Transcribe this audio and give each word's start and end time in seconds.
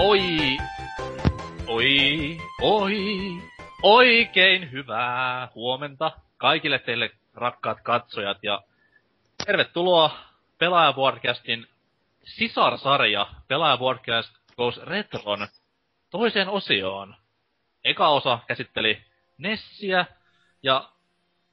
Oi, 0.00 0.56
oi, 1.66 2.38
oi, 2.62 2.96
oikein 3.82 4.72
hyvää 4.72 5.48
huomenta 5.54 6.12
kaikille 6.36 6.78
teille 6.78 7.10
rakkaat 7.34 7.78
katsojat 7.82 8.38
ja 8.42 8.62
tervetuloa 9.46 10.10
Pelaajavuorcastin 10.58 11.66
sisarsarja 12.24 13.26
Pelaajavuorcast 13.48 14.34
Goes 14.56 14.76
Retron 14.82 15.48
toiseen 16.10 16.48
osioon. 16.48 17.16
Eka 17.84 18.08
osa 18.08 18.38
käsitteli 18.46 19.02
Nessiä 19.38 20.06
ja 20.62 20.88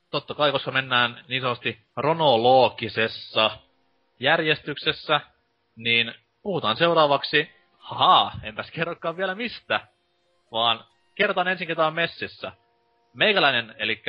totta 0.10 0.34
kai, 0.34 0.52
koska 0.52 0.72
mennään 0.72 1.26
niin 1.28 1.42
sanotusti 1.42 1.80
kronologisessa 1.96 3.52
järjestyksessä, 4.20 5.22
niin 5.76 6.14
puhutaan 6.42 6.78
seuraavaksi, 6.78 7.55
haha, 7.86 8.32
enpäs 8.44 8.72
kerrokaan 8.72 9.18
vielä 9.18 9.36
mistä, 9.36 9.80
vaan 10.52 10.86
kerrotaan 11.16 11.48
ensin 11.48 11.68
ketä 11.68 11.88
on 11.88 11.94
messissä. 11.94 12.52
Meikäläinen, 13.14 13.76
eli 13.78 14.04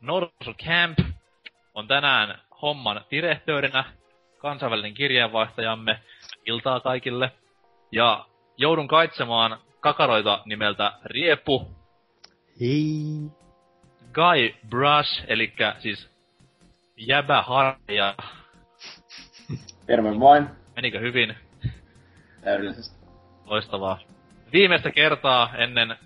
Norsu 0.00 0.54
Camp, 0.64 0.98
on 1.74 1.88
tänään 1.88 2.40
homman 2.62 3.04
direhtöörinä, 3.10 3.84
kansainvälinen 4.38 4.94
kirjeenvaihtajamme, 4.94 6.00
iltaa 6.46 6.80
kaikille. 6.80 7.32
Ja 7.92 8.26
joudun 8.56 8.88
kaitsemaan 8.88 9.58
kakaroita 9.80 10.42
nimeltä 10.44 10.92
Riepu. 11.04 11.70
Hei. 12.60 13.30
Guy 14.12 14.54
Brush, 14.68 15.24
eli 15.26 15.52
siis 15.78 16.10
jäbä 16.96 17.42
harja. 17.42 18.14
Terve 19.86 20.20
vain. 20.20 20.48
Menikö 20.76 21.00
hyvin? 21.00 21.43
Täydellisesti. 22.44 23.06
Loistavaa. 23.44 23.98
Viimeistä 24.52 24.90
kertaa 24.90 25.50
ennen 25.56 25.96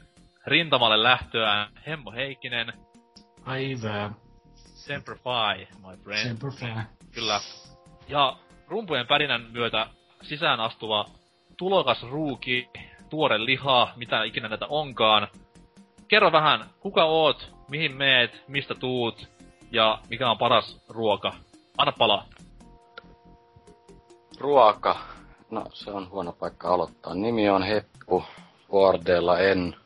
rintamalle 0.47 1.03
lähtöään 1.03 1.71
Hemmo 1.87 2.12
Heikkinen. 2.12 2.72
Päivää. 3.44 4.10
Semper 4.54 5.15
Fi, 5.15 5.69
my 5.87 5.97
friend. 5.97 6.22
Semper 6.22 6.50
Fi. 6.50 6.66
Kyllä. 7.15 7.41
Ja 8.09 8.37
rumpujen 8.69 9.06
pärinän 9.06 9.47
myötä 9.53 9.87
sisään 10.22 10.60
astuva 10.60 11.04
tulokas 11.56 12.03
ruuki, 12.03 12.71
tuore 13.10 13.44
liha, 13.44 13.93
mitä 13.97 14.25
ikinä 14.25 14.48
näitä 14.48 14.66
onkaan. 14.66 15.28
Kerro 16.09 16.32
vähän, 16.32 16.71
kuka 16.81 17.04
oot, 17.04 17.53
mihin 17.69 17.97
meet, 17.97 18.44
mistä 18.48 18.75
tuut 18.75 19.28
ja 19.71 19.98
mikä 20.10 20.31
on 20.31 20.38
paras 20.38 20.81
ruoka. 20.88 21.32
Anna 21.78 21.93
palaa. 21.93 22.25
Ruoka. 24.41 25.18
No, 25.50 25.64
se 25.72 25.91
on 25.91 26.10
huono 26.10 26.32
paikka 26.32 26.75
aloittaa. 26.75 27.14
Nimi 27.14 27.48
on 27.50 27.62
Heppu. 27.62 28.25
Boardeilla 28.70 29.38
en, 29.38 29.76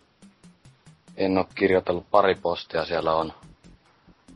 en 1.17 1.39
ole 1.39 1.47
kirjoitellut 1.55 2.11
pari 2.11 2.35
postia. 2.35 2.85
Siellä 2.85 3.15
on 3.15 3.33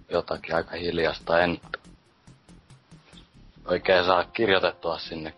jotakin 0.09 0.54
aika 0.54 0.76
hiljasta. 0.76 1.41
En 1.41 1.60
oikein 3.66 4.04
saa 4.04 4.25
kirjoitettua 4.25 4.98
sinne. 4.98 5.34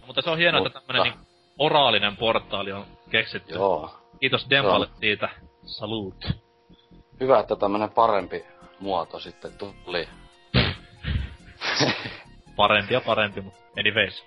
No, 0.00 0.06
mutta 0.06 0.22
se 0.22 0.30
on 0.30 0.38
hienoa, 0.38 0.66
että 0.66 0.78
Mutta- 0.78 0.92
tämmönen 0.92 1.12
niin 1.12 1.26
oraalinen 1.58 2.16
portaali 2.16 2.72
on 2.72 2.84
keksitty. 3.10 3.54
Joo. 3.54 3.94
Kiitos 4.20 4.46
Dempalle 4.50 4.86
Joo. 4.86 4.96
siitä. 5.00 5.28
Salut. 5.66 6.24
Hyvä, 7.20 7.40
että 7.40 7.56
tämmönen 7.56 7.90
parempi 7.90 8.44
muoto 8.80 9.18
sitten 9.20 9.52
tuli. 9.58 10.08
Parempi 12.56 12.94
ja 12.94 13.00
parempi, 13.00 13.40
mutta 13.40 13.60
anyways. 13.80 14.24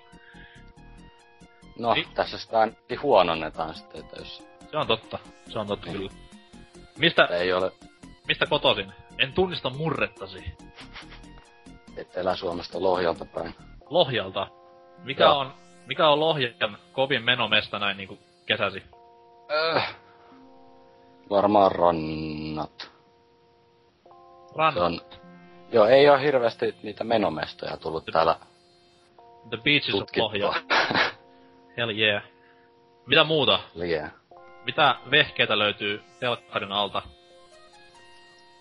No, 1.78 1.94
Niin. 1.94 2.08
tässä 2.14 2.38
sitä 2.38 2.60
ainakin 2.60 3.02
huononnetaan 3.02 3.74
sitten, 3.74 4.00
että 4.00 4.16
jos 4.16 4.42
Se 4.70 4.76
on 4.76 4.86
totta. 4.86 5.18
Se 5.48 5.58
on 5.58 5.66
totta 5.66 5.90
kyllä. 5.90 6.10
Mistä, 6.98 7.24
ei 7.26 7.52
ole 7.52 7.72
mistä 8.28 8.46
kotoisin? 8.46 8.92
En 9.18 9.32
tunnista 9.32 9.70
murrettasi. 9.70 10.44
Etelä-Suomesta 11.96 12.82
Lohjalta 12.82 13.24
päin. 13.24 13.54
Lohjalta. 13.90 14.46
Mikä 15.04 15.24
Joo. 15.24 15.38
on, 15.38 15.52
mikä 15.86 16.08
on 16.08 16.20
Lohjan 16.20 16.78
kovin 16.92 17.24
menomesta 17.24 17.78
näin 17.78 17.96
niinku 17.96 18.18
kesäsi? 18.46 18.82
Äh. 19.76 19.94
Varmaan 21.30 21.72
rannat. 21.72 22.90
Se 24.74 24.80
on... 24.80 25.00
Joo, 25.72 25.86
ei 25.86 26.08
ole 26.10 26.22
hirveästi 26.22 26.74
niitä 26.82 27.04
menomestoja 27.04 27.76
tullut 27.76 28.04
täällä 28.12 28.36
the 29.50 29.56
beaches 29.64 29.94
of 29.94 30.08
Lohja. 30.16 30.52
Hell 31.76 31.90
yeah. 31.90 32.22
Mitä 33.06 33.24
muuta? 33.24 33.60
Liian. 33.74 34.12
Mitä 34.64 34.96
vehkeitä 35.10 35.58
löytyy 35.58 36.02
telkkarin 36.20 36.72
alta? 36.72 37.02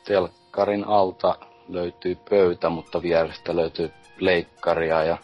Telkkarin 0.06 0.84
alta 0.88 1.36
löytyy 1.70 2.16
pöytä, 2.30 2.70
mutta 2.70 3.02
vierestä 3.02 3.56
löytyy 3.56 3.92
leikkaria 4.20 5.04
ja 5.04 5.18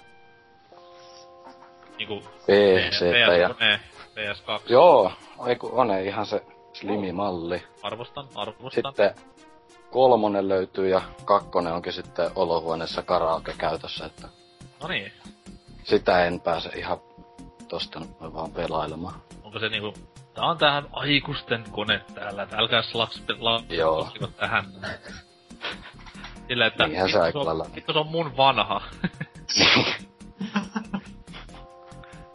Niinku 1.98 2.20
PCtä 2.20 3.36
ja... 3.38 3.50
PS3, 3.50 3.80
PS2. 4.16 4.62
Joo, 4.72 5.12
aiku 5.40 5.70
on 5.74 5.92
ei 5.92 6.08
ihan 6.08 6.26
se 6.26 6.42
slimimalli. 6.74 7.64
Arvostan, 7.84 8.26
arvostan. 8.36 8.72
Sitten 8.72 9.16
kolmonen 9.92 10.48
löytyy 10.50 10.90
ja 10.90 11.02
kakkonen 11.26 11.74
onkin 11.74 11.94
sitten 11.94 12.32
olohuoneessa 12.36 13.04
karaoke 13.04 13.54
käytössä, 13.58 14.06
että 14.06 14.28
No 14.82 14.88
niin. 14.88 15.12
sitä 15.84 16.26
en 16.26 16.40
pääse 16.40 16.70
ihan 16.70 17.00
tosta 17.68 18.00
noin 18.00 18.34
vaan 18.34 18.52
pelailemaan. 18.52 19.22
Onko 19.44 19.60
se 19.60 19.70
niinku... 19.70 19.94
Tää 20.34 20.46
on 20.46 20.58
tähän 20.58 20.86
aikuisten 20.92 21.64
kone 21.72 22.02
täällä, 22.16 22.44
että 22.44 22.58
älkää 22.58 22.82
slaks 22.82 23.24
Joo. 23.70 24.00
laskiko 24.02 24.28
tähän. 24.28 24.66
Sillä, 26.48 26.66
että 26.66 26.88
Niinhän 26.88 27.12
se 27.12 27.20
aika 27.20 27.46
lailla. 27.46 27.66
vittu 27.76 27.94
se 27.94 28.00
on 28.00 28.08
mun 28.08 28.38
vanha. 28.38 28.82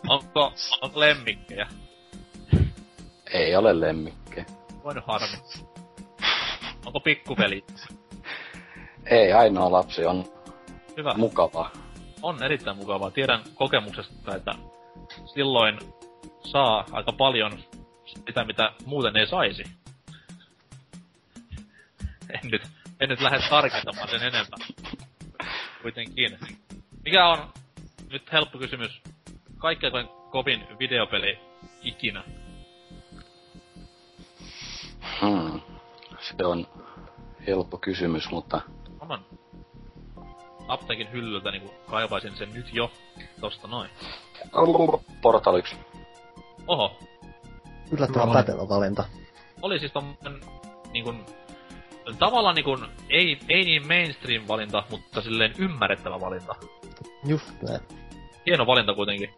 onko, 0.08 0.52
onko 0.82 1.00
lemmikkejä? 1.00 1.67
ei 3.32 3.56
ole 3.56 3.81
lemmikkejä. 3.81 4.46
Voin 4.85 5.02
harmi. 5.06 5.37
Onko 6.87 7.00
pikkuveli? 7.00 7.64
Ei, 9.06 9.32
ainoa 9.32 9.73
lapsi 9.73 10.06
on 10.06 10.25
Hyvä. 10.96 11.14
mukava. 11.17 11.70
on 12.23 12.43
erittäin 12.43 12.76
mukavaa. 12.76 13.11
Tiedän 13.11 13.43
kokemuksesta, 13.55 14.37
että 14.37 14.55
silloin 15.35 15.79
saa 16.53 16.85
aika 16.93 17.12
paljon 17.12 17.59
sitä, 18.26 18.44
mitä 18.44 18.73
muuten 18.87 19.17
ei 19.17 19.26
saisi. 19.26 19.64
En 22.31 22.50
nyt, 22.50 22.62
en 23.00 23.09
nyt 23.09 23.20
lähde 23.20 23.41
tarkentamaan 23.50 24.09
sen 24.09 24.23
enempää. 24.23 24.67
Kuitenkin. 25.82 26.38
Mikä 27.05 27.26
on, 27.26 27.53
nyt 28.11 28.32
helppo 28.32 28.59
kysymys, 28.59 29.03
kaikkein 29.59 29.93
kovin 30.31 30.67
videopeli 30.79 31.38
ikinä? 31.82 32.25
Hmm. 35.20 35.61
Se 36.20 36.44
on 36.44 36.67
helppo 37.47 37.79
kysymys, 37.79 38.31
mutta 38.31 38.61
Oman 39.00 39.25
apteekin 40.73 41.13
hyllyltä 41.13 41.51
niin 41.51 41.71
kaivaisin 41.87 42.37
sen 42.37 42.55
nyt 42.55 42.75
jo 42.75 42.91
tosta 43.41 43.69
noin. 43.69 43.91
Portal 45.23 45.55
1. 45.55 45.77
Oho, 46.67 46.97
Yllättävän 47.93 48.29
Joo. 48.29 48.35
pätevä 48.35 48.69
valinta. 48.69 49.05
oli 49.63 49.79
siis 49.79 49.93
tommonen 49.93 50.41
niinkun, 50.93 51.27
tavallaan 52.19 52.55
niinkun, 52.55 52.89
ei, 53.11 53.39
ei 53.49 53.65
niin 53.65 53.87
mainstream 53.87 54.45
valinta, 54.49 54.85
mutta 54.91 55.23
silleen 55.23 55.55
ymmärrettävä 55.59 56.21
valinta. 56.21 56.55
Just 57.27 57.63
näin. 57.63 57.81
Hieno 58.47 58.67
valinta 58.67 58.95
kuitenkin. 58.95 59.35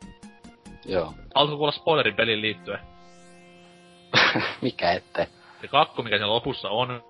Joo. 0.85 1.15
Alko 1.35 1.57
kuulla 1.57 1.73
spoilerin 1.73 2.15
pelin 2.15 2.41
liittyen. 2.43 2.79
Mikä 4.63 4.93
ettei. 4.93 5.27
Se 5.61 5.69
kakku, 5.69 6.03
mikä 6.03 6.17
siellä 6.17 6.35
lopussa 6.35 6.69
on, 6.69 7.03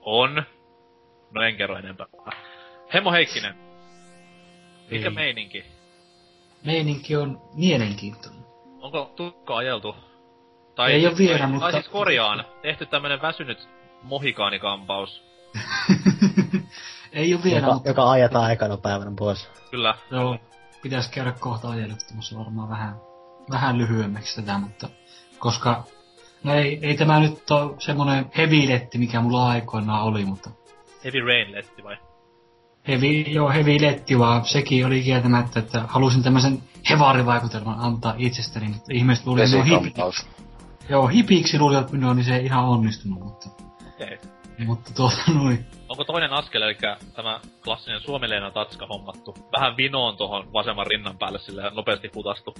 on, 0.00 0.42
no 1.34 1.42
en 1.42 1.56
kerro 1.56 1.76
enempää. 1.78 2.06
Hemmo 2.94 3.12
Heikkinen, 3.12 3.54
mikä 4.90 5.08
Ei. 5.08 5.14
meininki? 5.14 5.64
Meininki 6.64 7.16
on 7.16 7.40
mielenkiintoinen. 7.54 8.42
Onko 8.80 9.12
tukka 9.16 9.56
ajeltu? 9.56 9.96
Ei 10.88 11.06
oo 11.06 11.12
vielä, 11.18 11.38
tai, 11.38 11.46
mutta- 11.48 11.60
Tai 11.70 11.72
siis 11.72 11.88
korjaan, 11.92 12.44
tehty 12.62 12.86
tämmönen 12.86 13.22
väsynyt 13.22 13.68
mohikaanikampaus. 14.02 15.22
Ei 17.12 17.34
oo 17.34 17.40
vielä, 17.44 17.58
Joka, 17.60 17.72
mutta 17.74 17.88
joka 17.88 18.10
ajetaan 18.10 18.52
ekana 18.52 18.76
päivänä 18.76 19.12
pois. 19.18 19.48
Kyllä. 19.70 19.94
joo, 20.10 20.38
pitäis 20.82 21.08
käydä 21.08 21.32
kohta 21.40 21.70
ajeluttamassa 21.70 22.38
varmaan 22.38 22.68
vähän, 22.68 22.96
vähän 23.50 23.78
lyhyemmäksi 23.78 24.40
tätä, 24.40 24.58
mutta 24.58 24.88
koska 25.38 25.84
no 26.44 26.54
ei, 26.54 26.78
ei 26.82 26.96
tämä 26.96 27.20
nyt 27.20 27.50
ole 27.50 27.74
semmonen 27.78 28.30
heviletti, 28.36 28.98
mikä 28.98 29.20
mulla 29.20 29.48
aikoinaan 29.48 30.02
oli, 30.02 30.24
mutta 30.24 30.50
Heavy 31.04 31.20
Rain 31.20 31.52
letti 31.52 31.84
vai? 31.84 31.96
Heavy, 32.88 33.06
joo, 33.06 33.50
heavy 33.50 33.80
letti 33.80 34.18
vaan. 34.18 34.44
Sekin 34.44 34.86
oli 34.86 35.02
kieltämättä, 35.02 35.60
että 35.60 35.80
halusin 35.88 36.22
tämmöisen 36.22 36.62
hevarivaikutelman 36.90 37.78
antaa 37.80 38.14
itsestäni, 38.18 38.68
mutta 38.68 38.92
ihmiset 38.92 39.26
luuli, 39.26 39.42
että 39.42 39.56
minun 39.56 39.66
hipi, 39.66 39.76
Vesikampaus. 39.84 40.26
joo, 40.88 41.06
hipiksi 41.06 41.58
luulivat 41.58 41.92
minua, 41.92 42.14
niin 42.14 42.24
se 42.24 42.36
ei 42.36 42.44
ihan 42.44 42.64
onnistunut, 42.64 43.18
mutta, 43.18 43.48
Okei. 43.94 44.18
mutta 44.66 44.94
tuota 44.94 45.16
noin. 45.34 45.66
Onko 45.88 46.04
toinen 46.04 46.32
askel, 46.32 46.62
eli 46.62 46.76
tämä 47.16 47.40
klassinen 47.64 48.00
suomileena 48.00 48.50
tatska 48.50 48.86
hommattu? 48.86 49.34
Vähän 49.58 49.76
vinoon 49.76 50.16
tuohon 50.16 50.52
vasemman 50.52 50.86
rinnan 50.86 51.18
päälle 51.18 51.38
sille 51.38 51.70
nopeasti 51.74 52.08
putastu. 52.08 52.54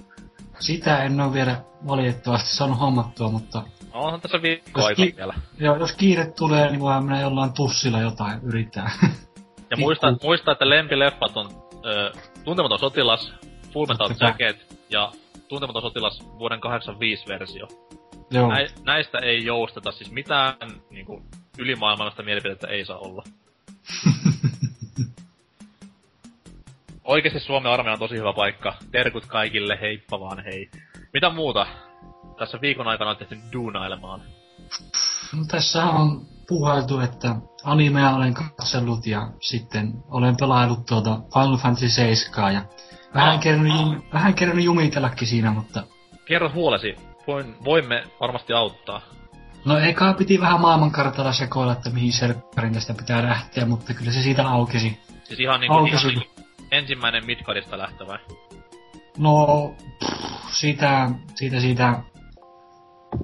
Sitä 0.63 1.05
en 1.05 1.21
ole 1.21 1.33
vielä 1.33 1.57
valitettavasti 1.89 2.49
saanut 2.57 2.81
hommattua, 2.81 3.31
mutta 3.31 3.63
No 3.95 4.01
onhan 4.01 4.21
tässä 4.21 4.43
viikko 4.43 4.81
Jos 4.81 4.87
aika 4.87 5.03
ki- 5.03 5.15
vielä. 5.17 5.35
joo, 5.59 5.77
jos 5.77 5.93
kiire 5.93 6.27
tulee, 6.27 6.71
niin 6.71 6.81
voidaan 6.81 7.05
mennä 7.05 7.21
jollain 7.21 7.53
tussilla 7.53 8.01
jotain 8.01 8.41
yrittää. 8.43 8.91
Ja 9.71 9.77
muista, 9.77 10.15
muista, 10.23 10.53
että 10.53 10.69
lempileffat 10.69 11.37
on 11.37 11.49
ö, 11.87 12.13
Tuntematon 12.45 12.79
sotilas, 12.79 13.33
Full 13.73 13.87
Metal. 13.87 14.11
Jacket 14.21 14.77
ja 14.91 15.13
Tuntematon 15.49 15.83
sotilas 15.83 16.23
vuoden 16.39 16.61
85 16.61 17.25
versio. 17.29 17.67
joo, 18.31 18.49
Näi, 18.49 18.67
näistä 18.85 19.19
ei 19.19 19.45
jousteta, 19.45 19.93
siis 19.93 20.11
mitään 20.13 20.55
niinku, 20.91 21.23
ylimaailmallista 21.59 22.23
mielipidettä 22.23 22.67
ei 22.69 22.85
saa 22.85 22.99
olla. 22.99 23.23
Oikeesti 27.05 27.41
Suomen 27.41 27.73
armeija 27.73 27.93
on 27.93 27.99
tosi 27.99 28.17
hyvä 28.17 28.33
paikka. 28.33 28.75
Terkut 28.93 29.27
kaikille, 29.27 29.79
heippa 29.81 30.21
vaan 30.21 30.45
hei. 30.45 30.71
Mitä 31.13 31.31
muuta 31.31 31.67
tässä 32.39 32.59
viikon 32.61 32.89
aikana 32.89 33.11
on 33.11 33.17
tehty 33.17 33.39
duunailemaan? 33.53 34.21
no, 35.37 35.45
tässä 35.49 35.85
on 35.85 36.21
puhailtu, 36.49 37.01
että 37.01 37.37
animea 37.65 38.11
olen 38.11 38.35
katsellut 38.35 39.07
ja 39.07 39.29
sitten 39.41 39.93
olen 40.11 40.37
pelaillut 40.41 40.87
tuota 40.87 41.19
Final 41.35 41.57
Fantasy 41.57 41.89
7 41.89 42.55
ja 42.55 42.63
vähän 43.15 43.35
Ah. 43.35 43.41
kerännyt, 43.41 43.73
jum, 43.73 44.03
vähän 44.13 44.35
kerännyt 44.35 44.65
jumitellakin 44.65 45.29
siinä, 45.29 45.51
mutta 45.51 45.83
Kerro 46.25 46.51
huolesi, 46.55 46.97
Voin, 47.27 47.55
voimme 47.65 48.05
varmasti 48.21 48.53
auttaa. 48.53 49.01
No 49.65 49.79
eka 49.79 50.13
piti 50.13 50.41
vähän 50.41 50.61
maailmankartalla 50.61 51.33
sekoilla, 51.33 51.73
että 51.73 51.91
mihin 51.91 52.13
serkkarin 52.13 52.75
tästä 52.75 52.95
pitää 52.95 53.23
lähteä, 53.23 53.67
mutta 53.67 53.95
kyllä 53.95 54.13
se 54.13 54.23
siitä 54.23 54.49
aukesi. 54.49 55.01
Siis 55.25 55.41
ihan 55.41 55.61
niinku, 55.61 55.77
Aukesi. 55.79 56.07
ihan 56.09 56.15
niinku 56.19 56.32
ensimmäinen 56.73 57.27
Midgardista 57.27 57.79
lähtevä. 57.79 58.19
No, 59.19 59.47
pff, 60.05 60.51
siitä, 60.51 61.11
siitä, 61.35 61.61
siitä 61.61 61.95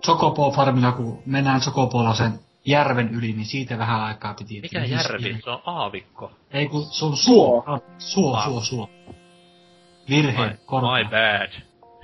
Chocobo 0.05 0.51
farmilla, 0.51 0.93
kun 0.93 1.23
mennään 1.27 1.61
Chocobolasen 1.61 2.33
järven 2.65 3.09
yli, 3.15 3.33
niin 3.33 3.47
siitä 3.47 3.79
vähän 3.79 4.01
aikaa 4.01 4.35
piti. 4.35 4.61
Mikä 4.61 4.81
mihin 4.81 4.97
järvi? 4.97 5.41
Se 5.45 5.51
on 5.51 5.63
aavikko. 5.67 6.31
Ei 6.51 6.67
kun 6.69 6.83
se 6.85 7.05
on 7.05 7.17
Suo. 7.17 7.63
suo. 7.67 7.81
Suo, 7.99 8.35
Ah. 8.37 8.45
suo, 8.45 8.61
suo. 8.61 8.91
Virhe, 10.11 10.47
My, 10.47 10.57
korjaa. 10.67 10.99
my 10.99 11.05
bad. 11.05 11.51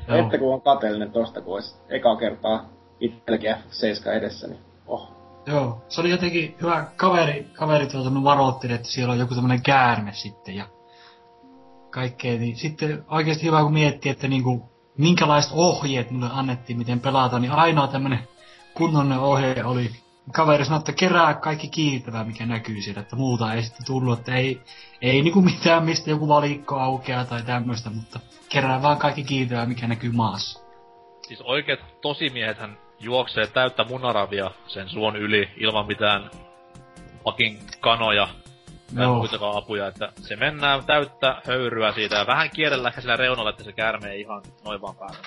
Joo. 0.08 0.18
Ette 0.18 0.38
kun 0.38 0.54
on 0.54 0.60
kateellinen 0.62 1.12
tosta, 1.12 1.40
kun 1.40 1.54
olisi 1.54 1.74
eka 1.88 2.16
kertaa 2.16 2.64
itselläkin 3.00 3.50
F7 3.54 4.10
edessä, 4.12 4.46
niin 4.48 4.60
oh. 4.86 5.14
Joo, 5.46 5.84
se 5.88 6.00
oli 6.00 6.10
jotenkin 6.10 6.56
hyvä 6.62 6.86
kaveri, 6.96 7.46
kaveri 7.52 7.86
tuota 7.86 8.10
no 8.10 8.24
varoitti, 8.24 8.72
että 8.72 8.88
siellä 8.88 9.12
on 9.12 9.18
joku 9.18 9.34
tämmönen 9.34 9.62
käärme 9.62 10.12
sitten 10.12 10.54
ja 10.54 10.66
kaikkea, 11.94 12.38
niin 12.38 12.56
sitten 12.56 13.04
oikeasti 13.08 13.46
hyvä 13.46 13.62
kun 13.62 13.72
miettii, 13.72 14.12
että 14.12 14.28
niinku, 14.28 14.70
minkälaiset 14.98 15.52
ohjeet 15.54 16.10
mulle 16.10 16.28
annettiin, 16.32 16.78
miten 16.78 17.00
pelata, 17.00 17.38
niin 17.38 17.52
ainoa 17.52 17.88
tämmönen 17.88 18.28
kunnollinen 18.74 19.18
ohje 19.18 19.64
oli, 19.64 19.90
kaveri 20.32 20.64
sanoi, 20.64 20.78
että 20.78 20.92
kerää 20.92 21.34
kaikki 21.34 21.68
kiiltävää, 21.68 22.24
mikä 22.24 22.46
näkyy 22.46 22.80
siellä, 22.80 23.00
että 23.00 23.16
muuta 23.16 23.54
ei 23.54 23.62
sitten 23.62 23.86
tullut, 23.86 24.18
että 24.18 24.34
ei, 24.34 24.60
ei 25.02 25.22
niinku 25.22 25.42
mitään, 25.42 25.84
mistä 25.84 26.10
joku 26.10 26.28
valikko 26.28 26.80
aukeaa 26.80 27.24
tai 27.24 27.42
tämmöistä, 27.42 27.90
mutta 27.90 28.20
kerää 28.48 28.82
vaan 28.82 28.98
kaikki 28.98 29.24
kiiltävää, 29.24 29.66
mikä 29.66 29.86
näkyy 29.86 30.12
maassa. 30.12 30.60
Siis 31.28 31.40
oikeet 31.40 31.80
tosimiehethän 32.00 32.78
juoksee 33.00 33.46
täyttä 33.46 33.84
munaravia 33.84 34.50
sen 34.66 34.88
suon 34.88 35.16
yli 35.16 35.48
ilman 35.56 35.86
mitään 35.86 36.30
pakin 37.24 37.58
kanoja 37.80 38.28
Joo. 38.94 39.18
muitakaan 39.18 39.56
apuja, 39.56 39.86
että 39.86 40.12
se 40.16 40.36
mennään 40.36 40.84
täyttä 40.84 41.42
höyryä 41.46 41.92
siitä 41.92 42.16
ja 42.16 42.26
vähän 42.26 42.50
kierrellä 42.50 42.88
ehkä 42.88 43.00
sillä 43.00 43.16
reunalla, 43.16 43.50
että 43.50 43.64
se 43.64 43.72
käärme 43.72 44.08
ei 44.08 44.20
ihan 44.20 44.42
noin 44.64 44.80
vaan 44.80 44.96
päällä. 44.96 45.18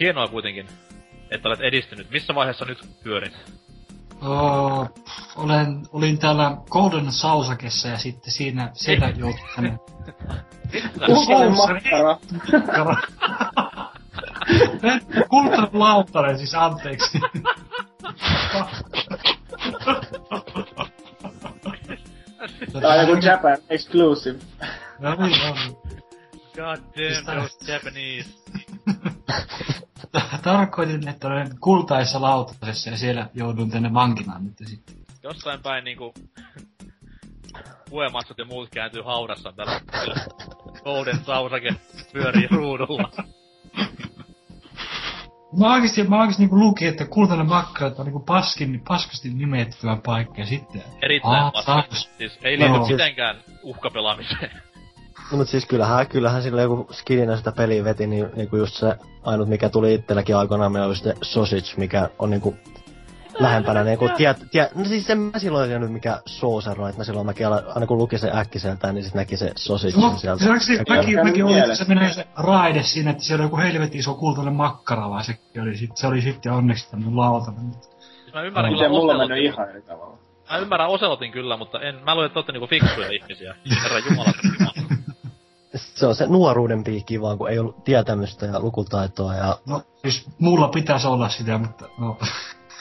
Hienoa 0.00 0.28
kuitenkin, 0.28 0.68
että 1.30 1.48
olet 1.48 1.60
edistynyt. 1.60 2.10
Missä 2.10 2.34
vaiheessa 2.34 2.64
nyt 2.64 2.78
pyörit? 3.02 3.36
Oh, 4.22 4.90
olen, 5.36 5.82
olin 5.92 6.18
täällä 6.18 6.56
Golden 6.70 7.12
Sausakessa 7.12 7.88
ja 7.88 7.98
sitten 7.98 8.32
siinä 8.32 8.70
siellä 8.72 9.08
joutui 9.08 9.48
tänne 9.54 9.78
Kultainen 11.06 11.56
makkara. 11.56 12.18
Kultainen 15.28 16.38
siis 16.38 16.54
anteeksi. 16.54 17.20
Tää 22.80 22.90
on 22.90 23.08
joku 23.08 23.26
Japan 23.26 23.58
exclusive. 23.70 24.38
No 24.98 25.14
niin, 25.14 25.42
on. 25.42 25.56
God 26.56 26.78
Siis 26.96 27.14
damn, 27.14 27.26
tää- 27.26 27.34
those 27.40 27.72
Japanese. 27.72 28.28
Tarkoitin, 30.42 31.08
että 31.08 31.26
olen 31.26 31.58
kultaisessa 31.60 32.20
lautasessa 32.20 32.90
ja 32.90 32.96
siellä 32.96 33.28
joudun 33.34 33.70
tänne 33.70 33.94
vankilaan 33.94 34.44
nyt 34.44 34.54
sitten. 34.64 34.96
Jossain 35.22 35.60
päin 35.62 35.84
niinku... 35.84 36.14
Puematsut 37.90 38.38
ja 38.38 38.44
muut 38.44 38.68
kääntyy 38.70 39.02
haudassa 39.02 39.52
tällä. 39.52 39.80
Golden 40.84 41.24
Sausake 41.26 41.74
pyörii 42.12 42.46
ruudulla. 42.50 43.10
Mä 45.56 45.74
oikeesti, 45.74 46.04
mä 46.04 46.20
oikeesti 46.20 46.42
niinku 46.42 46.58
lukin, 46.58 46.88
että 46.88 47.04
kultainen 47.04 47.46
makkara 47.48 47.94
on 47.98 48.04
niinku 48.04 48.20
paskin, 48.20 48.82
paskasti 48.88 49.30
nimettyä 49.30 49.96
paikka 50.06 50.40
ja 50.40 50.46
sitten... 50.46 50.82
Erittäin 51.02 51.34
Ah, 51.42 51.52
paska. 51.52 51.72
taas. 51.72 52.10
Siis 52.18 52.38
ei 52.42 52.58
liity 52.58 52.72
Joo. 52.74 52.86
mitenkään 52.88 53.36
uhkapelaamiseen. 53.62 54.50
No 55.32 55.38
mut 55.38 55.48
siis 55.48 55.66
kyllähän, 55.66 56.06
kyllähän 56.06 56.42
sillä 56.42 56.62
joku 56.62 56.88
skininä 56.92 57.36
sitä 57.36 57.52
peliä 57.52 57.84
veti, 57.84 58.06
niin 58.06 58.26
niinku 58.36 58.56
just 58.56 58.74
se 58.74 58.96
ainut 59.22 59.48
mikä 59.48 59.68
tuli 59.68 59.94
itselläkin 59.94 60.36
aikoinaan, 60.36 60.72
meillä 60.72 60.86
oli 60.86 60.96
se 60.96 61.14
sausage, 61.22 61.62
mikä 61.76 62.08
on 62.18 62.30
niinku 62.30 62.56
lähempänä 63.40 63.84
niinku 63.84 64.08
tiet, 64.16 64.36
tiet, 64.50 64.74
no 64.74 64.84
siis 64.84 65.10
en 65.10 65.18
mä 65.18 65.38
silloin 65.38 65.68
tiennyt 65.68 65.92
mikä 65.92 66.20
saucer 66.26 66.80
on, 66.80 66.88
että 66.88 67.00
mä 67.00 67.04
silloin 67.04 67.26
mäkin 67.26 67.46
ala, 67.46 67.62
aina 67.74 67.86
kun 67.86 67.98
luki 67.98 68.18
sen 68.18 68.36
äkkiseltään, 68.36 68.94
niin 68.94 69.04
sit 69.04 69.14
näki 69.14 69.36
se 69.36 69.52
sausage 69.56 70.00
No, 70.00 70.16
sieltä. 70.16 70.44
se 70.58 70.72
Äkkiä. 70.80 70.96
mäkin, 70.96 71.24
mäkin 71.24 71.44
oli, 71.44 71.58
että 71.58 71.74
se 71.74 71.84
menee 71.84 72.12
se 72.12 72.26
raide 72.36 72.82
siinä, 72.82 73.10
että 73.10 73.22
siellä 73.24 73.42
on 73.42 73.46
joku 73.46 73.56
helvetin 73.56 74.00
iso 74.00 74.14
kultainen 74.14 74.54
makkara, 74.54 75.10
vaan 75.10 75.24
se 75.24 75.38
oli, 75.62 75.76
sit, 75.76 75.96
se 75.96 76.06
oli 76.06 76.22
sitten 76.22 76.52
onneksi 76.52 76.90
tämmönen 76.90 77.16
lautanen. 77.16 77.72
Siis 77.72 78.34
mä 78.34 78.42
ymmärrän 78.42 78.72
Miten 78.72 78.90
mulla 78.90 79.12
on 79.12 79.18
mennyt 79.18 79.44
ihan 79.44 79.70
eri 79.70 79.82
tavalla. 79.82 80.18
Mä 80.50 80.56
ymmärrän 80.58 80.88
Oselotin 80.88 81.32
kyllä, 81.32 81.56
mutta 81.56 81.80
en, 81.80 81.94
mä 82.04 82.14
luulen, 82.14 82.26
että 82.26 82.38
olette 82.38 82.52
niinku 82.52 82.66
fiksuja 82.66 83.10
ihmisiä. 83.10 83.54
Herra 83.82 83.98
Jumala. 83.98 84.32
Se 85.76 86.06
on 86.06 86.14
se 86.14 86.26
nuoruuden 86.26 86.84
piikki 86.84 87.20
vaan, 87.20 87.38
kun 87.38 87.50
ei 87.50 87.58
ollut 87.58 87.84
tietämystä 87.84 88.46
ja 88.46 88.60
lukutaitoa 88.60 89.34
ja... 89.34 89.58
No, 89.66 89.82
siis 90.02 90.26
mulla 90.38 90.68
pitäisi 90.68 91.06
olla 91.06 91.28
sitä, 91.28 91.58
mutta 91.58 91.84
no. 91.98 92.18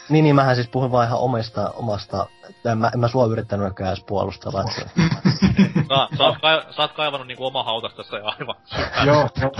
Niin, 0.09 0.23
niin 0.23 0.35
mähän 0.35 0.55
siis 0.55 0.69
puhun 0.69 0.91
vaan 0.91 1.07
ihan 1.07 1.19
omista, 1.19 1.69
omasta... 1.69 2.27
En 2.65 2.77
mä, 2.77 2.91
en 2.93 2.99
mä 2.99 3.07
sua 3.07 3.25
yrittänytkään 3.25 3.89
edes 3.89 4.03
puolustella, 4.03 4.61
että. 4.61 4.89
Sä, 5.87 6.17
sä, 6.17 6.23
oot 6.23 6.37
kai, 6.41 6.61
sä 6.75 6.81
oot 6.81 6.91
kaivannut 6.91 7.27
niinku 7.27 7.45
oma 7.45 7.63
hautas 7.63 7.93
tässä 7.93 8.17
jo 8.17 8.25
aivan. 8.25 8.55
joo, 9.05 9.29
joo. 9.41 9.51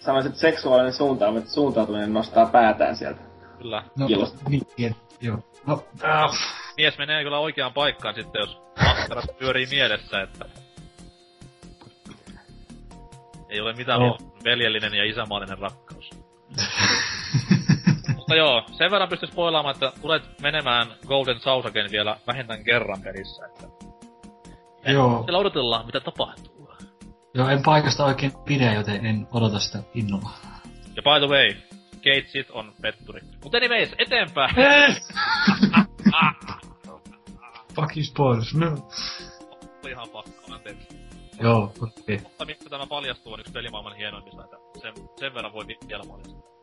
Sanoisin, 0.00 0.30
että 0.30 0.40
seksuaalinen 0.40 0.92
suuntautuminen, 0.92 1.48
suuntautuminen 1.48 2.12
nostaa 2.12 2.46
päätään 2.46 2.96
sieltä. 2.96 3.20
Kyllä. 3.58 3.82
No, 3.98 4.06
niin, 4.48 4.66
niin, 4.78 4.96
joo. 5.20 5.38
No, 5.66 5.84
äh, 6.04 6.30
Mies 6.76 6.98
menee 6.98 7.22
kyllä 7.22 7.38
oikeaan 7.38 7.72
paikkaan 7.72 8.14
sitten, 8.14 8.40
jos 8.40 8.62
makkarat 8.86 9.38
pyörii 9.38 9.66
mielessä, 9.66 10.22
että... 10.22 10.44
Ei 13.48 13.60
ole 13.60 13.72
mitään 13.72 14.00
no. 14.00 14.18
veljellinen 14.44 14.94
ja 14.94 15.04
isämaallinen 15.04 15.58
rakkaus. 15.58 16.10
Mutta 18.26 18.36
joo, 18.36 18.64
sen 18.72 18.90
verran 18.90 19.08
pystys 19.08 19.30
spoilaamaan, 19.30 19.74
että 19.74 19.92
tulet 20.02 20.22
menemään 20.42 20.86
Golden 21.06 21.40
Sausaken 21.40 21.90
vielä 21.90 22.16
vähintään 22.26 22.64
kerran 22.64 23.02
pelissä, 23.02 23.46
että... 23.46 23.66
Joo. 24.92 25.22
Siellä 25.24 25.38
odotellaan, 25.38 25.86
mitä 25.86 26.00
tapahtuu. 26.00 26.70
joo, 27.34 27.48
en 27.48 27.62
paikasta 27.62 28.04
oikein 28.04 28.32
pidä, 28.44 28.72
joten 28.72 29.06
en 29.06 29.26
odota 29.32 29.58
sitä 29.58 29.78
innolla. 29.94 30.30
Ja 30.96 31.02
by 31.02 31.26
the 31.26 31.34
way, 31.34 31.54
Kate 31.96 32.26
Sit 32.28 32.50
on 32.50 32.72
petturi. 32.82 33.20
Mutta 33.42 33.58
anyways, 33.58 33.94
eteenpäin! 33.98 34.54
Fucking 37.74 38.06
spoilers, 38.06 38.54
no. 38.54 38.66
Ihan 39.88 40.08
pakko, 40.08 40.54
anteeksi. 40.54 40.88
Joo, 41.40 41.72
okei. 41.82 42.18
Mutta 42.22 42.44
mistä 42.44 42.70
tämä 42.70 42.86
paljastuu 42.86 43.32
on 43.32 43.40
yksi 43.40 43.52
pelimaailman 43.52 43.96
hienoimmista, 43.96 44.44
että 44.44 44.56
sen, 44.80 44.92
sen 45.20 45.34
verran 45.34 45.52
voi 45.52 45.66
vi- 45.66 45.78
vielä 45.88 46.02
paljastaa. 46.08 46.55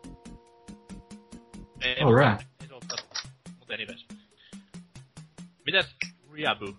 Ei, 1.84 2.04
Alright. 2.04 2.42
Ei 2.62 2.68
se 2.68 2.74
oo 2.74 2.80
perus. 2.80 3.24
Mut 3.60 3.72
anyways. 3.72 4.08
Mites 5.66 5.96
Ryabu? 6.32 6.75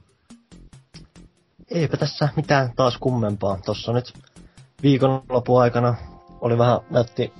eipä 1.71 1.97
tässä 1.97 2.29
mitään 2.37 2.73
taas 2.77 2.99
kummempaa. 2.99 3.59
Tossa 3.65 3.93
nyt 3.93 4.13
viikonlopun 4.83 5.63
aikana 5.63 5.95
oli 6.41 6.59
vähän, 6.59 6.81
näytti 6.91 7.33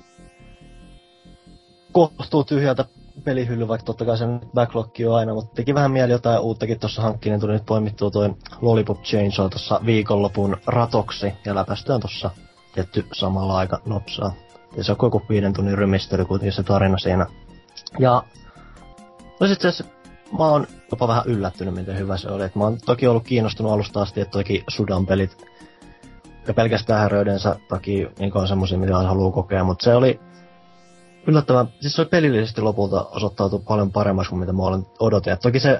kohtuu 1.91 2.43
tyhjältä 2.43 2.85
pelihylly, 3.23 3.67
vaikka 3.67 3.85
totta 3.85 4.05
kai 4.05 4.17
sen 4.17 4.41
backlogki 4.53 5.05
on 5.05 5.15
aina, 5.15 5.33
mutta 5.33 5.55
teki 5.55 5.73
vähän 5.73 5.91
mieli 5.91 6.11
jotain 6.11 6.39
uuttakin 6.39 6.79
tuossa 6.79 7.01
hankkinen. 7.01 7.39
Tuli 7.39 7.53
nyt 7.53 7.65
poimittua 7.65 8.11
toi 8.11 8.35
Lollipop 8.61 9.01
Chainsaw 9.01 9.49
tuossa 9.49 9.79
viikonlopun 9.85 10.57
ratoksi 10.67 11.33
ja 11.45 11.55
läpästään 11.55 12.01
tuossa 12.01 12.31
tietty 12.73 13.05
samalla 13.13 13.57
aika 13.57 13.81
nopsaa. 13.85 14.33
Ja 14.77 14.83
se 14.83 14.91
on 14.91 14.97
koko 14.97 15.25
viiden 15.29 15.53
tunnin 15.53 15.77
rymistely 15.77 16.25
kuitenkin 16.25 16.53
se 16.53 16.63
tarina 16.63 16.97
siinä. 16.97 17.25
Ja 17.99 18.23
no 19.39 19.47
sit 19.47 19.61
se, 19.61 19.83
mä 20.37 20.45
oon 20.45 20.67
jopa 20.91 21.07
vähän 21.07 21.23
yllättynyt, 21.25 21.73
miten 21.73 21.97
hyvä 21.97 22.17
se 22.17 22.29
oli. 22.29 22.43
Et 22.43 22.55
mä 22.55 22.63
oon 22.63 22.77
toki 22.85 23.07
ollut 23.07 23.23
kiinnostunut 23.23 23.71
alusta 23.71 24.01
asti, 24.01 24.21
että 24.21 24.37
toki 24.37 24.63
Sudan 24.67 25.05
pelit 25.05 25.45
ja 26.47 26.53
pelkästään 26.53 27.01
häröidensä 27.01 27.55
takia 27.69 28.09
niin 28.19 28.37
on 28.37 28.47
semmosia, 28.47 28.77
mitä 28.77 28.97
haluaa 28.97 29.31
kokea, 29.31 29.63
mutta 29.63 29.83
se 29.83 29.95
oli 29.95 30.19
yllättävän, 31.27 31.67
siis 31.79 31.95
se 31.95 32.01
oli 32.01 32.09
pelillisesti 32.09 32.61
lopulta 32.61 33.03
osoittautu 33.03 33.59
paljon 33.59 33.91
paremmaksi 33.91 34.29
kuin 34.29 34.39
mitä 34.39 34.53
mä 34.53 34.63
olen 34.63 34.85
odotin. 34.99 35.33
Et 35.33 35.39
toki 35.39 35.59
se 35.59 35.79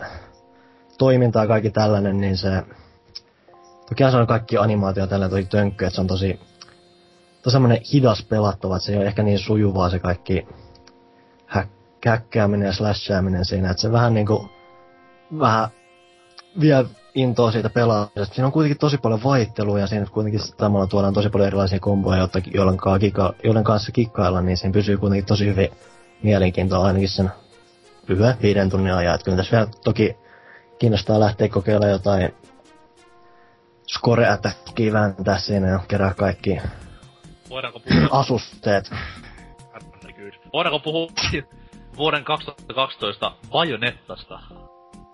toiminta 0.97 1.39
ja 1.39 1.47
kaikki 1.47 1.71
tällainen, 1.71 2.21
niin 2.21 2.37
se... 2.37 2.63
Toki 3.89 4.11
se 4.11 4.17
on 4.17 4.27
kaikki 4.27 4.57
animaatio 4.57 5.07
tällä 5.07 5.29
tosi 5.29 5.45
tönkky, 5.45 5.85
että 5.85 5.95
se 5.95 6.01
on 6.01 6.07
tosi... 6.07 6.39
Tosi 7.41 7.53
semmonen 7.53 7.81
hidas 7.93 8.25
pelattava, 8.29 8.75
että 8.75 8.85
se 8.85 8.91
ei 8.91 8.97
ole 8.97 9.05
ehkä 9.05 9.23
niin 9.23 9.39
sujuvaa 9.39 9.89
se 9.89 9.99
kaikki 9.99 10.47
häk, 12.05 12.21
häkkääminen 12.21 12.65
ja 12.65 12.73
slashääminen 12.73 13.45
siinä, 13.45 13.71
että 13.71 13.81
se 13.81 13.91
vähän 13.91 14.13
niinku... 14.13 14.49
Vähän 15.39 15.69
vie 16.59 16.85
intoa 17.15 17.51
siitä 17.51 17.69
pelaamisesta. 17.69 18.35
Siinä 18.35 18.45
on 18.45 18.51
kuitenkin 18.51 18.77
tosi 18.77 18.97
paljon 18.97 19.23
vaihtelua 19.23 19.79
ja 19.79 19.87
siinä 19.87 20.05
kuitenkin 20.11 20.39
samalla 20.39 20.87
tuodaan 20.87 21.13
tosi 21.13 21.29
paljon 21.29 21.47
erilaisia 21.47 21.79
komboja, 21.79 22.27
joiden, 22.53 22.77
kika, 22.99 23.33
joiden 23.43 23.63
kanssa 23.63 23.91
kikkailla, 23.91 24.41
niin 24.41 24.57
siinä 24.57 24.73
pysyy 24.73 24.97
kuitenkin 24.97 25.25
tosi 25.25 25.45
hyvin 25.45 25.69
mielenkiintoa 26.23 26.85
ainakin 26.85 27.09
sen 27.09 27.31
lyhyen 28.07 28.35
viiden 28.41 28.69
tunnin 28.69 28.93
ajan. 28.93 29.15
Että 29.15 29.25
kyllä 29.25 29.37
tässä 29.37 29.57
vielä 29.57 29.67
toki 29.83 30.15
kiinnostaa 30.79 31.19
lähteä 31.19 31.49
kokeilemaan 31.49 31.91
jotain 31.91 32.35
score 33.87 34.27
attackia 34.27 34.93
vääntää 34.93 35.37
siinä 35.37 35.67
ja 35.67 35.79
kerää 35.87 36.13
kaikki 36.13 36.61
Voidaanko 37.49 37.79
puhua... 37.79 38.07
asusteet. 38.11 38.91
Voidaanko 40.53 40.79
puhua 40.79 41.07
vuoden 41.97 42.23
2012 42.23 43.31
Bajonettasta? 43.49 44.39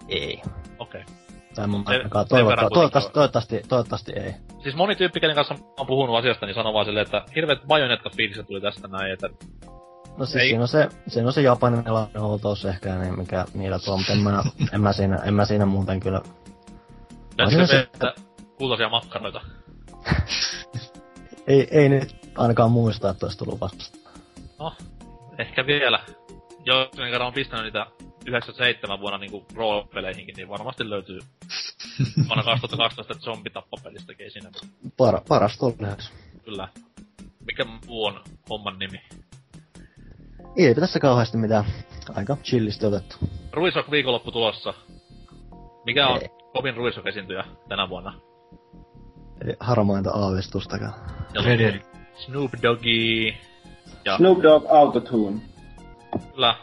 Ei. 0.08 0.42
Okei. 0.80 1.02
Okay. 1.02 1.16
Tai 1.56 1.68
mun 1.68 1.84
ainakaan 1.86 2.28
toivottavasti, 2.28 2.74
toivottavasti, 2.74 3.12
toivottavasti, 3.14 3.62
toivottavasti 3.68 4.12
ei. 4.16 4.34
Siis 4.64 4.76
moni 4.76 4.96
tyyppi, 4.96 5.20
kenen 5.20 5.36
kanssa 5.36 5.56
on 5.80 5.88
puhunut 5.88 6.18
asiasta, 6.18 6.46
niin 6.46 6.56
sanoo 6.56 6.74
vaan 6.74 6.86
silleen, 6.86 7.06
että 7.06 7.26
hirveet 7.36 7.60
bajonetta-fiilikset 7.68 8.48
tuli 8.48 8.62
tästä 8.62 8.88
näin, 8.88 9.14
että... 9.14 9.30
No 10.18 10.26
siis 10.26 10.36
ei. 10.36 10.48
siinä 10.50 10.62
on 10.62 10.68
se, 10.68 10.90
siinä 11.08 11.28
on 11.28 11.34
se 11.34 11.42
japanilainen 11.42 12.22
huoltous 12.22 12.66
ehkä, 12.66 12.96
niin 12.96 13.20
mikä 13.20 13.46
niillä 13.54 13.80
tuo, 13.80 13.98
mutta 13.98 14.14
en 14.14 14.20
mä, 14.20 14.44
en 14.74 14.82
mä 14.82 14.94
siinä, 14.94 15.16
en 15.16 15.34
mä 15.34 15.46
siinä 15.46 15.66
muuten 15.66 16.00
kyllä... 16.00 16.22
Löytyykö 17.38 17.68
se, 17.68 17.80
että 17.80 18.14
kultaisia 18.58 18.90
makkaroita? 18.90 19.42
ei, 21.48 21.68
ei 21.72 21.90
nyt 21.90 22.16
ainakaan 22.38 22.72
muista, 22.72 23.10
että 23.10 23.26
olisi 23.26 23.38
tullut 23.38 23.62
vasta. 23.62 23.98
No, 24.60 24.74
ehkä 25.38 25.66
vielä. 25.66 26.00
Jos 26.65 26.89
kerran 26.96 27.27
on 27.27 27.34
pistänyt 27.34 27.65
niitä 27.65 27.88
97 28.25 29.00
vuonna 29.00 29.18
niinku 29.18 29.46
roolipeleihinkin, 29.56 30.36
niin 30.36 30.50
varmasti 30.50 30.89
löytyy 30.89 31.20
vuonna 32.27 32.44
2012 32.44 33.13
zombitappopelistäkin 33.13 34.24
ei 34.24 34.32
siinä. 34.32 34.50
Par, 34.98 35.22
paras 35.27 35.58
tolleas. 35.58 36.13
Kyllä. 36.46 36.68
Mikä 37.46 37.65
muu 37.88 38.06
on 38.06 38.22
homman 38.50 38.80
nimi? 38.80 39.01
Ei 40.56 40.75
tässä 40.75 41.00
kauheasti 41.00 41.38
mitään. 41.38 41.65
Aika 42.15 42.38
chillisti 42.44 42.86
otettu. 42.86 43.15
Ruisrock 43.51 43.91
viikonloppu 43.91 44.32
tulossa. 44.32 44.74
Mikä 45.86 46.08
on 46.08 46.22
ei. 46.22 46.30
kovin 46.53 46.75
Ruisrock 46.75 47.08
esiintyjä 47.08 47.44
tänä 47.70 47.89
vuonna? 47.89 48.13
Ei 49.48 49.56
harmainta 49.60 50.12
aavistustakaan. 50.12 50.94
Snoop 52.25 52.51
Doggy. 52.62 53.34
Ja... 54.06 54.18
Snoop 54.18 54.44
Dogg 54.44 54.65
Autotune. 54.70 55.50
Kyllä. 56.34 56.56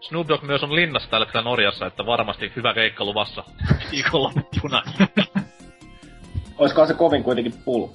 Snoop 0.00 0.28
Dogg 0.28 0.42
myös 0.42 0.62
on 0.62 0.74
linnassa 0.74 1.10
täällä 1.10 1.42
Norjassa, 1.42 1.86
että 1.86 2.06
varmasti 2.06 2.52
hyvä 2.56 2.74
keikka 2.74 3.04
luvassa 3.04 3.44
viikonloppuna. 3.92 4.82
Oiskohan 6.58 6.88
se 6.88 6.94
kovin 6.94 7.24
kuitenkin 7.24 7.54
pulp? 7.64 7.94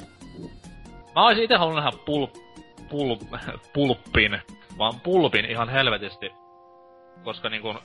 Mä 1.15 1.25
oisin 1.25 1.43
ite 1.43 1.55
halunnut 1.55 1.83
nähdä 1.83 1.97
pul, 2.05 2.27
pul, 2.89 3.15
pulppin, 3.73 4.41
vaan 4.77 4.99
pulpin 4.99 5.45
ihan 5.45 5.69
helvetisti. 5.69 6.31
Koska 7.23 7.49
niin 7.49 7.61
kun 7.61 7.79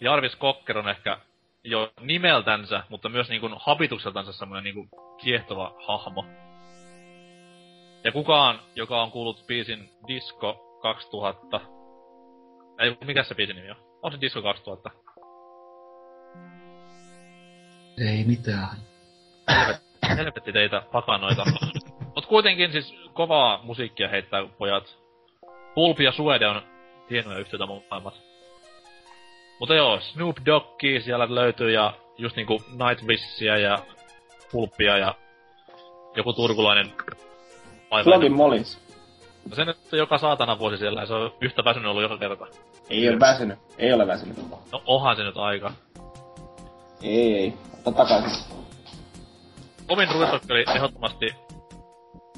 Jarvis 0.00 0.36
Kokker 0.36 0.78
on 0.78 0.88
ehkä 0.88 1.18
jo 1.64 1.92
nimeltänsä, 2.00 2.82
mutta 2.88 3.08
myös 3.08 3.28
niin 3.28 3.40
kun 3.40 3.56
habitukseltansa 3.60 4.32
semmoinen 4.32 4.74
niin 4.74 4.88
kiehtova 5.22 5.74
hahmo. 5.86 6.24
Ja 8.04 8.12
kukaan, 8.12 8.60
joka 8.74 9.02
on 9.02 9.10
kuullut 9.10 9.46
biisin 9.46 9.90
Disco 10.08 10.78
2000, 10.82 11.60
ei, 12.78 12.96
mikä 13.04 13.22
se 13.24 13.34
biisin 13.34 13.56
nimi 13.56 13.70
on? 13.70 13.76
On 14.02 14.12
se 14.12 14.20
Disco 14.20 14.42
2000? 14.42 14.90
Ei 18.00 18.24
mitään. 18.24 18.76
Helvetti 20.16 20.52
teitä 20.52 20.82
pakanoita. 20.92 21.44
Mut 22.14 22.26
kuitenkin 22.26 22.72
siis 22.72 22.94
kovaa 23.12 23.62
musiikkia 23.62 24.08
heittää 24.08 24.46
pojat. 24.58 24.98
Pulp 25.74 26.00
ja 26.00 26.12
Suede 26.12 26.46
on 26.46 26.62
hienoja 27.10 27.38
yhtiöitä 27.38 27.66
molemmat. 27.66 28.14
Mutta 29.60 29.74
joo, 29.74 30.00
Snoop 30.00 30.36
Doggi 30.46 31.00
siellä 31.00 31.34
löytyy 31.34 31.70
ja 31.70 31.94
just 32.18 32.36
niinku 32.36 32.62
Nightwishia 32.70 33.58
ja 33.58 33.78
Pulppia 34.52 34.98
ja 34.98 35.14
joku 36.16 36.32
turkulainen 36.32 36.92
Flogging 38.04 38.36
Mollins. 38.36 38.87
No 39.50 39.56
se 39.56 39.64
nyt 39.64 39.76
joka 39.92 40.18
saatana 40.18 40.58
vuosi 40.58 40.76
siellä, 40.78 41.06
se 41.06 41.14
on 41.14 41.32
yhtä 41.40 41.64
väsynyt 41.64 41.90
ollut 41.90 42.02
joka 42.02 42.18
kerta. 42.18 42.46
Ei 42.90 43.08
ole 43.08 43.20
väsynyt. 43.20 43.58
Ei 43.78 43.92
ole 43.92 44.06
väsynyt. 44.06 44.36
No 44.72 44.82
onhan 44.86 45.16
se 45.16 45.22
nyt 45.22 45.36
aika. 45.36 45.72
Ei, 47.02 47.34
ei. 47.34 47.54
Ota 47.86 47.96
takaisin. 47.96 48.58
Kovin 49.86 50.08
ruisokki 50.12 50.52
oli 50.52 50.64
ehdottomasti 50.74 51.26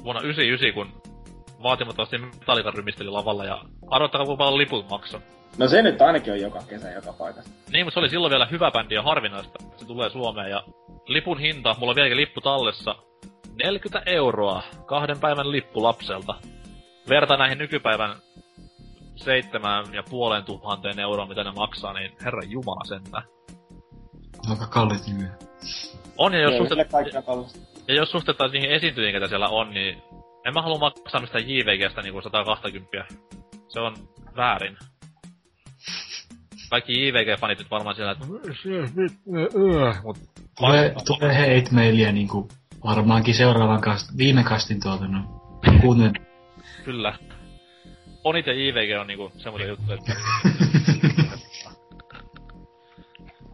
vuonna 0.03 0.21
99, 0.21 0.73
kun 0.73 1.01
vaatimattomasti 1.63 2.17
Metallica 2.17 2.71
rymisteli 2.71 3.09
lavalla 3.09 3.45
ja 3.45 3.61
arvottakaa 3.89 4.25
kuinka 4.25 4.43
paljon 4.43 4.57
liput 4.57 4.89
maksoi. 4.89 5.21
No 5.57 5.67
se 5.67 5.81
nyt 5.81 6.01
ainakin 6.01 6.33
on 6.33 6.41
joka 6.41 6.59
kesä 6.69 6.91
joka 6.91 7.13
paikassa. 7.13 7.51
Niin, 7.71 7.85
mutta 7.85 7.93
se 7.93 7.99
oli 7.99 8.09
silloin 8.09 8.31
vielä 8.31 8.45
hyvä 8.45 8.71
bändi 8.71 8.95
ja 8.95 9.01
harvinaista. 9.01 9.59
Se 9.77 9.85
tulee 9.85 10.09
Suomeen 10.09 10.51
ja 10.51 10.63
lipun 11.05 11.39
hinta, 11.39 11.75
mulla 11.79 11.91
on 11.91 11.95
vieläkin 11.95 12.17
lippu 12.17 12.41
tallessa, 12.41 12.95
40 13.63 14.11
euroa 14.11 14.63
kahden 14.85 15.19
päivän 15.19 15.51
lippu 15.51 15.83
lapselta 15.83 16.35
verta 17.09 17.37
näihin 17.37 17.57
nykypäivän 17.57 18.15
seitsemään 19.15 19.93
ja 19.93 20.03
puoleen 20.09 20.43
tuhanteen 20.43 20.99
euroa, 20.99 21.25
mitä 21.25 21.43
ne 21.43 21.51
maksaa, 21.51 21.93
niin 21.93 22.11
herra 22.25 22.41
jumala 22.43 22.85
sentä. 22.85 23.21
Aika 24.49 24.67
kallis 24.67 25.07
nimi. 25.07 25.23
On, 26.17 26.33
ja 26.33 26.39
jos, 26.39 26.57
suhteet... 26.57 26.91
ja 27.87 27.95
jos 27.95 28.11
suhteetaan 28.11 28.51
niihin 28.51 28.71
esiintyjiin, 28.71 29.13
ketä 29.13 29.27
siellä 29.27 29.47
on, 29.47 29.73
niin 29.73 29.97
en 30.45 30.53
mä 30.53 30.61
halua 30.61 30.79
maksaa 30.79 31.21
mistään 31.21 31.49
JVGstä 31.49 32.01
niinku 32.01 32.21
120. 32.21 33.05
Se 33.67 33.79
on 33.79 33.95
väärin. 34.35 34.77
Kaikki 36.69 36.93
JVG-fanit 36.93 37.59
nyt 37.59 37.71
varmaan 37.71 37.95
siellä, 37.95 38.11
että... 38.11 38.25
Mut... 40.03 40.17
Tulee, 40.57 40.95
tulee 41.05 41.33
hate 41.33 41.71
mailia 41.71 42.11
niinku 42.11 42.47
varmaankin 42.83 43.33
seuraavan 43.35 43.81
kast, 43.81 44.17
viime 44.17 44.43
kastin 44.43 44.81
tuotannon. 44.81 45.41
Kuunnen 45.81 46.13
Kyllä. 46.83 47.13
Onit 48.23 48.47
ja 48.47 48.53
JVG 48.53 48.99
on 48.99 49.07
niinku 49.07 49.31
semmoinen 49.37 49.69
juttu, 49.69 49.93
että... 49.93 50.15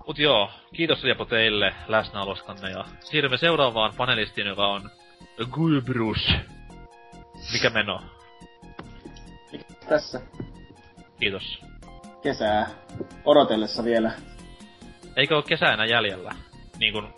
Mut 0.07 0.19
joo, 0.19 0.51
kiitos 0.73 1.03
Riepo 1.03 1.25
teille 1.25 1.75
läsnäolostanne 1.87 2.69
ja 2.69 2.85
siirrymme 2.99 3.37
seuraavaan 3.37 3.93
panelistiin, 3.97 4.47
joka 4.47 4.67
on 4.67 4.89
Gulbrus. 5.51 6.31
Mikä 7.53 7.69
meno? 7.69 8.01
Tässä. 9.89 10.21
Kiitos. 11.19 11.61
Kesää 12.23 12.67
odotellessa 13.25 13.83
vielä. 13.83 14.11
Eikö 15.15 15.35
ole 15.35 15.43
kesä 15.43 15.65
enää 15.65 15.85
jäljellä? 15.85 16.35
Niin 16.79 16.93
kun 16.93 17.13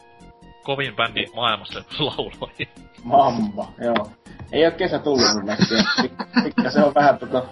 kovin 0.64 0.96
bändi 0.96 1.26
maailmassa 1.36 1.84
lauloi. 2.00 2.68
Mamma, 3.04 3.74
joo. 3.84 4.12
Ei 4.52 4.66
oo 4.66 4.72
kesä 4.72 5.00
tullut 5.00 5.26
mun 5.34 5.46
mielestä. 5.46 5.76
Mikä 6.44 6.70
se 6.70 6.84
on 6.84 6.94
vähän 6.94 7.20
tota... 7.20 7.44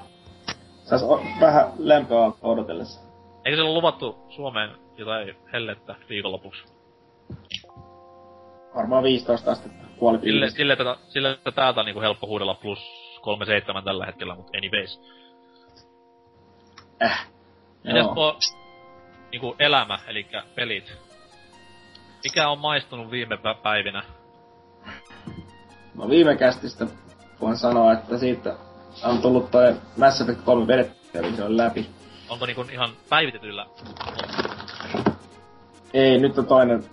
Sais 0.84 1.04
o- 1.04 1.24
vähän 1.42 1.72
lämpöä 1.78 2.32
odotellessa. 2.42 3.02
Eikö 3.46 3.56
se 3.56 3.62
ole 3.62 3.74
luvattu 3.74 4.18
Suomeen 4.30 4.70
jotain 4.98 5.36
hellettä 5.54 5.96
viikonlopuksi? 6.10 6.64
Varmaan 8.76 9.04
15 9.04 9.52
astetta 9.52 9.88
puoli 10.00 10.20
Sille, 10.20 10.50
sille, 10.50 10.74
että, 10.74 10.98
sille, 11.08 11.32
että 11.32 11.52
täältä 11.52 11.80
on 11.80 11.86
niinku 11.86 12.02
helppo 12.02 12.28
huudella 12.28 12.54
plus 12.54 12.80
37 13.22 13.84
tällä 13.84 14.06
hetkellä, 14.06 14.36
mutta 14.36 14.58
anyways. 14.58 15.02
Äh. 17.04 17.28
Mites 17.84 18.06
Joo. 18.06 18.14
tuo 18.16 18.40
niinku 19.32 19.56
elämä, 19.60 20.00
eli 20.08 20.28
pelit? 20.56 20.98
Mikä 22.24 22.50
on 22.50 22.60
maistunut 22.60 23.12
viime 23.12 23.36
pä- 23.36 23.62
päivinä? 23.64 24.04
No 25.98 26.10
viime 26.10 26.36
kästistä 26.36 26.88
voin 27.42 27.58
sanoa, 27.58 27.94
että 27.94 28.18
siitä 28.18 28.58
on 29.04 29.22
tullut 29.22 29.52
toi 29.52 29.76
Mass 29.98 30.22
Effect 30.22 30.42
3 30.42 30.68
vedettyä 30.68 31.22
vihdoin 31.22 31.58
läpi. 31.58 31.90
Onko 32.30 32.46
niinku 32.46 32.66
ihan 32.72 32.90
päivitetyllä? 33.10 33.66
Ei, 35.94 36.20
nyt 36.20 36.38
on 36.38 36.46
toinen 36.46 36.84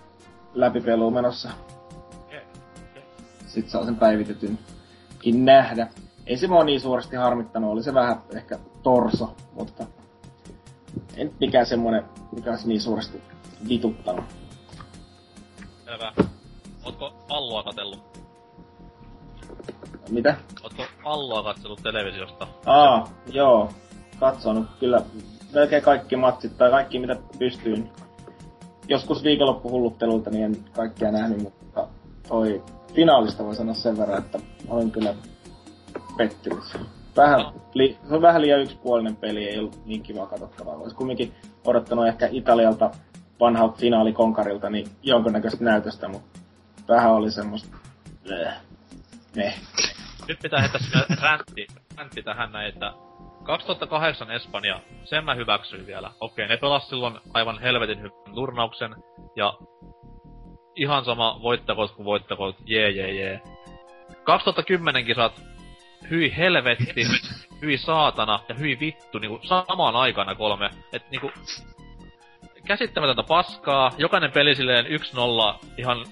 läpipelu 0.54 1.10
menossa. 1.10 1.50
Okei. 2.20 2.40
Sit 3.46 3.68
saa 3.68 3.84
sen 3.84 3.96
päivitetynkin 3.96 5.44
nähdä. 5.44 5.88
Ei 6.26 6.36
se 6.36 6.46
mua 6.46 6.64
niin 6.64 6.80
suuresti 6.80 7.16
harmittanut, 7.16 7.72
oli 7.72 7.82
se 7.82 7.94
vähän 7.94 8.22
ehkä 8.36 8.58
torso, 8.82 9.36
mutta 9.52 9.86
nyt 11.16 11.40
mikään 11.40 11.66
semmonen, 11.66 12.04
mikä 12.32 12.50
olisi 12.50 12.68
niin 12.68 12.80
suuresti 12.80 13.22
vituttanut. 13.68 14.24
Selvä. 15.84 16.12
Ootko 16.84 17.14
palloa 17.28 17.62
katsellut? 17.62 18.23
Mitä? 20.10 20.36
Ootko 20.62 20.82
palloa 21.04 21.42
katsellut 21.42 21.82
televisiosta? 21.82 22.46
Aa, 22.66 23.08
joo. 23.32 23.70
Katsonut 24.20 24.66
kyllä 24.80 25.02
melkein 25.54 25.82
kaikki 25.82 26.16
matsit 26.16 26.58
tai 26.58 26.70
kaikki 26.70 26.98
mitä 26.98 27.16
pystyin. 27.38 27.90
Joskus 28.88 29.24
viikonloppuhulluttelulta 29.24 30.30
niin 30.30 30.44
en 30.44 30.56
kaikkea 30.72 31.12
nähnyt, 31.12 31.42
mutta 31.42 31.88
toi 32.28 32.62
finaalista 32.94 33.44
voi 33.44 33.54
sanoa 33.54 33.74
sen 33.74 33.98
verran, 33.98 34.18
että 34.18 34.38
olin 34.68 34.90
kyllä 34.90 35.14
pettynyt. 36.16 36.64
Vähän, 37.16 37.40
li, 37.74 37.98
se 38.08 38.14
on 38.14 38.22
vähän 38.22 38.42
liian 38.42 38.60
yksipuolinen 38.60 39.16
peli, 39.16 39.44
ei 39.44 39.58
ollut 39.58 39.86
niin 39.86 40.02
kiva 40.02 40.26
katsottavaa. 40.26 40.76
Olisi 40.76 40.96
kumminkin 40.96 41.32
odottanut 41.64 42.06
ehkä 42.06 42.28
Italialta 42.32 42.90
vanhalta 43.40 43.76
finaalikonkarilta 43.76 44.70
niin 44.70 44.88
jonkinnäköistä 45.02 45.64
näytöstä, 45.64 46.08
mutta 46.08 46.40
vähän 46.88 47.12
oli 47.12 47.30
semmoista... 47.30 47.76
Bleh. 48.24 48.54
Meh. 49.36 49.60
Nyt 50.28 50.38
pitää 50.42 50.60
heittää 50.60 50.80
sinne 50.80 51.04
räntti, 51.22 51.66
räntti 51.96 52.22
tähän 52.22 52.52
näin, 52.52 52.68
että 52.68 52.92
2008 53.42 54.30
Espanja, 54.30 54.80
sen 55.04 55.24
mä 55.24 55.34
hyväksyin 55.34 55.86
vielä. 55.86 56.10
Okei, 56.20 56.48
ne 56.48 56.56
pelas 56.56 56.88
silloin 56.88 57.18
aivan 57.34 57.58
helvetin 57.60 57.98
hyvän 57.98 58.34
turnauksen, 58.34 58.94
ja 59.36 59.54
ihan 60.76 61.04
sama 61.04 61.40
voittakot 61.42 61.92
kuin 61.92 62.06
voittakot, 62.06 62.56
jee 62.64 62.90
jee 62.90 63.14
jee. 63.14 63.40
2010 64.24 65.04
kisat, 65.04 65.42
hyi 66.10 66.36
helvetti, 66.36 67.04
hyi 67.62 67.78
saatana 67.78 68.40
ja 68.48 68.54
hyi 68.54 68.80
vittu 68.80 69.18
niinku 69.18 69.40
samaan 69.42 69.96
aikana 69.96 70.34
kolme. 70.34 70.70
Et 70.92 71.10
niinku 71.10 71.30
käsittämätöntä 72.66 73.22
paskaa, 73.22 73.90
jokainen 73.98 74.32
peli 74.32 74.54
silleen 74.54 74.86
1-0 74.86 74.88
ihan 75.78 76.06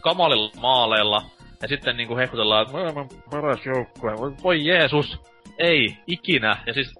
kamalilla 0.00 0.50
maaleilla, 0.60 1.22
ja 1.62 1.68
sitten 1.68 1.96
niinku 1.96 2.16
hehkutellaan, 2.16 2.62
että 2.62 2.72
maailman 2.72 3.08
paras 3.30 3.66
joukkue, 3.66 4.12
voi, 4.42 4.64
Jeesus, 4.66 5.20
ei, 5.58 5.96
ikinä. 6.06 6.56
Ja 6.66 6.74
siis 6.74 6.94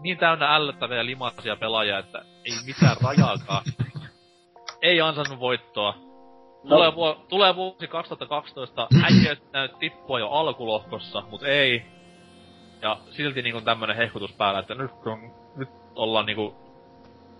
niin 0.00 0.18
täynnä 0.18 0.54
ällöttäviä 0.54 0.96
ja 0.96 1.06
limaisia 1.06 1.56
pelaajia, 1.56 1.98
että 1.98 2.18
ei 2.44 2.52
mitään 2.66 2.96
rajaakaan. 3.02 3.64
ei 4.82 5.00
ansainnut 5.00 5.40
voittoa. 5.40 5.94
Tulee, 6.68 6.88
No. 6.90 6.94
vuo, 6.94 7.24
tulee 7.28 7.56
vuosi 7.56 7.88
2012, 7.88 8.88
äijät 9.04 9.52
näyt 9.52 9.78
tippua 9.78 10.18
jo 10.18 10.28
alkulohkossa, 10.28 11.22
mut 11.30 11.42
ei. 11.42 11.82
Ja 12.82 12.96
silti 13.10 13.42
niinku 13.42 13.60
tämmönen 13.60 13.96
hehkutus 13.96 14.32
päällä, 14.32 14.60
että 14.60 14.74
nyt, 14.74 14.90
on, 15.06 15.32
nyt 15.56 15.68
ollaan 15.94 16.26
niinku 16.26 16.54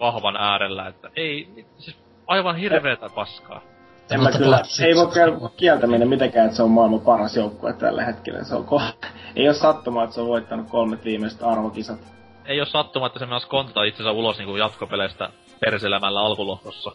vahvan 0.00 0.36
äärellä, 0.36 0.86
että 0.88 1.10
ei, 1.16 1.66
siis 1.78 1.96
aivan 2.26 2.56
hirveetä 2.56 3.08
paskaa. 3.14 3.62
En 4.10 4.22
mä 4.22 4.32
kyllä, 4.32 4.62
ei 4.86 4.94
voi 4.94 5.50
kieltäminen 5.56 6.08
mitenkään, 6.08 6.46
että 6.46 6.56
se 6.56 6.62
on 6.62 6.70
maailman 6.70 7.00
paras 7.00 7.36
joukkue 7.36 7.72
tällä 7.72 8.04
hetkellä. 8.04 8.44
Se 8.44 8.54
on 8.54 8.64
ko- 8.64 9.08
ei 9.36 9.48
ole 9.48 9.54
sattumaa, 9.54 10.04
että 10.04 10.14
se 10.14 10.20
on 10.20 10.26
voittanut 10.26 10.70
kolmet 10.70 11.04
viimeiset 11.04 11.42
arvokisat. 11.42 11.98
Ei 12.44 12.60
oo 12.60 12.66
sattuma, 12.66 13.06
että 13.06 13.18
se 13.18 13.26
myös 13.26 13.46
kontata 13.46 13.84
itsensä 13.84 14.10
ulos 14.10 14.38
niinku 14.38 14.56
jatkopeleistä 14.56 15.30
perselemällä 15.60 16.20
alkulohkossa. 16.20 16.92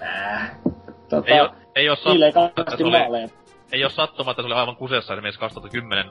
Nää. 0.00 0.58
Tota, 1.08 1.34
Ei 1.34 1.40
oo, 1.40 1.48
ei 1.76 1.88
oo 1.88 1.96
niille 2.04 2.26
ei 2.26 2.32
sattuma, 2.32 2.62
että 2.62 2.76
se 2.76 2.84
oli, 2.84 3.28
ei 3.72 3.84
oo 3.84 3.90
sattuma, 3.90 4.30
että 4.30 4.42
se 4.42 4.46
oli 4.46 4.54
aivan 4.54 4.76
kuseessa 4.76 5.14
esimerkiksi 5.14 5.40
2010 5.40 6.06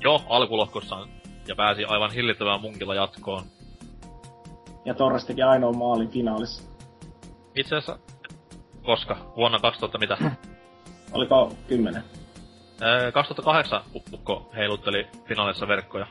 jo 0.00 0.22
alkulohkossaan 0.28 1.08
ja 1.48 1.56
pääsi 1.56 1.84
aivan 1.84 2.12
hillittävään 2.12 2.60
munkilla 2.60 2.94
jatkoon. 2.94 3.42
Ja 4.84 4.94
Torres 4.94 5.24
teki 5.24 5.42
ainoa 5.42 5.72
maalin 5.72 6.08
finaalissa. 6.08 6.62
Itse 7.54 7.76
asiassa, 7.76 7.98
koska? 8.88 9.16
Vuonna 9.36 9.58
2000 9.58 9.98
mitä? 9.98 10.18
Oliko 11.12 11.52
kymmenen? 11.66 12.04
Öö, 12.82 13.12
2008 13.12 13.82
Ukko 13.94 14.50
heilutteli 14.56 15.06
finaalissa 15.26 15.68
verkkoja. 15.68 16.06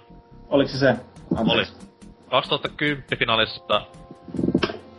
Oliko 0.49 0.71
se 0.71 0.77
se? 0.77 0.95
Oli. 1.31 1.61
Anteeksi. 1.61 1.75
2010 2.29 3.19
finaalissa 3.19 3.81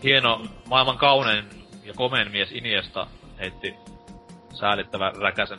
hieno, 0.03 0.43
maailman 0.69 0.99
kaunein 0.99 1.45
ja 1.85 1.95
komein 1.95 2.31
mies 2.31 2.53
Iniesta 2.53 3.07
heitti 3.38 3.75
säälittävän 4.55 5.17
räkäsen 5.17 5.59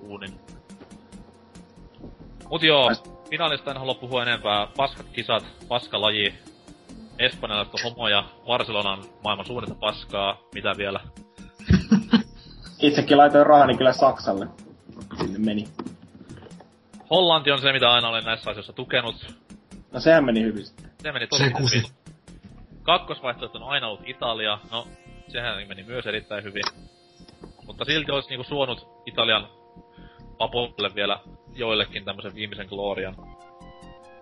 uunin. 0.00 0.40
Mut 2.50 2.62
joo, 2.62 2.90
finaalista 3.30 3.70
en 3.70 3.76
halua 3.76 3.94
puhua 3.94 4.22
enempää. 4.22 4.68
Paskat 4.76 5.06
kisat, 5.12 5.44
paskalaji, 5.68 6.34
espanjalaista 7.18 7.78
homoja, 7.84 8.24
Barcelonan 8.46 9.04
maailman 9.24 9.46
suurinta 9.46 9.74
paskaa, 9.74 10.38
mitä 10.54 10.74
vielä. 10.76 11.00
Itsekin 12.80 13.18
laitoin 13.18 13.46
rahani 13.46 13.76
kyllä 13.76 13.92
Saksalle. 13.92 14.46
Sinne 15.18 15.38
meni. 15.38 15.68
Hollanti 17.10 17.50
on 17.50 17.60
se, 17.60 17.72
mitä 17.72 17.92
aina 17.92 18.08
olen 18.08 18.24
näissä 18.24 18.50
asioissa 18.50 18.72
tukenut. 18.72 19.34
No 19.92 20.00
sehän 20.00 20.24
meni 20.24 20.42
hyvin 20.42 20.66
sitten. 20.66 20.90
Se 21.02 21.12
meni 21.12 21.26
tosi 21.26 21.44
Se 21.44 21.50
kusi. 21.50 21.76
hyvin. 21.76 21.90
Kakkosvaihtoehto 22.82 23.58
on 23.58 23.68
aina 23.70 23.88
ollut 23.88 24.08
Italia. 24.08 24.58
No, 24.70 24.86
sehän 25.28 25.68
meni 25.68 25.82
myös 25.82 26.06
erittäin 26.06 26.44
hyvin. 26.44 26.62
Mutta 27.66 27.84
silti 27.84 28.12
olisi 28.12 28.28
niinku 28.28 28.44
suonut 28.44 28.88
Italian 29.06 29.48
Apolle 30.38 30.94
vielä 30.94 31.18
joillekin 31.54 32.04
tämmösen 32.04 32.34
viimeisen 32.34 32.66
glorian. 32.66 33.16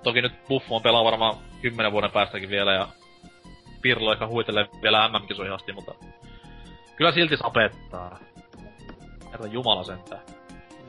Toki 0.02 0.22
nyt 0.22 0.32
Buffon 0.48 0.82
pelaa 0.82 1.04
varmaan 1.04 1.34
kymmenen 1.62 1.92
vuoden 1.92 2.10
päästäkin 2.10 2.48
vielä 2.48 2.72
ja 2.74 2.88
Pirlo 3.82 4.12
ehkä 4.12 4.26
huitelee 4.26 4.66
vielä 4.82 5.08
MM-kisoihin 5.08 5.54
asti, 5.54 5.72
mutta 5.72 5.94
kyllä 7.00 7.12
silti 7.12 7.36
sapettaa. 7.36 8.18
Herra 9.32 9.46
Jumala 9.46 9.84
sentään. 9.84 10.20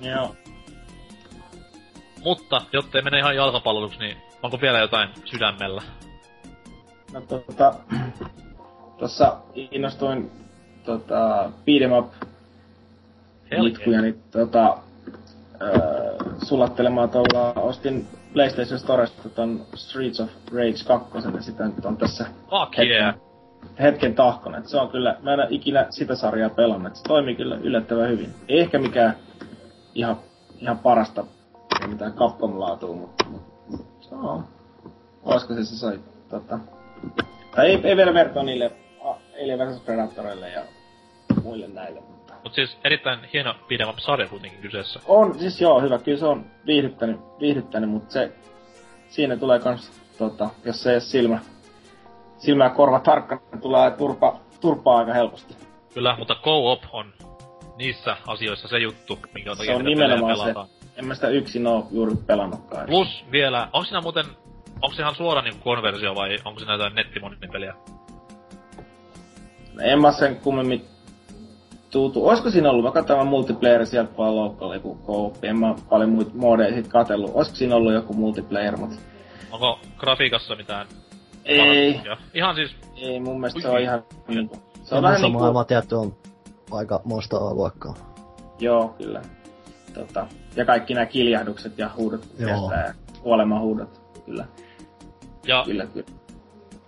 Joo. 0.02 0.36
Mutta, 2.24 2.62
jottei 2.74 3.02
mene 3.02 3.20
ihan 3.20 3.36
jalkapallotuksi, 3.36 4.00
niin 4.00 4.18
onko 4.44 4.62
vielä 4.62 4.80
jotain 4.80 5.10
sydämellä? 5.26 5.82
No 7.14 7.22
tota, 7.22 7.74
tossa 9.00 9.38
innostuin 9.56 10.32
tota, 10.86 11.52
beat'em 11.66 11.98
up 12.00 12.14
nitkuja, 13.62 14.02
niin 14.02 14.24
tota, 14.32 14.78
öö, 15.62 16.18
sulattelemaan 16.44 17.10
tuolla, 17.10 17.54
ostin 17.54 18.08
PlayStation 18.34 18.80
Storesta 18.80 19.30
ton 19.30 19.66
Streets 19.76 20.20
of 20.20 20.30
Rage 20.54 20.84
2, 20.88 21.18
ja 21.36 21.42
sitä 21.42 21.68
nyt 21.68 21.86
on 21.86 21.98
tässä 21.98 22.26
Fuck 22.50 22.78
hetken, 22.78 22.88
yeah! 22.88 23.31
Hetken 23.82 24.16
tahkona. 24.16 24.58
Et 24.58 24.68
se 24.68 24.78
on 24.78 24.90
kyllä, 24.90 25.18
mä 25.22 25.34
en 25.34 25.40
ikinä 25.50 25.88
sitä 25.90 26.16
sarjaa 26.16 26.50
pelannut, 26.50 26.96
se 26.96 27.04
toimii 27.04 27.36
kyllä 27.36 27.56
yllättävän 27.56 28.10
hyvin. 28.10 28.34
Ei 28.48 28.60
ehkä 28.60 28.80
mikään 28.80 29.16
ihan, 29.96 30.18
ihan 30.60 30.80
parasta, 30.80 31.26
ei 31.82 31.88
mitään 31.88 32.14
Capcom-laatua, 32.14 32.96
mutta, 32.96 33.26
mutta 33.70 34.08
se 34.10 34.16
on. 34.16 34.44
Olisiko 35.24 35.54
se 35.54 35.66
se 35.66 35.76
sai, 35.76 36.00
tota, 36.30 36.60
tai 37.56 37.68
ei, 37.68 37.80
ei 37.84 37.98
vielä 37.98 38.14
vertoa 38.14 38.44
niille 38.44 38.72
Alien 39.44 39.60
vs 39.60 39.80
Predatoreille 39.82 40.50
ja 40.50 40.62
muille 41.44 41.68
näille, 41.68 42.00
mutta 42.00 42.34
Mut 42.44 42.54
siis 42.54 42.78
erittäin 42.84 43.20
hieno 43.34 43.56
up 43.90 44.00
sarja 44.00 44.28
kuitenkin 44.28 44.62
kyseessä. 44.62 45.00
on, 45.06 45.40
siis 45.40 45.62
joo, 45.62 45.82
hyvä, 45.82 46.00
kyllä 46.00 46.18
se 46.18 46.26
on 46.26 46.46
viihdyttänyt, 46.66 47.20
viihdyttänyt 47.40 47.90
mutta 47.90 48.12
se, 48.14 48.32
siinä 49.10 49.38
tulee 49.38 49.60
kans, 49.60 49.92
tota, 50.18 50.50
jos 50.66 50.84
se 50.84 50.90
ei 50.90 50.96
ole 50.96 51.02
silmä, 51.02 51.40
silmä 52.42 52.64
ja 52.64 52.70
korva 52.70 53.00
tarkkana, 53.00 53.42
niin 53.52 53.62
tulee 53.62 53.92
turpa, 53.92 54.40
turpaa 54.62 54.98
aika 54.98 55.14
helposti. 55.14 55.56
Kyllä, 55.94 56.16
mutta 56.18 56.36
co-op 56.44 56.84
on 56.92 57.14
niissä 57.78 58.18
asioissa 58.28 58.68
se 58.68 58.78
juttu, 58.78 59.20
minkä 59.34 59.50
takia 59.50 59.66
Se 59.66 59.76
on 59.76 59.86
nimenomaan 59.86 60.38
se. 60.38 60.54
En 60.96 61.06
mä 61.06 61.16
sitä 61.16 61.28
yksin 61.28 61.68
oo 61.68 61.88
juuri 61.92 62.16
pelannutkaan. 62.28 62.86
Plus 62.88 63.26
vielä, 63.32 63.68
onko 63.74 63.84
siinä 63.84 64.02
muuten, 64.02 64.26
onko 64.82 64.96
se 64.96 65.02
ihan 65.02 65.16
suora 65.16 65.42
niinku 65.42 65.60
konversio 65.64 66.16
vai 66.16 66.38
onko 66.46 66.60
siinä 66.60 66.74
jotain 66.74 66.96
nettimonipeliä? 66.96 67.74
En 69.82 70.02
mä 70.02 70.12
sen 70.12 70.36
kummemmin 70.36 70.86
tuutu. 71.92 72.28
Olisiko 72.28 72.50
siinä 72.50 72.70
ollut, 72.70 72.86
mä 72.86 72.92
katsoin 72.92 73.28
multiplayer 73.28 73.86
sieltä 73.86 74.18
vaan 74.18 74.36
local, 74.36 74.74
joku 74.74 74.96
kooppi, 74.96 75.48
en 75.48 75.58
mä 75.58 75.76
paljon 75.90 76.10
muita 76.10 76.32
modeja 76.36 76.76
sit 76.76 76.88
katsellut. 76.88 77.32
Olisiko 77.34 77.58
siinä 77.58 77.76
ollut 77.76 77.94
joku 77.94 78.14
multiplayer, 78.14 78.78
mut... 78.78 78.92
Onko 79.52 79.80
grafiikassa 79.98 80.56
mitään 80.56 80.88
Ei? 81.52 82.02
Ihan 82.34 82.56
siis, 82.56 82.76
ei 82.96 83.20
mun 83.20 83.40
mielestä 83.40 83.58
Ui. 83.58 83.62
se 83.62 83.70
on 83.70 83.80
ihan. 83.82 84.04
Se 84.84 84.96
on 84.96 85.04
vähän 85.04 85.22
niinku... 85.22 85.40
maailma 85.40 85.64
tietty 85.64 85.96
on 85.96 86.16
aika 86.72 87.02
monsta 87.06 87.54
luokkaa. 87.54 87.96
Joo, 88.60 88.96
kyllä. 88.98 89.22
Tota, 89.94 90.28
ja 90.56 90.66
kaikki 90.66 90.94
nämä 90.94 91.06
kiljahdukset 91.06 91.78
ja 91.78 91.90
huudot 91.98 92.28
Joo. 92.40 92.50
kestää 92.50 92.88
ja 92.88 92.94
kuolemahuudot. 93.22 94.02
Kyllä, 94.26 94.46
ja 95.44 95.64
kyllä, 95.66 95.86
kyllä. 95.86 96.08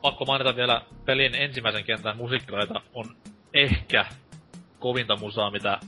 pakko 0.01 0.25
mainita 0.25 0.55
vielä 0.55 0.81
pelin 1.05 1.35
ensimmäisen 1.35 1.83
kentän 1.83 2.17
musiikkiraita 2.17 2.81
on 2.93 3.05
ehkä 3.53 4.05
kovinta 4.79 5.15
musaa, 5.15 5.51
mitä 5.51 5.79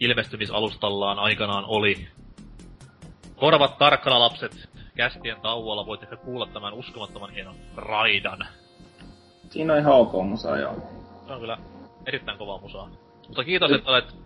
ilmestymisalustallaan 0.00 1.18
aikanaan 1.18 1.64
oli. 1.64 2.08
Korvat 3.36 3.78
tarkkana 3.78 4.20
lapset, 4.20 4.68
kästien 5.00 5.40
tauolla 5.40 5.86
voit 5.86 6.02
ehkä 6.02 6.16
kuulla 6.16 6.46
tämän 6.46 6.72
uskomattoman 6.72 7.30
hienon 7.30 7.54
raidan. 7.76 8.46
Siinä 9.50 9.72
on 9.72 9.78
ihan 9.78 9.94
ok 9.94 10.12
musa, 10.12 10.56
joo. 10.56 10.74
Se 11.26 11.32
on 11.32 11.40
kyllä 11.40 11.58
erittäin 12.06 12.38
kovaa 12.38 12.60
musaa. 12.60 12.90
Mutta 13.26 13.44
kiitos, 13.44 13.70
että 13.70 13.90
olet 13.90 14.16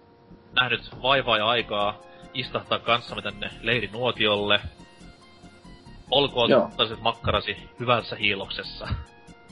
nähnyt 0.54 1.02
vaivaa 1.02 1.38
ja 1.38 1.46
aikaa 1.46 1.98
istahtaa 2.34 2.78
kanssamme 2.78 3.22
tänne 3.22 3.50
leirinuotiolle. 3.62 4.60
Olkoon 6.10 6.50
tällaiset 6.50 7.00
makkarasi 7.00 7.56
hyvässä 7.80 8.16
hiiloksessa. 8.16 8.88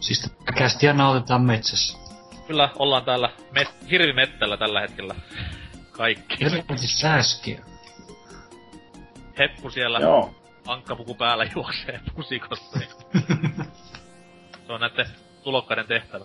Siis 0.00 0.34
kästiä 0.54 0.92
nautetaan 0.92 1.42
metsässä. 1.42 1.98
Kyllä, 2.46 2.68
ollaan 2.78 3.04
täällä 3.04 3.30
met- 3.58 3.90
hirvimettällä 3.90 4.56
tällä 4.56 4.80
hetkellä. 4.80 5.14
Kaikki. 5.92 6.44
Helvetin 6.44 6.78
sääskiä. 6.78 7.64
Heppu 9.38 9.70
siellä 9.70 9.98
Joo. 9.98 10.41
Ankkapuku 10.66 11.14
päällä 11.14 11.44
juoksee 11.54 12.00
pusikossa. 12.14 12.78
niin 12.78 12.90
Se 14.66 14.72
on 14.72 14.80
näiden 14.80 15.06
tulokkaiden 15.42 15.86
tehtävä. 15.86 16.24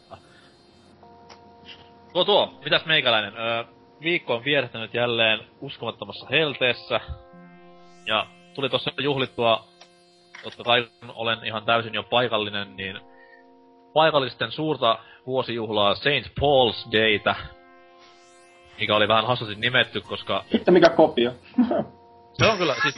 Tuo 2.14 2.26
tuo, 2.26 2.60
mitäs 2.64 2.86
meikäläinen? 2.86 3.34
Öö, 3.38 3.64
viikko 4.02 4.36
on 4.36 4.44
vierähtänyt 4.44 4.94
jälleen 4.94 5.40
uskomattomassa 5.62 6.28
helteessä. 6.30 7.00
Ja 8.06 8.28
tuli 8.54 8.70
tossa 8.70 8.92
juhlittua, 9.00 9.68
totta 10.44 10.64
kai 10.64 10.88
kun 11.00 11.12
olen 11.16 11.46
ihan 11.46 11.66
täysin 11.66 11.94
jo 11.94 12.04
paikallinen, 12.04 12.76
niin 12.76 13.00
paikallisten 13.94 14.52
suurta 14.52 15.00
vuosijuhlaa 15.26 15.96
St. 15.96 16.32
Paul's 16.40 16.92
Daytä, 16.92 17.36
mikä 18.80 18.96
oli 18.96 19.08
vähän 19.08 19.28
hassusti 19.28 19.56
nimetty, 19.56 20.02
koska 20.02 20.44
Hitto 20.54 20.72
mikä 20.72 20.90
kopio. 20.90 21.32
se 22.38 22.46
on 22.46 22.58
kyllä, 22.58 22.76
siis 22.82 22.96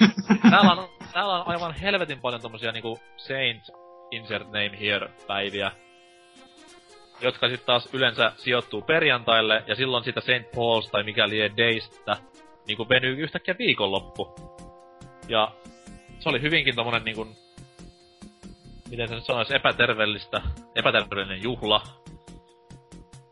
täällä 0.50 0.72
on, 0.72 0.90
täällä 1.14 1.34
on 1.34 1.48
aivan 1.48 1.74
helvetin 1.74 2.22
paljon 2.22 2.42
tommosia 2.42 2.72
niinku 2.72 3.00
Saint 3.18 3.64
Insert 4.12 4.46
Name 4.46 4.80
Here 4.80 5.10
päiviä, 5.28 5.72
jotka 7.22 7.48
sitten 7.48 7.66
taas 7.66 7.90
yleensä 7.94 8.32
sijoittuu 8.38 8.82
perjantaille, 8.82 9.64
ja 9.68 9.76
silloin 9.76 10.04
sitä 10.04 10.22
St. 10.22 10.56
Paul's 10.56 10.92
tai 10.92 11.04
mikä 11.04 11.30
lie 11.30 11.52
Daystä 11.58 12.18
niinku 12.68 12.90
venyy 12.90 13.18
yhtäkkiä 13.18 13.56
viikonloppu. 13.60 14.36
Ja 15.28 15.52
se 16.20 16.30
oli 16.30 16.42
hyvinkin 16.42 16.76
tommonen 16.76 17.04
niinku, 17.04 17.28
miten 18.90 19.08
se 19.08 19.16
nyt 19.16 19.26
sanoisi, 19.26 19.56
epäterveellistä, 19.56 20.42
epäterveellinen 20.76 21.44
juhla. 21.44 21.82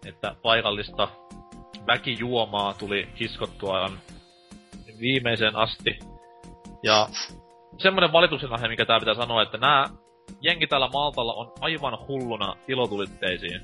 Että 0.06 0.36
paikallista 0.42 1.08
väkijuomaa 1.88 2.74
tuli 2.74 3.10
kiskottua 3.16 3.76
aivan 3.76 4.00
viimeiseen 5.00 5.56
asti. 5.56 6.00
Ja 6.84 7.08
semmoinen 7.78 8.12
valituksen 8.12 8.54
aihe, 8.54 8.68
mikä 8.68 8.86
tää 8.86 9.00
pitää 9.00 9.14
sanoa, 9.14 9.42
että 9.42 9.58
nämä 9.58 9.86
jengi 10.42 10.68
täällä 10.68 10.90
Maltalla 10.94 11.34
on 11.34 11.54
aivan 11.62 12.08
hulluna 12.08 12.56
ilotulitteisiin. 12.68 13.62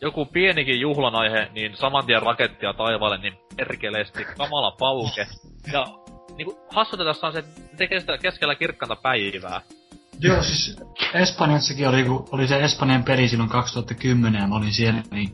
Joku 0.00 0.26
pienikin 0.26 0.80
juhlan 0.80 1.14
aihe, 1.14 1.48
niin 1.54 1.76
saman 1.76 2.06
tien 2.06 2.22
rakettia 2.22 2.72
taivaalle, 2.72 3.18
niin 3.18 3.34
perkeleesti, 3.56 4.24
kamala 4.24 4.70
pauke. 4.70 5.26
Ja 5.72 5.86
niinku 6.36 6.58
hassuta 6.70 7.04
tässä 7.04 7.26
on 7.26 7.32
se, 7.32 7.38
että 7.38 7.60
tekee 7.76 8.00
sitä 8.00 8.18
keskellä 8.18 8.54
kirkkanta 8.54 8.96
päivää. 8.96 9.60
Joo, 10.22 10.42
siis 10.42 10.76
Espanjassakin 11.14 11.88
oli, 11.88 12.04
kun 12.04 12.28
oli 12.32 12.48
se 12.48 12.60
Espanjan 12.64 13.04
peli 13.04 13.28
silloin 13.28 13.50
2010 13.50 14.40
ja 14.40 14.46
mä 14.48 14.54
olin 14.56 14.72
siellä, 14.72 15.02
niin 15.10 15.30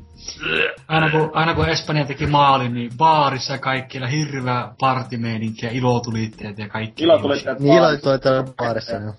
aina 0.88 1.10
kun, 1.10 1.30
aina 1.34 1.54
kun 1.54 1.68
Espanja 1.68 2.04
teki 2.04 2.26
maalin, 2.26 2.74
niin 2.74 2.90
baarissa 2.96 3.52
ja 3.52 3.58
kaikkialla 3.58 4.08
hirveä 4.08 4.68
partimeininki 4.80 5.66
ja 5.66 5.72
ilotulitteet 5.72 6.58
ja 6.58 6.68
kaikki. 6.68 7.04
Ilo 7.04 7.18
tuli 7.18 7.40
täältä 7.40 7.62
Niin 7.62 7.80
vaan. 7.80 7.92
ilo 7.92 8.00
toi 8.00 8.18
täällä 8.18 8.44
baarissa 8.56 8.96
jo. 8.96 9.12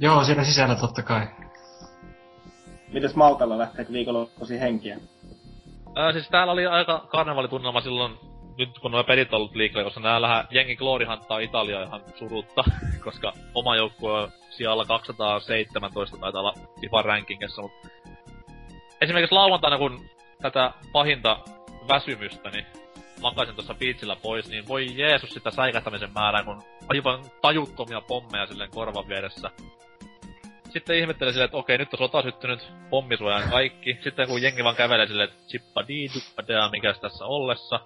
Joo, 0.00 0.24
siellä 0.24 0.44
sisällä 0.44 0.74
totta 0.74 1.02
kai. 1.02 1.26
Mites 2.92 3.14
Maltalla 3.14 3.58
lähteekö 3.58 3.92
viikonloppuisin 3.92 4.58
henkiä? 4.60 4.98
Ää, 5.96 6.12
siis 6.12 6.28
täällä 6.28 6.52
oli 6.52 6.66
aika 6.66 7.06
karnevalitunnelma 7.10 7.80
silloin, 7.80 8.12
nyt 8.60 8.78
kun 8.78 8.90
nuo 8.90 9.04
pelit 9.04 9.32
on 9.32 9.36
ollut 9.36 9.54
liikkeellä, 9.54 9.84
koska 9.84 10.00
nää 10.00 10.22
lähä 10.22 10.44
jengi 10.50 10.76
gloorihantaa 10.76 11.38
Italiaa 11.38 11.82
ihan 11.82 12.02
surutta, 12.14 12.64
koska 13.04 13.32
oma 13.54 13.76
joukkue 13.76 14.12
on 14.12 14.30
sijalla 14.50 14.84
217 14.84 16.16
taitaa 16.16 16.40
olla 16.40 16.54
FIFA 16.80 17.02
rankingissa, 17.02 17.62
mutta 17.62 17.88
esimerkiksi 19.00 19.34
lauantaina, 19.34 19.78
kun 19.78 20.04
tätä 20.42 20.72
pahinta 20.92 21.38
väsymystä, 21.88 22.50
niin 22.50 22.66
makasin 23.20 23.54
tuossa 23.54 23.74
biitsillä 23.74 24.16
pois, 24.16 24.48
niin 24.48 24.68
voi 24.68 24.86
Jeesus 24.96 25.30
sitä 25.30 25.50
säikähtämisen 25.50 26.12
määrää, 26.14 26.42
kun 26.42 26.62
aivan 26.88 27.24
tajuttomia 27.42 28.00
pommeja 28.00 28.46
silleen 28.46 28.70
korvan 28.70 29.08
vieressä. 29.08 29.50
Sitten 30.72 30.98
ihmettelin 30.98 31.32
silleen, 31.32 31.44
että 31.44 31.56
okei, 31.56 31.78
nyt 31.78 31.94
on 31.94 31.98
sota 31.98 32.22
syttynyt, 32.22 32.72
pommisuojaan 32.90 33.50
kaikki. 33.50 33.98
Sitten 34.04 34.28
kun 34.28 34.42
jengi 34.42 34.64
vaan 34.64 34.76
kävelee 34.76 35.06
silleen, 35.06 35.28
että 35.28 35.46
chippa 35.48 35.84
dea, 36.48 36.68
mikäs 36.68 37.00
tässä 37.00 37.24
ollessa. 37.24 37.80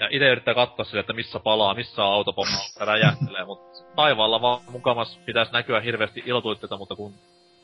Ja 0.00 0.08
itse 0.10 0.28
yrittää 0.28 0.54
katsoa 0.54 0.84
silleen, 0.84 1.00
että 1.00 1.12
missä 1.12 1.40
palaa, 1.40 1.74
missä 1.74 2.04
on 2.04 2.12
autopomma, 2.12 2.58
räjähtelee, 2.80 3.44
mutta 3.44 3.94
taivaalla 3.96 4.42
vaan 4.42 4.60
mukamas 4.70 5.20
pitäisi 5.26 5.52
näkyä 5.52 5.80
hirveästi 5.80 6.22
ilotuitteita, 6.26 6.76
mutta 6.76 6.96
kun 6.96 7.14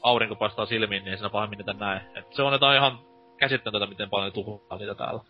aurinko 0.03 0.37
paistaa 0.37 0.67
silmiin, 0.67 1.05
niin 1.05 1.13
ei 1.13 1.17
siinä 1.17 1.31
pahemmin 1.31 1.59
niitä 1.59 1.73
näe. 1.73 2.01
Et 2.15 2.33
se 2.33 2.43
on 2.43 2.53
jotain 2.53 2.79
ihan 2.79 2.99
käsittämätöntä, 3.39 3.87
miten 3.87 4.11
paljon 4.11 4.33
tuhlaa 4.33 4.79
niitä 4.79 4.95
täällä. 4.95 5.21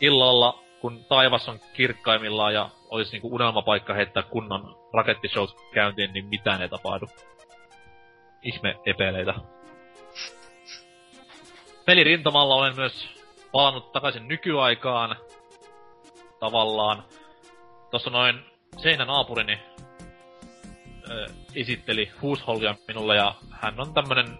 Illalla, 0.00 0.58
kun 0.80 1.04
taivas 1.04 1.48
on 1.48 1.60
kirkkaimmillaan 1.72 2.54
ja 2.54 2.68
olisi 2.90 3.12
niinku 3.12 3.34
unelmapaikka 3.34 3.94
heittää 3.94 4.22
kunnon 4.22 4.76
rakettishows 4.94 5.56
käyntiin, 5.74 6.12
niin 6.12 6.26
mitään 6.26 6.62
ei 6.62 6.68
tapahdu. 6.68 7.06
Ihme 8.42 8.76
epeleitä. 8.86 9.34
Pelirintamalla 11.86 12.54
olen 12.54 12.76
myös 12.76 13.17
palannut 13.52 13.92
takaisin 13.92 14.28
nykyaikaan. 14.28 15.16
Tavallaan. 16.40 17.02
Tossa 17.90 18.10
noin 18.10 18.40
seinänaapurini 18.76 19.58
ö, 21.10 21.26
esitteli 21.54 22.12
Huushollia 22.22 22.74
minulle 22.88 23.16
ja 23.16 23.34
hän 23.50 23.80
on 23.80 23.94
tämmönen 23.94 24.38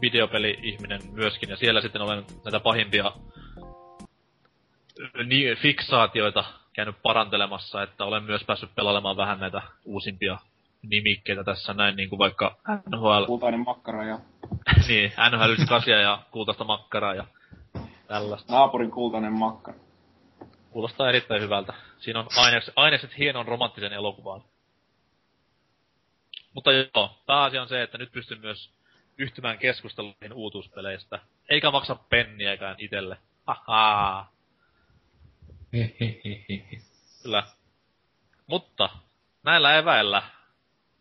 videopeli-ihminen 0.00 1.00
myöskin 1.12 1.48
ja 1.48 1.56
siellä 1.56 1.80
sitten 1.80 2.02
olen 2.02 2.24
näitä 2.44 2.60
pahimpia 2.60 3.12
ö, 4.98 5.24
ni- 5.24 5.56
fiksaatioita 5.62 6.44
käynyt 6.72 6.96
parantelemassa, 7.02 7.82
että 7.82 8.04
olen 8.04 8.22
myös 8.22 8.44
päässyt 8.44 8.74
pelailemaan 8.74 9.16
vähän 9.16 9.40
näitä 9.40 9.62
uusimpia 9.84 10.38
nimikkeitä 10.82 11.44
tässä 11.44 11.74
näin, 11.74 11.96
niin 11.96 12.08
kuin 12.08 12.18
vaikka 12.18 12.56
NHL, 12.96 13.24
Kultainen 13.24 13.64
makkara 13.64 14.04
ja 14.04 14.18
niin, 14.88 15.12
NHL 15.30 15.50
98 15.50 15.92
ja 16.02 16.22
kultaista 16.30 16.64
makkaraa 16.64 17.14
ja 17.14 17.24
tällaista. 18.08 18.52
naapurin 18.52 18.90
kultainen 18.90 19.32
makkara. 19.32 19.78
Kuulostaa 20.70 21.08
erittäin 21.08 21.42
hyvältä. 21.42 21.74
Siinä 21.98 22.20
on 22.20 22.26
ainekset, 22.36 22.74
ainekset 22.76 23.18
hienon 23.18 23.46
romanttisen 23.46 23.92
elokuvaan. 23.92 24.42
Mutta 26.54 26.72
joo, 26.72 27.18
pääasia 27.26 27.62
on 27.62 27.68
se, 27.68 27.82
että 27.82 27.98
nyt 27.98 28.12
pystyn 28.12 28.40
myös 28.40 28.70
yhtymään 29.18 29.58
keskusteluihin 29.58 30.32
uutuuspeleistä. 30.32 31.18
Eikä 31.48 31.70
maksa 31.70 31.94
penniäkään 31.94 32.76
itelle. 32.78 33.18
Haha, 33.46 34.26
Hehehehe. 35.72 36.82
kyllä. 37.22 37.42
Mutta 38.46 38.88
näillä 39.42 39.78
eväillä 39.78 40.22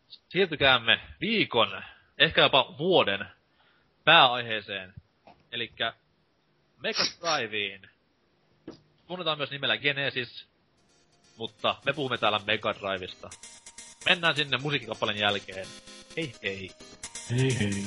siirtykäämme 0.07 0.99
viikon, 1.21 1.83
ehkä 2.17 2.41
jopa 2.41 2.75
vuoden 2.77 3.27
pääaiheeseen. 4.03 4.93
Elikkä 5.51 5.93
Mega 6.77 7.03
Driveen. 7.21 7.89
Tunnetaan 9.07 9.37
myös 9.37 9.51
nimellä 9.51 9.77
Genesis, 9.77 10.45
mutta 11.37 11.75
me 11.85 11.93
puhumme 11.93 12.17
täällä 12.17 12.39
Mega 12.45 12.73
Drivesta. 12.73 13.29
Mennään 14.05 14.35
sinne 14.35 14.57
musiikkikappaleen 14.57 15.17
jälkeen. 15.19 15.67
Hei 16.17 16.33
hei. 16.43 16.71
Hei 17.29 17.59
hei. 17.59 17.83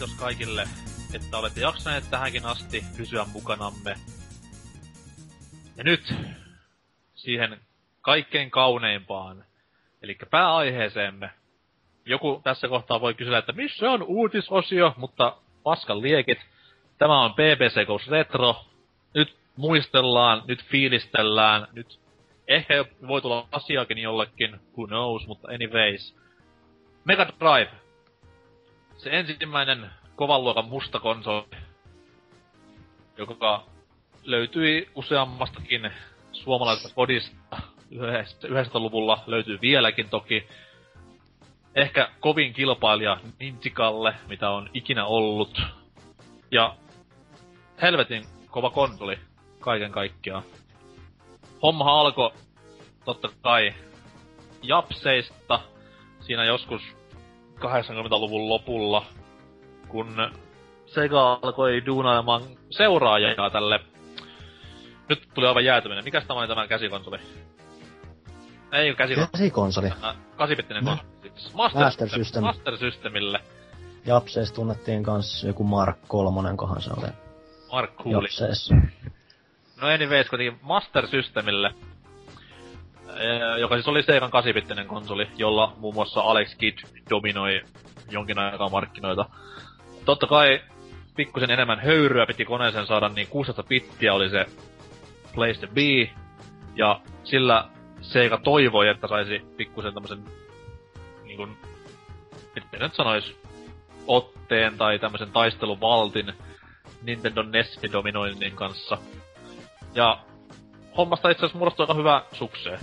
Kiitos 0.00 0.18
kaikille, 0.18 0.64
että 1.14 1.38
olette 1.38 1.60
jaksaneet 1.60 2.04
tähänkin 2.10 2.46
asti 2.46 2.84
pysyä 2.96 3.26
mukanamme. 3.32 3.94
Ja 5.76 5.84
nyt 5.84 6.14
siihen 7.14 7.60
kaikkein 8.00 8.50
kauneimpaan, 8.50 9.44
eli 10.02 10.18
pääaiheeseemme. 10.30 11.30
Joku 12.04 12.40
tässä 12.44 12.68
kohtaa 12.68 13.00
voi 13.00 13.14
kysyä, 13.14 13.38
että 13.38 13.52
missä 13.52 13.90
on 13.90 14.02
uutisosio, 14.02 14.94
mutta 14.96 15.36
paskan 15.62 16.02
liekit. 16.02 16.38
Tämä 16.98 17.24
on 17.24 17.34
BBC 17.34 17.86
Ghost 17.86 18.08
Retro. 18.08 18.64
Nyt 19.14 19.36
muistellaan, 19.56 20.42
nyt 20.46 20.64
fiilistellään, 20.64 21.68
nyt 21.72 22.00
ehkä 22.48 22.84
voi 23.08 23.22
tulla 23.22 23.48
asiakin 23.52 23.98
jollekin, 23.98 24.60
who 24.76 24.86
knows, 24.86 25.26
mutta 25.26 25.48
anyways. 25.48 26.16
Mega 27.04 27.26
Drive. 27.40 27.89
Se 29.02 29.10
ensimmäinen 29.10 29.90
kovan 30.16 30.44
luokan 30.44 30.64
musta 30.64 31.00
konsoli, 31.00 31.44
joka 33.18 33.64
löytyi 34.22 34.90
useammastakin 34.94 35.90
suomalaisesta 36.32 36.94
kodista 36.94 37.56
90-luvulla, 38.44 39.22
löytyy 39.26 39.58
vieläkin 39.60 40.08
toki. 40.08 40.48
Ehkä 41.74 42.10
kovin 42.20 42.52
kilpailija 42.52 43.20
Nintikalle, 43.38 44.14
mitä 44.28 44.50
on 44.50 44.70
ikinä 44.74 45.04
ollut. 45.06 45.62
Ja 46.50 46.76
helvetin 47.82 48.24
kova 48.50 48.70
konsoli 48.70 49.18
kaiken 49.60 49.92
kaikkiaan. 49.92 50.42
Hommahan 51.62 51.94
alkoi 51.94 52.32
totta 53.04 53.28
kai 53.42 53.74
Japseista 54.62 55.60
siinä 56.20 56.44
joskus 56.44 56.99
80-luvun 57.68 58.48
lopulla, 58.48 59.06
kun 59.88 60.30
Sega 60.86 61.38
alkoi 61.42 61.86
duunaamaan 61.86 62.42
seuraajaa 62.70 63.50
tälle. 63.50 63.80
Nyt 65.08 65.28
tuli 65.34 65.46
aivan 65.46 65.64
jäätyminen. 65.64 66.04
Mikäs 66.04 66.24
tämä 66.26 66.40
oli 66.40 66.48
tämä 66.48 66.66
käsikonsoli? 66.68 67.18
Ei 68.72 68.94
käsikonsoli. 68.94 69.30
Käsikonsoli. 69.32 69.88
Kasipittinen 70.36 70.84
No. 70.84 70.90
konsoli. 70.90 71.54
Master, 71.54 71.82
Master 71.82 72.08
System. 72.08 72.42
Master 72.42 72.76
Systemille. 72.76 73.40
Japseessa 74.06 74.54
tunnettiin 74.54 75.02
kans 75.02 75.44
joku 75.44 75.64
Mark 75.64 75.98
kolmonen, 76.08 76.56
kohan 76.56 76.82
se 76.82 76.90
oli. 76.96 77.06
Mark 77.72 77.96
Cooli. 77.96 78.12
Japseessa. 78.26 78.74
No 79.80 79.88
anyways, 79.88 80.28
kuitenkin 80.28 80.58
Master 80.62 81.06
Systemille, 81.06 81.74
joka 83.58 83.74
siis 83.74 83.88
oli 83.88 84.02
Segan 84.02 84.30
8-bittinen 84.30 84.86
konsoli, 84.86 85.28
jolla 85.36 85.72
muun 85.76 85.94
muassa 85.94 86.20
Alex 86.20 86.54
Kidd 86.54 86.78
dominoi 87.10 87.62
jonkin 88.10 88.38
aikaa 88.38 88.68
markkinoita. 88.68 89.26
Totta 90.04 90.26
kai 90.26 90.60
pikkusen 91.16 91.50
enemmän 91.50 91.80
höyryä 91.80 92.26
piti 92.26 92.44
koneeseen 92.44 92.86
saada, 92.86 93.08
niin 93.08 93.26
16 93.26 93.62
bittiä 93.62 94.14
oli 94.14 94.30
se 94.30 94.46
place 95.34 95.60
to 95.60 95.66
be, 95.66 96.10
ja 96.76 97.00
sillä 97.24 97.64
Sega 98.00 98.38
toivoi, 98.38 98.88
että 98.88 99.08
saisi 99.08 99.42
pikkusen 99.56 99.94
tämmösen 99.94 100.24
niinkun, 101.24 101.56
miten 102.54 102.80
nyt 102.80 102.94
sanois, 102.94 103.36
otteen 104.06 104.78
tai 104.78 104.98
tämmösen 104.98 105.32
taisteluvaltin 105.32 106.32
Nintendo 107.02 107.42
NESin 107.42 107.92
dominoinnin 107.92 108.56
kanssa. 108.56 108.98
Ja 109.94 110.18
hommasta 110.96 111.30
itse 111.30 111.40
asiassa 111.40 111.58
muodostui 111.58 111.84
aika 111.84 111.94
hyvä 111.94 112.22
sukseen. 112.32 112.78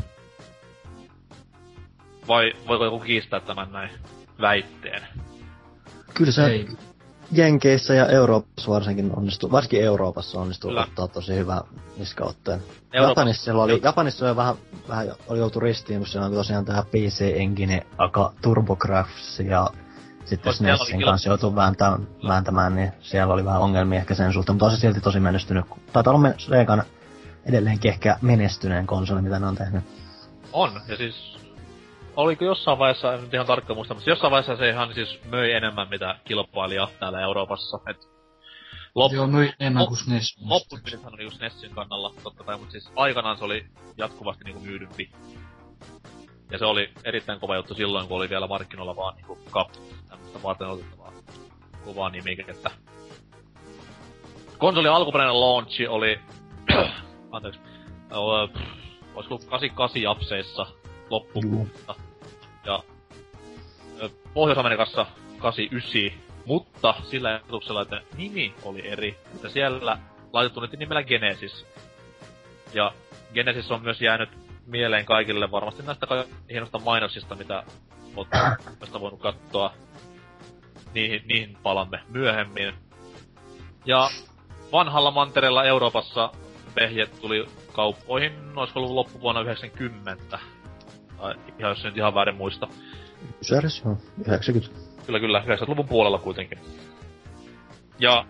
Vai 2.28 2.54
voiko 2.68 2.86
joku 2.86 3.00
kiistää 3.00 3.40
tämän 3.40 3.72
näin 3.72 3.90
väitteen? 4.42 5.04
Kyllä 6.14 6.32
se 6.32 6.46
Ei. 6.46 6.68
Jenkeissä 7.32 7.94
ja 7.94 8.08
Euroopassa 8.08 8.72
varsinkin 8.72 9.12
onnistuu, 9.18 9.52
varsinkin 9.52 9.84
Euroopassa 9.84 10.40
onnistuu 10.40 10.70
Kyllä. 10.70 10.82
ottaa 10.82 11.08
tosi 11.08 11.36
hyvä 11.36 11.62
niskaotteen. 11.98 12.64
Japanissa 12.94 13.54
oli, 13.54 13.82
Japanissa 13.84 14.28
oli 14.28 14.36
vähän, 14.36 14.56
vähän 14.90 15.08
oli 15.28 15.40
joutu 15.40 15.60
ristiin, 15.60 16.00
kun 16.00 16.08
siellä 16.08 16.26
on 16.26 16.34
tosiaan 16.34 16.66
tää 16.66 16.84
PC 16.92 17.22
Engine, 17.36 17.86
aka 17.98 18.34
TurboGrafx 18.42 19.40
ja 19.40 19.70
sitten 20.26 20.50
oli 20.50 20.56
SNESin 20.56 20.98
kyllä- 20.98 21.12
kanssa 21.12 21.30
joutuu 21.30 21.56
vääntämään, 21.56 22.08
vääntämään, 22.28 22.76
niin 22.76 22.92
siellä 23.02 23.34
oli 23.34 23.46
vähän 23.46 23.62
ongelmia 23.62 24.00
ehkä 24.00 24.16
sen 24.16 24.34
suhteen, 24.34 24.54
mutta 24.56 24.66
on 24.66 24.72
se 24.72 24.78
silti 24.78 25.02
tosi 25.02 25.20
menestynyt. 25.20 25.66
Taitaa 25.94 26.14
olla 26.14 26.30
Segan 26.38 26.84
edelleenkin 27.46 27.92
ehkä 27.92 28.18
menestyneen 28.22 28.88
konsoli, 28.88 29.22
mitä 29.22 29.40
ne 29.40 29.46
on 29.48 29.56
tehnyt. 29.56 29.84
On, 30.54 30.82
ja 30.88 30.98
siis... 30.98 31.38
Oliko 32.18 32.46
jossain 32.46 32.80
vaiheessa, 32.80 33.14
en 33.14 33.22
nyt 33.22 33.34
ihan 33.34 33.48
tarkkaan 33.48 33.78
muista, 33.78 33.94
mutta 33.94 34.10
jossain 34.10 34.32
vaiheessa 34.32 34.58
se 34.58 34.70
ihan 34.70 34.94
siis 34.94 35.20
möi 35.32 35.52
enemmän 35.52 35.90
mitä 35.90 36.20
kilpailija 36.26 36.88
täällä 37.00 37.22
Euroopassa. 37.22 37.80
Et 37.90 38.10
lop, 38.96 39.14
Joo, 39.14 39.28
myi 39.28 39.54
enemmän 39.60 39.88
kuin 39.88 39.98
SNES. 39.98 40.38
loppupelit 40.42 41.06
oli 41.06 41.24
just 41.24 41.40
Nessin 41.42 41.72
kannalla, 41.72 42.14
totta 42.24 42.44
kai, 42.44 42.58
mutta 42.58 42.72
siis 42.72 42.92
aikanaan 42.96 43.38
se 43.38 43.44
oli 43.44 43.66
jatkuvasti 43.98 44.44
niinku 44.44 44.60
myydympi. 44.60 45.12
Ja 46.52 46.58
se 46.58 46.66
oli 46.66 46.94
erittäin 47.04 47.40
kova 47.40 47.56
juttu 47.56 47.74
silloin, 47.74 48.08
kun 48.08 48.18
oli 48.18 48.30
vielä 48.30 48.48
markkinoilla 48.48 48.96
vaan 48.96 49.16
niinku 49.16 49.38
kap, 49.52 49.72
tämmöstä 50.10 50.44
varten 50.44 50.68
otettavaa 50.68 51.12
kovaa 51.86 52.10
nimikettä. 52.10 52.72
Konsolin 54.58 54.92
alkuperäinen 54.92 55.42
launchi 55.42 55.88
oli, 55.88 56.20
anteeksi, 57.32 57.60
olisiko 59.16 59.38
88 59.38 60.02
japseissa 60.02 60.66
loppukuusta. 61.10 61.96
Ja 61.96 61.96
ö, 61.96 62.07
Pohjois-Amerikassa 64.34 65.06
89, 65.38 66.28
mutta 66.46 66.96
sillä 67.04 67.30
ajatuksella, 67.30 67.82
että 67.82 68.02
nimi 68.18 68.54
oli 68.64 68.88
eri. 68.88 69.18
Että 69.36 69.50
siellä 69.50 69.98
laitettu 70.34 70.60
nyt 70.60 70.72
nimellä 70.72 71.04
Genesis. 71.04 71.66
Ja 72.74 72.94
Genesis 73.34 73.72
on 73.72 73.82
myös 73.82 74.02
jäänyt 74.02 74.30
mieleen 74.66 75.06
kaikille 75.06 75.52
varmasti 75.52 75.84
näistä 75.84 76.08
ka- 76.08 76.26
hienosta 76.50 76.80
mainoksista, 76.80 77.36
mitä 77.36 77.64
tästä 78.80 79.00
voinut 79.00 79.20
katsoa. 79.20 79.74
Niihin, 80.94 81.22
niihin 81.26 81.58
palamme 81.64 82.00
myöhemmin. 82.10 82.74
Ja 83.86 84.10
vanhalla 84.72 85.12
mantereella 85.12 85.64
Euroopassa 85.64 86.32
vehjet 86.76 87.22
tuli 87.22 87.46
kauppoihin, 87.74 88.34
olisiko 88.56 88.80
ollut 88.80 88.94
loppuvuonna 88.94 89.42
90. 89.42 90.40
Tai 91.18 91.36
ihan 91.60 91.70
jos 91.70 91.84
nyt 91.84 91.98
ihan 91.98 92.16
väärin 92.16 92.36
muista. 92.36 92.68
Syödäs, 93.42 93.82
joo, 93.86 93.98
90. 94.28 94.80
Kyllä, 95.06 95.20
kyllä, 95.20 95.44
90-luvun 95.48 95.88
puolella 95.88 96.20
kuitenkin. 96.20 96.60
Ja 98.00 98.26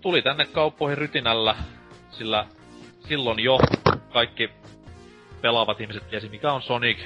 tuli 0.00 0.22
tänne 0.22 0.46
kauppoihin 0.46 0.98
rytinällä, 0.98 1.56
sillä 2.10 2.46
silloin 3.08 3.38
jo 3.40 3.58
kaikki 4.12 4.50
pelaavat 5.40 5.80
ihmiset 5.80 6.10
tiesi 6.10 6.28
mikä 6.28 6.52
on 6.52 6.62
Sonic, 6.62 6.98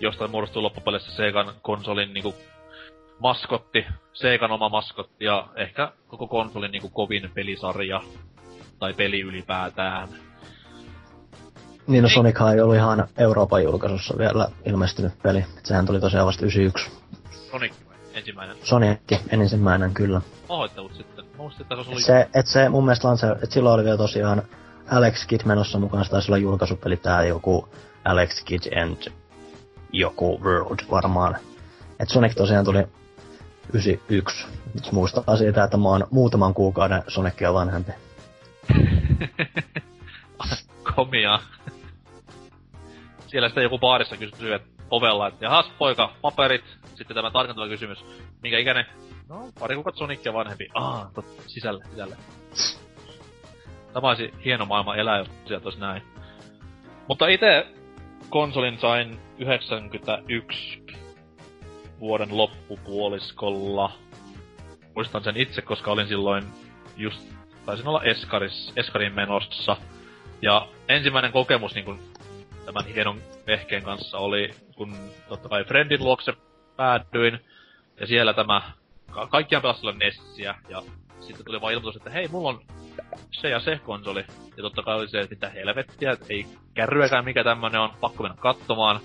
josta 0.00 0.28
muodostui 0.28 0.62
loppupeleissä 0.62 1.12
Segan 1.12 1.54
konsolin 1.62 2.14
niinku 2.14 2.34
maskotti, 3.18 3.84
Segan 4.12 4.52
oma 4.52 4.68
maskotti 4.68 5.24
ja 5.24 5.48
ehkä 5.56 5.92
koko 6.06 6.26
konsolin 6.26 6.70
niinku 6.70 6.88
kovin 6.88 7.30
pelisarja 7.34 8.00
tai 8.78 8.94
peli 8.94 9.20
ylipäätään. 9.20 10.08
Niin 11.86 12.02
no. 12.02 12.08
Sonic 12.08 12.36
ei 12.54 12.60
ollut 12.60 12.76
ihan 12.76 13.08
Euroopan 13.18 13.62
julkaisussa 13.62 14.18
vielä 14.18 14.48
ilmestynyt 14.66 15.12
peli. 15.22 15.38
Et 15.58 15.66
sehän 15.66 15.86
tuli 15.86 16.00
tosiaan 16.00 16.26
vasta 16.26 16.44
91. 16.44 16.90
Sonic 17.50 17.72
ensimmäinen. 18.14 18.56
Sonic 18.62 18.98
ensimmäinen 19.28 19.94
kyllä. 19.94 20.20
Pahoittelut 20.48 20.94
sitten. 20.94 21.24
Muistin, 21.36 21.62
että 21.62 21.84
se 21.84 21.90
oli... 21.90 22.02
se, 22.02 22.28
et 22.34 22.46
se 22.46 22.68
mun 22.68 22.84
mielestä 22.84 23.08
lanse, 23.08 23.26
et 23.42 23.52
silloin 23.52 23.74
oli 23.74 23.84
vielä 23.84 23.96
tosiaan 23.96 24.42
Alex 24.90 25.26
Kidd 25.26 25.44
menossa 25.44 25.78
mukana, 25.78 26.04
se 26.04 26.10
taisi 26.10 26.30
olla 26.30 26.38
julkaisupeli 26.38 26.96
tää 26.96 27.24
joku 27.24 27.68
Alex 28.04 28.44
Kidd 28.44 28.78
and 28.82 29.12
joku 29.92 30.40
World 30.42 30.78
varmaan. 30.90 31.36
Et 32.00 32.08
Sonic 32.08 32.34
tosiaan 32.34 32.64
tuli 32.64 32.84
91. 33.72 34.46
Nyt 34.74 34.92
muistaa 34.92 35.36
siitä, 35.36 35.64
että 35.64 35.76
mä 35.76 35.88
oon 35.88 36.06
muutaman 36.10 36.54
kuukauden 36.54 37.02
Sonicia 37.08 37.54
vanhempi. 37.54 37.92
komia. 40.94 41.38
Siellä 43.36 43.48
sitten 43.48 43.62
joku 43.62 43.78
baarissa 43.78 44.16
kysyy, 44.16 44.54
että 44.54 44.68
ovella, 44.90 45.28
että 45.28 45.44
jahas 45.44 45.70
poika, 45.78 46.12
paperit. 46.22 46.64
Sitten 46.94 47.14
tämä 47.14 47.30
tarkentava 47.30 47.68
kysymys. 47.68 48.04
Minkä 48.42 48.58
ikäinen? 48.58 48.86
No, 49.28 49.48
pari 49.60 49.74
kuukautta 49.74 49.98
Sonicia 49.98 50.32
vanhempi. 50.32 50.68
Ah, 50.74 51.12
tot, 51.14 51.24
sisälle, 51.46 51.84
sisälle. 51.90 52.16
Tämä 53.92 54.08
olisi 54.08 54.34
hieno 54.44 54.66
maailma 54.66 54.96
elää, 54.96 55.18
jos 55.18 55.28
sieltä 55.46 55.66
olisi 55.66 55.80
näin. 55.80 56.02
Mutta 57.08 57.28
itse 57.28 57.66
konsolin 58.28 58.78
sain 58.78 59.18
91 59.38 60.82
vuoden 62.00 62.36
loppupuoliskolla. 62.36 63.92
Muistan 64.94 65.24
sen 65.24 65.36
itse, 65.36 65.62
koska 65.62 65.90
olin 65.90 66.08
silloin 66.08 66.44
just, 66.96 67.20
taisin 67.66 67.88
olla 67.88 68.02
Eskaris, 68.02 68.72
Eskarin 68.76 69.14
menossa. 69.14 69.76
Ja 70.42 70.68
ensimmäinen 70.88 71.32
kokemus 71.32 71.74
niin 71.74 71.84
kun, 71.84 72.15
tämän 72.66 72.84
hienon 72.84 73.20
vehkeen 73.46 73.82
kanssa 73.82 74.18
oli, 74.18 74.50
kun 74.76 74.96
totta 75.28 75.48
kai 75.48 75.64
Friendin 75.64 76.04
luokse 76.04 76.32
päädyin. 76.76 77.40
Ja 78.00 78.06
siellä 78.06 78.34
tämä 78.34 78.62
ka- 79.10 79.26
kaikkiaan 79.26 79.62
pelasi 79.62 79.86
Nessiä, 79.92 80.54
ja 80.68 80.82
sitten 81.20 81.46
tuli 81.46 81.60
vaan 81.60 81.72
ilmoitus, 81.72 81.96
että 81.96 82.10
hei, 82.10 82.28
mulla 82.28 82.48
on 82.48 82.60
se 83.30 83.48
ja 83.48 83.60
se 83.60 83.80
konsoli. 83.84 84.24
Ja 84.56 84.62
totta 84.62 84.82
kai 84.82 84.96
oli 84.96 85.08
se, 85.08 85.20
että 85.20 85.34
mitä 85.34 85.48
helvettiä, 85.48 86.12
että 86.12 86.26
ei 86.28 86.46
kärryäkään 86.74 87.24
mikä 87.24 87.44
tämmönen 87.44 87.80
on, 87.80 87.90
pakko 88.00 88.22
mennä 88.22 88.38
katsomaan. 88.40 89.00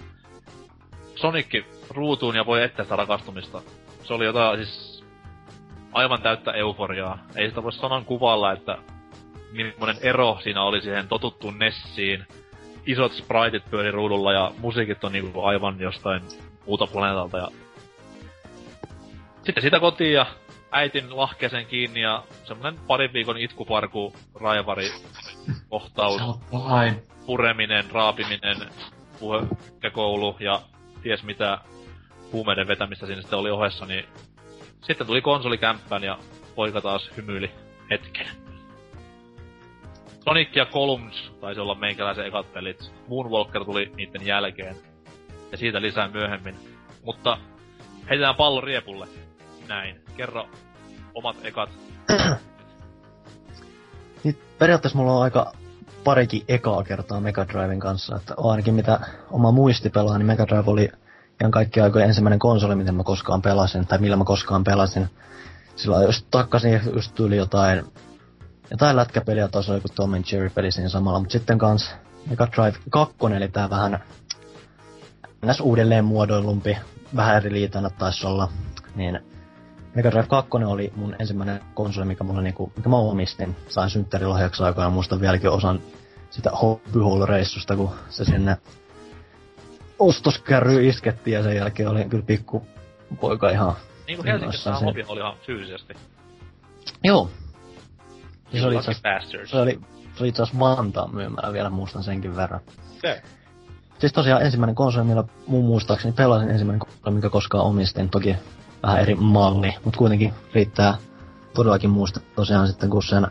Sonic 1.15 1.65
ruutuun 1.89 2.35
ja 2.35 2.45
voi 2.45 2.63
etsiä 2.63 2.83
sitä 2.83 2.95
rakastumista. 2.95 3.61
Se 4.03 4.13
oli 4.13 4.25
jotain 4.25 4.65
siis 4.65 5.03
aivan 5.93 6.21
täyttä 6.21 6.51
euforiaa. 6.51 7.19
Ei 7.35 7.49
sitä 7.49 7.63
voi 7.63 7.73
sanan 7.73 8.05
kuvalla, 8.05 8.51
että 8.51 8.77
millainen 9.51 10.03
ero 10.03 10.37
siinä 10.43 10.63
oli 10.63 10.81
siihen 10.81 11.07
totuttuun 11.07 11.59
Nessiin. 11.59 12.25
Isot 12.85 13.13
spriteit 13.13 13.69
pyöri 13.71 13.91
ruudulla 13.91 14.33
ja 14.33 14.51
musiikit 14.57 15.03
on 15.03 15.11
niinku 15.11 15.41
aivan 15.41 15.79
jostain 15.79 16.21
muuta 16.65 16.87
planeetalta 16.87 17.37
ja 17.37 17.47
sitten 19.43 19.61
siitä 19.61 19.79
kotiin 19.79 20.13
ja 20.13 20.25
äitin 20.71 21.17
lahkeeseen 21.17 21.65
kiinni 21.65 22.01
ja 22.01 22.23
semmonen 22.43 22.79
parin 22.87 23.13
viikon 23.13 23.37
itkuparku, 23.37 24.13
raivari, 24.35 24.91
kohtaus, 25.69 26.21
pureminen, 27.25 27.91
raapiminen, 27.91 28.57
puhekoulu 29.19 30.35
ja 30.39 30.61
ties 31.03 31.23
mitä 31.23 31.57
huumeiden 32.31 32.67
vetämistä 32.67 33.05
siinä 33.05 33.21
sitten 33.21 33.39
oli 33.39 33.51
ohessa, 33.51 33.85
niin 33.85 34.05
sitten 34.81 35.07
tuli 35.07 35.21
konsoli 35.21 35.57
kämppään 35.57 36.03
ja 36.03 36.17
poika 36.55 36.81
taas 36.81 37.11
hymyili 37.17 37.51
hetken. 37.89 38.50
Sonic 40.23 40.55
ja 40.55 40.65
Columns 40.65 41.31
taisi 41.41 41.59
olla 41.59 41.75
meikäläisen 41.75 42.25
ekat 42.25 42.53
pelit. 42.53 42.91
Moonwalker 43.07 43.65
tuli 43.65 43.91
niiden 43.95 44.25
jälkeen. 44.25 44.75
Ja 45.51 45.57
siitä 45.57 45.81
lisää 45.81 46.07
myöhemmin. 46.07 46.55
Mutta 47.03 47.37
heitetään 48.09 48.35
pallo 48.35 48.61
riepulle. 48.61 49.07
Näin. 49.67 50.01
Kerro 50.17 50.47
omat 51.13 51.35
ekat. 51.43 51.69
Nyt 54.23 54.39
periaatteessa 54.59 54.97
mulla 54.97 55.13
on 55.13 55.23
aika 55.23 55.53
parikin 56.03 56.43
ekaa 56.47 56.83
kertaa 56.83 57.19
Mega 57.19 57.47
Driven 57.47 57.79
kanssa, 57.79 58.15
että 58.15 58.33
ainakin 58.37 58.73
mitä 58.73 58.99
oma 59.31 59.51
muisti 59.51 59.89
pelaa, 59.89 60.17
niin 60.17 60.25
Mega 60.25 60.47
Drive 60.47 60.71
oli 60.71 60.89
ihan 61.41 61.51
kaikki 61.51 61.81
aikojen 61.81 62.07
ensimmäinen 62.07 62.39
konsoli, 62.39 62.75
miten 62.75 62.95
mä 62.95 63.03
koskaan 63.03 63.41
pelasin, 63.41 63.87
tai 63.87 63.99
millä 63.99 64.15
mä 64.15 64.23
koskaan 64.23 64.63
pelasin. 64.63 65.09
Silloin 65.75 66.05
just 66.05 66.25
takkasin 66.31 66.81
just 66.93 67.15
tuli 67.15 67.37
jotain, 67.37 67.85
jotain 68.71 68.95
lätkäpeliä, 68.95 69.47
taas 69.47 69.69
oli 69.69 69.77
joku 69.77 69.87
Tom 69.95 70.13
and 70.13 70.23
Jerry 70.31 70.49
peli 70.49 70.71
siinä 70.71 70.89
samalla, 70.89 71.19
mutta 71.19 71.33
sitten 71.33 71.57
kans 71.57 71.95
Mega 72.29 72.47
Drive 72.47 72.77
2, 72.89 73.15
eli 73.35 73.47
tää 73.47 73.69
vähän 73.69 73.99
ns. 75.45 75.59
uudelleen 75.59 76.05
muodoillumpi, 76.05 76.77
vähän 77.15 77.37
eri 77.37 77.51
liitänä 77.51 77.89
taisi 77.89 78.27
olla, 78.27 78.47
niin 78.95 79.19
Mega 79.95 80.11
Drive 80.11 80.27
2 80.27 80.49
oli 80.67 80.93
mun 80.95 81.15
ensimmäinen 81.19 81.61
konsoli, 81.73 82.05
mikä, 82.05 82.23
mulla 82.23 82.41
niinku, 82.41 82.73
mikä 82.75 82.89
mä 82.89 82.97
omistin. 82.97 83.55
Sain 83.69 83.89
synttärilahjaksi 83.89 84.63
aikaa 84.63 84.85
ja 84.85 84.89
muistan 84.89 85.21
vieläkin 85.21 85.49
osan 85.49 85.79
sitä 86.29 86.49
hobbyhall-reissusta, 86.49 87.75
kun 87.75 87.91
se 88.09 88.25
sinne 88.25 88.57
ostoskärry 89.99 90.87
iskettiin 90.87 91.33
ja 91.33 91.43
sen 91.43 91.55
jälkeen 91.55 91.89
oli 91.89 92.05
kyllä 92.05 92.23
pikku 92.23 92.67
poika 93.21 93.49
ihan... 93.49 93.73
Niin 94.07 94.17
kuin 94.17 94.27
Helsingissä 94.27 94.73
oli 95.07 95.19
ihan 95.19 95.37
fyysisesti. 95.45 95.93
Joo. 97.03 97.29
Ja 98.53 98.61
se 98.61 98.67
oli, 98.67 98.75
bastards. 98.75 99.51
se 99.51 99.57
oli, 99.57 99.79
se 100.15 100.23
oli 100.23 100.29
asiassa 100.29 100.59
Vantaan 100.59 101.15
myymällä 101.15 101.53
vielä, 101.53 101.69
muistan 101.69 102.03
senkin 102.03 102.35
verran. 102.35 102.61
Okei. 102.97 103.21
Siis 103.99 104.13
tosiaan 104.13 104.41
ensimmäinen 104.41 104.75
konsoli, 104.75 105.05
millä 105.05 105.23
mun 105.47 105.65
muistaakseni 105.65 106.13
pelasin 106.13 106.49
ensimmäinen 106.49 106.79
konsoli, 106.79 107.15
mikä 107.15 107.29
koskaan 107.29 107.65
omistin. 107.65 108.09
Toki 108.09 108.35
vähän 108.83 108.99
eri 108.99 109.15
malli, 109.15 109.75
mutta 109.85 109.97
kuitenkin 109.97 110.33
riittää 110.53 110.97
todellakin 111.53 111.89
muista 111.89 112.19
tosiaan 112.35 112.67
sitten, 112.67 112.89
kun 112.89 113.03
sen 113.03 113.27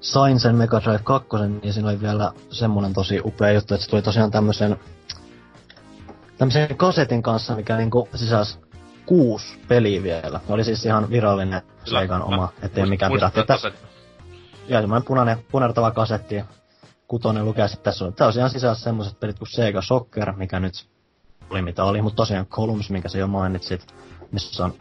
sain 0.00 0.40
sen 0.40 0.56
Mega 0.56 0.80
Drive 0.80 1.00
2, 1.04 1.28
niin 1.62 1.72
siinä 1.72 1.88
oli 1.88 2.00
vielä 2.00 2.32
semmonen 2.50 2.92
tosi 2.92 3.20
upea 3.24 3.52
juttu, 3.52 3.74
että 3.74 3.84
se 3.84 3.90
tuli 3.90 4.02
tosiaan 4.02 4.30
tämmösen 4.30 4.76
tämmösen 6.38 6.76
kasetin 6.76 7.22
kanssa, 7.22 7.56
mikä 7.56 7.76
niinku 7.76 8.08
sisälsi 8.14 8.58
kuusi 9.06 9.58
peliä 9.68 10.02
vielä. 10.02 10.40
Se 10.46 10.52
oli 10.52 10.64
siis 10.64 10.86
ihan 10.86 11.10
virallinen 11.10 11.62
Seikan 11.84 12.22
oma, 12.22 12.52
ettei 12.62 12.86
mikään 12.86 13.12
Tässä 13.46 13.72
ja 14.68 14.80
semmoinen 14.80 15.06
punainen, 15.06 15.38
punertava 15.50 15.90
kasetti 15.90 16.34
ja 16.34 16.44
kutonen 17.08 17.44
lukee 17.44 17.68
sitten 17.68 17.84
tässä 17.84 18.04
on. 18.04 18.14
Tosiaan 18.14 18.50
sisällä 18.50 18.74
semmoiset 18.74 19.20
pelit 19.20 19.38
kuin 19.38 19.48
Sega 19.48 19.82
Soccer, 19.82 20.32
mikä 20.32 20.60
nyt 20.60 20.86
oli 21.50 21.62
mitä 21.62 21.84
oli, 21.84 22.02
mutta 22.02 22.16
tosiaan 22.16 22.46
Columns, 22.46 22.90
minkä 22.90 23.08
sä 23.08 23.18
jo 23.18 23.26
mainitsit, 23.26 23.94
missä 24.32 24.64
on 24.64 24.74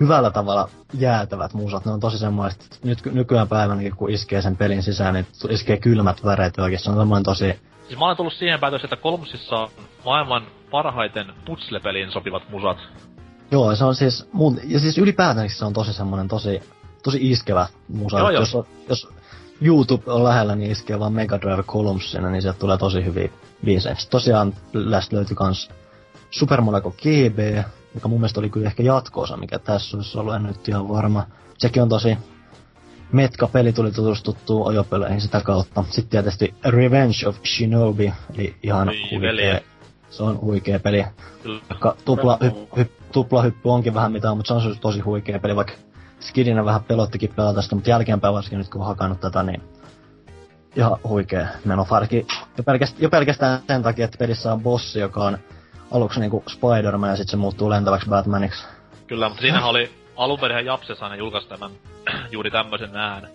hyvällä 0.00 0.30
tavalla 0.30 0.68
jäätävät 0.94 1.54
musat. 1.54 1.84
Ne 1.84 1.92
on 1.92 2.00
tosi 2.00 2.18
semmoiset, 2.18 2.62
että 2.62 2.76
nyt 2.82 3.04
nykyään 3.04 3.48
päivänäkin 3.48 3.96
kun 3.96 4.10
iskee 4.10 4.42
sen 4.42 4.56
pelin 4.56 4.82
sisään, 4.82 5.14
niin 5.14 5.26
iskee 5.48 5.76
kylmät 5.76 6.24
väreet 6.24 6.58
oikeesti. 6.58 6.84
Se 6.84 6.90
on 6.90 6.96
semmoinen 6.96 7.24
tosi, 7.24 7.58
Siis 7.92 7.98
mä 7.98 8.06
olen 8.06 8.16
tullut 8.16 8.32
siihen 8.32 8.60
päätös, 8.60 8.84
että 8.84 8.96
kolmosissa 8.96 9.56
on 9.56 9.70
maailman 10.04 10.46
parhaiten 10.70 11.26
putslepeliin 11.46 12.12
sopivat 12.12 12.50
musat. 12.50 12.78
joo 13.50 13.74
se 13.74 13.84
on 13.84 13.94
siis, 13.94 14.28
mun, 14.32 14.58
ja 14.64 14.80
siis 14.80 14.98
ylipäätään 14.98 15.50
se 15.50 15.64
on 15.64 15.72
tosi 15.72 15.92
semmoinen 15.92 16.28
tosi, 16.28 16.60
tosi 17.02 17.30
iskevä 17.30 17.66
musa. 17.88 18.18
Joo. 18.18 18.30
Jos, 18.30 18.56
jos 18.88 19.08
YouTube 19.60 20.12
on 20.12 20.24
lähellä, 20.24 20.56
niin 20.56 20.70
iskee 20.70 20.98
vaan 20.98 21.12
Mega 21.12 21.40
Drive 21.40 21.62
Columns 21.62 22.10
siinä, 22.10 22.30
niin 22.30 22.42
sieltä 22.42 22.58
tulee 22.58 22.78
tosi 22.78 23.04
hyviä 23.04 23.28
biisejä. 23.64 23.94
Sitten 23.94 24.10
tosiaan 24.10 24.54
tästä 24.90 25.16
löytyi 25.16 25.36
kans 25.36 25.70
Super 26.30 26.60
Monaco 26.60 26.90
GB, 26.90 27.64
joka 27.94 28.08
mun 28.08 28.20
mielestä 28.20 28.40
oli 28.40 28.50
kyllä 28.50 28.66
ehkä 28.66 28.82
jatkoosa, 28.82 29.36
mikä 29.36 29.58
tässä 29.58 29.96
olisi 29.96 30.18
ollut, 30.18 30.34
en 30.34 30.42
nyt 30.42 30.68
ihan 30.68 30.88
varma. 30.88 31.26
Sekin 31.58 31.82
on 31.82 31.88
tosi 31.88 32.18
Metka-peli 33.12 33.72
tuli 33.72 33.92
tutustuttua 33.92 34.68
ajopeleihin 34.68 35.20
sitä 35.20 35.40
kautta. 35.40 35.84
Sitten 35.90 36.10
tietysti 36.10 36.54
Revenge 36.64 37.28
of 37.28 37.36
Shinobi, 37.44 38.12
eli 38.34 38.56
ihan 38.62 38.88
Oi, 38.88 38.96
huikea. 39.10 39.60
Se 40.10 40.22
on 40.22 40.40
huikea 40.40 40.80
peli. 40.80 41.04
Kyllä. 41.42 41.60
Vaikka 41.70 41.96
tupla, 42.04 42.38
hyp, 42.42 42.54
hyp, 42.76 42.90
tupla 43.12 43.42
hyppy 43.42 43.68
onkin 43.68 43.94
vähän 43.94 44.12
mitään, 44.12 44.36
mutta 44.36 44.60
se 44.60 44.68
on 44.68 44.76
tosi 44.80 45.00
huikea 45.00 45.38
peli, 45.38 45.56
vaikka 45.56 45.72
Skidinä 46.22 46.64
vähän 46.64 46.84
pelottikin 46.84 47.34
pelata 47.36 47.62
sitä, 47.62 47.74
mutta 47.74 47.90
jälkeenpäin 47.90 48.34
varsinkin 48.34 48.58
nyt 48.58 48.68
kun 48.68 48.80
on 48.80 48.86
hakannut 48.86 49.20
tätä, 49.20 49.42
niin 49.42 49.62
ihan 50.76 50.96
huikea 51.04 51.46
meno. 51.64 51.86
Varsinkin 51.90 52.26
jo 52.58 52.62
pelkästään, 52.64 53.02
jo 53.02 53.10
pelkästään 53.10 53.60
sen 53.66 53.82
takia, 53.82 54.04
että 54.04 54.18
pelissä 54.18 54.52
on 54.52 54.62
bossi, 54.62 55.00
joka 55.00 55.24
on 55.24 55.38
aluksi 55.90 56.20
niinku 56.20 56.44
Spider-Man 56.48 57.10
ja 57.10 57.16
sitten 57.16 57.30
se 57.30 57.36
muuttuu 57.36 57.70
lentäväksi 57.70 58.08
Batmaniksi. 58.08 58.66
Kyllä, 59.06 59.28
mutta 59.28 59.40
siinähän 59.42 59.68
oli 59.68 59.90
alun 60.16 60.38
perin 60.40 60.66
Japsessa 60.66 61.04
aina 61.04 61.16
julkaisi 61.16 61.48
tämän 61.48 61.70
juuri 62.30 62.50
tämmöisen 62.50 62.96
ään. 62.96 63.28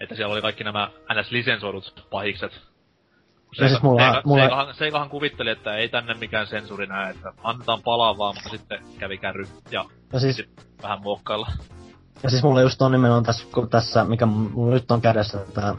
Että 0.00 0.14
siellä 0.14 0.32
oli 0.32 0.42
kaikki 0.42 0.64
nämä 0.64 0.90
ns. 1.20 1.30
lisensoidut 1.30 2.06
pahikset. 2.10 2.52
Ja 3.60 3.68
siis 3.68 3.82
mulla- 3.82 4.00
Seikahan, 4.02 4.22
mulla- 4.24 4.42
Seikahan, 4.42 4.74
Seikahan 4.74 5.08
kuvitteli, 5.10 5.50
että 5.50 5.76
ei 5.76 5.88
tänne 5.88 6.14
mikään 6.14 6.46
sensuuri 6.46 6.86
näe, 6.86 7.10
että 7.10 7.32
annetaan 7.42 7.82
palaa 7.82 8.18
vaan, 8.18 8.34
mutta 8.34 8.48
sitten 8.48 8.78
kävi 8.98 9.18
kärry 9.18 9.46
ja 9.70 9.84
Ja 10.12 10.20
siis, 10.20 10.42
vähän 10.82 11.02
muokkailla. 11.02 11.46
Ja 12.22 12.30
siis 12.30 12.42
mulla 12.42 12.60
just 12.62 12.82
on 12.82 12.92
nimenomaan 12.92 13.24
tässä, 13.24 13.44
kun 13.54 13.68
tässä, 13.70 14.04
mikä 14.04 14.26
mulla 14.26 14.74
nyt 14.74 14.90
on 14.90 15.00
kädessä 15.00 15.38
tää, 15.54 15.74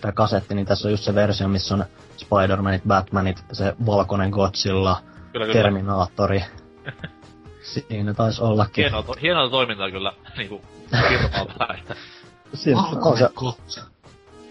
tää 0.00 0.12
kasetti, 0.12 0.54
niin 0.54 0.66
tässä 0.66 0.88
on 0.88 0.92
just 0.92 1.04
se 1.04 1.14
versio, 1.14 1.48
missä 1.48 1.74
on 1.74 1.84
Spider-Manit, 2.16 2.82
Batmanit, 2.88 3.44
se 3.52 3.74
valkoinen 3.86 4.30
Godzilla, 4.30 4.96
Kyllä, 5.32 5.46
kyllä. 5.46 5.62
Terminaattori. 5.62 6.44
Siinä 7.62 8.14
taisi 8.14 8.42
ollakin. 8.42 8.84
Hienoa, 8.84 9.02
to, 9.02 9.14
hienoa 9.22 9.50
toimintaa 9.50 9.90
kyllä, 9.90 10.12
niinku, 10.38 10.60
että 10.92 11.96
Siinä 12.54 12.80
on 12.80 13.18
se, 13.18 13.28
kotsa. 13.34 13.80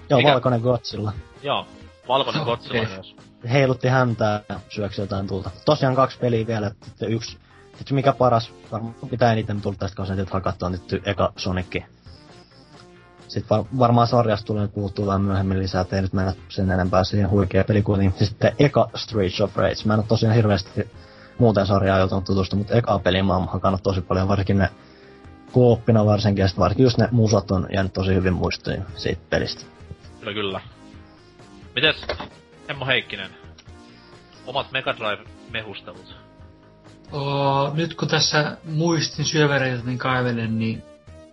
joo, 0.10 0.20
Mikä? 0.20 0.32
valkoinen 0.32 0.62
Godzilla. 0.62 1.14
joo, 1.44 1.68
valkoinen. 2.08 2.44
Godzilla 2.44 2.90
myös. 2.96 3.16
Heilutti 3.52 3.88
häntää 3.88 4.42
ja 4.50 4.60
syöksi 4.70 5.02
jotain 5.02 5.28
tulta. 5.28 5.50
Tosiaan 5.66 5.96
kaksi 5.96 6.20
peliä 6.20 6.48
vielä, 6.48 6.68
että 6.68 6.86
sitten 6.86 7.10
yksi. 7.14 7.38
Sitten 7.78 7.96
mikä 7.96 8.14
paras, 8.14 8.54
varmaan 8.72 8.96
pitää 9.10 9.34
eniten 9.34 9.62
tulta 9.62 9.78
tästä 9.78 9.96
kasetilta 9.96 10.34
hakattua 10.34 10.70
nyt 10.70 11.02
eka 11.06 11.34
Sonicki. 11.38 11.86
Sitten 13.28 13.50
var, 13.50 13.66
varmaan 13.80 14.08
sarjasta 14.08 14.46
tulee 14.46 14.68
puhuttua 14.68 15.06
vähän 15.06 15.22
myöhemmin 15.22 15.60
lisää, 15.60 15.82
ettei 15.82 16.02
nyt 16.02 16.14
mennä 16.14 16.34
sen 16.50 16.72
enempää 16.72 17.04
siihen 17.04 17.30
huikea 17.30 17.64
peli 17.64 17.82
kuitenkin. 17.82 18.28
Sitten 18.28 18.56
eka 18.60 18.90
Streets 18.96 19.42
of 19.42 19.58
Rage. 19.58 19.76
Mä 19.86 19.94
en 19.94 20.00
oo 20.00 20.06
tosiaan 20.08 20.36
hirveästi 20.36 20.90
muuten 21.38 21.68
sarjaa 21.68 21.98
joutunut 21.98 22.24
tutustua, 22.24 22.58
mutta 22.58 22.74
eka 22.74 23.00
peli 23.00 23.24
mä 23.24 23.34
oon 23.34 23.48
hakannut 23.48 23.84
tosi 23.84 24.02
paljon, 24.02 24.28
varsinkin 24.28 24.58
ne 24.58 24.70
kooppina 25.52 26.06
varsinkin, 26.06 26.42
ja 26.42 26.50
varsinkin 26.60 26.84
just 26.84 26.98
ne 26.98 27.08
musat 27.12 27.52
on 27.52 27.68
jäänyt 27.74 27.94
tosi 27.94 28.14
hyvin 28.14 28.34
muistiin 28.34 28.84
siitä 28.96 29.22
pelistä. 29.30 29.66
Kyllä, 30.20 30.34
kyllä. 30.34 30.62
Mites, 31.76 31.96
Emmo 32.68 32.86
Heikkinen, 32.86 33.32
omat 34.46 34.72
Mega 34.72 34.94
Drive-mehustelut? 34.94 36.23
Nyt 37.74 37.94
kun 37.96 38.08
tässä 38.08 38.58
muistin 38.64 39.26
syövereiltä 39.26 39.86
niin 39.86 39.98
kaivelen, 39.98 40.60
niin 40.60 40.84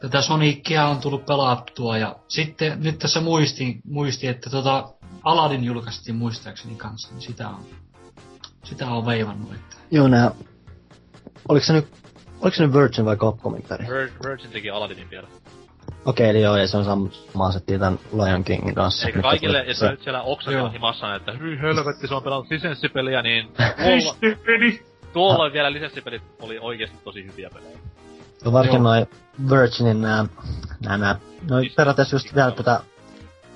tätä 0.01 0.23
Sonicia 0.23 0.87
on 0.87 1.01
tullut 1.01 1.27
pelattua 1.27 1.99
ja 1.99 2.17
sitten 2.29 2.83
nyt 2.83 2.99
tässä 2.99 3.21
muistin, 3.21 3.81
muistin 3.85 4.31
että 4.31 4.51
tota 4.51 4.89
Aladdin 5.25 5.65
julkaistiin 5.65 6.17
muistaakseni 6.17 6.75
kanssa, 6.75 7.09
niin 7.15 7.23
sitä 7.23 7.49
on, 7.49 7.65
sitä 8.65 8.87
on 8.87 9.07
veivannut, 9.07 9.55
että 9.55 9.77
Joo, 9.91 10.09
nää... 10.09 10.31
Oliko 11.49 11.67
se 11.67 11.73
nyt 11.73 11.89
Oliko 12.41 12.57
se 12.57 12.67
nyt 12.67 12.75
Virgin 12.75 13.05
vai 13.05 13.17
Capcomin 13.17 13.63
peli? 13.69 13.83
Vir- 13.83 14.29
Virgin 14.29 14.51
teki 14.51 14.71
Aladdinin 14.71 15.11
vielä. 15.11 15.29
Okei, 16.05 16.31
eli 16.31 16.43
joo, 16.43 16.57
ja 16.57 16.69
se 16.69 16.77
on 16.77 16.85
sama 16.85 17.47
asetti 17.47 17.79
tän 17.79 17.99
Lion 18.13 18.45
Kingin 18.45 18.75
kanssa. 18.75 19.07
Eikä 19.07 19.23
kaikille, 19.23 19.65
jos 19.65 19.79
se- 19.79 19.91
nyt 19.91 20.03
siellä 20.03 20.23
oksan 20.23 20.55
Joo. 20.55 20.71
himassa, 20.71 21.15
että 21.15 21.33
hyi 21.33 21.59
helvetti, 21.59 22.09
se 22.09 22.15
on 22.15 22.23
pelannut 22.23 22.51
lisenssipeliä, 22.51 23.23
niin 23.23 23.49
tuolla, 25.13 25.35
tuolla 25.35 25.53
vielä 25.53 25.73
lisenssipelit 25.73 26.23
oli 26.41 26.59
oikeesti 26.59 26.97
tosi 27.05 27.25
hyviä 27.25 27.51
pelejä. 27.55 27.79
Ja 28.45 28.53
varsinkin 28.53 28.83
Joo. 28.83 28.93
noin 28.95 29.07
Virginin 29.51 30.01
nää, 30.01 30.25
nää, 30.81 30.99
nää, 30.99 31.19
no 31.51 31.57
periaatteessa 31.77 32.15
just 32.15 32.35
vielä 32.35 32.51
tätä, 32.51 32.81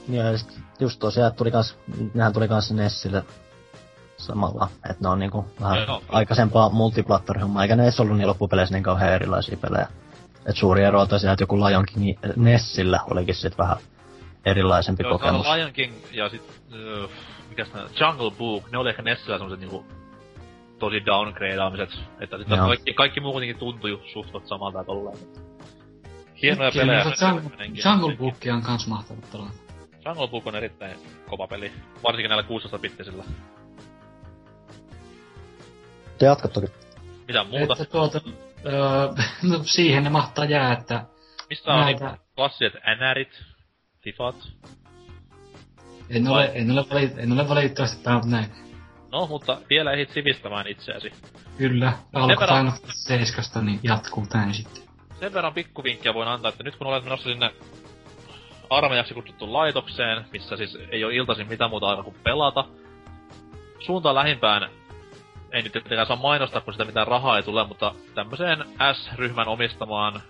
niin 0.09 0.25
ja 0.25 0.39
sit 0.39 0.61
just 0.81 1.01
tosiaan 1.01 1.35
tuli 1.35 1.51
kans, 1.51 1.77
nehän 2.15 2.33
tuli 2.33 2.49
kans 2.49 2.73
Nessille 2.73 3.25
samalla, 4.17 4.69
että 4.91 5.03
ne 5.03 5.09
on 5.09 5.19
niinku 5.19 5.47
vähän 5.61 5.79
Joo. 5.79 6.03
aikaisempaa 6.09 6.69
multiplattari-hommaa, 6.69 7.63
eikä 7.63 7.77
ne 7.77 7.83
edes 7.83 8.01
ollut 8.01 8.17
niin 8.17 8.29
loppupeleissä 8.29 8.75
niin 8.75 8.83
kauhean 8.83 9.13
erilaisia 9.13 9.57
pelejä. 9.57 9.89
Et 10.47 10.57
suuri 10.57 10.85
ero 10.85 11.01
on 11.01 11.09
tosiaan, 11.09 11.33
että 11.33 11.43
joku 11.43 11.57
Lion 11.57 11.87
King 11.87 12.19
Nessillä 12.37 13.01
olikin 13.11 13.35
sit 13.35 13.59
vähän 13.59 13.77
erilaisempi 14.45 15.03
Joo, 15.03 15.19
kokemus. 15.19 15.47
on 15.47 15.57
Lion 15.57 15.73
King 15.73 15.95
ja 16.13 16.29
sit, 16.29 16.43
uh, 17.03 17.11
mikäs 17.49 17.73
nää, 17.73 17.85
Jungle 18.01 18.31
Book, 18.39 18.71
ne 18.71 18.79
oli 18.79 18.89
ehkä 18.89 19.03
Nessillä 19.03 19.39
semmoset 19.39 19.61
niinku 19.61 19.85
tosi 20.85 21.07
downgradeaamiset, 21.07 21.91
että 22.21 22.39
sit 22.39 22.49
Joo. 22.49 22.67
kaikki, 22.67 22.95
kaikki 22.95 23.21
muu 23.21 23.33
kuitenkin 23.33 23.59
tuntui 23.59 24.03
suhtot 24.13 24.47
samalta 24.47 24.79
ja 24.79 24.85
tolleen. 24.85 25.19
Hienoja 26.43 26.71
Kyllä, 26.71 26.85
pelejä. 26.85 27.05
Jungle, 27.85 28.17
Bookia 28.17 28.55
on 28.55 28.63
kans 28.63 28.87
mahtava 28.87 29.21
pelata. 29.33 29.51
Jungle 30.05 30.29
Book 30.29 30.47
on 30.47 30.57
erittäin 30.57 30.97
kova 31.29 31.47
peli, 31.47 31.73
varsinkin 32.03 32.29
näillä 32.29 32.45
16-bittisillä. 32.49 33.25
Te 36.19 36.27
jatka 36.27 36.49
toki. 36.49 36.67
Mitä 37.29 37.45
muuta? 37.45 37.73
Että 37.73 37.85
tuota, 37.85 38.21
öö, 38.67 38.73
no 39.51 39.61
siihen 39.63 40.05
ne 40.05 40.11
mahtaa 40.11 40.45
jää, 40.45 40.73
että 40.73 41.05
Mistä 41.51 41.75
on 41.75 41.81
näitä- 41.81 42.05
niinku 42.07 42.25
klassiset 42.37 42.73
NRit, 42.75 43.43
Fifat? 44.05 44.37
en 46.11 46.29
ole, 46.29 46.51
en 46.55 46.71
ole, 46.71 46.85
valit, 46.91 47.19
en 47.19 47.33
ole 47.33 47.49
valitettavasti 47.49 48.03
pelannut 48.05 48.31
näin. 48.31 48.47
No, 49.15 49.27
mutta 49.27 49.59
vielä 49.71 49.93
ehdit 49.93 50.11
sivistämään 50.11 50.67
itseäsi. 50.67 51.13
Kyllä, 51.59 51.93
alku 52.15 52.41
verran- 52.41 52.73
7, 52.89 53.67
niin 53.67 53.81
jatkuu 53.83 54.27
näin 54.35 54.55
sitten. 54.55 54.83
Sen 55.21 55.35
verran 55.35 55.55
pikkuvinkkiä 55.55 56.15
voin 56.15 56.29
antaa, 56.29 56.49
että 56.49 56.65
nyt 56.65 56.77
kun 56.77 56.87
olet 56.87 57.05
menossa 57.05 57.29
sinne 57.29 57.55
armeijaksi 58.71 59.15
kutsuttu 59.15 59.53
laitokseen, 59.53 60.25
missä 60.33 60.57
siis 60.57 60.79
ei 60.91 61.05
ole 61.05 61.15
iltaisin 61.15 61.49
mitään 61.49 61.71
muuta 61.71 61.89
aikaa 61.89 62.05
kuin 62.05 62.17
pelata, 62.23 62.65
suuntaan 63.79 64.15
lähimpään, 64.15 64.71
ei 65.53 65.63
nyt 65.63 65.73
tietenkään 65.73 66.07
saa 66.07 66.17
mainostaa, 66.17 66.61
kun 66.61 66.75
sitä 66.75 66.85
mitään 66.85 67.07
rahaa 67.07 67.37
ei 67.37 67.43
tule, 67.43 67.67
mutta 67.67 67.95
tämmöiseen 68.15 68.65
S-ryhmän 68.93 69.49
omistamaan 69.49 70.23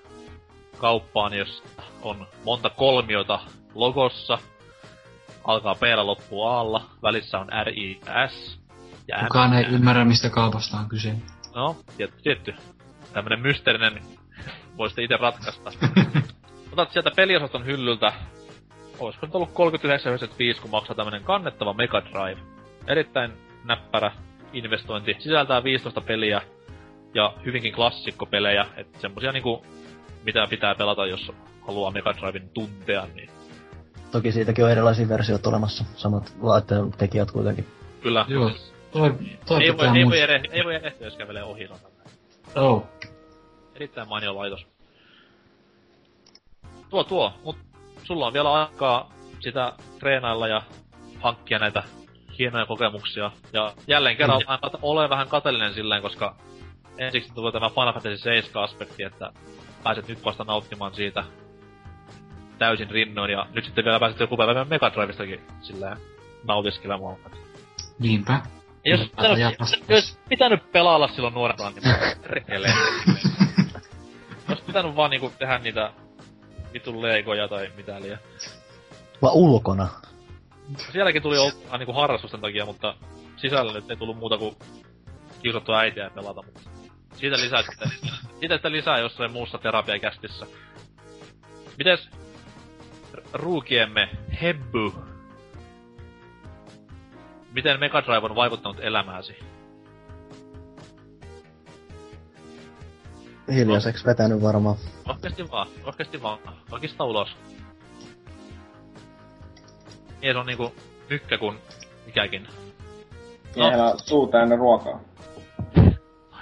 kauppaan, 0.78 1.34
jos 1.34 1.62
on 2.02 2.26
monta 2.44 2.70
kolmiota 2.70 3.40
logossa, 3.74 4.38
alkaa 5.44 5.74
p 5.74 5.82
loppuu 6.02 6.46
A, 6.46 6.82
välissä 7.02 7.38
on 7.38 7.48
R, 7.48 7.68
Ja 9.08 9.18
Kukaan 9.18 9.54
ei 9.54 9.64
ymmärrä, 9.64 10.04
mistä 10.04 10.30
kaupasta 10.30 10.76
on 10.76 10.88
kyse. 10.88 11.14
No, 11.54 11.76
tietty, 11.96 12.22
tietty. 12.22 12.54
Tämmönen 13.12 13.40
mysteerinen, 13.40 14.00
voisitte 14.78 15.02
itse 15.02 15.16
ratkaista. 15.16 15.72
Otat 16.72 16.92
sieltä 16.92 17.10
peliosaston 17.16 17.64
hyllyltä, 17.66 18.12
olisiko 18.98 19.26
nyt 19.26 19.34
ollut 19.34 19.50
39,95, 20.56 20.60
kun 20.60 20.70
maksaa 20.70 20.96
tämmönen 20.96 21.24
kannettava 21.24 21.74
Mega 21.74 22.02
Drive. 22.02 22.40
Erittäin 22.86 23.32
näppärä 23.64 24.12
investointi. 24.52 25.16
Sisältää 25.18 25.64
15 25.64 26.00
peliä 26.00 26.42
ja 27.14 27.34
hyvinkin 27.44 27.72
klassikkopelejä, 27.72 28.66
että 28.76 29.00
semmosia 29.00 29.32
niinku, 29.32 29.66
mitä 30.24 30.46
pitää 30.50 30.74
pelata, 30.74 31.06
jos 31.06 31.32
haluaa 31.66 31.90
Mega 31.90 32.14
Driven 32.16 32.48
tuntea, 32.48 33.06
niin 33.14 33.30
Toki 34.14 34.32
siitäkin 34.32 34.64
on 34.64 34.70
erilaisia 34.70 35.08
versioita 35.08 35.48
olemassa, 35.48 35.84
samat 35.96 36.32
laitteen 36.40 36.92
tekijät 36.92 37.30
kuitenkin. 37.30 37.66
kyllä. 38.02 38.24
Joo, 38.28 38.50
toi, 38.94 39.14
toi 39.46 39.62
Ei 39.64 39.76
voi, 39.76 39.98
ei 39.98 40.06
voi, 40.06 40.20
ere, 40.20 40.40
ei 40.50 40.64
voi 40.64 40.74
erehtyä, 40.74 41.06
jos 41.06 41.16
kävelee 41.16 41.42
ohi. 41.42 41.64
näin. 41.64 41.80
Oh. 42.56 42.84
Erittäin 43.74 44.08
mainio 44.08 44.34
laitos. 44.36 44.66
Tuo 46.90 47.04
tuo, 47.04 47.32
mut 47.44 47.56
sulla 48.02 48.26
on 48.26 48.32
vielä 48.32 48.52
aikaa 48.52 49.12
sitä 49.40 49.72
treenailla 49.98 50.48
ja 50.48 50.62
hankkia 51.20 51.58
näitä 51.58 51.82
hienoja 52.38 52.66
kokemuksia. 52.66 53.30
Ja 53.52 53.72
jälleen 53.86 54.16
kerran 54.16 54.40
Kyllä. 54.40 54.58
olen, 54.62 54.78
olen 54.82 55.10
vähän 55.10 55.28
kateellinen 55.28 55.74
silleen, 55.74 56.02
koska 56.02 56.36
ensiksi 56.98 57.34
tulee 57.34 57.52
tämä 57.52 57.70
Final 57.70 57.92
Fantasy 57.92 58.16
7 58.16 58.64
aspekti, 58.64 59.02
että 59.02 59.32
pääset 59.82 60.08
nyt 60.08 60.24
vasta 60.24 60.44
nauttimaan 60.44 60.94
siitä 60.94 61.24
täysin 62.58 62.90
rinnoin, 62.90 63.32
ja 63.32 63.46
nyt 63.52 63.64
sitten 63.64 63.84
vielä 63.84 64.00
pääset 64.00 64.20
joku 64.20 64.36
päivä 64.36 64.64
Mega 64.64 64.92
Drivestakin 64.92 65.40
silleen 65.62 65.96
nautiskelemaan. 66.44 67.16
Niinpä. 67.98 68.40
Ja 68.84 68.90
jos, 68.90 69.00
Kyllä, 69.00 69.10
pitänyt, 69.16 69.38
jatkuvasti. 69.38 69.84
jos 69.88 70.18
pitänyt 70.28 70.72
pelailla 70.72 71.08
silloin 71.08 71.34
nuorempana, 71.34 71.70
niin 71.70 71.96
perkele. 72.22 72.68
Jos 74.48 74.60
pitänyt 74.60 74.96
vaan 74.96 75.10
niinku 75.10 75.32
tehdä 75.38 75.58
niitä 75.58 75.92
vitun 76.72 77.02
leikoja 77.02 77.48
tai 77.48 77.72
mitä 77.76 78.00
liian. 78.00 78.18
Vaan 79.22 79.34
ulkona. 79.34 79.88
Sielläkin 80.92 81.22
tuli 81.22 81.38
oltua 81.38 81.78
niinku 81.78 81.92
harrastusten 81.92 82.40
takia, 82.40 82.66
mutta 82.66 82.94
sisällä 83.36 83.72
nyt 83.72 83.90
ei 83.90 83.96
tullut 83.96 84.16
muuta 84.18 84.38
kuin 84.38 84.56
kiusattua 85.42 85.78
äitiä 85.78 86.10
pelata, 86.10 86.42
mutta 86.42 86.60
siitä 87.16 87.36
lisää 87.36 87.62
sitten, 87.62 87.90
siitä 88.40 88.54
sitten 88.54 88.72
lisää 88.72 88.98
jossain 88.98 89.32
muussa 89.32 89.58
terapiakästissä. 89.58 90.46
Mites 91.78 92.08
ruukiemme 93.32 94.08
Hebbu? 94.42 94.94
Miten 97.54 97.80
Mega 97.80 98.02
Drive 98.02 98.26
on 98.26 98.36
vaikuttanut 98.36 98.80
elämääsi? 98.80 99.36
Hiljaiseksi 103.54 104.04
vetänyt 104.06 104.42
varmaan. 104.42 104.76
Rohkeasti 105.06 105.50
vaan, 105.50 105.66
rohkeasti 105.84 106.22
vaan. 106.22 106.38
Rohkista 106.70 107.04
ulos. 107.04 107.36
Mies 110.20 110.36
on 110.36 110.46
niinku 110.46 110.74
mykkä 111.10 111.38
kun 111.38 111.58
mikäkin. 112.06 112.48
Miehellä 113.56 113.90
on 113.90 113.98
suu 113.98 114.26
täynnä 114.26 114.56
ruokaa. 114.56 115.00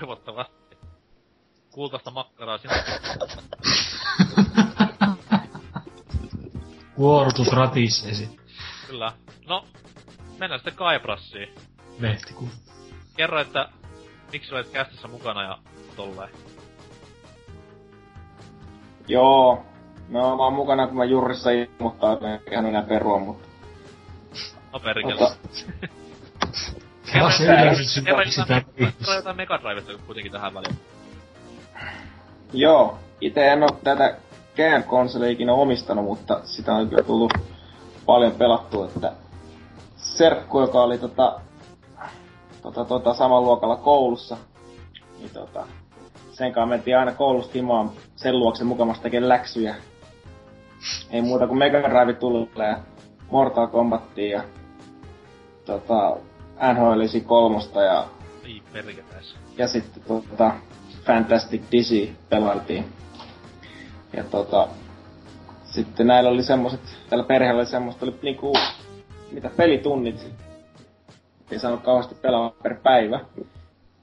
Toivottavasti. 0.01 0.77
Kultaista 1.71 2.11
makkaraa 2.11 2.59
sinä. 2.59 2.85
Vuorotus 6.99 7.53
ratissesi. 7.53 8.41
Kyllä. 8.87 9.13
No, 9.47 9.65
mennään 10.43 10.59
sitten 10.59 10.75
Kaiprassiin. 10.75 11.55
Lehtiku. 11.99 12.49
Kerro, 13.17 13.41
että 13.41 13.69
miksi 14.33 14.55
olet 14.55 14.71
kästissä 14.71 15.09
mukana 15.09 15.43
ja 15.43 15.59
tolleen. 15.97 16.31
Joo. 19.09 19.67
No 20.09 20.37
mä 20.37 20.43
oon 20.43 20.53
mukana, 20.53 20.87
kun 20.87 20.97
mä 20.97 21.05
jurissa 21.05 21.51
ilmoittaa, 21.51 22.13
että 22.13 22.41
eihän 22.47 22.67
enää 22.67 22.83
perua, 22.83 23.19
mutta... 23.19 23.49
No 24.73 24.81
perkele. 24.81 25.15
mutta 25.15 25.37
Kerro, 27.13 27.29
jotain, 28.07 28.33
sitä 28.33 28.63
kerro 28.77 29.15
jotain 29.15 29.37
Mega 29.37 29.59
Drivesta 29.63 29.93
kuitenkin 30.07 30.33
tähän 30.33 30.55
väliin. 30.55 30.79
Joo, 32.53 32.99
itse 33.21 33.49
en 33.49 33.63
oo 33.63 33.79
tätä 33.85 34.17
kään 34.55 34.85
konsolia 34.85 35.31
ikinä 35.31 35.53
omistanut, 35.53 36.05
mutta 36.05 36.41
sitä 36.45 36.75
on 36.75 36.89
kyllä 36.89 37.03
tullut 37.03 37.33
paljon 38.07 38.33
pelattua, 38.33 38.87
että 38.87 39.13
serkku, 40.03 40.61
joka 40.61 40.83
oli 40.83 40.99
tota, 40.99 41.41
tota, 42.63 42.85
tota 42.85 43.15
samalla 43.15 43.47
luokalla 43.47 43.77
koulussa, 43.77 44.37
niin 45.19 45.31
tota, 45.31 45.67
sen 46.33 46.53
kanssa 46.53 46.67
mentiin 46.67 46.99
aina 46.99 47.13
koulusta 47.13 47.53
himaan 47.55 47.91
sen 48.17 48.39
luokse 48.39 48.65
mukamassa 48.65 49.03
tekemään 49.03 49.29
läksyjä. 49.29 49.75
Ei 51.11 51.23
muuta 51.23 51.47
kuin 51.47 51.59
Mega 51.59 51.79
Drive 51.79 52.13
tulee 52.13 52.69
ja 52.69 52.79
Mortal 53.31 53.67
Kombatia 53.67 54.31
ja 54.31 54.43
tota, 55.65 56.17
NHL 56.73 57.01
kolmosta 57.27 57.83
ja 57.83 58.05
Ei 58.45 58.63
perketäis. 58.73 59.37
ja 59.59 59.69
sitten 59.69 60.03
tota, 60.03 60.55
Fantastic 61.05 61.63
Dizzy 61.73 62.11
pelailtiin. 62.29 62.85
Ja 64.17 64.25
tota, 64.25 64.69
sitten 65.65 66.07
näillä 66.07 66.31
oli 66.31 66.43
semmoset, 66.43 66.81
tällä 67.11 67.25
perheellä 67.25 67.59
oli 67.59 67.67
semmoista, 67.67 68.07
oli 68.07 68.19
niinku, 68.23 68.53
mitä 69.33 69.51
pelitunnit, 69.57 70.27
ei 71.51 71.59
saanut 71.59 71.83
kauheasti 71.83 72.15
pelaa 72.15 72.53
per 72.63 72.75
päivä. 72.83 73.21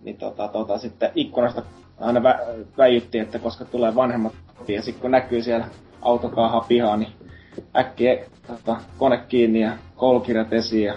Niin 0.01 0.17
tota, 0.17 0.47
tota, 0.47 0.77
sitten 0.77 1.11
ikkunasta 1.15 1.63
aina 1.99 2.19
vä- 2.19 2.65
väijyttiin, 2.77 3.23
että 3.23 3.39
koska 3.39 3.65
tulee 3.65 3.95
vanhemmat 3.95 4.34
kotiin, 4.57 4.75
ja 4.75 4.82
sitten 4.82 5.01
kun 5.01 5.11
näkyy 5.11 5.41
siellä 5.41 5.67
autokaaha 6.01 6.65
pihaa, 6.67 6.97
niin 6.97 7.11
äkkiä 7.75 8.25
tota, 8.47 8.75
kone 8.97 9.17
kiinni 9.17 9.61
ja 9.61 9.77
koulukirjat 9.95 10.53
esiin 10.53 10.86
ja 10.86 10.93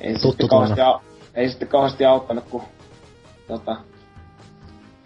ei 0.00 0.12
Tuttu 0.12 0.28
sitten, 0.28 0.48
kauheasti, 0.48 0.80
au- 0.80 1.00
ei 1.34 1.48
sitten 1.48 1.68
kauheasti 1.68 2.04
auttanut, 2.04 2.44
kun 2.50 2.62
tota, 3.48 3.76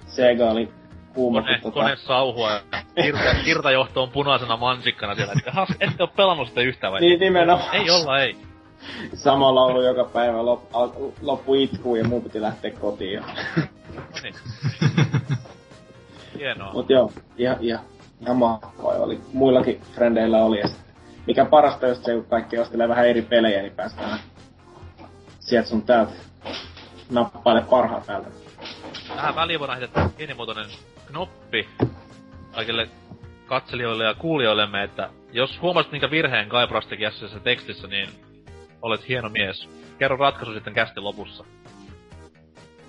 Sega 0.07 0.51
oli 0.51 0.69
Kone, 1.15 1.59
tota... 1.63 1.75
kone 1.75 1.97
sauhua 1.97 2.51
ja 2.53 2.61
kirta, 3.03 3.35
kirtajohto 3.45 4.03
on 4.03 4.11
punaisena 4.11 4.57
mansikkana 4.57 5.15
siellä. 5.15 5.35
Että, 5.39 5.51
has, 5.51 5.69
ette 5.81 6.03
oo 6.03 6.07
pelannut 6.07 6.49
sitä 6.49 6.61
yhtään 6.61 6.93
vai? 6.93 7.01
Niin 7.01 7.21
nimenomaan. 7.21 7.75
Ei 7.75 7.91
olla, 7.91 8.21
ei. 8.21 8.37
Sama 9.15 9.55
laulu 9.55 9.83
joka 9.83 10.05
päivä 10.05 10.45
lop, 10.45 10.63
loppu 11.23 11.55
itkuu 11.55 11.97
ja 11.97 12.05
muu 12.05 12.21
piti 12.21 12.41
lähteä 12.41 12.71
kotiin. 12.71 13.25
Niin. 14.23 14.35
Hienoa. 16.39 16.73
Mut 16.73 16.91
joo, 16.91 17.13
ihan, 17.37 17.57
ihan, 17.61 17.85
ihan 18.21 18.37
mahtavaa 18.37 18.95
oli. 18.95 19.21
Muillakin 19.33 19.81
frendeillä 19.95 20.45
oli. 20.45 20.59
Ja 20.59 20.69
sit, 20.69 20.81
mikä 21.27 21.45
parasta 21.45 21.87
just 21.87 22.05
se, 22.05 22.13
kaikki 22.29 22.59
ostelee 22.59 22.89
vähän 22.89 23.09
eri 23.09 23.23
pelejä, 23.23 23.63
niin 23.63 23.73
päästään 23.73 24.19
sieltä 25.41 25.69
sun 25.69 25.83
täältä 25.83 26.13
nappaile 27.11 27.63
parhaat 27.71 28.07
päältä. 28.07 28.29
Tähän 29.09 29.37
väliin 29.37 29.61
voidaan 29.61 29.79
heittää 29.79 30.11
pienimuotoinen 30.17 30.67
knoppi 31.15 31.69
kaikille 32.55 32.89
katselijoille 33.47 34.05
ja 34.05 34.15
kuulijoillemme, 34.15 34.83
että 34.83 35.11
jos 35.33 35.61
huomasit 35.63 35.93
minkä 35.93 36.11
virheen 36.11 36.49
Guybrush 36.49 36.89
teki 36.89 37.07
äskeisessä 37.07 37.41
tekstissä, 37.41 37.89
niin 37.89 38.09
olet 38.83 39.09
hieno 39.09 39.29
mies. 39.29 39.69
Kerro 39.99 40.17
ratkaisu 40.17 40.55
sitten 40.55 40.75
kästin 40.75 41.05
lopussa. 41.05 41.45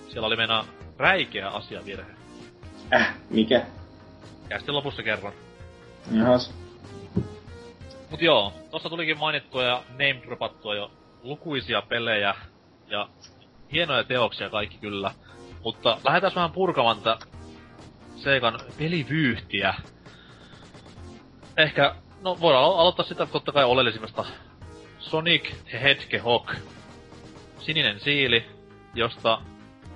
Siellä 0.10 0.28
oli 0.28 0.36
mennä 0.36 0.64
räikeä 0.98 1.50
asiavirhe. 1.50 2.12
Äh, 2.94 3.16
mikä? 3.30 3.66
Kästin 4.50 4.76
lopussa 4.76 5.04
kerron. 5.04 5.34
Jahas. 6.12 6.54
Mut 8.12 8.22
joo, 8.22 8.54
tossa 8.72 8.90
tulikin 8.90 9.20
mainittua 9.20 9.64
ja 9.64 9.84
name 9.90 10.22
dropattua 10.26 10.76
jo 10.76 10.92
lukuisia 11.24 11.82
pelejä 11.82 12.36
ja 12.88 13.10
hienoja 13.72 14.04
teoksia 14.04 14.50
kaikki 14.50 14.78
kyllä. 14.78 15.12
Mutta 15.64 15.98
lähdetään 16.04 16.36
vähän 16.36 16.52
purkamaan 16.52 16.98
tätä 16.98 17.26
Seikan 18.16 18.60
pelivyyhtiä. 18.78 19.74
Ehkä, 21.58 21.96
no 22.22 22.38
voidaan 22.40 22.64
alo- 22.64 22.78
aloittaa 22.78 23.06
sitä 23.06 23.26
totta 23.26 23.52
kai 23.52 23.64
oleellisimmasta. 23.64 24.26
Sonic 25.00 25.54
the 25.70 25.82
Hedgehog. 25.82 26.52
Sininen 27.60 28.00
siili, 28.00 28.46
josta, 28.94 29.42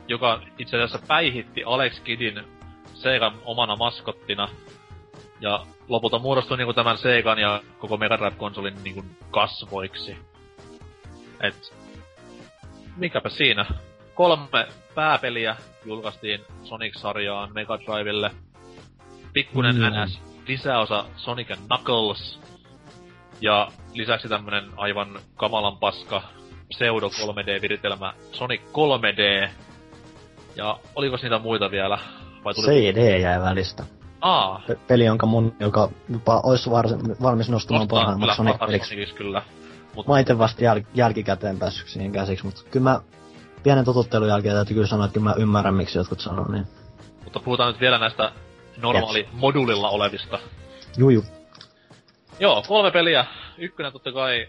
joka 0.07 0.41
itse 0.57 0.77
asiassa 0.77 1.07
päihitti 1.07 1.63
Alex 1.63 1.99
Kidin 1.99 2.43
Seikan 2.93 3.33
omana 3.45 3.75
maskottina. 3.75 4.49
Ja 5.41 5.65
lopulta 5.87 6.19
muodostui 6.19 6.57
niinku 6.57 6.73
tämän 6.73 6.97
Seikan 6.97 7.39
ja 7.39 7.61
koko 7.77 7.97
Mega 7.97 8.17
Drive-konsolin 8.17 8.83
niinku 8.83 9.05
kasvoiksi. 9.31 10.17
Et 11.41 11.73
mikäpä 12.97 13.29
siinä. 13.29 13.65
Kolme 14.13 14.67
pääpeliä 14.99 15.55
julkaistiin 15.85 16.41
Sonic-sarjaan 16.63 17.53
Mega 17.53 17.79
Drivelle. 17.79 18.31
Pikkunen 19.33 19.75
Mm. 19.75 19.81
NS 19.81 20.19
lisäosa 20.47 21.05
Sonic 21.15 21.51
and 21.51 21.59
Knuckles. 21.67 22.39
Ja 23.41 23.67
lisäksi 23.93 24.27
tämmönen 24.29 24.63
aivan 24.77 25.19
kamalan 25.35 25.77
paska 25.77 26.21
pseudo 26.69 27.07
3D-viritelmä 27.07 28.13
Sonic 28.31 28.61
3D. 28.61 29.49
Ja 30.55 30.79
oliko 30.95 31.17
niitä 31.21 31.39
muita 31.39 31.71
vielä? 31.71 31.97
Vai 32.45 32.53
tuli... 32.53 32.67
CD 32.67 33.19
jäi 33.21 33.41
välistä. 33.41 33.83
Aa, 34.21 34.61
Pe- 34.67 34.77
peli, 34.87 35.05
jonka 35.05 35.25
mun, 35.25 35.55
joka 35.59 35.89
jopa 36.09 36.39
olisi 36.43 36.71
varsin, 36.71 36.99
valmis 37.21 37.49
nostamaan 37.49 37.87
parhaimmaksi 37.87 38.35
Sonic-peliksi. 38.35 39.13
Kyllä. 39.15 39.41
Mut 39.95 40.07
Mä 40.07 40.19
ite 40.19 40.37
vasta 40.37 40.61
jäl- 40.61 40.85
jälkikäteen 40.93 41.59
päässyt 41.59 41.87
siihen 41.87 42.11
käsiksi, 42.11 42.45
mutta 42.45 42.61
kyllä 42.71 42.83
mä 42.83 42.99
pienen 43.63 43.85
totuttelun 43.85 44.27
jälkeen 44.27 44.55
täytyy 44.55 44.73
kyllä 44.73 44.87
sanoa, 44.87 45.05
että 45.05 45.19
kyllä 45.19 45.29
mä 45.29 45.35
ymmärrän, 45.37 45.73
miksi 45.73 45.97
jotkut 45.97 46.19
sanoo 46.19 46.51
niin. 46.51 46.67
Mutta 47.23 47.39
puhutaan 47.39 47.71
nyt 47.71 47.81
vielä 47.81 47.97
näistä 47.97 48.31
normaali 48.77 49.27
modulilla 49.31 49.89
olevista. 49.89 50.39
Juju. 50.97 51.23
Joo, 52.39 52.63
kolme 52.67 52.91
peliä. 52.91 53.25
Ykkönen 53.57 53.93
totta 53.93 54.11
kai 54.11 54.47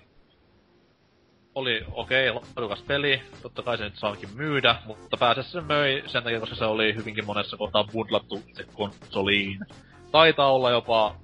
oli 1.55 1.85
okei, 1.93 2.31
okay, 2.31 2.43
laadukas 2.57 2.83
peli. 2.83 3.23
Totta 3.43 3.63
kai 3.63 3.79
se 3.79 3.85
nyt 3.85 3.99
saakin 3.99 4.29
myydä, 4.35 4.77
mutta 4.87 5.17
pääsessä 5.17 5.53
se 5.53 5.61
möi 5.61 6.03
sen 6.07 6.23
takia, 6.23 6.41
koska 6.41 6.57
se 6.57 6.65
oli 6.65 6.95
hyvinkin 6.95 7.27
monessa 7.27 7.57
kohtaa 7.57 7.85
bundlattu 7.93 8.43
itse 8.49 8.65
konsoliin. 8.75 9.59
Taitaa 10.13 10.53
olla 10.53 10.71
jopa 10.71 11.17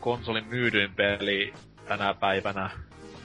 konsolin 0.00 0.46
myydyin 0.46 0.94
peli 0.94 1.54
tänä 1.88 2.14
päivänä. 2.14 2.70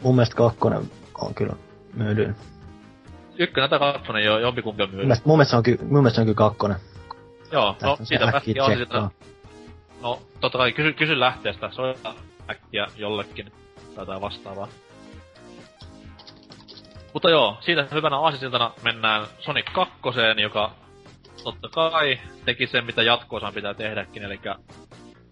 Mun 0.03 0.16
mielestä 0.16 0.36
kakkonen 0.36 0.91
on 1.22 1.34
kyllä 1.34 1.53
myydyin. 1.93 2.36
Ykkönen 3.38 3.69
tai 3.69 3.79
kakkonen 3.79 4.23
jo, 4.23 4.39
jompikumpi 4.39 4.83
on 4.83 4.89
myynyt. 4.89 5.25
mun 5.25 5.38
mielestä, 5.38 5.51
se 5.51 5.57
on, 5.57 5.63
ky- 5.63 5.77
mun 5.81 6.03
mielestä 6.03 6.21
on 6.21 6.25
kyllä 6.25 6.38
kakkonen. 6.38 6.77
Joo, 7.51 7.65
no 7.81 7.89
Tästä 7.89 8.05
siitä 8.05 8.31
pätkiä 8.31 8.63
on 8.63 8.77
sitä. 8.77 9.09
No, 10.01 10.21
totta 10.39 10.57
kai 10.57 10.71
kysy, 10.71 10.93
kysy 10.93 11.19
lähteestä, 11.19 11.71
soita 11.71 12.13
äkkiä 12.49 12.88
jollekin 12.97 13.51
tai 13.95 14.01
jotain 14.01 14.21
vastaavaa. 14.21 14.67
Mutta 17.13 17.29
joo, 17.29 17.57
siitä 17.61 17.88
hyvänä 17.91 18.17
aasisiltana 18.17 18.71
mennään 18.83 19.25
Sonic 19.39 19.65
2, 19.73 19.93
joka 20.41 20.71
totta 21.43 21.69
kai 21.69 22.19
teki 22.45 22.67
sen, 22.67 22.86
mitä 22.86 23.03
jatkoosaan 23.03 23.53
pitää 23.53 23.73
tehdäkin, 23.73 24.23
eli 24.23 24.39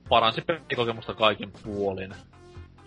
paransi 0.09 0.41
pelikokemusta 0.41 1.13
kaikin 1.13 1.51
puolin. 1.63 2.15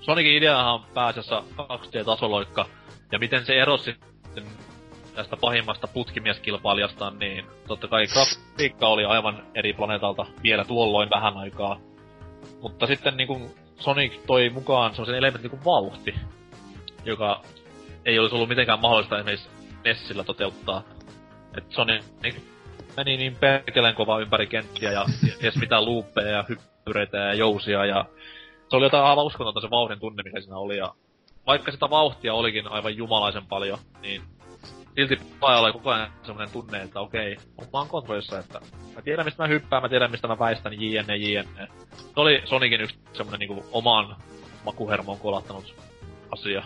Sonicin 0.01 0.33
ideahan 0.33 0.75
on 0.75 0.85
pääasiassa 0.95 1.43
2D-tasoloikka, 1.59 2.67
ja 3.13 3.19
miten 3.19 3.47
se 3.47 3.59
erosi 3.59 3.85
sitten 3.85 4.45
tästä 5.17 5.37
pahimmasta 5.37 5.89
putkimieskilpailijastaan, 5.89 7.19
niin 7.19 7.45
totta 7.69 7.89
kai 7.89 8.07
grafiikka 8.07 8.89
oli 8.89 9.05
aivan 9.05 9.43
eri 9.55 9.73
planeetalta 9.73 10.27
vielä 10.43 10.65
tuolloin 10.65 11.11
vähän 11.11 11.37
aikaa. 11.37 11.81
Mutta 12.63 12.87
sitten 12.87 13.17
niinku 13.17 13.51
Sonic 13.79 14.13
toi 14.27 14.51
mukaan 14.51 14.91
sellaisen 14.91 15.19
elementin 15.19 15.51
kuin 15.51 15.65
vauhti, 15.65 16.15
joka 17.05 17.43
ei 18.05 18.19
olisi 18.19 18.35
ollut 18.35 18.49
mitenkään 18.49 18.81
mahdollista 18.81 19.19
esimerkiksi 19.19 19.49
Nessillä 19.85 20.25
toteuttaa. 20.25 20.83
Et 21.57 21.65
Sonic 21.71 22.05
meni 22.97 23.17
niin 23.17 23.37
perkeleen 23.37 23.95
kovaa 23.95 24.21
ympäri 24.21 24.47
kenttiä 24.47 24.93
ja 24.93 25.07
ties 25.41 25.57
mitä 25.57 25.85
luuppeja 25.85 26.31
ja 26.31 26.45
hyppyreitä 26.49 27.17
ja 27.17 27.35
jousia 27.35 27.85
ja 27.85 28.05
se 28.69 28.77
oli 28.77 28.87
jotain 28.87 29.05
aivan 29.05 29.25
uskomatonta 29.25 29.61
se 29.61 29.71
vauhdin 29.71 30.01
tunne, 30.01 30.23
mikä 30.23 30.41
siinä 30.41 30.57
oli 30.57 30.77
ja 30.77 30.95
vaikka 31.47 31.73
sitä 31.73 31.91
vauhtia 31.91 32.35
olikin 32.35 32.69
aivan 32.69 32.97
jumalaisen 32.97 33.47
paljon, 33.47 33.79
niin 34.03 34.23
silti 34.97 35.17
pelaajalla 35.41 35.73
koko 35.73 35.91
ajan 35.91 36.11
semmoinen 36.23 36.53
tunne, 36.53 36.83
että 36.83 37.01
okei, 37.01 37.37
on 37.59 37.67
vaan 37.73 37.89
kontrollissa, 37.89 38.39
että 38.39 38.61
mä 38.95 39.03
tiedän 39.03 39.25
mistä 39.25 39.43
mä 39.43 39.49
hyppään, 39.49 39.83
mä 39.83 39.89
tiedän 39.89 40.11
mistä 40.11 40.29
mä 40.29 40.39
väistän, 40.39 40.81
jne, 40.81 41.17
jne. 41.17 41.69
Se 41.97 42.21
oli 42.21 42.43
Sonicin 42.45 42.81
yksi 42.81 42.99
semmonen 43.13 43.39
niinku 43.39 43.65
oman 43.73 44.17
makuhermoon 44.65 45.19
kolattanut 45.19 45.75
asia. 46.31 46.63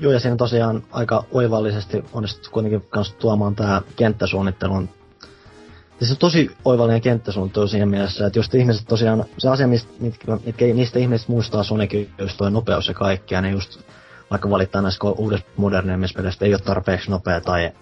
Joo, 0.00 0.12
ja 0.12 0.20
siinä 0.20 0.36
tosiaan 0.36 0.82
aika 0.90 1.24
oivallisesti 1.32 2.04
onnistuttu 2.12 2.50
kuitenkin 2.50 2.82
kanssa 2.88 3.16
tuomaan 3.18 3.56
tää 3.56 3.82
kenttäsuunnittelun. 3.96 4.88
Ja 6.00 6.06
se 6.06 6.12
on 6.12 6.18
tosi 6.18 6.50
oivallinen 6.64 7.00
kenttäsuunnittelu 7.00 7.68
siinä 7.68 7.86
mielessä, 7.86 8.26
että 8.26 8.38
just 8.38 8.54
ihmiset 8.54 8.86
tosiaan, 8.88 9.24
se 9.38 9.48
asia, 9.48 9.66
mistä, 9.68 9.92
mitkä, 10.00 10.38
mitkä 10.46 10.64
niistä 10.64 10.98
ihmiset 10.98 11.28
muistaa 11.28 11.64
Sonicin, 11.64 12.10
just 12.18 12.36
toi 12.36 12.50
nopeus 12.50 12.88
ja 12.88 12.94
kaikkea, 12.94 13.40
niin 13.40 13.52
just 13.52 13.80
vaikka 14.34 14.50
valittaa 14.50 14.82
uudessa 15.18 15.46
moderneimmissa 15.56 16.16
peleissä, 16.16 16.36
että 16.36 16.44
ei 16.44 16.54
ole 16.54 16.60
tarpeeksi 16.60 17.10
nopea 17.10 17.40
tai 17.40 17.72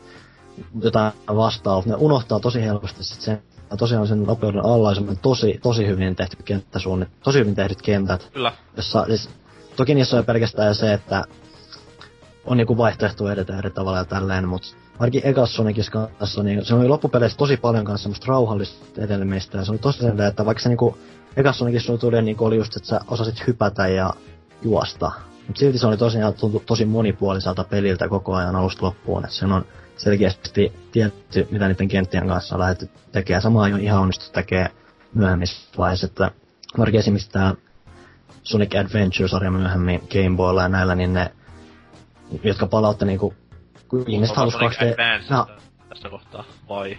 jotain 0.82 1.12
vastaavaa, 1.28 1.82
ne 1.86 1.94
unohtaa 1.94 2.40
tosi 2.40 2.62
helposti 2.62 3.04
sit 3.04 3.20
sen, 3.20 3.42
tosiaan 3.78 4.06
sen 4.06 4.22
nopeuden 4.22 4.64
alla 4.64 4.88
on 4.88 5.18
tosi, 5.22 5.58
tosi 5.62 5.86
hyvin 5.86 6.16
tehty 6.16 6.36
kenttäsuunnittelu, 6.44 7.20
tosi 7.24 7.38
hyvin 7.38 7.54
tehdyt 7.54 7.82
kentät, 7.82 8.30
Kyllä. 8.32 8.52
jossa 8.76 9.04
siis, 9.04 9.30
toki 9.76 9.94
niissä 9.94 10.18
on 10.18 10.24
pelkästään 10.24 10.74
se, 10.74 10.92
että 10.92 11.24
on 12.44 12.56
niinku 12.56 12.78
vaihtoehto 12.78 13.30
edetä 13.30 13.58
eri 13.58 13.70
tavalla 13.70 13.98
ja 13.98 14.04
tälleen, 14.04 14.48
mut 14.48 14.76
ainakin 14.98 15.20
ekas 15.24 15.56
Sonicissa 15.56 16.08
kanssa, 16.18 16.42
niin 16.42 16.64
se 16.64 16.74
oli 16.74 16.88
loppupeleissä 16.88 17.38
tosi 17.38 17.56
paljon 17.56 17.84
kanssa 17.84 18.02
semmoista 18.02 18.26
rauhallista 18.28 19.02
etenemistä, 19.02 19.58
ja 19.58 19.64
se 19.64 19.70
oli 19.70 19.78
tosi 19.78 19.98
silleen, 19.98 20.28
että 20.28 20.46
vaikka 20.46 20.62
se 20.62 20.68
niinku, 20.68 20.98
ekas 21.36 21.58
Sonicissa 21.58 21.86
sulla 21.86 21.98
tuli 21.98 22.22
niinku 22.22 22.44
oli 22.44 22.56
just, 22.56 22.76
että 22.76 22.88
sä 22.88 23.00
osasit 23.08 23.46
hypätä 23.46 23.88
ja 23.88 24.10
juosta, 24.62 25.12
silti 25.54 25.78
se 25.78 25.86
oli 25.86 25.96
tosiaan 25.96 26.34
tuntui 26.34 26.62
tosi 26.66 26.84
monipuoliselta 26.84 27.64
peliltä 27.64 28.08
koko 28.08 28.34
ajan 28.34 28.56
alusta 28.56 28.86
loppuun, 28.86 29.24
että 29.24 29.36
sen 29.36 29.52
on 29.52 29.64
selkeästi 29.96 30.72
tietty, 30.92 31.48
mitä 31.50 31.68
niiden 31.68 31.88
kenttien 31.88 32.28
kanssa 32.28 32.54
on 32.54 32.60
lähdetty 32.60 32.90
tekemään. 33.12 33.42
Samaa 33.42 33.64
on 33.64 33.80
ihan 33.80 34.00
onnistuttu 34.00 34.32
tekemään 34.32 34.70
myöhemmissä 35.14 35.68
vaiheissa, 35.78 36.06
että 36.06 36.30
varsinkin 36.78 37.00
esimerkiksi 37.00 37.30
tää 37.30 37.54
Sonic 38.42 38.74
Adventure-sarja 38.74 39.50
myöhemmin 39.50 40.00
Game 40.12 40.36
Boylla 40.36 40.62
ja 40.62 40.68
näillä, 40.68 40.94
niin 40.94 41.12
ne, 41.12 41.30
jotka 42.42 42.66
palautti 42.66 43.04
niinku, 43.04 43.34
kun 43.88 44.04
ihmiset 44.06 44.36
halus 44.36 44.54
Sonic 44.54 44.72
2D... 44.72 44.92
Advance 44.92 45.34
No, 45.34 45.46
tässä 45.88 46.08
kohtaa, 46.08 46.44
vai? 46.68 46.98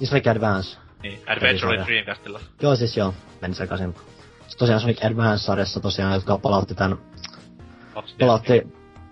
niin 0.00 0.08
Sonic 0.08 0.26
Advance. 0.26 0.78
Niin, 1.02 1.18
Adventure 1.26 1.58
sarja. 1.58 1.86
Dreamcastilla. 1.86 2.40
Joo, 2.62 2.76
siis 2.76 2.96
joo, 2.96 3.14
meni 3.40 3.54
sekaisin. 3.54 3.94
Tosiaan 4.58 4.80
Sonic 4.80 5.04
Advance-sarjassa 5.04 5.80
tosiaan, 5.80 6.14
jotka 6.14 6.38
palautti 6.38 6.74
tän, 6.74 6.98
2D. 7.96 8.18
palautti 8.18 8.62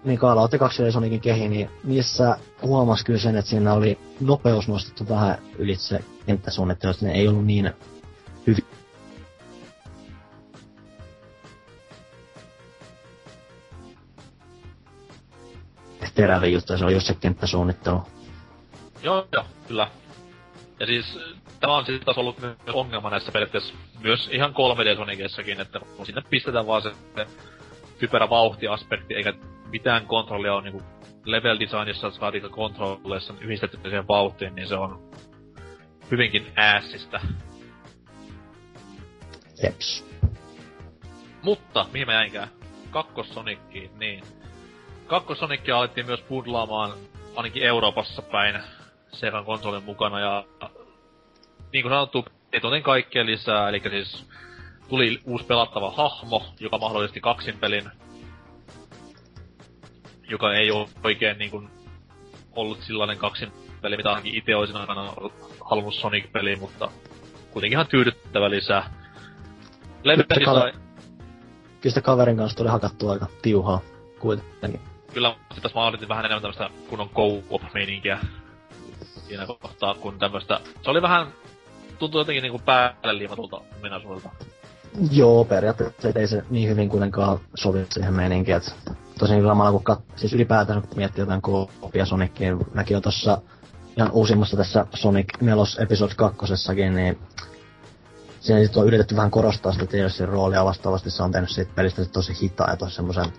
niin 0.04 0.18
Kaala 0.18 0.42
otti 0.42 0.58
kaksi 0.58 0.92
Sonicin 0.92 1.20
kehi, 1.20 1.48
niin 1.48 1.70
niissä 1.84 2.36
huomasi 2.62 3.04
kyllä 3.04 3.18
sen, 3.18 3.36
että 3.36 3.50
siinä 3.50 3.72
oli 3.72 3.98
nopeus 4.20 4.68
nostettu 4.68 5.08
vähän 5.08 5.38
ylitse 5.58 6.04
kenttäsuunnittelusta, 6.26 7.06
ne 7.06 7.12
ei 7.12 7.28
ollut 7.28 7.46
niin 7.46 7.72
hyvin 8.46 8.64
terävä 16.14 16.46
juttu, 16.46 16.78
se 16.78 16.84
on 16.84 16.92
just 16.92 17.06
se 17.06 17.14
kenttäsuunnittelu. 17.14 18.02
Joo, 19.02 19.26
joo, 19.32 19.44
kyllä. 19.68 19.88
Ja 20.80 20.86
siis 20.86 21.18
tämä 21.60 21.76
on 21.76 21.86
sitten 21.86 22.04
taas 22.04 22.18
ollut 22.18 22.40
myös 22.40 22.56
ongelma 22.72 23.10
näissä 23.10 23.32
periaatteessa 23.32 23.74
myös 24.02 24.28
ihan 24.32 24.50
3D 24.50 24.96
Sonicissakin, 24.96 25.60
että 25.60 25.80
kun 25.96 26.06
sinne 26.06 26.22
pistetään 26.30 26.66
vaan 26.66 26.82
se, 26.82 26.90
se 27.14 27.26
typerä 27.98 28.30
vauhtiaspekti, 28.30 29.14
eikä 29.14 29.32
mitään 29.70 30.06
kontrollia 30.06 30.54
on 30.54 30.64
niinku 30.64 30.82
level 31.24 31.60
designissa 31.60 32.10
saatika 32.10 32.48
kontrolleissa 32.48 33.34
yhdistetty 33.40 33.78
siihen 33.82 34.08
vauhtiin, 34.08 34.54
niin 34.54 34.68
se 34.68 34.74
on 34.74 35.10
hyvinkin 36.10 36.52
äässistä. 36.56 37.20
Jeps. 39.62 40.04
Mutta, 41.42 41.86
mihin 41.92 42.06
mä 42.06 42.12
jäinkään? 42.12 42.48
Kakkossonikkiin, 42.90 43.90
niin. 43.98 44.24
Kakkossonikkia 45.06 45.78
alettiin 45.78 46.06
myös 46.06 46.20
budlaamaan 46.22 46.92
ainakin 47.36 47.62
Euroopassa 47.62 48.22
päin 48.22 48.60
Segan 49.12 49.44
konsolin 49.44 49.84
mukana 49.84 50.20
ja 50.20 50.44
niin 51.72 51.82
kuin 51.82 51.92
sanottu, 51.92 52.24
etoten 52.52 52.82
kaikkea 52.82 53.26
lisää, 53.26 53.68
eli 53.68 53.82
siis 53.90 54.26
tuli 54.94 55.20
uusi 55.24 55.44
pelattava 55.44 55.90
hahmo, 55.90 56.42
joka 56.60 56.78
mahdollisti 56.78 57.20
kaksin 57.20 57.58
pelin, 57.58 57.90
joka 60.28 60.54
ei 60.54 60.70
ole 60.70 60.88
oikein 61.04 61.38
niin 61.38 61.50
kuin 61.50 61.70
ollut 62.52 62.82
sellainen 62.82 63.18
kaksin 63.18 63.52
peli, 63.80 63.96
mitä 63.96 64.08
ainakin 64.08 64.34
itse 64.34 64.56
olisin 64.56 64.76
aikana 64.76 65.12
halunnut 65.64 65.94
Sonic-peliin, 65.94 66.58
mutta 66.58 66.90
kuitenkin 67.50 67.76
ihan 67.76 67.86
tyydyttävä 67.86 68.50
lisää. 68.50 68.90
Level 70.02 70.24
design... 70.28 70.80
Kyllä 71.80 71.92
sitä 71.92 72.00
kaverin 72.00 72.36
kanssa 72.36 72.56
tuli 72.56 72.68
hakattu 72.68 73.08
aika 73.08 73.26
tiuhaa 73.42 73.80
kuitenkin. 74.18 74.80
Kyllä, 75.14 75.36
tässä 75.62 75.78
mä 75.78 75.86
odotin 75.86 76.08
vähän 76.08 76.24
enemmän 76.24 76.42
tämmöstä 76.42 76.70
kunnon 76.88 77.08
co-op-meininkiä 77.08 78.18
siinä 79.28 79.46
kohtaa, 79.46 79.94
kun 79.94 80.18
tämmöstä... 80.18 80.60
Se 80.82 80.90
oli 80.90 81.02
vähän... 81.02 81.26
Tuntui 81.98 82.20
jotenkin 82.20 82.42
niinku 82.42 82.58
päälle 82.58 83.18
liimatulta 83.18 83.60
ominaisuudelta. 83.78 84.30
Joo, 85.10 85.44
periaatteessa 85.44 86.08
ei 86.14 86.26
se 86.26 86.42
niin 86.50 86.68
hyvin 86.68 86.88
kuitenkaan 86.88 87.38
sovi 87.54 87.86
siihen 87.90 88.14
meininkiin, 88.14 88.56
että 88.56 88.72
tosin 89.18 89.42
samalla 89.42 89.72
kun 89.72 89.84
kat... 89.84 90.00
siis 90.16 90.32
ylipäätään 90.32 90.82
kun 90.82 90.96
miettii 90.96 91.22
jotain 91.22 91.42
koopia 91.42 92.06
Soniciin, 92.06 92.58
mäkin 92.74 92.96
on 92.96 93.02
tossa 93.02 93.42
ihan 93.96 94.10
uusimmassa 94.12 94.56
tässä 94.56 94.86
Sonic 94.94 95.40
4 95.40 95.64
Episode 95.78 96.14
2 96.14 96.38
niin 96.94 97.18
siinä 98.40 98.64
sitten 98.64 98.80
on 98.82 98.88
yritetty 98.88 99.16
vähän 99.16 99.30
korostaa 99.30 99.72
sitä 99.72 99.86
TLCn 99.86 100.28
roolia 100.28 100.64
vastaavasti 100.64 101.10
se 101.10 101.22
on 101.22 101.32
tehnyt 101.32 101.50
siitä 101.50 101.72
pelistä 101.74 102.04
tosi 102.04 102.40
hitaa 102.42 102.70
ja 102.70 102.76
tosi 102.76 102.94
semmoisen 102.94 103.32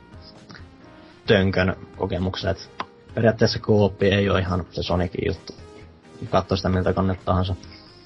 tönkön 1.27 1.75
kokemuksen, 1.97 2.51
että 2.51 2.85
periaatteessa 3.13 3.59
kooppi 3.59 4.07
ei 4.07 4.29
ole 4.29 4.39
ihan 4.39 4.65
se 4.71 4.83
Sonicin 4.83 5.27
juttu. 5.27 5.53
Katso 6.29 6.55
sitä 6.55 6.69
miltä 6.69 6.93
kannetta 6.93 7.25
tahansa. 7.25 7.55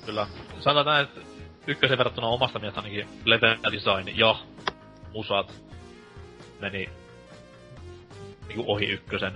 Kyllä. 0.06 0.28
Sanotaan 0.60 1.04
että 1.04 1.29
ykkösen 1.70 1.98
verrattuna 1.98 2.28
omasta 2.28 2.60
mielestä 2.60 2.82
ainakin 2.82 3.08
level 3.26 3.58
design 3.72 4.18
ja 4.18 4.36
musat 5.14 5.54
meni 6.60 6.90
niinku 8.48 8.64
ohi 8.68 8.86
ykkösen. 8.86 9.34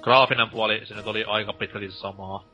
Graafinen 0.00 0.50
puoli, 0.50 0.82
nyt 0.94 1.06
oli 1.06 1.24
aika 1.24 1.52
pitkälti 1.52 1.90
samaa 1.90 2.44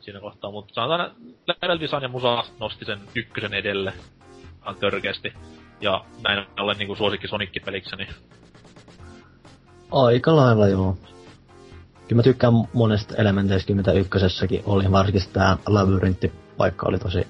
siinä 0.00 0.20
kohtaa, 0.20 0.50
mutta 0.50 0.74
sanotaan, 0.74 1.14
level 1.46 1.80
design 1.80 2.02
ja 2.02 2.08
musa 2.08 2.44
nosti 2.60 2.84
sen 2.84 3.00
ykkösen 3.14 3.54
edelle 3.54 3.92
ihan 4.62 4.76
törkeästi. 4.76 5.32
Ja 5.80 6.04
näin 6.24 6.46
ollen 6.60 6.76
niinku 6.78 6.94
suosikki 6.94 7.28
Sonic-peliksi, 7.28 7.96
niin... 7.96 8.08
Aika 9.90 10.36
lailla 10.36 10.68
joo. 10.68 10.96
Kyllä 12.08 12.20
mä 12.20 12.22
tykkään 12.22 12.52
monesta 12.72 13.14
elementeistä, 13.16 13.74
mitä 13.74 13.92
ykkösessäkin 13.92 14.62
oli, 14.66 14.90
varsinkin 14.90 15.22
tää 15.32 15.56
labyrintti-paikka 15.66 16.88
oli 16.88 16.98
tosi 16.98 17.26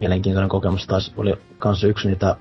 mielenkiintoinen 0.00 0.48
kokemus. 0.48 0.86
Taas 0.86 1.12
oli 1.16 1.34
kans 1.58 1.84
yksi 1.84 2.08
niitä 2.08 2.36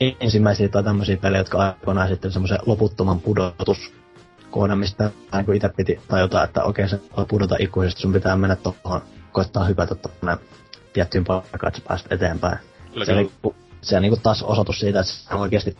ensimmäisiä 0.00 0.68
tai 0.68 0.84
tämmöisiä 0.84 1.16
pelejä, 1.16 1.40
jotka 1.40 1.58
aikoinaan 1.58 2.08
sitten 2.08 2.32
semmoisen 2.32 2.58
loputtoman 2.66 3.20
pudotuskohdan, 3.20 4.78
mistä 4.78 5.10
niin 5.32 5.56
itse 5.56 5.68
piti 5.68 6.00
tajuta, 6.08 6.44
että 6.44 6.62
okei, 6.62 6.88
se 6.88 7.00
voi 7.16 7.24
pudota 7.28 7.56
ikuisesti, 7.58 8.02
sun 8.02 8.12
pitää 8.12 8.36
mennä 8.36 8.56
tuohon, 8.56 9.02
koittaa 9.32 9.64
hypätä 9.64 9.94
tuonne 9.94 10.36
tiettyyn 10.92 11.24
paikkaan, 11.24 11.68
että 11.68 11.80
sä 11.80 11.86
pääset 11.88 12.12
eteenpäin. 12.12 12.58
Kyllä, 12.92 13.04
se, 13.04 13.12
kyllä. 13.12 13.30
Oli, 13.42 13.54
se 13.82 13.96
on 13.96 14.02
niin 14.02 14.20
taas 14.22 14.42
osoitus 14.42 14.80
siitä, 14.80 15.00
että 15.00 15.12
se 15.12 15.34
on 15.34 15.40
oikeasti 15.40 15.76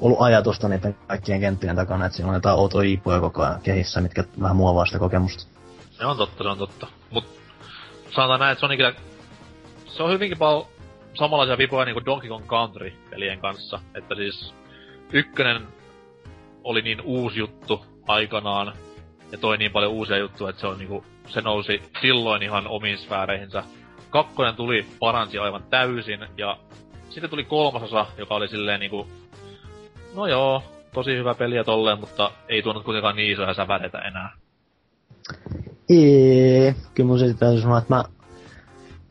ollut 0.00 0.20
ajatusta 0.20 0.68
niiden 0.68 0.96
kaikkien 1.06 1.40
kenttien 1.40 1.76
takana, 1.76 2.06
että 2.06 2.16
siinä 2.16 2.28
on 2.28 2.34
jotain 2.34 2.58
outoja 2.58 2.88
iipuja 2.88 3.20
koko 3.20 3.42
ajan 3.42 3.60
kehissä, 3.60 4.00
mitkä 4.00 4.24
vähän 4.40 4.56
muovaa 4.56 4.86
sitä 4.86 4.98
kokemusta. 4.98 5.46
Se 5.90 6.06
on 6.06 6.16
totta, 6.16 6.44
se 6.44 6.48
on 6.48 6.58
totta. 6.58 6.86
Mut 7.10 7.24
sanotaan 8.14 8.40
näin, 8.40 8.52
että 8.52 8.60
Sonicilla 8.60 8.92
se 9.96 10.02
on 10.02 10.12
hyvinkin 10.12 10.38
paljon 10.38 10.66
samanlaisia 11.14 11.58
vipoja 11.58 11.84
niinku 11.84 12.04
Donkey 12.04 12.28
Kong 12.28 12.46
Country-pelien 12.46 13.38
kanssa. 13.38 13.80
Että 13.94 14.14
siis 14.14 14.54
ykkönen 15.12 15.62
oli 16.64 16.82
niin 16.82 17.00
uusi 17.00 17.38
juttu 17.38 17.84
aikanaan, 18.08 18.72
ja 19.32 19.38
toi 19.38 19.56
niin 19.56 19.72
paljon 19.72 19.92
uusia 19.92 20.18
juttuja, 20.18 20.50
että 20.50 20.60
se 20.60 20.66
on 20.66 20.78
niinku, 20.78 21.04
se 21.26 21.40
nousi 21.40 21.82
silloin 22.00 22.42
ihan 22.42 22.66
omiin 22.66 22.98
sfääreihinsä. 22.98 23.62
Kakkonen 24.10 24.54
tuli, 24.54 24.86
paransi 25.00 25.38
aivan 25.38 25.62
täysin, 25.70 26.20
ja 26.36 26.58
sitten 27.10 27.30
tuli 27.30 27.44
kolmasosa, 27.44 28.06
joka 28.18 28.34
oli 28.34 28.48
silleen 28.48 28.80
niinku, 28.80 29.06
no 30.14 30.26
joo, 30.26 30.62
tosi 30.94 31.16
hyvä 31.16 31.34
peli 31.34 31.56
ja 31.56 31.64
tolleen, 31.64 32.00
mutta 32.00 32.30
ei 32.48 32.62
tuonut 32.62 32.84
kuitenkaan 32.84 33.16
niin 33.16 33.32
isoja 33.32 33.54
säväreitä 33.54 33.98
enää. 33.98 34.32
Ei, 35.88 36.74
kyllä 36.94 37.06
mun 37.06 37.18
täytyy 37.38 37.60
sanoa, 37.60 37.78
että 37.78 37.94
mä 37.94 38.04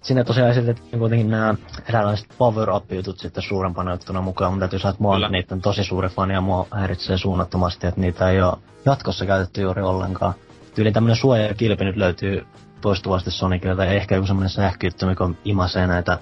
Siinä 0.05 0.23
tosiaan 0.23 0.49
esitettiin 0.49 0.99
kuitenkin 0.99 1.29
nämä 1.29 1.55
eräänlaiset 1.89 2.27
power 2.37 2.69
up 2.69 2.91
jutut 2.91 3.19
sitten 3.19 3.43
suurempana 3.43 3.91
juttuna 3.91 4.21
mukaan, 4.21 4.51
mutta 4.53 4.63
täytyy 4.63 4.79
sanoa, 4.79 4.91
että 4.91 5.03
mua 5.03 5.29
niitä 5.29 5.55
on 5.55 5.61
tosi 5.61 5.83
suuri 5.83 6.09
fani 6.09 6.33
ja 6.33 6.41
mua 6.41 6.67
häiritsee 6.71 7.17
suunnattomasti, 7.17 7.87
että 7.87 8.01
niitä 8.01 8.29
ei 8.29 8.41
ole 8.41 8.57
jatkossa 8.85 9.25
käytetty 9.25 9.61
juuri 9.61 9.81
ollenkaan. 9.81 10.33
Tyyli 10.75 10.91
tämmönen 10.91 11.15
suojakilpi 11.15 11.85
nyt 11.85 11.97
löytyy 11.97 12.45
toistuvasti 12.81 13.31
Sonicilta 13.31 13.85
ja 13.85 13.91
ehkä 13.91 14.15
joku 14.15 14.27
semmonen 14.27 14.49
sähkyyttö, 14.49 15.05
mikä 15.05 15.29
imasee 15.45 15.87
näitä 15.87 16.19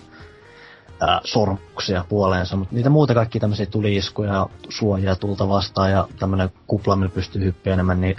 ää, 1.00 1.22
sormuksia 1.24 2.06
puoleensa, 2.10 2.58
mutta 2.58 2.76
niitä 2.76 2.90
muuta 2.90 3.14
kaikki 3.14 3.40
tämmöisiä 3.40 3.66
tuliiskuja, 3.66 4.48
suojaa 4.70 5.16
tulta 5.16 5.50
vastaan 5.50 5.92
ja 5.92 6.08
tämmönen 6.20 6.50
kupla, 6.68 6.96
millä 6.96 7.12
pystyy 7.16 7.44
hyppiä 7.46 7.74
enemmän, 7.74 8.02
niin 8.02 8.16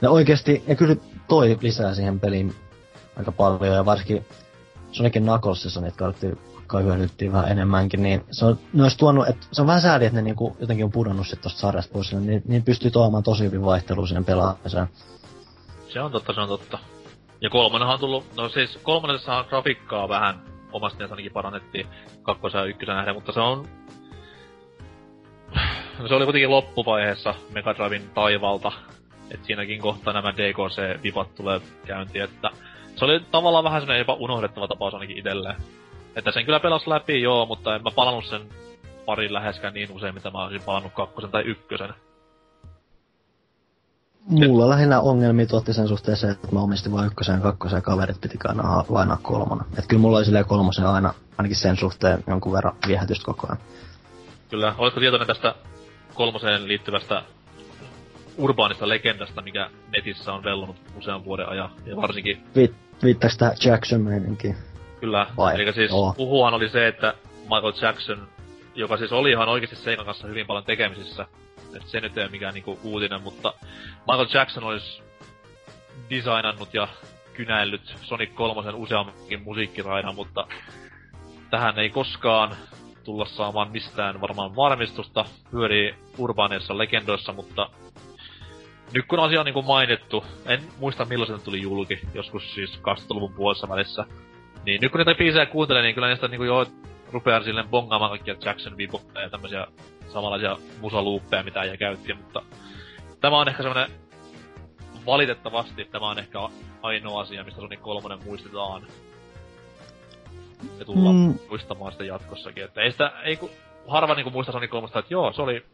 ne 0.00 0.08
oikeesti, 0.08 0.64
ja 0.66 0.76
kyllä 0.76 0.96
toi 1.28 1.58
lisää 1.60 1.94
siihen 1.94 2.20
peliin 2.20 2.54
aika 3.16 3.32
paljon 3.32 3.74
ja 3.74 3.84
varsinkin 3.84 4.24
Sonicin 4.92 5.22
Knucklesissa 5.22 5.80
niitä 5.80 5.96
kartteja 5.96 6.36
kai 6.66 6.84
hyödyttiin 6.84 7.32
vähän 7.32 7.50
enemmänkin, 7.50 8.02
niin 8.02 8.24
se 8.30 8.44
on, 8.44 8.58
olisi 8.80 8.98
tuonut, 8.98 9.28
että 9.28 9.46
se 9.52 9.60
on 9.60 9.66
vähän 9.66 9.82
sääli, 9.82 10.04
että 10.04 10.16
ne 10.16 10.22
niinku 10.22 10.56
jotenkin 10.60 10.84
on 10.84 10.92
pudonnut 10.92 11.26
sit 11.26 11.40
tosta 11.40 11.60
sarjasta 11.60 11.92
pois, 11.92 12.12
niin, 12.12 12.42
niin 12.48 12.62
pystyy 12.62 12.90
tuomaan 12.90 13.22
tosi 13.22 13.44
hyvin 13.44 13.64
vaihtelua 13.64 14.06
siihen 14.06 14.24
pelaamiseen. 14.24 14.88
Se 15.88 16.00
on 16.00 16.12
totta, 16.12 16.32
se 16.32 16.40
on 16.40 16.48
totta. 16.48 16.78
Ja 17.40 17.50
kolmonenhan 17.50 17.94
on 17.94 18.00
tullut, 18.00 18.24
no 18.36 18.48
siis 18.48 18.78
kolmannessahan 18.82 19.44
grafiikkaa 19.48 20.08
vähän 20.08 20.42
omasta 20.72 21.04
ainakin 21.04 21.32
parannettiin 21.32 21.86
kakkosen 22.22 22.58
ja 22.58 22.64
ykkösen 22.64 22.96
nähden, 22.96 23.14
mutta 23.14 23.32
se 23.32 23.40
on... 23.40 23.66
No 25.98 26.08
se 26.08 26.14
oli 26.14 26.24
kuitenkin 26.24 26.50
loppuvaiheessa 26.50 27.34
Mega 27.52 27.74
Driven 27.74 28.10
taivalta, 28.14 28.72
että 29.30 29.46
siinäkin 29.46 29.80
kohtaa 29.80 30.12
nämä 30.12 30.32
DKC-vipat 30.32 31.34
tulee 31.34 31.60
käyntiin, 31.86 32.24
että 32.24 32.50
se 32.98 33.04
oli 33.04 33.20
tavallaan 33.20 33.64
vähän 33.64 33.80
sellainen 33.80 33.98
jopa 33.98 34.14
unohdettava 34.14 34.68
tapaus 34.68 34.94
ainakin 34.94 35.18
itselleen. 35.18 35.56
Että 36.16 36.32
sen 36.32 36.44
kyllä 36.44 36.60
pelas 36.60 36.86
läpi, 36.86 37.22
joo, 37.22 37.46
mutta 37.46 37.76
en 37.76 37.82
mä 37.82 37.90
palannut 37.90 38.26
sen 38.26 38.40
parin 39.06 39.32
läheskään 39.32 39.74
niin 39.74 39.92
usein, 39.92 40.14
mitä 40.14 40.30
mä 40.30 40.42
olisin 40.42 40.62
palannut 40.62 40.92
kakkosen 40.92 41.30
tai 41.30 41.42
ykkösen. 41.42 41.94
Mulla 44.28 44.64
Et... 44.64 44.68
lähinnä 44.68 45.00
ongelmia 45.00 45.46
tuotti 45.46 45.72
sen 45.72 45.88
suhteen 45.88 46.16
se, 46.16 46.30
että 46.30 46.48
mä 46.52 46.60
omistin 46.60 46.92
vain 46.92 47.06
ykkösen 47.06 47.34
ja 47.34 47.40
kakkosen 47.40 47.76
ja 47.76 47.82
kaverit 47.82 48.20
piti 48.20 48.38
aina 48.44 48.84
lainaa 48.88 49.18
kolmonen. 49.22 49.66
Et 49.78 49.86
kyllä 49.86 50.00
mulla 50.00 50.16
oli 50.16 50.24
silleen 50.24 50.44
kolmosen 50.44 50.86
aina, 50.86 51.14
ainakin 51.38 51.56
sen 51.56 51.76
suhteen 51.76 52.24
jonkun 52.26 52.52
verran 52.52 52.76
viehätystä 52.86 53.24
koko 53.24 53.46
ajan. 53.46 53.58
Kyllä, 54.50 54.74
oletko 54.78 55.00
tietoinen 55.00 55.26
tästä 55.26 55.54
kolmoseen 56.14 56.68
liittyvästä 56.68 57.22
urbaanista 58.38 58.88
legendasta, 58.88 59.42
mikä 59.42 59.70
netissä 59.96 60.32
on 60.32 60.44
vellonut 60.44 60.76
usean 60.98 61.24
vuoden 61.24 61.48
ajan, 61.48 61.70
ja 61.86 61.96
varsinkin... 61.96 62.42
Vi- 62.56 62.74
viittaaks 63.02 63.36
tää 63.36 63.52
jackson 63.64 64.00
meininki 64.00 64.54
Kyllä, 65.00 65.26
Vai? 65.36 65.54
eli 65.54 65.72
siis 65.72 65.92
oh. 65.92 66.16
puhuhan 66.16 66.54
oli 66.54 66.68
se, 66.68 66.88
että 66.88 67.14
Michael 67.42 67.72
Jackson, 67.82 68.28
joka 68.74 68.96
siis 68.96 69.12
oli 69.12 69.30
ihan 69.30 69.48
oikeasti 69.48 69.76
Seikan 69.76 70.06
kanssa 70.06 70.26
hyvin 70.26 70.46
paljon 70.46 70.64
tekemisissä, 70.64 71.26
Et 71.76 71.86
se 71.86 72.00
nyt 72.00 72.18
ei 72.18 72.24
ole 72.24 72.30
mikään 72.30 72.54
niinku 72.54 72.78
uutinen, 72.82 73.22
mutta 73.22 73.52
Michael 73.98 74.28
Jackson 74.34 74.64
olisi 74.64 75.02
designannut 76.10 76.74
ja 76.74 76.88
kynäillyt 77.34 77.94
Sonic 78.02 78.34
3 78.34 78.72
useammankin 78.74 79.42
musiikkiraidan, 79.42 80.14
mutta 80.14 80.46
tähän 81.50 81.78
ei 81.78 81.90
koskaan 81.90 82.56
tulla 83.04 83.24
saamaan 83.26 83.70
mistään 83.70 84.20
varmaan 84.20 84.56
varmistusta. 84.56 85.24
Pyörii 85.50 85.94
urbaaneissa 86.18 86.78
legendoissa, 86.78 87.32
mutta 87.32 87.70
nyt 88.92 89.06
kun 89.06 89.20
asia 89.20 89.40
on 89.40 89.46
niin 89.46 89.66
mainittu, 89.66 90.24
en 90.46 90.60
muista 90.78 91.04
milloin 91.04 91.38
se 91.38 91.44
tuli 91.44 91.62
julki, 91.62 92.00
joskus 92.14 92.54
siis 92.54 92.78
2000-luvun 92.78 93.32
puolessa 93.32 93.68
välissä. 93.68 94.04
Niin 94.64 94.80
nyt 94.80 94.92
kun 94.92 94.98
niitä 94.98 95.14
biisejä 95.14 95.46
kuuntelee, 95.46 95.82
niin 95.82 95.94
kyllä 95.94 96.08
niistä 96.08 96.28
niinku 96.28 96.44
jo 96.44 96.66
rupeaa 97.12 97.42
silleen 97.42 97.68
bongaamaan 97.68 98.10
kaikkia 98.10 98.34
Jackson 98.44 98.76
viboja 98.76 99.22
ja 99.22 99.30
tämmösiä 99.30 99.66
samanlaisia 100.12 100.56
musaluuppeja, 100.80 101.42
mitä 101.42 101.62
ei 101.62 101.78
käytti, 101.78 102.14
mutta 102.14 102.42
tämä 103.20 103.38
on 103.38 103.48
ehkä 103.48 103.62
semmonen 103.62 103.90
valitettavasti 105.06 105.84
tämä 105.84 106.10
on 106.10 106.18
ehkä 106.18 106.38
ainoa 106.82 107.20
asia, 107.20 107.44
mistä 107.44 107.60
Sonic 107.60 107.80
3 107.80 108.16
muistetaan. 108.24 108.82
Ja 110.78 110.84
tullaan 110.84 111.14
mm. 111.14 111.34
muistamaan 111.48 111.92
sitä 111.92 112.04
jatkossakin. 112.04 112.64
Että 112.64 112.80
ei 112.80 112.92
sitä, 112.92 113.12
ei 113.24 113.36
ku, 113.36 113.50
harva 113.86 114.14
niinku 114.14 114.30
muista 114.30 114.52
Sonic 114.52 114.70
3, 114.70 114.86
että 114.86 115.14
joo, 115.14 115.32
se 115.32 115.42
oli 115.42 115.64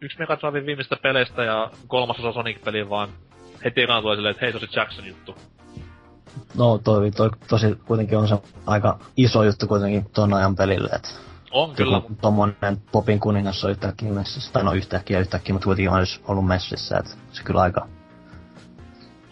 yksi 0.00 0.18
Megatravin 0.18 0.66
viimeistä 0.66 0.96
peleistä 1.02 1.44
ja 1.44 1.70
kolmasosa 1.86 2.32
Sonic-peliä, 2.32 2.88
vaan 2.88 3.08
heti 3.64 3.82
ekana 3.82 4.02
tulee 4.02 4.16
silleen, 4.16 4.30
että 4.30 4.44
hei, 4.44 4.52
se 4.52 4.56
on 4.56 4.68
se 4.68 4.80
Jackson 4.80 5.06
juttu. 5.06 5.34
No 6.58 6.78
toi, 6.78 7.10
toi 7.10 7.30
tosi 7.48 7.74
kuitenkin 7.86 8.18
on 8.18 8.28
se 8.28 8.38
aika 8.66 8.98
iso 9.16 9.42
juttu 9.44 9.66
kuitenkin 9.66 10.10
ton 10.14 10.34
ajan 10.34 10.56
pelille, 10.56 10.88
että 10.92 11.08
on 11.50 11.74
kyllä. 11.74 12.02
Tommonen 12.20 12.82
Popin 12.92 13.20
kuningas 13.20 13.64
on 13.64 13.70
yhtäkkiä 13.70 14.12
messissä, 14.12 14.52
tai 14.52 14.64
no 14.64 14.72
yhtäkkiä 14.72 15.20
yhtäkkiä, 15.20 15.52
mutta 15.52 15.64
kuitenkin 15.64 15.92
olisi 15.92 16.20
ollut 16.28 16.46
messissä, 16.46 16.98
että 16.98 17.10
se 17.32 17.42
kyllä 17.42 17.60
aika, 17.60 17.86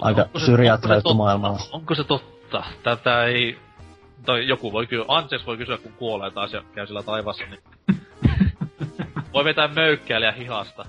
aika 0.01 0.27
syrjäyttävä 0.37 1.01
maailmalla. 1.15 1.61
Onko 1.73 1.95
se 1.95 2.05
totta? 2.05 2.65
Tätä 2.83 3.25
ei... 3.25 3.59
Tai 4.27 4.49
joku 4.49 4.73
voi 4.73 4.87
kyllä, 4.87 5.05
Anses 5.09 5.47
voi 5.47 5.57
kysyä 5.57 5.79
kun 5.79 5.93
kuolee 5.93 6.31
taas 6.31 6.53
ja 6.53 6.63
käy 6.75 6.87
sillä 6.87 7.03
taivassa, 7.03 7.45
niin... 7.45 7.61
voi 9.33 9.45
vetää 9.45 9.69
möykkäilijä 9.69 10.33
hihasta. 10.33 10.87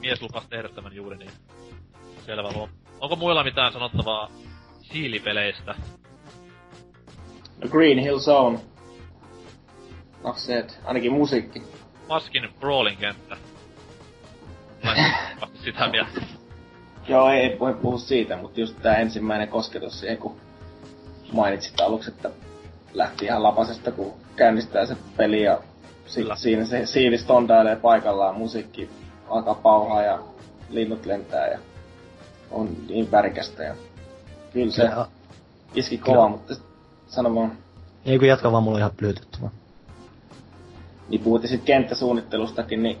Mies 0.00 0.22
lupas 0.22 0.46
tehdä 0.46 0.68
tämän 0.68 0.94
juuri 0.94 1.16
niin. 1.16 1.30
Selvä 2.26 2.52
luo. 2.52 2.68
Onko 3.00 3.16
muilla 3.16 3.44
mitään 3.44 3.72
sanottavaa 3.72 4.30
siilipeleistä? 4.82 5.74
No 7.62 7.68
Green 7.68 7.98
Hill 7.98 8.18
Zone. 8.18 8.58
No 10.24 10.34
se, 10.36 10.58
et, 10.58 10.80
ainakin 10.84 11.12
musiikki. 11.12 11.62
Maskin 12.08 12.48
Brawling 12.60 13.00
kenttä. 13.00 13.36
sitä 15.64 15.92
vielä. 15.92 16.08
Joo, 17.08 17.30
ei, 17.30 17.40
ei 17.40 17.58
voi 17.58 17.74
puhua 17.74 17.98
siitä, 17.98 18.36
mutta 18.36 18.60
just 18.60 18.82
tää 18.82 18.96
ensimmäinen 18.96 19.48
kosketus 19.48 20.00
siihen, 20.00 20.18
kun 20.18 20.40
mainitsit 21.32 21.80
aluksi, 21.80 22.10
että 22.10 22.30
lähti 22.96 23.24
ihan 23.24 23.42
lapasesta, 23.42 23.92
kun 23.92 24.12
käynnistää 24.36 24.86
se 24.86 24.96
peli 25.16 25.42
ja 25.42 25.60
si- 26.06 26.26
siinä 26.34 26.64
se 26.64 26.86
siivis 26.86 27.24
tondailee 27.24 27.76
paikallaan, 27.76 28.38
musiikki 28.38 28.90
alkaa 29.28 29.54
pauhaa 29.54 30.02
ja 30.02 30.18
linnut 30.70 31.06
lentää 31.06 31.48
ja 31.48 31.58
on 32.50 32.68
niin 32.88 33.10
värikästä 33.10 33.62
ja 33.62 33.74
kyllä 34.52 34.72
se 34.72 34.82
ja, 34.82 35.06
iski 35.74 35.98
kova, 35.98 36.16
kyllä. 36.16 36.28
mutta 36.28 36.54
sano 37.06 37.34
vaan. 37.34 37.52
Ei 38.04 38.18
kun 38.18 38.28
jatka 38.28 38.52
vaan, 38.52 38.62
mulla 38.62 38.78
ihan 38.78 38.90
plyytytty 38.96 39.38
vaan. 39.42 39.52
Niin 41.08 41.20
puhuttiin 41.20 41.50
sit 41.50 41.64
kenttäsuunnittelustakin, 41.64 42.82
niin 42.82 42.98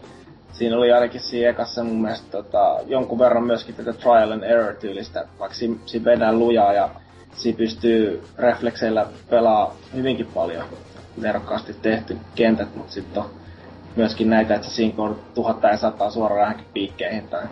siinä 0.52 0.76
oli 0.76 0.92
ainakin 0.92 1.20
siinä 1.20 1.50
ekassa 1.50 1.84
mun 1.84 2.02
mielestä 2.02 2.30
tota, 2.30 2.78
jonkun 2.86 3.18
verran 3.18 3.44
myöskin 3.44 3.74
tätä 3.74 3.92
trial 3.92 4.30
and 4.30 4.42
error 4.42 4.74
tyylistä, 4.74 5.28
vaikka 5.38 5.56
siinä, 5.56 5.76
siinä 5.86 6.04
vedään 6.04 6.38
lujaa 6.38 6.72
ja 6.72 6.90
siinä 7.36 7.58
pystyy 7.58 8.22
reflekseillä 8.38 9.06
pelaa 9.30 9.74
hyvinkin 9.94 10.26
paljon 10.26 10.64
nerokkaasti 11.16 11.74
tehty 11.74 12.16
kentät, 12.34 12.74
mutta 12.74 12.92
sitten 12.92 13.22
on 13.22 13.30
myöskin 13.96 14.30
näitä, 14.30 14.54
että 14.54 14.68
siinä 14.68 14.96
kun 14.96 15.20
tuhatta 15.34 15.68
ja 15.68 15.76
sataa 15.76 16.10
suoraan 16.10 16.40
johonkin 16.40 16.66
piikkeihin 16.72 17.28
tai 17.28 17.44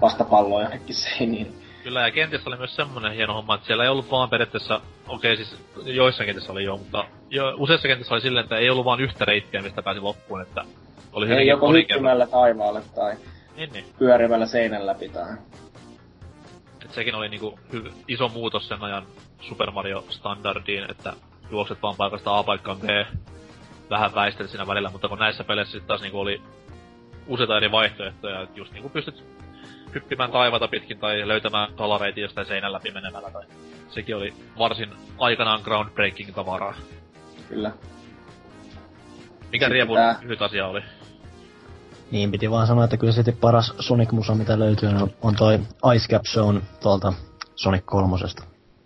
vastapalloa 0.00 0.62
johonkin 0.62 0.94
seiniin. 1.04 1.62
Kyllä, 1.82 2.00
ja 2.00 2.10
kentissä 2.10 2.50
oli 2.50 2.56
myös 2.56 2.76
semmonen 2.76 3.12
hieno 3.12 3.34
homma, 3.34 3.54
että 3.54 3.66
siellä 3.66 3.84
ei 3.84 3.90
ollut 3.90 4.10
vaan 4.10 4.30
periaatteessa, 4.30 4.80
okei 5.08 5.32
okay, 5.32 5.44
siis 5.44 5.60
joissain 5.84 6.26
kentissä 6.26 6.52
oli 6.52 6.64
jo, 6.64 6.76
mutta 6.76 7.04
jo, 7.30 7.54
useissa 7.56 7.88
kentissä 7.88 8.14
oli 8.14 8.20
silleen, 8.20 8.44
että 8.44 8.56
ei 8.56 8.70
ollut 8.70 8.84
vaan 8.84 9.00
yhtä 9.00 9.24
reittiä, 9.24 9.62
mistä 9.62 9.82
pääsi 9.82 10.00
loppuun, 10.00 10.42
että 10.42 10.64
oli 11.12 11.32
Ei 11.32 11.46
joko 11.46 11.72
hyppimällä 11.72 12.26
taivaalle 12.26 12.82
tai 12.94 13.16
niin, 13.56 13.72
niin. 13.72 13.84
pyörimällä 13.98 14.46
seinän 14.46 14.86
läpi 14.86 15.08
tai... 15.08 15.26
Sekin 16.96 17.14
oli 17.14 17.28
niinku 17.28 17.58
hy- 17.72 17.92
iso 18.08 18.28
muutos 18.28 18.68
sen 18.68 18.82
ajan 18.82 19.06
Super 19.40 19.70
Mario 19.70 20.04
standardiin, 20.10 20.90
että 20.90 21.12
juokset 21.50 21.82
vaan 21.82 21.96
paikasta 21.96 22.38
A 22.38 22.42
paikkaan 22.42 22.80
B 22.80 22.84
vähän 23.90 24.14
väistelit 24.14 24.50
siinä 24.50 24.66
välillä, 24.66 24.90
mutta 24.90 25.08
kun 25.08 25.18
näissä 25.18 25.44
peleissä 25.44 25.72
sitten 25.72 25.88
taas 25.88 26.00
niinku 26.00 26.20
oli 26.20 26.42
useita 27.26 27.56
eri 27.56 27.70
vaihtoehtoja, 27.70 28.40
että 28.40 28.58
just 28.58 28.72
niinku 28.72 28.88
pystyt 28.88 29.24
hyppimään 29.94 30.30
taivata 30.30 30.68
pitkin 30.68 30.98
tai 30.98 31.28
löytämään 31.28 31.68
salareitin 31.78 32.22
jostain 32.22 32.46
seinän 32.46 32.72
läpi 32.72 32.90
menemällä 32.90 33.30
tai 33.30 33.44
sekin 33.88 34.16
oli 34.16 34.34
varsin 34.58 34.90
aikanaan 35.18 35.60
groundbreaking 35.64 36.34
tavaraa. 36.34 36.74
Kyllä. 37.48 37.72
Mikä 39.52 39.68
riepun 39.68 39.96
tää... 39.96 40.18
lyhyt 40.22 40.42
asia 40.42 40.66
oli? 40.66 40.82
Niin, 42.10 42.30
piti 42.30 42.50
vaan 42.50 42.66
sanoa, 42.66 42.84
että 42.84 42.96
kyllä 42.96 43.12
sitten 43.12 43.36
paras 43.36 43.74
Sonic-musa, 43.80 44.34
mitä 44.34 44.58
löytyy, 44.58 44.88
on 45.22 45.36
toi 45.36 45.60
Ice 45.94 46.08
Cap 46.08 46.22
Zone 46.22 46.60
tuolta 46.82 47.12
Sonic 47.54 47.82
3. 47.84 48.16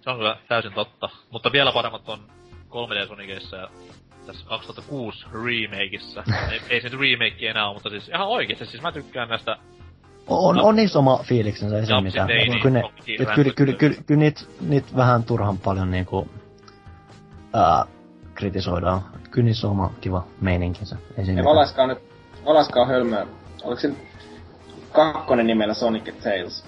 Se 0.00 0.10
on 0.10 0.16
kyllä 0.16 0.36
täysin 0.48 0.72
totta. 0.72 1.08
Mutta 1.30 1.52
vielä 1.52 1.72
paremmat 1.72 2.08
on 2.08 2.18
3D 2.70 3.08
Sonicissa 3.08 3.56
ja 3.56 3.68
tässä 4.26 4.46
2006 4.46 5.26
remakeissa. 5.32 6.24
ei, 6.52 6.60
ei 6.68 6.80
se 6.80 6.88
nyt 6.88 7.00
remake 7.00 7.50
enää 7.50 7.66
ole, 7.66 7.74
mutta 7.74 7.90
siis 7.90 8.08
ihan 8.08 8.28
oikeesti, 8.28 8.66
siis 8.66 8.82
mä 8.82 8.92
tykkään 8.92 9.28
näistä 9.28 9.56
on, 10.26 10.56
no. 10.56 10.64
on 10.64 10.76
niissä 10.76 10.98
oma 10.98 11.18
fiiliksensä, 11.22 11.78
ei 11.78 11.86
se 11.86 12.00
mitään. 12.00 12.28
Niin, 12.28 12.60
kyllä, 12.60 12.80
ne, 12.80 12.90
kyllä, 13.16 13.34
kyllä, 13.34 13.52
kyllä, 13.52 13.72
kyllä, 13.72 13.96
kyllä 14.06 14.20
niitä, 14.20 14.40
niitä 14.60 14.88
vähän 14.96 15.24
turhan 15.24 15.58
paljon 15.58 15.90
niinku, 15.90 16.28
ää, 17.52 17.84
kritisoidaan. 18.34 19.00
Kyllä 19.30 19.44
niissä 19.44 19.66
on 19.66 19.70
oma 19.70 19.90
kiva 20.00 20.24
meininkinsä. 20.40 20.96
Ei, 21.16 21.36
ei 21.36 21.44
valaiskaa 21.44 21.86
nyt, 21.86 21.98
valaiskaa 22.44 22.86
hölmöä. 22.86 23.26
Oliko 23.62 23.80
se 23.80 23.90
kakkonen 24.92 25.46
nimellä 25.46 25.74
Sonic 25.74 26.04
Tales? 26.22 26.64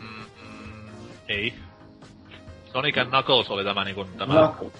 Mm, 0.00 0.24
mm, 0.42 0.88
ei. 1.28 1.54
Sonic 2.72 2.98
and 2.98 3.08
Knuckles 3.08 3.50
oli 3.50 3.64
tämä 3.64 3.84
niinku 3.84 4.04
tämä... 4.18 4.34
Knuckles. 4.34 4.72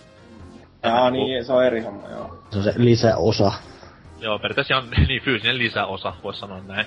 Jaa, 0.83 1.11
niin, 1.11 1.45
se 1.45 1.53
on 1.53 1.65
eri 1.65 1.81
homma, 1.81 2.09
joo. 2.09 2.39
Se 2.51 2.59
on 2.59 2.65
se 2.65 2.73
lisäosa. 2.77 3.53
Joo, 4.21 4.39
periaatteessa 4.39 4.75
ihan 4.75 4.91
niin 5.09 5.23
fyysinen 5.23 5.59
lisäosa, 5.59 6.13
vois 6.23 6.41
sanoa 6.41 6.61
näin. 6.61 6.87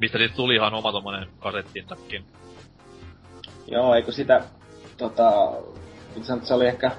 Mistä 0.00 0.18
siitä 0.18 0.34
tuli 0.34 0.54
ihan 0.54 0.74
oma 0.74 0.92
tommonen 0.92 1.28
kasettinsakin. 1.40 2.24
Joo, 3.66 3.94
eikö 3.94 4.12
sitä, 4.12 4.42
tota, 4.96 5.52
se 6.42 6.54
oli 6.54 6.66
ehkä 6.66 6.90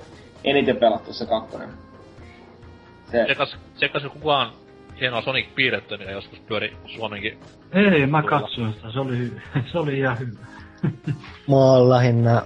eniten 0.44 0.78
pelattu 0.78 1.14
se 1.14 1.26
kakkonen. 1.26 1.70
Se... 3.14 3.26
Sekas, 3.28 3.58
sekas 3.76 4.04
kukaan 4.14 4.54
hienoa 5.00 5.22
Sonic 5.22 5.56
piirretty, 5.56 5.98
mikä 5.98 6.12
joskus 6.12 6.40
pyöri 6.40 6.78
Suomenkin. 6.96 7.40
Ei, 7.72 8.08
mä 8.08 8.24
katsoin 8.24 8.74
sitä, 8.74 8.92
se 8.92 9.00
oli, 9.00 9.32
se 9.72 9.78
oli 9.80 10.00
ihan 10.00 10.20
hyvä. 10.20 10.40
mä 11.50 11.56
oon 11.56 11.90
lähinnä 11.90 12.42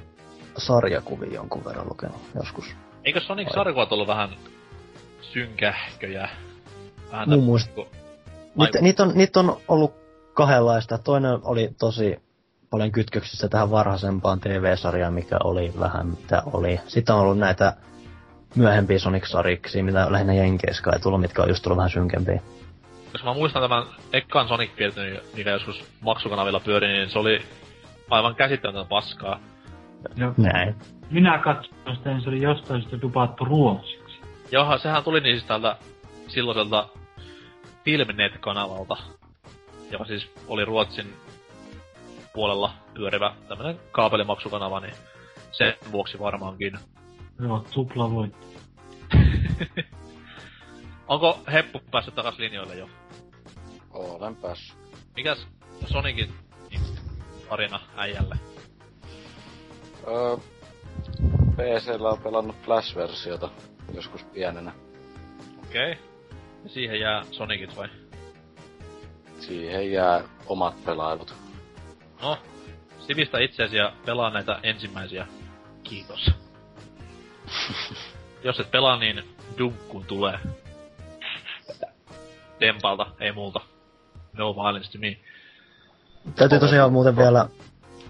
sarjakuvia 0.58 1.34
jonkun 1.34 1.66
verran 1.66 1.90
lukenut 1.90 2.22
joskus. 2.36 2.66
Eikö 3.06 3.20
Sonic 3.20 3.54
sarjakuvat 3.54 3.92
ollut 3.92 4.08
vähän 4.08 4.30
synkähköjä? 5.22 6.30
Vähän 7.12 7.30
Mun 7.30 7.44
muista. 7.44 7.82
Niitä, 8.56 8.82
niit 8.82 9.00
on, 9.00 9.12
niit 9.16 9.38
on 9.38 9.58
ollut 9.68 9.94
kahdenlaista. 10.34 10.98
Toinen 10.98 11.40
oli 11.44 11.70
tosi 11.80 12.20
paljon 12.70 12.92
kytköksissä 12.92 13.48
tähän 13.48 13.72
varhaisempaan 13.72 14.40
TV-sarjaan, 14.40 15.14
mikä 15.14 15.38
oli 15.44 15.74
vähän 15.80 16.08
mitä 16.08 16.44
oli. 16.54 16.80
Sitten 16.88 17.16
on 17.16 17.22
ollut 17.22 17.40
näitä 17.40 17.74
myöhempiä 18.58 19.00
Sonic-sariksi, 19.00 19.84
mitä 19.84 20.12
lähinnä 20.12 20.34
Jenkeissä 20.34 20.92
ei 20.94 21.00
tullut, 21.00 21.22
mitkä 21.22 21.42
on 21.42 21.50
just 21.50 21.64
tullut 21.64 21.78
vähän 21.78 21.90
synkempiä. 21.90 22.42
Jos 23.14 23.24
mä 23.24 23.34
muistan 23.34 23.62
tämän 23.62 23.84
ekkaan 24.14 24.48
sonic 24.48 24.72
mikä 25.36 25.52
joskus 25.52 25.84
maksukanavilla 26.02 26.60
pyöri, 26.60 26.88
niin 26.88 27.10
se 27.10 27.20
oli 27.20 27.42
aivan 28.10 28.36
käsittämätöntä 28.36 28.90
paskaa. 28.90 29.40
No, 30.18 30.34
Näin. 30.38 30.76
Minä 31.10 31.38
katsoin 31.38 31.96
sitä, 31.98 32.10
niin 32.10 32.22
se 32.22 32.30
oli 32.30 32.42
jostain 32.42 32.82
sitä 32.82 33.02
dupattu 33.02 33.46
ruotsiksi. 33.46 34.20
Joo, 34.52 34.78
sehän 34.78 35.04
tuli 35.04 35.20
niin 35.20 35.36
siis 35.36 35.48
täältä 35.48 35.78
silloiselta 36.28 36.88
Filmnet-kanavalta, 37.86 38.98
joka 39.92 40.06
siis 40.06 40.32
oli 40.48 40.66
Ruotsin 40.66 41.14
puolella 42.34 42.72
pyörivä 42.94 43.34
tämmönen 43.48 43.80
kaapelimaksukanava, 43.92 44.80
niin 44.80 44.94
sen 45.52 45.74
vuoksi 45.92 46.20
varmaankin. 46.20 46.74
Joo, 47.40 47.66
tupla 47.74 48.12
voitti. 48.12 48.48
Onko 51.08 51.40
Heppu 51.52 51.82
päässyt 51.92 52.16
takas 52.16 52.38
linjoille 52.38 52.76
jo? 52.76 52.90
Olen 53.92 54.36
päässyt. 54.36 54.78
Mikäs 55.16 55.48
Sonicin 55.86 56.34
tarina 57.50 57.80
äijälle? 57.96 58.36
Öö, 60.08 60.38
PCllä 61.56 62.10
on 62.10 62.22
pelannut 62.22 62.56
Flash-versiota 62.56 63.50
joskus 63.94 64.24
pienenä. 64.24 64.72
Okei. 65.64 65.92
Okay. 65.92 66.04
Ja 66.64 66.70
siihen 66.70 67.00
jää 67.00 67.24
Sonicit 67.32 67.78
vai? 67.78 67.90
Siihen 69.40 69.92
jää 69.92 70.24
omat 70.46 70.86
pelailut. 70.86 71.34
No, 72.22 72.38
sivistä 73.00 73.40
itseäsi 73.40 73.76
ja 73.76 73.94
pelaa 74.06 74.30
näitä 74.30 74.60
ensimmäisiä. 74.64 75.28
Kiitos. 75.84 76.32
Jos 78.44 78.60
et 78.60 78.72
pelaa, 78.72 78.98
niin 78.98 79.24
dunkkuun 79.58 80.06
tulee. 80.06 80.40
Dempalta, 82.60 83.06
ei 83.20 83.32
multa. 83.32 83.60
No 84.34 84.56
violence 84.56 84.92
to 84.92 84.98
me. 84.98 85.18
Täytyy 86.36 86.60
tosiaan 86.60 86.94
muuten 86.94 87.18
vielä 87.18 87.50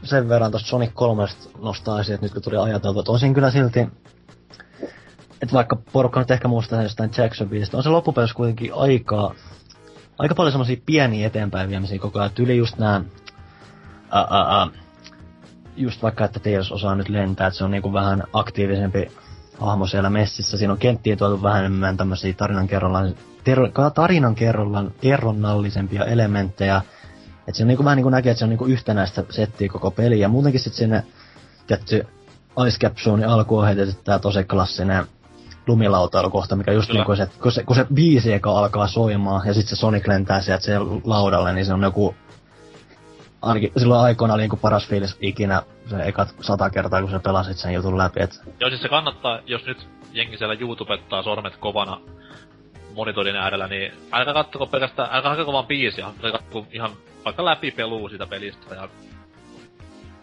sen 0.03 0.29
verran 0.29 0.51
tosta 0.51 0.67
Sonic 0.67 0.91
3 0.93 1.25
nostaa 1.61 1.99
esiin, 1.99 2.15
että 2.15 2.25
nyt 2.25 2.33
kun 2.33 2.41
tuli 2.41 2.57
ajateltu, 2.57 2.99
että 2.99 3.17
siinä 3.17 3.35
kyllä 3.35 3.51
silti, 3.51 3.79
että 5.41 5.53
vaikka 5.53 5.75
porukka 5.91 6.19
nyt 6.19 6.31
ehkä 6.31 6.47
muistaa 6.47 6.83
jostain 6.83 7.11
Jackson 7.17 7.49
on 7.73 7.83
se 7.83 7.89
loppupeleissä 7.89 8.35
kuitenkin 8.35 8.73
aika, 8.73 9.35
aika 10.19 10.35
paljon 10.35 10.51
semmosia 10.51 10.77
pieniä 10.85 11.27
eteenpäin 11.27 11.69
viemisiä 11.69 11.99
koko 11.99 12.19
ajan. 12.19 12.31
Tyli 12.31 12.57
just 12.57 12.77
nää, 12.77 13.01
ää, 14.11 14.27
ää, 14.31 14.67
just 15.75 16.01
vaikka, 16.03 16.25
että 16.25 16.39
Tails 16.39 16.71
osaa 16.71 16.95
nyt 16.95 17.09
lentää, 17.09 17.47
että 17.47 17.57
se 17.57 17.63
on 17.63 17.71
niinku 17.71 17.93
vähän 17.93 18.23
aktiivisempi 18.33 19.11
hahmo 19.59 19.87
siellä 19.87 20.09
messissä. 20.09 20.57
Siinä 20.57 20.73
on 20.73 20.79
kenttiin 20.79 21.17
tuotu 21.17 21.43
vähän 21.43 21.59
enemmän 21.59 21.97
tämmösiä 21.97 22.33
tarinan 22.33 22.67
kerrallaan, 22.67 23.15
ter, 23.43 23.59
tarinan 23.95 24.35
kerrallaan, 24.35 24.91
kerronnallisempia 25.01 26.05
elementtejä. 26.05 26.81
Et 27.47 27.55
se 27.55 27.63
on 27.63 27.67
niinku 27.67 27.83
vähän 27.83 27.95
niinku 27.95 28.09
näkee, 28.09 28.31
että 28.31 28.39
se 28.39 28.45
on 28.45 28.49
niinku 28.49 28.65
yhtenäistä 28.65 29.23
settiä 29.29 29.69
koko 29.69 29.91
peli. 29.91 30.19
Ja 30.19 30.29
muutenkin 30.29 30.61
sit 30.61 30.73
sinne 30.73 31.03
tietty 31.67 32.07
Ice 32.67 32.79
Cap 32.79 32.93
alkuun 33.27 33.65
heitetty 33.65 33.95
tää 34.03 34.19
tosi 34.19 34.43
klassinen 34.43 35.05
lumilautailukohta, 35.67 36.55
mikä 36.55 36.71
just 36.71 36.93
niinku 36.93 37.15
se, 37.15 37.29
kun 37.41 37.51
se, 37.51 37.63
kun 37.63 37.75
se 37.75 37.85
biisi 37.93 38.33
eka 38.33 38.59
alkaa 38.59 38.87
soimaan 38.87 39.47
ja 39.47 39.53
sitten 39.53 39.69
se 39.69 39.79
Sonic 39.79 40.07
lentää 40.07 40.41
sieltä 40.41 40.63
se 40.63 40.79
laudalle, 41.03 41.53
niin 41.53 41.65
se 41.65 41.73
on 41.73 41.83
joku 41.83 42.15
ainakin 43.41 43.71
silloin 43.77 44.01
aikoina 44.01 44.33
oli 44.33 44.41
niinku 44.41 44.57
paras 44.57 44.88
fiilis 44.88 45.17
ikinä 45.21 45.61
se 45.89 45.95
ekat 46.03 46.35
sata 46.41 46.69
kertaa, 46.69 47.01
kun 47.01 47.11
sä 47.11 47.19
pelasit 47.19 47.57
sen 47.57 47.73
jutun 47.73 47.97
läpi. 47.97 48.21
Et... 48.21 48.41
Joo, 48.59 48.69
siis 48.69 48.81
se 48.81 48.89
kannattaa, 48.89 49.39
jos 49.45 49.65
nyt 49.65 49.88
jengi 50.13 50.38
siellä 50.38 50.55
YouTubettaa 50.59 51.23
sormet 51.23 51.55
kovana 51.55 52.01
monitorin 52.95 53.35
äärellä, 53.35 53.67
niin 53.67 53.93
älkää 54.11 54.33
kattoko 54.33 54.65
pelkästään, 54.65 55.09
älkää 55.11 55.31
hakeko 55.31 55.53
vaan 55.53 55.67
biisiä, 55.67 56.07
kattoko 56.21 56.67
ihan 56.71 56.91
vaikka 57.25 57.45
läpi 57.45 57.71
peluu 57.71 58.09
siitä 58.09 58.27
pelistä 58.27 58.75
ja 58.75 58.89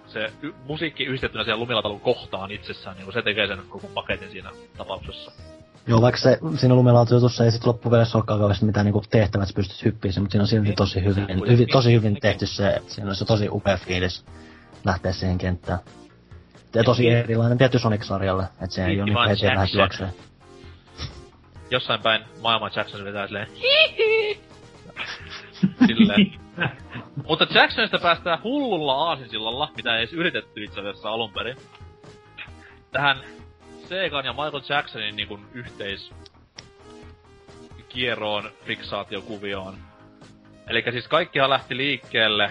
se 0.07 0.33
y- 0.43 0.55
musiikki 0.65 1.05
yhdistettynä 1.05 1.45
siihen 1.45 1.61
lumilautalun 1.61 2.01
kohtaan 2.01 2.51
itsessään, 2.51 2.97
niin 2.97 3.13
se 3.13 3.23
tekee 3.23 3.47
sen 3.47 3.59
koko 3.69 3.87
paketin 3.95 4.31
siinä 4.31 4.51
tapauksessa. 4.77 5.33
Joo, 5.87 6.03
vaikka 6.03 6.21
se 6.21 6.39
siinä 6.57 6.75
lumilautajutussa 6.75 7.45
ei 7.45 7.51
sit 7.51 7.67
loppupeleissä 7.67 8.19
olekaan 8.19 8.39
kauheasti 8.39 8.65
mitään 8.65 8.87
niinku 8.87 9.03
tehtävät, 9.11 9.49
että 9.49 9.57
pystyt 9.57 9.85
hyppiin, 9.85 10.15
mutta 10.19 10.33
siinä 10.33 10.43
on 10.43 10.49
silti 10.49 10.73
tosi 10.73 11.05
hyvin, 11.05 11.27
hyvin, 11.51 11.69
tosi 11.73 11.93
hyvin 11.93 12.19
tehty 12.21 12.47
se, 12.47 12.71
että 12.71 12.95
siinä 12.95 13.11
on 13.11 13.17
se 13.17 13.25
tosi 13.25 13.49
upea 13.51 13.77
fiilis 13.77 14.25
lähteä 14.85 15.13
siihen 15.13 15.39
kenttään. 15.39 15.79
Ja 16.75 16.85
tosi 16.85 17.09
erilainen 17.09 17.59
tietty 17.59 17.79
Sonic-sarjalle, 17.79 18.43
että 18.43 18.75
se 18.75 18.87
ei 18.87 19.01
ole 19.01 19.11
niin 19.11 19.29
heti 19.29 19.47
lähde 19.47 19.69
juokseen. 19.75 20.11
Jossain 21.71 22.03
päin 22.03 22.25
maailman 22.43 22.71
Jackson 22.77 23.05
vetää 23.05 23.27
silleen 23.27 23.49
Silleen. 25.87 26.33
Mutta 27.29 27.47
Jacksonista 27.55 27.99
päästään 27.99 28.43
hullulla 28.43 28.95
aasinsillalla, 28.95 29.71
mitä 29.77 29.97
ei 29.97 29.99
edes 29.99 30.13
yritetty 30.13 30.65
itse 30.65 30.81
asiassa 30.81 31.09
alun 31.09 31.33
perin. 31.33 31.57
Tähän 32.93 33.17
Segan 33.89 34.25
ja 34.25 34.33
Michael 34.33 34.63
Jacksonin 34.69 35.17
niin 35.17 35.29
kuin 35.29 35.47
yhteis 35.55 36.13
kierroon, 37.89 38.51
fiksaatiokuvioon. 38.65 39.79
Eli 40.67 40.85
siis 40.91 41.09
kaikkihan 41.09 41.51
lähti 41.51 41.77
liikkeelle. 41.77 42.51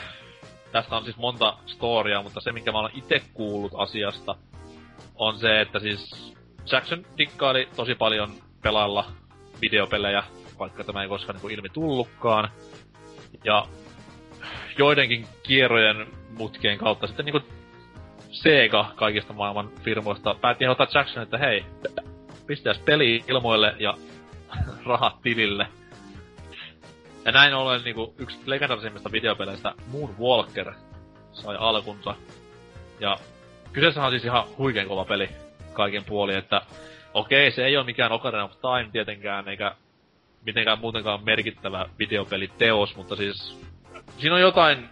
Tästä 0.71 0.95
on 0.95 1.03
siis 1.03 1.17
monta 1.17 1.57
storia, 1.65 2.21
mutta 2.21 2.41
se 2.41 2.51
minkä 2.51 2.71
mä 2.71 2.79
olen 2.79 2.97
itse 2.97 3.21
kuullut 3.33 3.71
asiasta 3.75 4.35
on 5.15 5.37
se, 5.37 5.61
että 5.61 5.79
siis 5.79 6.33
Jackson 6.71 7.05
dikkaili 7.17 7.69
tosi 7.75 7.95
paljon 7.95 8.33
pelailla 8.61 9.05
videopelejä, 9.61 10.23
vaikka 10.59 10.83
tämä 10.83 11.01
ei 11.01 11.07
koskaan 11.07 11.39
niin 11.43 11.51
ilmi 11.51 11.69
tullutkaan. 11.69 12.49
Ja 13.43 13.65
joidenkin 14.77 15.27
kierrojen 15.43 16.07
mutkien 16.37 16.77
kautta 16.77 17.07
sitten 17.07 17.25
niinku 17.25 17.41
Sega 18.33 18.91
kaikista 18.95 19.33
maailman 19.33 19.69
firmoista 19.83 20.35
päätti 20.41 20.67
ottaa 20.67 20.87
Jackson, 20.93 21.23
että 21.23 21.37
hei, 21.37 21.65
pistäis 22.47 22.77
peli 22.77 23.23
ilmoille 23.27 23.75
ja 23.79 23.93
rahat 24.85 25.21
tilille. 25.21 25.67
Ja 27.25 27.31
näin 27.31 27.53
ollen 27.53 27.83
niinku 27.83 28.13
yksi 28.17 28.39
legendarisimmista 28.45 29.11
videopeleistä 29.11 29.73
Moonwalker 29.87 30.73
sai 31.31 31.55
alkunsa. 31.59 32.15
Ja 32.99 33.17
kyseessä 33.73 34.05
on 34.05 34.11
siis 34.11 34.25
ihan 34.25 34.43
huikein 34.57 34.87
kova 34.87 35.05
peli 35.05 35.29
kaiken 35.73 36.03
puoli, 36.05 36.35
että 36.35 36.61
okei, 37.13 37.51
se 37.51 37.65
ei 37.65 37.77
ole 37.77 37.85
mikään 37.85 38.11
Ocarina 38.11 38.43
of 38.43 38.51
Time 38.51 38.89
tietenkään, 38.91 39.47
eikä 39.47 39.75
mitenkään 40.45 40.79
muutenkaan 40.79 41.23
merkittävä 41.23 41.85
videopeliteos, 41.99 42.95
mutta 42.95 43.15
siis 43.15 43.59
siinä 44.17 44.35
on 44.35 44.41
jotain 44.41 44.89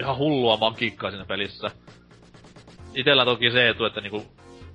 ihan 0.00 0.16
hullua 0.16 0.56
magiikkaa 0.56 1.10
siinä 1.10 1.24
pelissä. 1.24 1.70
Itellä 2.94 3.24
toki 3.24 3.50
se 3.50 3.68
etu, 3.68 3.84
että 3.84 4.00
niinku 4.00 4.22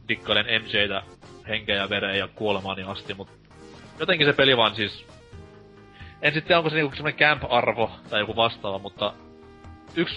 dikkailen 0.08 0.46
MJtä 0.64 1.04
henkeä 1.48 1.76
ja 1.76 1.90
vereä 1.90 2.16
ja 2.16 2.28
kuolemaani 2.28 2.84
asti, 2.84 3.14
mutta 3.14 3.34
jotenkin 4.00 4.28
se 4.28 4.34
peli 4.34 4.58
vaan 4.58 4.76
siis... 4.76 5.06
En 6.22 6.34
sitten 6.34 6.58
onko 6.58 6.70
se 6.70 6.76
niinku 6.76 6.96
semmonen 6.96 7.20
camp-arvo 7.20 7.92
tai 8.10 8.20
joku 8.20 8.36
vastaava, 8.36 8.80
mutta 8.80 9.14
yksi 9.96 10.16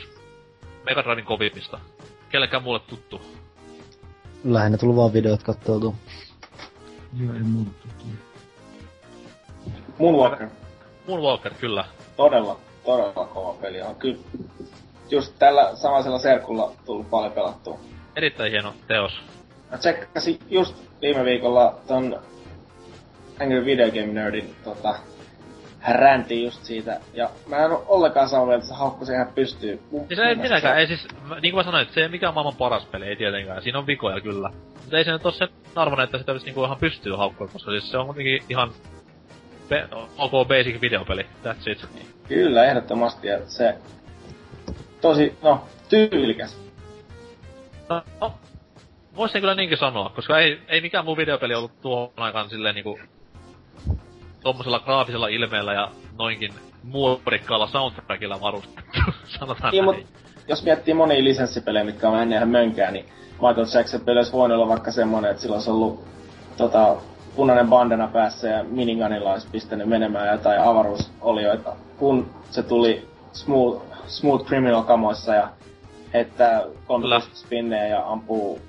Mega 0.85 1.05
Driven 1.05 1.25
kovimmista. 1.25 1.81
Kellekään 2.29 2.63
mulle 2.63 2.81
tuttu. 2.81 3.21
Lähinnä 4.45 4.79
tullut 4.79 4.97
vaan 4.97 5.13
videot 5.13 5.43
katteltu. 5.43 5.95
Joo, 7.21 7.35
ei 7.35 7.41
mulle 7.41 7.71
tuttu. 7.83 8.05
Moonwalker. 9.99 10.49
Moonwalker, 11.09 11.55
kyllä. 11.55 11.85
Todella, 12.17 12.57
todella 12.85 13.27
kova 13.27 13.55
peli 13.61 13.83
on. 13.83 13.95
Kyllä 13.95 14.19
just 15.11 15.35
tällä 15.39 15.77
samaisella 15.77 16.19
serkulla 16.19 16.73
tullut 16.85 17.11
paljon 17.11 17.33
pelattua. 17.33 17.79
Erittäin 18.17 18.53
hieno 18.53 18.75
teos. 18.89 19.13
Mä 19.71 19.79
tsekkasin 19.79 20.39
just 20.51 20.77
viime 21.03 21.25
viikolla 21.25 21.81
ton 21.89 22.21
Angry 23.41 23.65
Video 23.65 23.91
Game 23.91 24.07
Nerdin 24.07 24.55
tota, 24.65 24.95
ränti 25.89 26.45
just 26.45 26.65
siitä. 26.65 27.01
Ja 27.15 27.31
mä 27.47 27.57
en 27.57 27.71
oo 27.71 27.85
ollenkaan 27.89 28.29
samaa 28.29 28.47
mieltä, 28.47 28.59
että 28.59 28.69
se 28.69 28.79
haukku 28.79 29.05
se 29.05 29.15
ihan 29.15 29.33
pystyy. 29.35 29.81
Siis 30.09 30.21
ei 30.21 30.35
minäkään, 30.35 30.79
ei 30.79 30.87
siis, 30.87 31.09
niin 31.41 31.53
kuin 31.53 31.55
mä 31.55 31.63
sanoin, 31.63 31.83
että 31.83 31.95
se 31.95 32.01
ei 32.01 32.09
mikään 32.09 32.35
maailman 32.35 32.57
paras 32.57 32.87
peli, 32.87 33.07
ei 33.07 33.17
tietenkään. 33.17 33.63
Siinä 33.63 33.79
on 33.79 33.87
vikoja 33.87 34.21
kyllä. 34.21 34.51
Mutta 34.81 34.99
ei 34.99 35.05
se 35.05 35.13
nyt 35.13 35.27
oo 35.27 35.33
sen 35.33 35.49
arvoinen, 35.77 36.05
että 36.05 36.19
sitä 36.19 36.33
niinku 36.45 36.65
ihan 36.65 36.79
pystyy 36.79 37.13
haukkua, 37.13 37.49
koska 37.49 37.71
siis 37.71 37.91
se 37.91 37.99
on 37.99 38.07
kuitenkin 38.07 38.43
ihan 38.49 38.73
be- 39.69 39.89
ok 40.19 40.49
basic 40.49 40.81
videopeli. 40.81 41.27
That's 41.45 41.71
it. 41.71 41.87
Kyllä, 42.29 42.65
ehdottomasti. 42.65 43.29
Ja 43.29 43.39
se 43.47 43.75
tosi, 45.01 45.39
no, 45.43 45.65
tyylikäs. 45.89 46.62
No, 47.95 48.03
no 48.21 48.33
voisin 49.17 49.41
kyllä 49.41 49.55
niinkin 49.55 49.79
sanoa, 49.79 50.09
koska 50.15 50.39
ei, 50.39 50.61
ei 50.69 50.81
mikään 50.81 51.05
muu 51.05 51.17
videopeli 51.17 51.55
ollut 51.55 51.81
tuohon 51.81 52.11
aikaan 52.17 52.51
silleen 52.51 52.75
niinku 52.75 52.99
tommosella 54.43 54.81
graafisella 54.81 55.29
ilmeellä 55.29 55.73
ja 55.73 55.91
noinkin 56.19 56.53
muorikkaalla 56.83 57.67
soundtrackilla 57.67 58.41
varustettu, 58.41 59.01
sanotaan 59.39 59.73
Niin, 59.73 59.85
näin. 59.87 59.99
mut 59.99 60.07
jos 60.49 60.65
miettii 60.65 60.95
monia 60.95 61.25
lisenssipelejä, 61.25 61.85
mitkä 61.85 62.09
on 62.09 62.17
mennyt 62.17 62.37
ihan 62.37 62.49
mönkää, 62.49 62.91
niin 62.91 63.05
Michael 63.33 63.67
Jackson 63.75 64.01
peli 64.01 64.19
olisi 64.19 64.33
voinut 64.33 64.57
olla 64.57 64.69
vaikka 64.69 64.93
semmonen, 64.93 65.31
että 65.31 65.43
sillä 65.43 65.55
olisi 65.55 65.71
ollut 65.71 66.05
tota, 66.57 66.97
punainen 67.37 67.69
bandana 67.69 68.09
päässä 68.09 68.49
ja 68.49 68.65
minigunilla 68.65 69.33
olisi 69.33 69.49
pistänyt 69.53 69.89
menemään 69.89 70.33
jotain 70.33 70.61
avaruusolioita, 70.61 71.77
kun 71.99 72.31
se 72.51 72.63
tuli 72.63 73.09
Smooth, 73.33 73.83
smooth 74.07 74.47
Criminal 74.47 74.83
kamoissa 74.83 75.35
ja 75.35 75.49
heittää 76.13 76.61
Kyllä. 76.63 76.75
13 76.87 77.37
spinnejä 77.37 77.87
ja 77.87 78.07
ampuu 78.11 78.61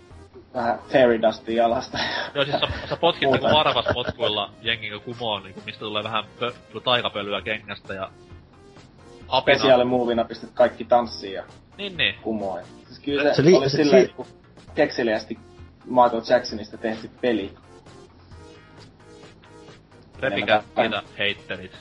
vähän 0.54 0.80
fairy 0.91 1.22
dustia 1.22 1.64
jalasta. 1.64 1.98
Joo, 2.36 2.44
siis 2.46 2.58
sä, 2.60 2.68
sä 2.89 2.96
potkit 2.96 3.32
niinku 3.32 3.48
varvas 3.48 3.86
potkuilla 3.94 4.52
jengin 4.62 5.02
kumoon, 5.02 5.44
niinku, 5.44 5.62
mistä 5.66 5.80
tulee 5.80 6.04
vähän 6.04 6.24
pö, 6.39 6.52
taikapölyä 6.84 7.41
kengästä 7.41 7.94
ja... 7.94 8.10
Apina. 9.28 9.58
Spesiaali 9.58 9.86
movina 9.86 10.24
pistät 10.26 10.50
kaikki 10.54 10.86
tanssiin 10.86 11.34
ja 11.34 11.44
Niin, 11.78 11.98
niin. 11.98 12.16
kumoon. 12.22 12.60
Ja 12.60 12.66
Siis 12.86 13.00
kyllä 13.00 13.24
se, 13.24 13.34
Se 13.36 13.46
li- 13.46 13.54
oli 13.56 13.70
se- 13.70 13.78
silleen, 13.84 14.08
si- 14.08 14.14
kun 14.14 14.26
kekseliästi 14.76 15.39
Michael 15.86 16.22
Jacksonista 16.30 16.78
tehty 16.78 17.10
peli. 17.22 17.54
Repikää 20.20 20.64
niitä 20.78 21.04
heittelit. 21.18 21.72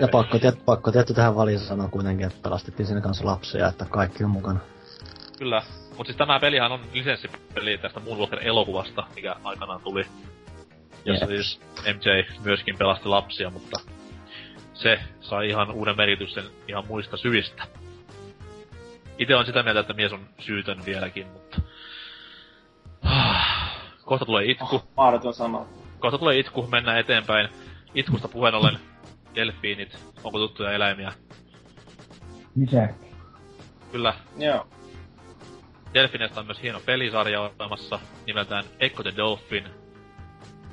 Ja 0.00 0.08
pakko, 0.08 0.38
tiet, 0.38 0.64
pakko 0.64 0.92
tietty 0.92 1.14
tähän 1.14 1.36
väliin 1.36 1.60
sanoa 1.60 1.88
kuitenkin, 1.88 2.26
että 2.26 2.38
pelastettiin 2.42 2.86
siinä 2.86 3.00
kanssa 3.00 3.26
lapsia, 3.26 3.68
että 3.68 3.84
kaikki 3.84 4.24
on 4.24 4.30
mukana. 4.30 4.60
Kyllä. 5.42 5.62
Mut 5.96 6.06
siis 6.06 6.16
tämä 6.16 6.40
pelihän 6.40 6.72
on 6.72 6.80
lisenssipeli 6.92 7.78
tästä 7.78 8.00
Moonwalker-elokuvasta, 8.00 9.06
mikä 9.14 9.36
aikanaan 9.44 9.80
tuli. 9.80 10.04
Jossa 11.04 11.24
Jep. 11.24 11.30
siis 11.30 11.60
MJ 11.82 12.40
myöskin 12.44 12.78
pelasti 12.78 13.08
lapsia, 13.08 13.50
mutta 13.50 13.80
se 14.74 14.98
sai 15.20 15.48
ihan 15.48 15.70
uuden 15.70 15.96
merkityksen 15.96 16.44
ihan 16.68 16.86
muista 16.86 17.16
syistä. 17.16 17.64
Itse 19.18 19.36
on 19.36 19.46
sitä 19.46 19.62
mieltä, 19.62 19.80
että 19.80 19.92
mies 19.92 20.12
on 20.12 20.28
syytön 20.38 20.84
vieläkin, 20.84 21.26
mutta... 21.26 21.60
Kohta 24.04 24.24
tulee 24.24 24.44
itku. 24.44 24.82
Mahdoton 24.96 25.34
sanoa. 25.34 25.66
Kohta 25.98 26.18
tulee 26.18 26.38
itku, 26.38 26.66
mennään 26.66 26.98
eteenpäin. 26.98 27.48
Itkusta 27.94 28.28
puheen 28.28 28.54
ollen 28.54 28.78
delfiinit, 29.34 29.98
onko 30.24 30.38
tuttuja 30.38 30.72
eläimiä? 30.72 31.12
Misäkki. 32.54 33.06
Kyllä, 33.92 34.14
Joo. 34.38 34.66
Delfinestä 35.94 36.40
on 36.40 36.46
myös 36.46 36.62
hieno 36.62 36.80
pelisarja 36.86 37.40
olemassa 37.58 37.98
nimeltään 38.26 38.64
Echo 38.80 39.02
the 39.02 39.12
Dolphin. 39.16 39.68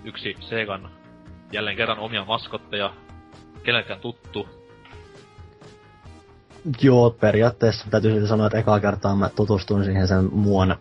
Yksi 0.04 0.38
Segan 0.40 0.90
jälleen 1.52 1.78
kerran 1.78 2.00
omia 2.00 2.26
maskotteja. 2.26 2.94
Kenellekään 3.64 4.00
tuttu. 4.00 4.50
Joo, 6.82 7.10
periaatteessa 7.10 7.86
täytyy 7.90 8.12
silti 8.12 8.28
sanoa, 8.28 8.48
että 8.48 8.58
ekaa 8.58 8.80
kertaa 8.80 9.16
mä 9.16 9.30
tutustuin 9.30 9.86
siihen 9.86 10.08
sen 10.08 10.34
muun 10.34 10.76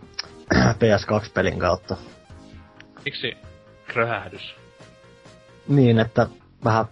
PS2-pelin 0.80 1.58
kautta. 1.58 1.96
Miksi 3.04 3.36
kröhähdys? 3.86 4.54
Niin, 5.68 5.98
että 5.98 6.26
vähän 6.64 6.84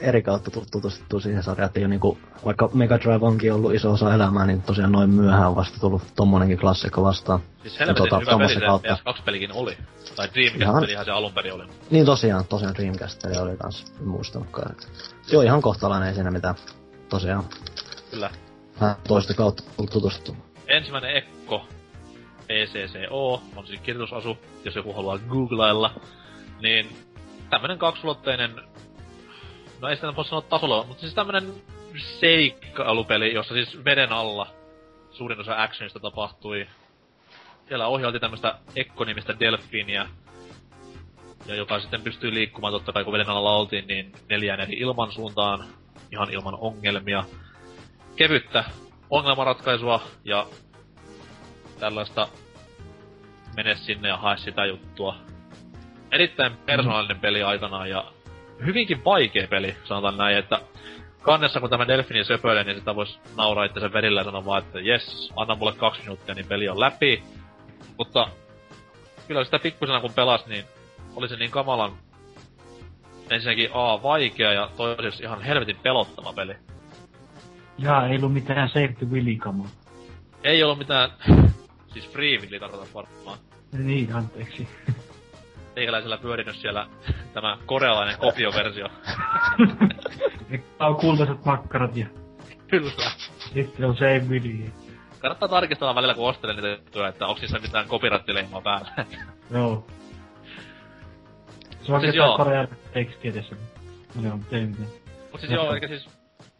eri 0.00 0.22
kautta 0.22 0.50
tu- 0.50 0.64
tutustuttu 0.72 1.20
siihen 1.20 1.42
sarjaan, 1.42 1.66
että 1.66 1.80
ei 1.80 1.84
ole 1.84 1.88
niinku, 1.90 2.18
vaikka 2.44 2.70
Mega 2.74 2.98
Drive 3.00 3.26
onkin 3.26 3.52
ollut 3.52 3.74
iso 3.74 3.92
osa 3.92 4.14
elämää, 4.14 4.46
niin 4.46 4.62
tosiaan 4.62 4.92
noin 4.92 5.10
myöhään 5.10 5.56
vasta 5.56 5.80
tullut 5.80 6.02
tommonenkin 6.16 6.58
klassikko 6.58 7.02
vastaan. 7.02 7.40
Siis 7.62 7.80
helvetin 7.80 8.04
Tota, 8.04 8.18
hyvä 8.18 8.38
peli 8.46 8.60
kautta. 8.66 8.94
PS2-pelikin 8.94 9.52
oli. 9.52 9.76
Tai 10.16 10.28
Ihan- 10.34 10.54
Dreamcast-pelihän 10.56 11.04
se 11.04 11.10
alun 11.10 11.32
perin 11.32 11.52
oli. 11.54 11.64
Niin 11.90 12.06
tosiaan, 12.06 12.44
tosiaan 12.44 12.74
Dreamcast 12.74 13.24
oli 13.42 13.56
kans, 13.56 13.92
en 14.00 14.08
muistanutkaan. 14.08 14.76
Joo, 15.32 15.42
ihan 15.42 15.62
kohtalainen, 15.62 16.08
ei 16.08 16.14
siinä 16.14 16.30
mitään. 16.30 16.54
Tosiaan, 17.08 17.44
Kyllä. 18.10 18.30
vähän 18.80 18.96
toista 19.08 19.34
kautta 19.34 19.62
tullut 19.76 19.92
tutustuttu. 19.92 20.36
Ensimmäinen 20.66 21.16
Ekko 21.16 21.66
ECCO 22.48 23.42
on 23.56 23.66
siis 23.66 23.80
kirjoitusasu, 23.80 24.38
jos 24.64 24.76
joku 24.76 24.92
haluaa 24.92 25.18
googlailla. 25.18 25.90
Niin 26.62 26.96
tämmönen 27.50 27.78
kaksulotteinen, 27.78 28.50
no 29.80 29.88
ei 29.88 29.96
sitä 29.96 30.16
voi 30.16 30.24
sanoa 30.24 30.42
tasolla, 30.42 30.84
mutta 30.84 31.00
siis 31.00 31.14
tämmönen 31.14 31.54
seikkailupeli, 32.20 33.34
jossa 33.34 33.54
siis 33.54 33.84
veden 33.84 34.12
alla 34.12 34.46
suurin 35.10 35.40
osa 35.40 35.62
actionista 35.62 36.00
tapahtui. 36.00 36.66
Siellä 37.68 37.86
ohjailtiin 37.86 38.20
tämmöstä 38.20 38.58
Ekko-nimistä 38.76 39.40
delfiiniä, 39.40 40.08
ja 41.46 41.54
joka 41.54 41.80
sitten 41.80 42.02
pystyy 42.02 42.34
liikkumaan 42.34 42.72
totta 42.72 42.92
kai 42.92 43.04
kun 43.04 43.12
veden 43.12 43.28
alla 43.28 43.56
oltiin, 43.56 43.86
niin 43.86 44.12
neljään 44.28 44.60
eri 44.60 44.74
ilmansuuntaan, 44.74 45.64
ihan 46.12 46.30
ilman 46.30 46.58
ongelmia. 46.60 47.24
Kevyttä 48.16 48.64
ongelmanratkaisua 49.10 50.00
ja 50.24 50.46
tällaista 51.80 52.28
mene 53.56 53.74
sinne 53.74 54.08
ja 54.08 54.16
hae 54.16 54.36
sitä 54.36 54.66
juttua. 54.66 55.16
Erittäin 56.10 56.56
persoonallinen 56.56 57.20
peli 57.20 57.42
aikanaan 57.42 57.90
ja 57.90 58.12
hyvinkin 58.66 59.04
vaikea 59.04 59.48
peli, 59.48 59.76
sanotaan 59.84 60.16
näin, 60.16 60.38
että 60.38 60.60
kannessa 61.22 61.60
kun 61.60 61.70
tämä 61.70 61.88
delfini 61.88 62.24
söpöilee, 62.24 62.64
niin 62.64 62.78
sitä 62.78 62.94
voisi 62.94 63.18
nauraa 63.36 63.64
itse 63.64 63.80
sen 63.80 63.92
verillä 63.92 64.20
ja 64.20 64.24
sanoa 64.24 64.44
vaan, 64.44 64.62
että 64.62 64.80
jes, 64.80 65.32
anna 65.36 65.54
mulle 65.54 65.72
kaksi 65.72 66.00
minuuttia, 66.00 66.34
niin 66.34 66.46
peli 66.46 66.68
on 66.68 66.80
läpi. 66.80 67.22
Mutta 67.98 68.28
kyllä 69.28 69.44
sitä 69.44 69.58
pikkusena 69.58 70.00
kun 70.00 70.12
pelas, 70.12 70.46
niin 70.46 70.64
oli 71.16 71.28
se 71.28 71.36
niin 71.36 71.50
kamalan 71.50 71.92
ensinnäkin 73.30 73.70
A, 73.72 74.02
vaikea 74.02 74.52
ja 74.52 74.70
toiseksi 74.76 75.22
ihan 75.22 75.42
helvetin 75.42 75.76
pelottava 75.82 76.32
peli. 76.32 76.54
Jaa, 77.78 78.08
ei 78.08 78.16
ollut 78.16 78.32
mitään 78.32 78.68
Save 78.68 78.94
the 78.98 79.06
Willy-kamaa. 79.10 79.68
Ei 80.44 80.62
ollut 80.62 80.78
mitään, 80.78 81.10
siis 81.92 82.08
freevilli 82.10 82.60
tarkoitan 82.60 82.88
varmaan. 82.94 83.38
Niin, 83.72 84.12
anteeksi. 84.12 84.68
Teikäläisellä 85.78 86.18
pyörinyt 86.18 86.56
siellä 86.56 86.86
tämä 87.34 87.58
korealainen 87.66 88.18
kopioversio. 88.18 88.86
On 90.80 90.96
kultaiset 90.96 91.44
makkarat 91.44 91.96
ja 91.96 92.06
Kyllä. 92.66 92.90
sitten 93.54 93.84
on 93.84 93.94
Save 93.96 94.22
Willy. 94.28 94.72
Kannattaa 95.18 95.48
tarkistaa 95.48 95.94
välillä, 95.94 96.14
kun 96.14 96.28
ostelee 96.28 96.54
niitä 96.54 96.68
juttuja, 96.68 97.08
että 97.08 97.26
onko 97.26 97.40
niissä 97.40 97.58
mitään 97.58 97.86
copyright-leimaa 97.86 98.60
päällä. 98.60 98.88
Joo. 99.50 99.86
Se 101.82 101.92
on 101.92 102.00
Siis 102.00 102.14
joo. 102.14 102.36
korean 102.36 102.68
tekstiä 102.92 103.32
tässä. 103.32 103.56
No 104.14 104.28
joo, 104.28 104.38
ei 104.52 104.66
mitään. 104.66 104.88
Mut 105.32 105.40
siis 105.40 105.52
joo, 105.52 105.74
eikä 105.74 105.88
siis... 105.88 106.08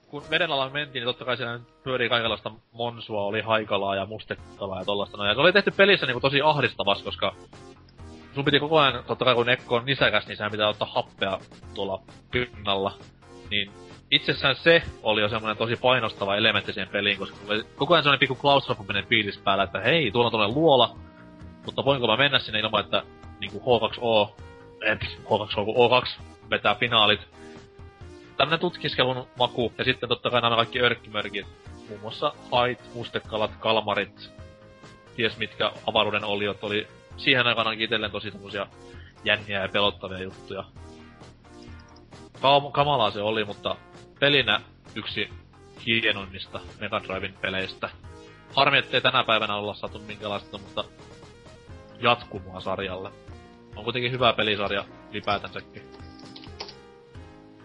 Kun 0.08 0.22
veden 0.30 0.50
alla 0.50 0.70
mentiin, 0.70 1.00
niin 1.00 1.04
totta 1.08 1.24
kai 1.24 1.36
siellä 1.36 1.60
pyörii 1.82 2.08
kaikenlaista 2.08 2.50
monsua, 2.72 3.22
oli 3.22 3.40
haikalaa 3.40 3.96
ja 3.96 4.06
mustekalaa 4.06 4.78
ja 4.78 4.84
tollaista. 4.84 5.16
No, 5.16 5.24
ja 5.24 5.34
se 5.34 5.40
oli 5.40 5.52
tehty 5.52 5.70
pelissä 5.70 6.06
niinku 6.06 6.20
tosi 6.20 6.40
ahdistavas, 6.42 7.02
koska 7.02 7.34
sun 8.34 8.44
piti 8.44 8.60
koko 8.60 8.78
ajan, 8.78 9.04
totta 9.04 9.24
kai 9.24 9.34
kun 9.34 9.46
Nekko 9.46 9.76
on 9.76 9.84
nisäkäs, 9.84 10.26
niin 10.26 10.36
sehän 10.36 10.52
pitää 10.52 10.68
ottaa 10.68 10.88
happea 10.94 11.38
tuolla 11.74 12.02
pinnalla. 12.30 12.94
Niin 13.50 13.70
itsessään 14.10 14.56
se 14.56 14.82
oli 15.02 15.20
jo 15.20 15.28
semmoinen 15.28 15.56
tosi 15.56 15.76
painostava 15.76 16.36
elementti 16.36 16.72
siihen 16.72 16.88
peliin, 16.88 17.18
koska 17.18 17.36
koko 17.76 17.94
ajan 17.94 18.02
semmoinen 18.02 18.20
pikku 18.20 18.34
klaustrofobinen 18.34 19.06
fiilis 19.06 19.38
päällä, 19.38 19.64
että 19.64 19.80
hei, 19.80 20.10
tuolla 20.10 20.26
on 20.26 20.30
tuollainen 20.30 20.58
luola, 20.58 20.96
mutta 21.66 21.84
voinko 21.84 22.06
mä 22.06 22.16
mennä 22.16 22.38
sinne 22.38 22.60
ilman, 22.60 22.84
että 22.84 23.02
niinku 23.40 23.58
H2O, 23.58 24.42
et 24.82 25.00
H2O, 25.24 25.64
kun 25.64 25.74
O2 25.74 26.20
vetää 26.50 26.74
finaalit. 26.74 27.20
Tämmönen 28.36 28.60
tutkiskelun 28.60 29.26
maku, 29.38 29.72
ja 29.78 29.84
sitten 29.84 30.08
totta 30.08 30.30
kai 30.30 30.40
nämä 30.40 30.56
kaikki 30.56 30.80
örkkimörkit, 30.80 31.46
muun 31.88 32.00
muassa 32.00 32.32
hait, 32.52 32.94
mustekalat, 32.94 33.50
kalmarit, 33.58 34.30
ties 35.16 35.36
mitkä 35.36 35.72
avaruuden 35.86 36.24
oliot 36.24 36.64
oli 36.64 36.86
siihen 37.18 37.46
aikaan 37.46 37.80
itselleen 37.80 38.12
tosi 38.12 38.30
semmosia 38.30 38.66
jänniä 39.24 39.62
ja 39.62 39.68
pelottavia 39.68 40.22
juttuja. 40.22 40.64
Kam- 42.34 42.72
kamalaa 42.72 43.10
se 43.10 43.20
oli, 43.22 43.44
mutta 43.44 43.76
pelinä 44.20 44.60
yksi 44.94 45.30
hienoimmista 45.86 46.60
Mega 46.80 47.00
Driven 47.02 47.34
peleistä. 47.40 47.90
Harmi, 48.54 48.78
ettei 48.78 49.00
tänä 49.00 49.24
päivänä 49.24 49.54
olla 49.54 49.74
saatu 49.74 49.98
minkälaista 49.98 50.58
mutta 50.58 50.84
jatkumoa 52.00 52.60
sarjalle. 52.60 53.10
On 53.76 53.84
kuitenkin 53.84 54.12
hyvä 54.12 54.32
pelisarja 54.32 54.84
ylipäätänsäkin. 55.10 55.82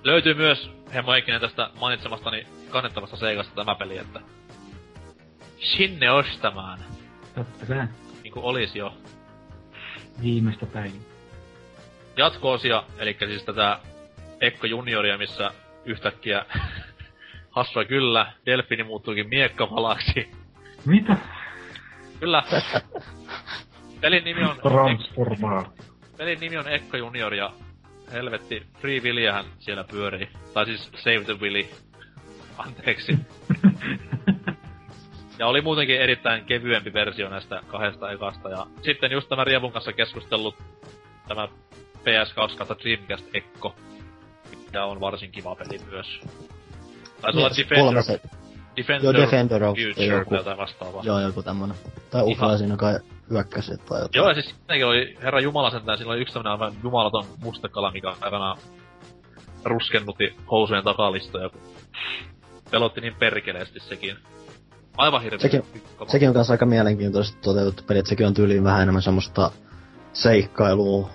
Löytyy 0.03 0.33
myös 0.33 0.69
Hemmo 0.93 1.11
Heikkinen 1.11 1.41
tästä 1.41 1.69
mainitsemastani 1.79 2.47
kannettavasta 2.69 3.17
seikasta 3.17 3.55
tämä 3.55 3.75
peli, 3.75 3.97
että 3.97 4.21
sinne 5.59 6.11
ostamaan, 6.11 6.79
Totta 7.35 7.65
kai. 7.65 7.87
niin 8.23 8.33
kuin 8.33 8.45
olisi 8.45 8.79
jo 8.79 8.93
Viimeistä 10.21 10.65
päivää. 10.65 10.99
jatko-osia, 12.17 12.83
eli 12.97 13.17
siis 13.19 13.43
tätä 13.43 13.79
Ekko 14.41 14.67
Junioria, 14.67 15.17
missä 15.17 15.51
yhtäkkiä 15.85 16.45
hassua 17.55 17.85
kyllä, 17.85 18.31
Delfini 18.45 18.83
muuttuukin 18.83 19.29
miekkavalaksi. 19.29 20.31
Mitä? 20.85 21.17
Kyllä. 22.19 22.43
Pelin 24.01 24.23
nimi 24.23 24.43
on, 24.43 24.55
Transformaatio. 24.57 25.85
pelin 26.17 26.39
nimi 26.39 26.57
on 26.57 26.67
Ekko 26.67 26.97
Junior 26.97 27.33
ja 27.33 27.53
helvetti 28.11 28.65
Free 28.79 28.99
Willyhän 28.99 29.45
siellä 29.59 29.83
pyörii. 29.83 30.29
Tai 30.53 30.65
siis 30.65 30.91
Save 30.95 31.23
the 31.23 31.33
Willy. 31.39 31.65
Anteeksi. 32.57 33.17
Ja 35.39 35.47
oli 35.47 35.61
muutenkin 35.61 36.01
erittäin 36.01 36.45
kevyempi 36.45 36.93
versio 36.93 37.29
näistä 37.29 37.61
kahdesta 37.67 38.11
ekasta. 38.11 38.49
Ja 38.49 38.67
sitten 38.81 39.11
just 39.11 39.29
tämä 39.29 39.43
Rievun 39.43 39.71
kanssa 39.71 39.93
keskustellut 39.93 40.55
tämä 41.27 41.47
PS2 41.99 42.57
kautta 42.57 42.75
Dreamcast 42.83 43.25
Ekko. 43.35 43.75
Mikä 44.65 44.85
on 44.85 44.99
varsin 44.99 45.31
kiva 45.31 45.55
peli 45.55 45.79
myös. 45.91 46.19
Taisi 47.21 47.37
olla 47.39 47.49
Niin, 47.49 47.69
Defender, 47.69 48.03
se, 48.03 48.21
Defender, 48.77 49.15
Joo, 49.15 49.25
Defender 49.25 49.63
of 49.63 49.77
Future 49.77 50.05
joku. 50.17 50.43
tai 50.43 50.57
vastaavaa. 50.57 51.01
joo, 51.05 51.19
joku 51.19 51.43
tämmönen. 51.43 51.77
Tai 52.09 52.21
Ufla 52.23 52.57
siinä 52.57 52.77
kai 52.77 52.99
hyökkäsi 53.29 53.77
tai 53.77 54.01
jotain. 54.01 54.09
Joo, 54.15 54.27
ja 54.27 54.33
siis 54.33 54.55
siinäkin 54.55 54.85
oli 54.85 55.17
herra 55.23 55.39
Jumala 55.39 55.69
sentään, 55.71 55.97
sillä 55.97 56.11
oli 56.13 56.21
yksi 56.21 56.33
tämmönen 56.33 56.51
aivan 56.51 56.73
jumalaton 56.83 57.25
mustekala, 57.43 57.91
mikä 57.91 58.13
aikanaan 58.21 58.57
ruskennutti 59.63 60.35
housujen 60.51 60.83
takalistoja, 60.83 61.49
kun 61.49 61.61
pelotti 62.71 63.01
niin 63.01 63.15
perkeleesti 63.15 63.79
sekin. 63.79 64.17
Aivan 64.97 65.21
hirveä. 65.21 65.39
Sekin- 65.39 65.65
Sekin 66.07 66.27
on 66.27 66.33
kanssa 66.33 66.53
aika 66.53 66.65
mielenkiintoisesti 66.65 67.39
toteutettu 67.41 67.83
peli, 67.83 67.99
että 67.99 68.09
sekin 68.09 68.27
on 68.27 68.33
tyyliin 68.33 68.63
vähän 68.63 68.81
enemmän 68.81 69.01
semmoista 69.01 69.51
seikkailua 70.13 71.09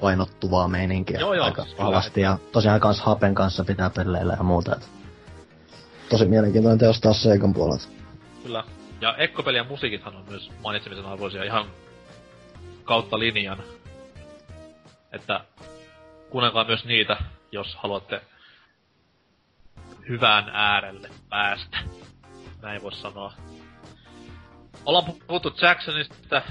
painottuvaa 0.00 0.68
meininkiä 0.68 1.20
Joo, 1.20 1.34
joo, 1.34 1.44
aika 1.44 1.66
vahvasti. 1.78 2.20
Ja 2.20 2.38
tosiaan 2.52 2.80
kans 2.80 3.00
Hapen 3.00 3.34
kanssa 3.34 3.64
pitää 3.64 3.90
pelleillä 3.90 4.34
ja 4.38 4.42
muuta. 4.42 4.76
Et 4.76 4.88
tosi 6.08 6.24
mielenkiintoinen 6.24 6.78
teos 6.78 7.00
taas 7.00 7.22
Seikan 7.22 7.54
puolelta. 7.54 7.88
Kyllä. 8.42 8.64
Ja 9.00 9.16
Ekkopelien 9.16 9.66
musiikithan 9.66 10.16
on 10.16 10.24
myös 10.28 10.50
mainitsemisen 10.62 11.04
arvoisia 11.06 11.44
ihan 11.44 11.66
kautta 12.84 13.18
linjan. 13.18 13.58
Että 15.12 15.40
kuunnelkaa 16.30 16.64
myös 16.64 16.84
niitä, 16.84 17.16
jos 17.52 17.74
haluatte 17.76 18.20
hyvään 20.08 20.50
äärelle 20.52 21.10
päästä. 21.28 21.78
Näin 22.62 22.82
voisi 22.82 23.00
sanoa. 23.00 23.32
Ollaan 24.86 25.04
puhuttu 25.26 25.52
Jacksonista, 25.62 26.42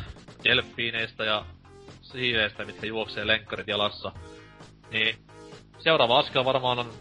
delfiineistä 0.44 1.24
ja 1.24 1.46
siiveistä, 2.02 2.66
mitkä 2.66 2.88
juoksee 2.88 3.28
lenkkarit 3.28 3.68
jalassa. 3.68 4.12
Niin 4.92 5.16
seuraava 5.80 6.20
askel 6.20 6.46
varmaan 6.46 6.80
on 6.80 6.94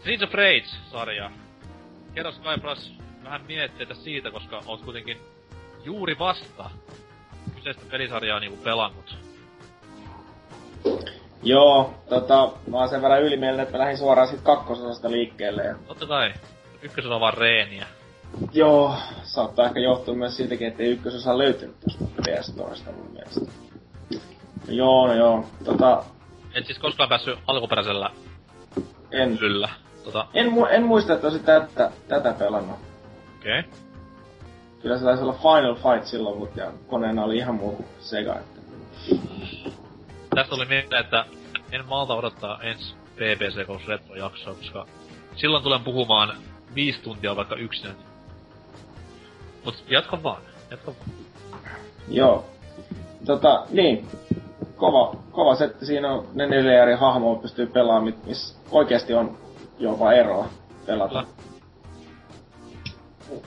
Streets 0.00 0.22
of 0.22 0.34
Rage-sarja. 0.34 1.30
Kerro 2.14 2.32
Skypras 2.32 2.92
vähän 3.24 3.44
mietteitä 3.46 3.94
siitä, 3.94 4.30
koska 4.30 4.62
oot 4.66 4.82
kuitenkin 4.82 5.18
juuri 5.84 6.18
vasta 6.18 6.70
kyseistä 7.54 7.82
pelisarjaa 7.90 8.40
niinku 8.40 8.64
pelannut. 8.64 9.16
Joo, 11.42 11.94
tota, 12.08 12.52
mä 12.70 12.76
oon 12.76 12.88
sen 12.88 13.02
verran 13.02 13.22
ylimielinen, 13.22 13.62
että 13.62 13.78
mä 13.78 13.82
lähdin 13.82 13.98
suoraan 13.98 14.28
sit 14.28 14.40
kakkososasta 14.40 15.10
liikkeelle. 15.10 15.64
Ja... 15.64 15.74
Totta 15.86 16.06
kai, 16.06 16.32
ykkösellä 16.82 17.14
on 17.14 17.20
vaan 17.20 17.34
reeniä. 17.34 17.86
Joo, 18.52 18.94
saattaa 19.22 19.66
ehkä 19.66 19.80
johtua 19.80 20.14
myös 20.14 20.36
siitäkin, 20.36 20.68
että 20.68 20.82
ei 20.82 20.90
ykkösosa 20.90 21.38
löytynyt 21.38 21.76
tuosta 21.80 22.04
PS 22.22 22.46
Storesta 22.46 22.92
mun 22.92 23.10
mielestä. 23.12 23.40
No 24.66 24.72
joo, 24.74 25.06
no 25.06 25.14
joo. 25.14 25.44
Tota, 25.64 26.04
Et 26.54 26.66
siis 26.66 26.78
koskaan 26.78 27.08
päässyt 27.08 27.38
alkuperäisellä 27.46 28.10
en, 29.10 29.38
kyllä. 29.38 29.68
Tota, 30.04 30.26
en, 30.34 30.46
mu- 30.46 30.68
en 30.70 30.82
muista, 30.82 31.12
että 31.14 31.26
olisin 31.26 31.44
tätä, 31.44 31.90
tätä 32.08 32.32
pelannut. 32.32 32.78
okei. 33.38 33.60
Okay. 33.60 33.72
Kyllä 34.82 34.98
se 34.98 35.04
taisi 35.04 35.22
olla 35.22 35.32
Final 35.32 35.74
Fight 35.74 36.06
silloin, 36.06 36.38
mutta 36.38 36.60
ja 36.60 36.72
koneena 36.86 37.24
oli 37.24 37.36
ihan 37.36 37.54
muu 37.54 37.76
kuin 37.76 37.88
Sega. 37.98 38.34
Että... 38.34 38.60
Tästä 40.34 40.54
oli 40.54 40.64
mieltä, 40.64 40.98
että 40.98 41.24
en 41.72 41.84
malta 41.86 42.14
odottaa 42.14 42.62
ensi 42.62 42.94
BBC 43.14 43.66
Ghost 43.66 43.88
Retro-jaksoa, 43.88 44.54
koska 44.54 44.86
silloin 45.36 45.62
tulen 45.62 45.84
puhumaan 45.84 46.36
viisi 46.74 47.02
tuntia 47.02 47.36
vaikka 47.36 47.56
yksinä. 47.56 47.94
Mut 49.66 49.84
jatka 49.88 50.22
vaan, 50.22 50.42
jatka 50.70 50.92
vaan. 50.92 51.10
Joo. 52.08 52.44
Tota, 53.26 53.66
niin. 53.70 54.08
Kova, 54.76 55.16
kova 55.30 55.54
setti. 55.56 55.86
Siinä 55.86 56.12
on 56.12 56.28
ne 56.34 56.46
neljä 56.46 56.82
eri 56.82 56.94
hahmoa 56.94 57.36
pystyy 57.36 57.66
pelaamaan, 57.66 58.14
missä 58.26 58.58
oikeasti 58.70 59.14
on 59.14 59.38
jopa 59.78 60.12
eroa 60.12 60.48
pelata. 60.86 61.24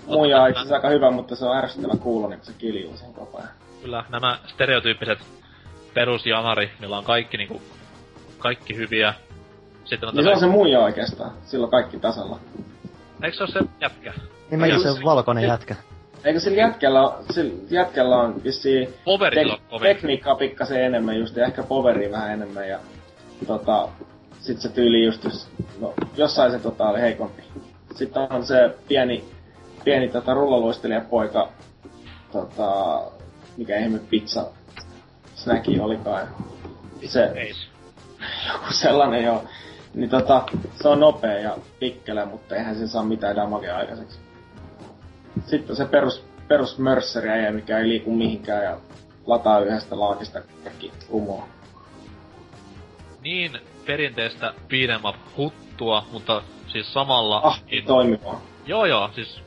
Muija 0.08 0.44
on 0.44 0.50
itse 0.50 0.74
aika 0.74 0.90
hyvä, 0.90 1.12
mutta 1.12 1.36
se 1.36 1.46
on 1.46 1.58
ärsyttävän 1.58 2.00
kuulonen, 2.00 2.38
kun 2.40 2.46
se 2.46 2.54
kiljuu 2.58 2.98
sen 2.98 3.14
koko 3.14 3.38
ajan. 3.38 3.50
Kyllä 3.82 4.06
nämä 4.10 4.40
stereotyyppiset 4.48 5.20
perusjanari, 5.94 6.72
millä 6.80 6.98
on 6.98 7.04
kaikki 7.04 7.38
niinku, 7.38 7.62
kaikki 8.38 8.76
hyviä. 8.76 9.14
Sitten 9.86 10.10
on 10.10 10.16
Niin 10.16 10.24
se 10.24 10.30
on 10.30 10.40
se 10.40 10.48
muija 10.48 10.80
oikeastaan. 10.80 11.32
Silloin 11.46 11.72
kaikki 11.72 12.00
tasalla. 12.00 12.40
eikö 13.24 13.38
se 13.38 13.44
ole 13.44 13.52
se 13.52 13.60
jätkä? 13.82 14.14
Niin 14.52 14.60
mäkin 14.60 14.82
se 14.82 15.04
valkoinen 15.04 15.44
jätkä. 15.44 15.76
Eikö 16.24 16.40
sillä 16.40 16.58
jätkällä, 16.58 17.02
on- 17.02 17.24
sillä 17.32 17.54
jätkällä 17.70 18.18
on 18.18 18.44
vissiin 18.44 18.94
Poveri 19.06 19.52
on 19.52 19.58
kovin. 19.70 19.82
tekniikkaa 19.96 20.36
pikkasen 20.36 20.84
enemmän 20.84 21.18
just, 21.20 21.36
ja 21.36 21.46
ehkä 21.46 21.64
poveria 21.64 22.12
vähän 22.12 22.32
enemmän, 22.32 22.70
ja 22.70 22.80
tota, 23.48 23.90
sit 24.40 24.62
se 24.62 24.70
tyyli 24.70 25.06
just, 25.06 25.24
jos, 25.24 25.48
no, 25.80 25.94
jossain 26.18 26.52
se 26.52 26.60
tota 26.60 26.90
oli 26.90 27.02
heikompi. 27.02 27.44
Sitten 27.96 28.28
on 28.30 28.46
se 28.46 28.76
pieni, 28.88 29.24
pieni 29.84 30.08
tota, 30.08 30.34
rullaluistelijapoika, 30.34 31.50
tota, 32.32 33.02
mikä 33.58 33.78
ihme 33.78 34.00
pizza 34.10 34.46
snacki 35.36 35.80
olikaan. 35.80 36.28
Se, 37.06 37.32
joku 38.54 38.74
sellainen 38.74 39.24
joo. 39.24 39.44
Niin 39.94 40.10
tota, 40.10 40.44
se 40.82 40.88
on 40.88 41.00
nopea 41.00 41.40
ja 41.40 41.58
pikkelä, 41.80 42.26
mutta 42.26 42.56
eihän 42.56 42.76
se 42.76 42.88
saa 42.88 43.04
mitään 43.04 43.36
damagea 43.36 43.78
aikaiseksi. 43.78 44.20
Sitten 45.46 45.76
se 45.76 45.86
perus, 45.86 46.24
perus 46.48 46.78
mörsseri 46.78 47.52
mikä 47.52 47.78
ei 47.78 47.88
liiku 47.88 48.16
mihinkään 48.16 48.64
ja 48.64 48.78
lataa 49.26 49.60
yhdestä 49.60 50.00
laakista 50.00 50.42
kaikki 50.64 50.92
kumoa. 51.08 51.48
Niin 53.22 53.52
perinteistä 53.86 54.54
beat'em 54.68 55.10
up 55.10 55.16
huttua, 55.38 56.06
mutta 56.12 56.42
siis 56.68 56.94
samalla... 56.94 57.42
Ah, 57.44 57.62
niin- 57.72 57.86
toimivaa. 57.86 58.42
Joo 58.66 58.86
joo, 58.86 59.10
siis 59.16 59.42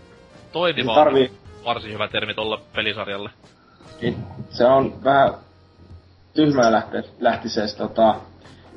toimiva 0.52 0.92
on 0.92 0.98
tarvii, 0.98 1.30
varsin 1.64 1.92
hyvä 1.92 2.08
termi 2.08 2.34
tolle 2.34 2.58
pelisarjalle. 2.74 3.30
niin 4.02 4.16
se 4.50 4.66
on 4.66 5.04
vähän 5.04 5.34
tyhmää 6.34 6.72
lähteä, 6.72 7.02
lähtisees 7.20 7.74
tota, 7.74 8.14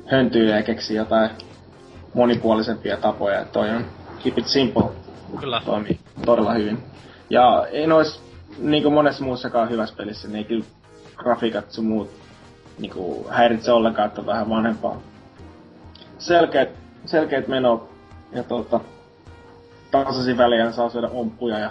höntyillä 0.06 0.56
ja 0.56 0.62
keksiä 0.62 0.96
jotain 0.96 1.30
monipuolisempia 2.14 2.96
tapoja. 2.96 3.40
Et 3.40 3.52
Toi 3.52 3.70
on 3.70 3.84
keep 4.22 4.38
it 4.38 4.46
simple 4.46 4.84
Kyllä. 5.40 5.62
toimii 5.64 6.00
todella 6.24 6.54
hyvin. 6.54 6.78
Ja 7.30 7.66
ei 7.70 7.86
nois, 7.86 8.22
niinku 8.58 8.90
monessa 8.90 9.24
muussakaan 9.24 9.70
hyvässä 9.70 9.96
pelissä, 9.96 10.28
niin 10.28 10.36
ei 10.36 10.44
kyllä 10.44 10.64
grafiikat 11.16 11.70
sun 11.70 11.86
muut 11.86 12.10
niinku 12.78 13.26
häiritse 13.30 13.72
ollenkaan, 13.72 14.08
että 14.08 14.20
on 14.20 14.26
vähän 14.26 14.50
vanhempaa. 14.50 15.00
Selkeät, 16.18 16.68
selkeät 17.06 17.48
meno 17.48 17.88
ja 18.32 18.42
tota, 18.42 18.80
tasaisin 19.90 20.38
väliä 20.38 20.72
saa 20.72 20.90
syödä 20.90 21.08
omppuja 21.08 21.58
ja 21.58 21.70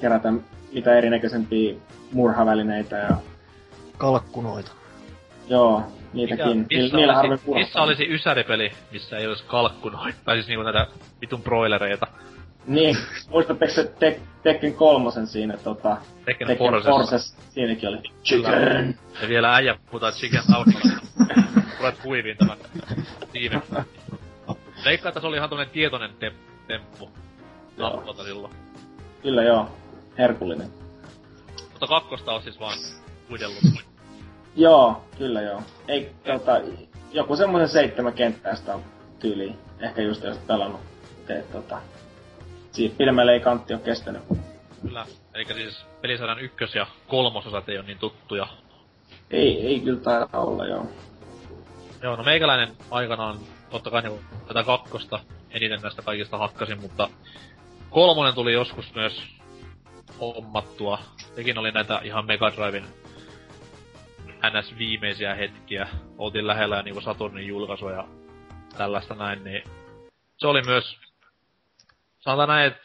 kerätä 0.00 0.32
mitä 0.72 0.94
erinäköisempiä 0.94 1.74
murhavälineitä 2.12 2.96
ja 2.96 3.16
Kalkkunoita. 3.98 4.72
joo, 5.48 5.82
niitäkin. 6.12 6.46
Niillä, 6.46 6.66
missä, 6.82 6.96
niillä 6.96 7.20
olisi, 7.20 7.50
missä 7.50 7.82
olisi 7.82 8.06
ysäripeli, 8.14 8.72
missä 8.92 9.18
ei 9.18 9.26
olisi 9.26 9.44
kalkkunoita? 9.46 10.18
Tai 10.24 10.36
siis 10.36 10.46
niinku 10.48 10.62
näitä 10.62 10.86
vitun 11.20 11.42
broilereita. 11.42 12.06
Niin, 12.66 12.96
muistatteko 13.28 13.72
se 13.74 13.82
Tek- 13.82 14.20
Tekken 14.42 14.74
kolmosen 14.74 15.26
siinä 15.26 15.56
tota, 15.56 15.96
Tekken 16.24 16.46
Tekken 16.48 16.66
Forces. 16.66 16.86
Forces, 16.90 17.36
siinäkin 17.50 17.88
oli 17.88 17.98
chicken. 18.24 18.98
Ja 19.22 19.28
vielä 19.28 19.54
äijä 19.54 19.76
puhutaan 19.90 20.12
chicken 20.12 20.42
alkoholista. 20.54 21.00
Tulet 21.78 21.98
kuiviin 22.02 22.36
tämän 22.36 22.56
tiimin. 23.32 23.62
Veikkaa, 24.84 25.08
että 25.08 25.20
se 25.20 25.26
oli 25.26 25.36
ihan 25.36 25.48
tämmönen 25.48 25.72
tietoinen 25.72 26.10
te- 26.18 26.32
temppu. 26.66 27.10
Joo. 27.78 27.90
Nappota 27.90 28.24
silloin. 28.24 28.52
Kyllä 29.22 29.42
joo, 29.42 29.68
herkullinen. 30.18 30.68
Mutta 31.70 31.86
kakkosta 31.86 32.32
on 32.32 32.42
siis 32.42 32.60
vaan 32.60 32.78
kuidellut. 33.28 33.64
Joo, 34.56 35.04
kyllä 35.18 35.42
joo. 35.42 35.62
Ei, 35.88 36.12
tota, 36.26 36.60
joku 37.12 37.36
semmoisen 37.36 37.68
seitsemän 37.68 38.12
kenttää 38.12 38.54
sitä 38.54 38.74
on 38.74 38.84
tyyliin. 39.18 39.58
Ehkä 39.80 40.02
just 40.02 40.24
jos 40.24 40.38
pelannut. 40.38 40.80
Et, 41.28 41.52
tota, 41.52 41.80
siitä 42.72 42.94
pidemmälle 42.98 43.32
ei 43.32 43.40
kantti 43.40 43.74
ole 43.74 43.82
kestänyt. 43.82 44.22
Kyllä. 44.82 45.06
Eikä 45.34 45.54
siis 45.54 45.86
pelisarjan 46.00 46.40
ykkös- 46.40 46.74
ja 46.74 46.86
kolmososat 47.08 47.68
ei 47.68 47.78
ole 47.78 47.86
niin 47.86 47.98
tuttuja. 47.98 48.46
Ei, 49.30 49.66
ei 49.66 49.80
kyllä 49.80 50.00
taida 50.00 50.28
olla, 50.32 50.66
joo. 50.66 50.86
Joo, 52.02 52.16
no 52.16 52.22
meikäläinen 52.22 52.76
aikanaan 52.90 53.38
totta 53.70 53.90
kai 53.90 54.02
niinku 54.02 54.20
tätä 54.48 54.62
kakkosta 54.64 55.20
eniten 55.50 55.80
näistä 55.82 56.02
kaikista 56.02 56.38
hakkasin, 56.38 56.80
mutta 56.80 57.08
kolmonen 57.90 58.34
tuli 58.34 58.52
joskus 58.52 58.94
myös 58.94 59.22
hommattua. 60.20 60.98
Sekin 61.36 61.58
oli 61.58 61.70
näitä 61.70 62.00
ihan 62.04 62.26
Mega 62.26 62.52
Driven 62.56 62.84
NS 64.42 64.78
viimeisiä 64.78 65.34
hetkiä. 65.34 65.88
Oltiin 66.18 66.46
lähellä 66.46 66.76
ja 66.76 66.82
niinku 66.82 67.00
Saturnin 67.00 67.46
julkaisua 67.46 67.92
ja 67.92 68.08
tällaista 68.78 69.14
näin, 69.14 69.44
niin 69.44 69.62
se 70.38 70.46
oli 70.46 70.62
myös, 70.62 70.96
sanotaan 72.20 72.48
näin, 72.48 72.66
että 72.66 72.84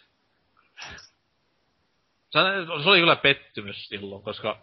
se 2.83 2.89
oli 2.89 2.99
kyllä 2.99 3.15
pettymys 3.15 3.87
silloin, 3.87 4.23
koska 4.23 4.57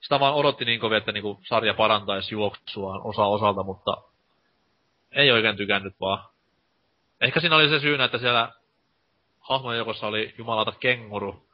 sitä 0.00 0.20
vaan 0.20 0.34
odotti 0.34 0.64
niin 0.64 0.80
kovin, 0.80 0.98
että 0.98 1.12
niinku 1.12 1.40
sarja 1.48 1.74
parantaisi 1.74 2.34
juoksuaan 2.34 3.00
osa 3.04 3.24
osalta, 3.24 3.62
mutta 3.62 4.02
ei 5.12 5.30
oikein 5.30 5.56
tykännyt 5.56 5.94
vaan. 6.00 6.28
Ehkä 7.20 7.40
siinä 7.40 7.56
oli 7.56 7.68
se 7.68 7.80
syynä, 7.80 8.04
että 8.04 8.18
siellä 8.18 8.52
hahmojen 9.40 9.76
joukossa 9.76 10.06
oli 10.06 10.34
jumalata 10.38 10.72
kenguru, 10.72 11.48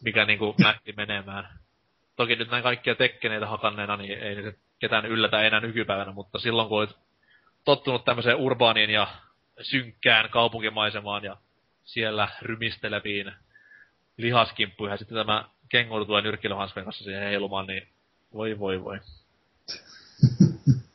mikä 0.00 0.24
niinku 0.24 0.54
lähti 0.64 0.92
menemään. 0.92 1.58
Toki 2.16 2.36
nyt 2.36 2.50
näin 2.50 2.62
kaikkia 2.62 2.94
tekkeneitä 2.94 3.46
hakanneena, 3.46 3.96
niin 3.96 4.18
ei 4.18 4.52
ketään 4.78 5.06
yllätä 5.06 5.42
enää 5.42 5.60
nykypäivänä, 5.60 6.12
mutta 6.12 6.38
silloin 6.38 6.68
kun 6.68 6.78
olit 6.78 6.98
tottunut 7.64 8.04
tämmöiseen 8.04 8.36
urbaaniin 8.36 8.90
ja 8.90 9.06
synkkään 9.62 10.30
kaupunkimaisemaan 10.30 11.24
ja 11.24 11.36
siellä 11.84 12.28
rymisteleviin 12.42 13.32
lihaskimppuihin. 14.16 14.92
Ja 14.92 14.96
sitten 14.96 15.18
tämä 15.18 15.48
kenguru 15.68 16.04
tulee 16.04 16.22
nyrkkilöhanskojen 16.22 16.84
kanssa 16.84 17.04
siihen 17.04 17.22
heilumaan, 17.22 17.66
niin 17.66 17.88
voi 18.34 18.58
voi 18.58 18.84
voi. 18.84 18.98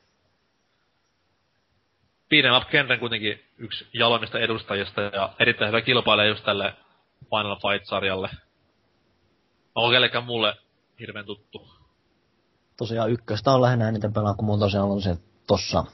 Beat'em 2.30 2.58
up 2.58 2.70
Kenren 2.70 3.00
kuitenkin 3.00 3.44
yksi 3.58 3.88
jaloimmista 3.94 4.40
edustajista 4.40 5.02
ja 5.02 5.34
erittäin 5.40 5.68
hyvä 5.68 5.82
kilpailija 5.82 6.28
just 6.28 6.44
tälle 6.44 6.74
Final 7.30 7.56
Fight-sarjalle. 7.56 8.30
Onko 9.76 9.92
kellekään 9.92 10.24
mulle 10.24 10.56
hirveän 11.00 11.26
tuttu? 11.26 11.68
Tosiaan 12.78 13.12
ykköstä 13.12 13.52
on 13.52 13.62
lähinnä 13.62 13.90
eniten 13.90 14.14
pelaa, 14.14 14.34
kun 14.34 14.46
mun 14.46 14.60
tosiaan 14.60 14.90
on 14.90 15.02
se 15.02 15.18
tossa 15.48 15.86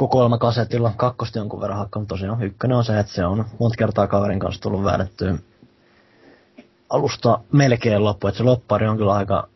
kokoelmakasetilla. 0.00 0.92
Kakkosti 0.96 1.38
jonkun 1.38 1.60
verran 1.60 1.78
hakkanut 1.78 2.08
tosiaan. 2.08 2.42
Ykkönen 2.42 2.76
on 2.76 2.84
se, 2.84 2.98
että 2.98 3.12
se 3.12 3.26
on 3.26 3.44
monta 3.58 3.76
kertaa 3.76 4.06
kaverin 4.06 4.38
kanssa 4.38 4.62
tullut 4.62 4.84
väännettyä 4.84 5.34
alusta 6.90 7.40
melkein 7.52 8.04
loppu. 8.04 8.26
Että 8.26 8.38
se 8.38 8.44
loppari 8.44 8.88
on 8.88 8.96
kyllä 8.96 9.14
aika 9.14 9.48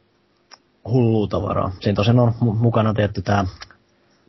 hullua 0.85 1.27
tavaraa. 1.29 1.73
Siinä 1.81 1.97
tosiaan 1.97 2.19
on 2.19 2.35
mukana 2.41 2.95
tietty 2.95 3.23
tämä 3.23 3.45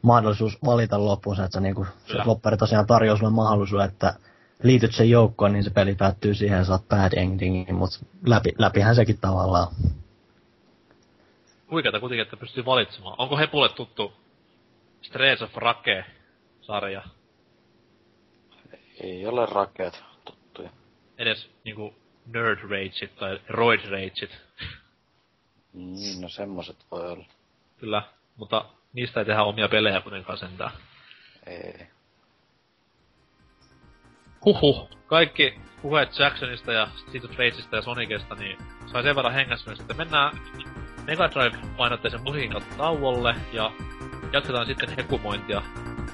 mahdollisuus 0.02 0.58
valita 0.66 1.06
loppuunsa, 1.06 1.44
että 1.44 1.54
se, 1.54 1.62
niinku, 1.62 1.86
se 2.08 2.18
loppari 2.26 2.58
tosiaan 2.58 2.88
tarjoaa 2.88 3.18
sulle 3.18 3.32
mahdollisuuden, 3.32 3.90
että 3.90 4.14
liityt 4.64 4.96
sen 4.96 5.10
joukkoon, 5.10 5.54
niin 5.54 5.64
se 5.64 5.70
peli 5.70 5.96
päättyy 5.96 6.34
siihen 6.34 6.58
ja 6.58 6.66
saat 6.66 6.88
bad 6.90 7.14
endingin, 7.14 7.76
mutta 7.76 8.00
läpi, 8.26 8.54
läpihän 8.58 8.96
sekin 8.96 9.18
tavallaan. 9.22 9.68
Huikeeta 11.72 12.00
kuitenkin, 12.00 12.24
että 12.24 12.38
pystyy 12.38 12.66
valitsemaan. 12.66 13.16
Onko 13.18 13.38
Hepulle 13.38 13.70
tuttu 13.70 14.14
Streets 15.06 15.42
of 15.42 15.56
Rake-sarja? 15.56 17.04
Ei 19.02 19.28
ole 19.28 19.46
rakeet 19.46 20.04
tuttuja. 20.26 20.70
Edes 21.18 21.50
niinku 21.64 21.96
Nerd 22.26 22.60
Rageit 22.62 23.16
tai 23.16 23.40
Roid 23.50 23.90
Rageit. 23.90 24.38
Niin, 25.74 26.22
no 26.22 26.30
semmoset 26.30 26.78
voi 26.92 27.12
olla. 27.12 27.26
Kyllä, 27.78 28.02
mutta 28.36 28.66
niistä 28.94 29.20
ei 29.20 29.26
tehdä 29.26 29.44
omia 29.44 29.70
pelejä 29.70 30.02
kuitenkaan 30.02 30.38
sentään. 30.38 30.72
Ei. 31.46 31.88
Huhhuh. 34.46 34.90
Kaikki 35.08 35.60
puheet 35.82 36.20
Jacksonista 36.20 36.74
ja 36.74 36.88
Street 36.96 37.24
of 37.24 37.32
Rageista 37.32 37.76
ja 37.76 37.82
Sonicista, 37.82 38.36
niin 38.36 38.58
sai 38.92 39.04
sen 39.04 39.16
verran 39.16 39.34
hengästyä. 39.34 39.76
Sitten 39.76 39.98
mennään 39.98 40.38
Mega 41.04 41.28
Drive-painotteisen 41.28 42.22
musiikin 42.22 42.64
tauolle 42.78 43.36
ja 43.54 43.72
jatketaan 44.36 44.66
sitten 44.66 44.96
hekumointia. 44.98 45.62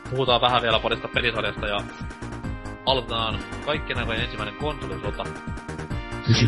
Puhutaan 0.09 0.41
vähän 0.41 0.61
vielä 0.61 0.79
parista 0.79 1.07
pelisarjasta 1.07 1.67
ja 1.67 1.81
aloitetaan 2.85 3.39
kaikkien 3.65 3.99
aikojen 3.99 4.21
ensimmäinen 4.21 4.55
konsolisota. 4.55 5.25
You 6.27 6.47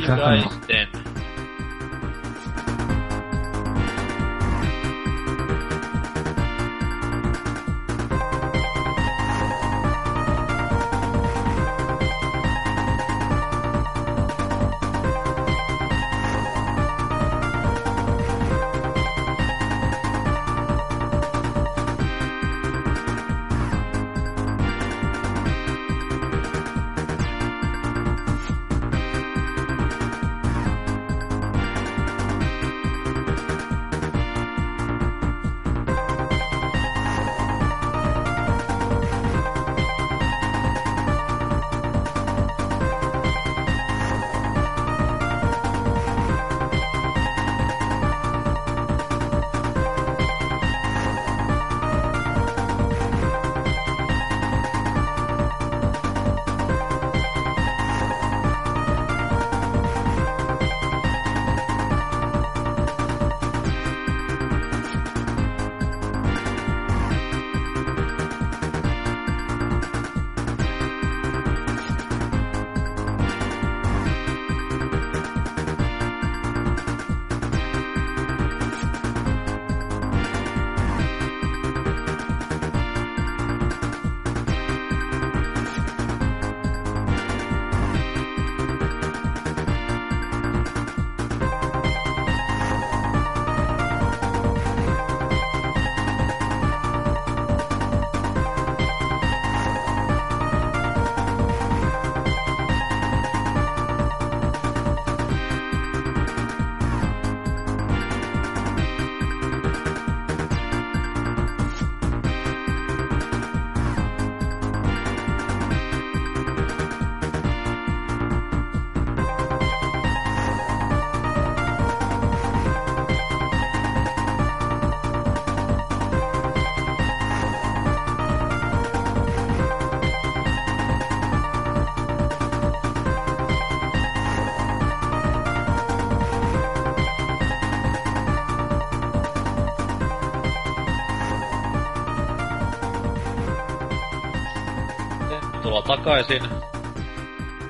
takaisin. 146.03 146.41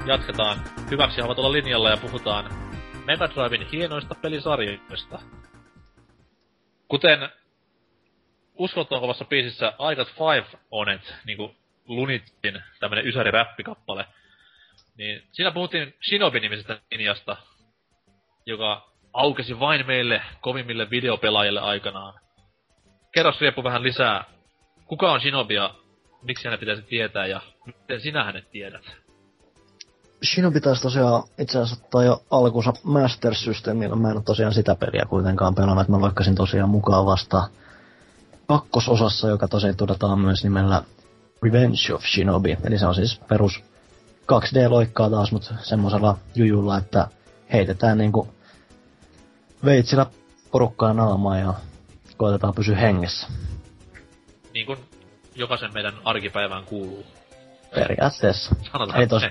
Jatketaan 0.05 0.57
hyväksi 0.91 1.21
havaitulla 1.21 1.51
linjalla 1.51 1.89
ja 1.89 1.97
puhutaan 1.97 2.51
Mega 3.05 3.29
Driven 3.29 3.67
hienoista 3.71 4.15
pelisarjoista. 4.21 5.19
Kuten 6.87 7.29
uskottavan 8.55 9.01
kovassa 9.01 9.25
biisissä 9.25 9.73
I 9.91 9.95
Got 9.95 10.07
Five 10.07 10.59
On 10.71 10.89
It, 10.89 11.15
niinku 11.25 11.55
Lunitin 11.87 12.63
tämmönen 12.79 13.07
ysäri 13.07 13.31
räppikappale, 13.31 14.05
niin 14.97 15.23
siinä 15.31 15.51
puhuttiin 15.51 15.95
Shinobi-nimisestä 16.09 16.79
linjasta, 16.91 17.37
joka 18.45 18.89
aukesi 19.13 19.59
vain 19.59 19.87
meille 19.87 20.21
kovimmille 20.41 20.89
videopelaajille 20.89 21.59
aikanaan. 21.59 22.13
Kerro 23.11 23.33
Riepu 23.41 23.63
vähän 23.63 23.83
lisää, 23.83 24.23
kuka 24.85 25.11
on 25.11 25.21
Shinobi 25.21 25.53
ja 25.53 25.75
miksi 26.23 26.47
hänet 26.47 26.59
pitäisi 26.59 26.81
tietää 26.81 27.27
ja 27.27 27.41
miten 27.65 28.01
sinä 28.01 28.23
hänet 28.23 28.51
tiedät? 28.51 28.81
Shinobi 30.23 30.61
taisi 30.61 30.81
tosiaan 30.81 31.23
itse 31.39 31.59
asiassa 31.59 31.83
ottaa 31.85 32.03
jo 32.03 32.23
alkuunsa 32.31 32.73
Master 32.83 33.35
Systemillä. 33.35 33.95
Mä 33.95 34.09
en 34.09 34.15
ole 34.15 34.23
tosiaan 34.23 34.53
sitä 34.53 34.75
peliä 34.75 35.05
kuitenkaan 35.09 35.55
pelannut, 35.55 35.81
että 35.81 35.91
mä 35.91 36.01
vaikkasin 36.01 36.35
tosiaan 36.35 36.69
mukaan 36.69 37.05
vasta 37.05 37.49
kakkososassa, 38.47 39.27
joka 39.27 39.47
tosiaan 39.47 39.75
todetaan 39.75 40.19
myös 40.19 40.43
nimellä 40.43 40.83
Revenge 41.43 41.93
of 41.93 42.03
Shinobi. 42.05 42.57
Eli 42.63 42.79
se 42.79 42.85
on 42.85 42.95
siis 42.95 43.19
perus 43.29 43.63
2D-loikkaa 44.31 45.09
taas, 45.09 45.31
mutta 45.31 45.53
semmoisella 45.61 46.17
jujulla, 46.35 46.77
että 46.77 47.07
heitetään 47.53 47.97
niinku 47.97 48.27
veitsillä 49.65 50.05
porukkaa 50.51 50.93
naamaa 50.93 51.37
ja 51.37 51.53
koitetaan 52.17 52.53
pysyä 52.53 52.75
hengessä. 52.75 53.27
Niin 54.53 54.65
kuin 54.65 54.79
jokaisen 55.35 55.73
meidän 55.73 55.93
arkipäivään 56.03 56.63
kuuluu. 56.63 57.05
Periaatteessa. 57.75 58.55
Sanotaan 58.71 58.99
Ei 58.99 59.07
tos, 59.07 59.23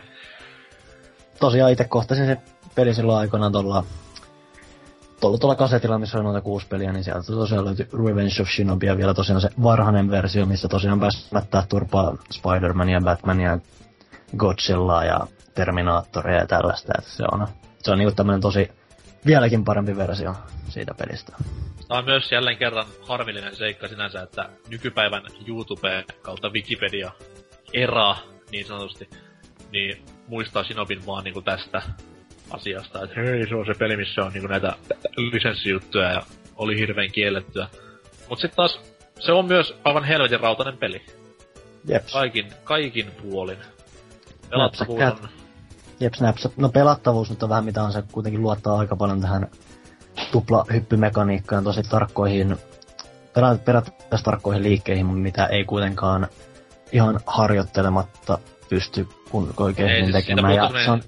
tosiaan 1.41 1.73
itse 1.73 1.85
kohtasin 1.85 2.27
se 2.27 2.37
peli 2.75 2.95
silloin 2.95 3.19
aikoinaan 3.19 3.53
tuolla 3.53 3.85
tuolla, 5.23 5.39
tuolla 5.39 5.57
kasetilla, 5.57 5.99
missä 5.99 6.19
on 6.19 6.25
noita 6.25 6.41
kuusi 6.41 6.67
peliä, 6.67 6.93
niin 6.93 7.05
sieltä 7.05 7.27
tosiaan 7.27 7.65
löytyi 7.65 7.89
Revenge 8.07 8.43
of 8.43 8.49
Shinobi 8.49 8.87
ja 8.87 8.97
vielä 8.97 9.15
tosiaan 9.15 9.41
se 9.41 9.49
varhainen 9.63 10.11
versio, 10.11 10.47
missä 10.47 10.69
tosiaan 10.69 11.01
pääsi 11.01 11.29
mättää 11.31 11.63
turpaa 11.69 12.17
Spider-Mania, 12.35 13.05
Batmania, 13.05 13.59
Godzillaa 14.37 15.05
ja 15.05 15.21
Terminaattoria 15.55 16.39
ja 16.39 16.47
tällaista, 16.47 16.93
että 16.99 17.11
se 17.11 17.25
on, 17.33 17.49
se 17.83 17.91
on 17.91 17.99
niinku 17.99 18.15
tämmönen 18.15 18.41
tosi 18.41 18.71
vieläkin 19.27 19.65
parempi 19.65 19.97
versio 19.97 20.35
siitä 20.69 20.95
pelistä. 20.95 21.33
Tämä 21.89 21.99
on 21.99 22.05
myös 22.05 22.33
jälleen 22.33 22.59
kerran 22.59 22.87
harmillinen 23.03 23.57
seikka 23.57 23.89
sinänsä, 23.89 24.23
että 24.23 24.49
nykypäivän 24.69 25.23
YouTube 25.47 26.05
kautta 26.23 26.51
Wikipedia 26.51 27.13
era 27.73 28.17
niin 28.51 28.67
sanotusti, 28.67 29.09
niin 29.71 30.05
muistaa 30.29 30.65
Sinobin 30.65 31.07
vaan 31.07 31.25
niinku 31.25 31.43
tästä 31.43 31.83
asiasta, 32.51 33.03
että 33.03 33.21
hei, 33.21 33.49
se 33.49 33.55
on 33.55 33.67
se 33.67 33.75
peli, 33.79 33.97
missä 33.97 34.25
on 34.25 34.33
niinku 34.33 34.49
näitä 34.49 34.73
lisenssijuttuja 35.17 36.13
ja 36.13 36.23
oli 36.57 36.79
hirveän 36.79 37.13
kiellettyä. 37.13 37.69
Mut 38.29 38.41
sit 38.41 38.53
taas 38.57 38.81
se 39.21 39.33
on 39.33 39.47
myös 39.47 39.75
aivan 39.85 40.05
helvetin 40.05 40.41
rautainen 40.41 40.79
peli. 40.79 41.03
Jeps. 41.89 42.13
Kaikin, 42.13 42.47
kaikin 42.65 43.07
puolin. 43.23 43.59
Pelattavuus 44.51 45.03
on... 45.03 45.29
Jep, 46.03 46.15
Snaps. 46.15 46.49
No 46.57 46.69
pelattavuus 46.69 47.31
nyt 47.31 47.43
on 47.43 47.49
vähän 47.49 47.65
mitä 47.65 47.83
on 47.83 47.93
se 47.93 48.03
kuitenkin 48.13 48.43
luottaa 48.43 48.79
aika 48.79 48.97
paljon 48.97 49.21
tähän 49.21 49.51
tuplahyppymekaniikkaan 50.33 51.65
tosi 51.65 51.83
tarkkoihin, 51.83 52.57
periaatteessa 53.65 54.25
tarkkoihin 54.25 54.63
liikkeihin, 54.63 55.07
mitä 55.07 55.47
ei 55.47 55.65
kuitenkaan 55.65 56.29
ihan 56.93 57.21
harjoittelematta 57.27 58.39
pysty 58.69 59.09
kun 59.31 59.55
oikein 59.57 59.89
ei, 59.89 60.03
siis 60.03 60.13
tekemään. 60.13 60.55
Ja 60.55 60.71
se 60.85 60.91
on, 60.91 61.03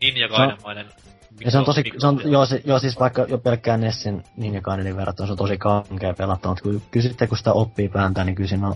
ja 1.45 1.51
se 1.51 1.59
on 1.59 1.65
tosi, 1.65 1.83
se 1.99 2.07
on, 2.07 2.21
joo, 2.25 2.47
se, 2.47 2.63
joo, 2.65 2.79
siis 2.79 3.01
vaikka 3.01 3.27
jo 3.29 3.39
pelkkään 3.39 3.81
Nessin 3.81 4.25
Ninja 4.37 4.61
Gaidenin 4.61 4.97
verrattuna 4.97 5.27
se 5.27 5.33
on 5.33 5.39
tosi 5.39 5.59
kankea 5.59 6.15
pelattava, 6.15 6.53
mutta 6.53 6.63
kun, 6.63 6.83
kyllä 6.91 7.09
sitten 7.09 7.29
kun 7.29 7.39
sitä 7.39 7.53
oppii 7.53 7.89
pääntää, 7.89 8.25
niin 8.25 8.35
kyllä 8.35 8.49
siinä 8.49 8.67
on, 8.67 8.75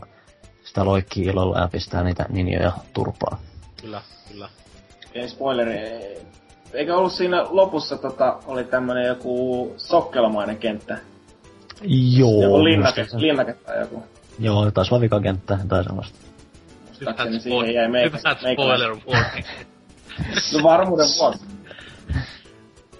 sitä 0.64 0.84
loikkii 0.84 1.24
ilolla 1.24 1.60
ja 1.60 1.68
pistää 1.68 2.04
niitä 2.04 2.26
ninjoja 2.28 2.72
turpaa. 2.92 3.40
Kyllä, 3.80 4.02
kyllä. 4.28 4.48
Ei 5.14 5.28
spoileri, 5.28 5.78
eikö 6.72 6.96
ollut 6.96 7.12
siinä 7.12 7.46
lopussa 7.50 7.96
tota, 7.96 8.38
oli 8.46 8.64
tämmönen 8.64 9.06
joku 9.06 9.74
sokkelamainen 9.76 10.56
kenttä? 10.56 10.98
Joo. 12.16 12.42
Joku 12.42 12.64
linnake, 12.64 13.06
linnake 13.16 13.52
tai 13.52 13.80
joku. 13.80 14.02
Joo, 14.38 14.70
taisi 14.70 14.94
olla 14.94 15.00
vikakenttä 15.00 15.58
tai 15.68 15.84
sellaista. 15.84 16.18
Muistaakseni 16.86 17.40
siihen 17.40 17.74
jäi 17.74 17.88
meikä. 17.88 18.18
spoiler 18.18 18.90
warning. 18.90 19.46
no 20.52 20.62
varmuuden 20.62 21.06
vuoksi. 21.18 21.44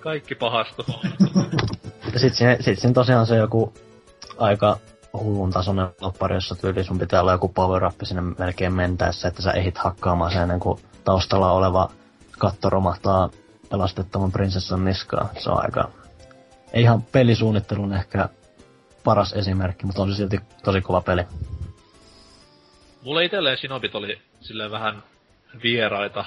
Kaikki 0.00 0.34
pahastu. 0.34 0.84
ja 2.12 2.18
sit 2.18 2.34
siinä, 2.34 2.56
sit 2.60 2.78
siinä 2.78 2.94
tosiaan 2.94 3.26
se 3.26 3.36
joku 3.36 3.72
aika 4.38 4.78
hullun 5.12 5.50
tasoinen 5.50 5.88
loppari, 6.00 6.34
jossa 6.34 6.54
tyyli 6.54 6.84
sun 6.84 6.98
pitää 6.98 7.20
olla 7.20 7.32
joku 7.32 7.48
power 7.48 7.84
up 7.84 7.94
sinne 8.02 8.22
melkein 8.38 8.74
mentäessä, 8.74 9.28
että 9.28 9.42
sä 9.42 9.52
ehit 9.52 9.78
hakkaamaan 9.78 10.32
sen 10.32 10.42
ennen 10.42 10.60
kuin 10.60 10.78
taustalla 11.08 11.52
oleva 11.52 11.90
katto 12.38 12.70
romahtaa 12.70 13.30
pelastettavan 13.70 14.32
prinsessan 14.32 14.84
niskaa. 14.84 15.28
Se 15.38 15.50
on 15.50 15.64
aika... 15.64 15.90
Ei 16.72 16.82
ihan 16.82 17.02
pelisuunnittelun 17.02 17.92
ehkä 17.92 18.28
paras 19.04 19.32
esimerkki, 19.32 19.86
mutta 19.86 20.02
on 20.02 20.10
se 20.10 20.16
silti 20.16 20.40
tosi 20.64 20.80
kova 20.80 21.00
peli. 21.00 21.22
Mulle 23.02 23.24
itselleen 23.24 23.58
Sinobit 23.58 23.94
oli 23.94 24.22
silleen 24.40 24.70
vähän 24.70 25.02
vieraita 25.62 26.24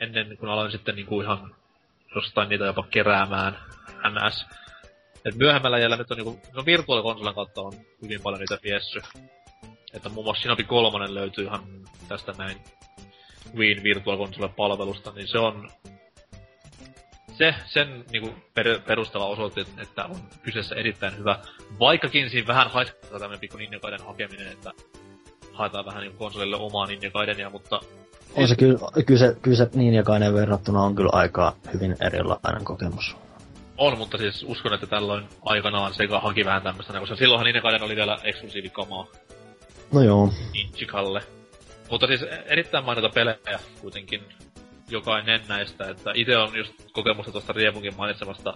ennen 0.00 0.36
kuin 0.38 0.50
aloin 0.50 0.72
sitten 0.72 0.94
niinku 0.94 1.20
ihan 1.20 1.54
jostain 2.14 2.48
niitä 2.48 2.64
jopa 2.64 2.84
keräämään 2.90 3.58
NS. 4.10 4.46
Et 5.24 5.34
myöhemmällä 5.34 5.78
jäljellä 5.78 5.96
nyt 5.96 6.10
on 6.10 6.16
niinku, 6.16 6.40
no 6.52 7.34
kautta 7.34 7.60
on 7.60 7.72
hyvin 8.02 8.20
paljon 8.22 8.40
niitä 8.40 8.58
viessy. 8.62 9.02
Että 9.92 10.08
muun 10.08 10.26
muassa 10.26 10.42
Shinobi 10.42 10.64
3 10.64 11.14
löytyy 11.14 11.44
ihan 11.44 11.62
tästä 12.08 12.32
näin 12.38 12.56
Wien 13.56 13.82
Virtual 13.82 14.48
palvelusta, 14.56 15.12
niin 15.12 15.28
se 15.28 15.38
on 15.38 15.70
se, 17.40 17.54
sen 17.66 18.04
niinku 18.12 18.34
per, 18.54 18.80
perustella 18.86 19.26
osoitti, 19.26 19.60
että 19.82 20.04
on 20.04 20.16
kyseessä 20.42 20.74
erittäin 20.74 21.18
hyvä. 21.18 21.38
Vaikkakin 21.78 22.30
siinä 22.30 22.46
vähän 22.46 22.70
haiskaa 22.70 23.18
tämmönen 23.18 23.40
pikku 23.40 23.56
Ninja 23.56 23.80
hakeminen, 24.04 24.52
että 24.52 24.72
haetaan 25.52 25.86
vähän 25.86 26.00
niinku 26.00 26.18
konsolille 26.18 26.56
omaa 26.56 26.86
Ninja 26.86 27.10
Gaidenia, 27.10 27.50
mutta... 27.50 27.80
On 28.34 28.48
se 28.48 28.56
kyllä, 28.56 28.78
kyllä 29.06 29.18
se, 29.18 29.36
kyllä 29.42 29.56
se 29.56 29.70
Ninja 29.74 30.02
Gaiden 30.02 30.34
verrattuna 30.34 30.82
on 30.82 30.94
kyllä 30.94 31.10
aika 31.12 31.56
hyvin 31.74 31.96
erilainen 32.00 32.64
kokemus. 32.64 33.16
On, 33.78 33.98
mutta 33.98 34.18
siis 34.18 34.44
uskon, 34.48 34.74
että 34.74 34.86
tällöin 34.86 35.24
aikanaan 35.42 35.94
Sega 35.94 36.20
haki 36.20 36.44
vähän 36.44 36.62
tämmöstä, 36.62 37.00
koska 37.00 37.16
silloinhan 37.16 37.46
Ninja 37.46 37.62
Gaiden 37.62 37.82
oli 37.82 37.96
vielä 37.96 38.18
eksklusiivikamaa. 38.24 39.06
No 39.92 40.02
joo. 40.02 40.32
Ninjikalle. 40.52 41.22
Mutta 41.90 42.06
siis 42.06 42.24
erittäin 42.46 42.84
mainita 42.84 43.08
pelejä 43.08 43.58
kuitenkin 43.80 44.22
jokainen 44.88 45.40
näistä, 45.48 45.90
että 45.90 46.10
itse 46.14 46.36
on 46.36 46.56
just 46.56 46.72
kokemusta 46.92 47.32
tuosta 47.32 47.52
Riemunkin 47.52 47.96
mainitsemasta 47.96 48.54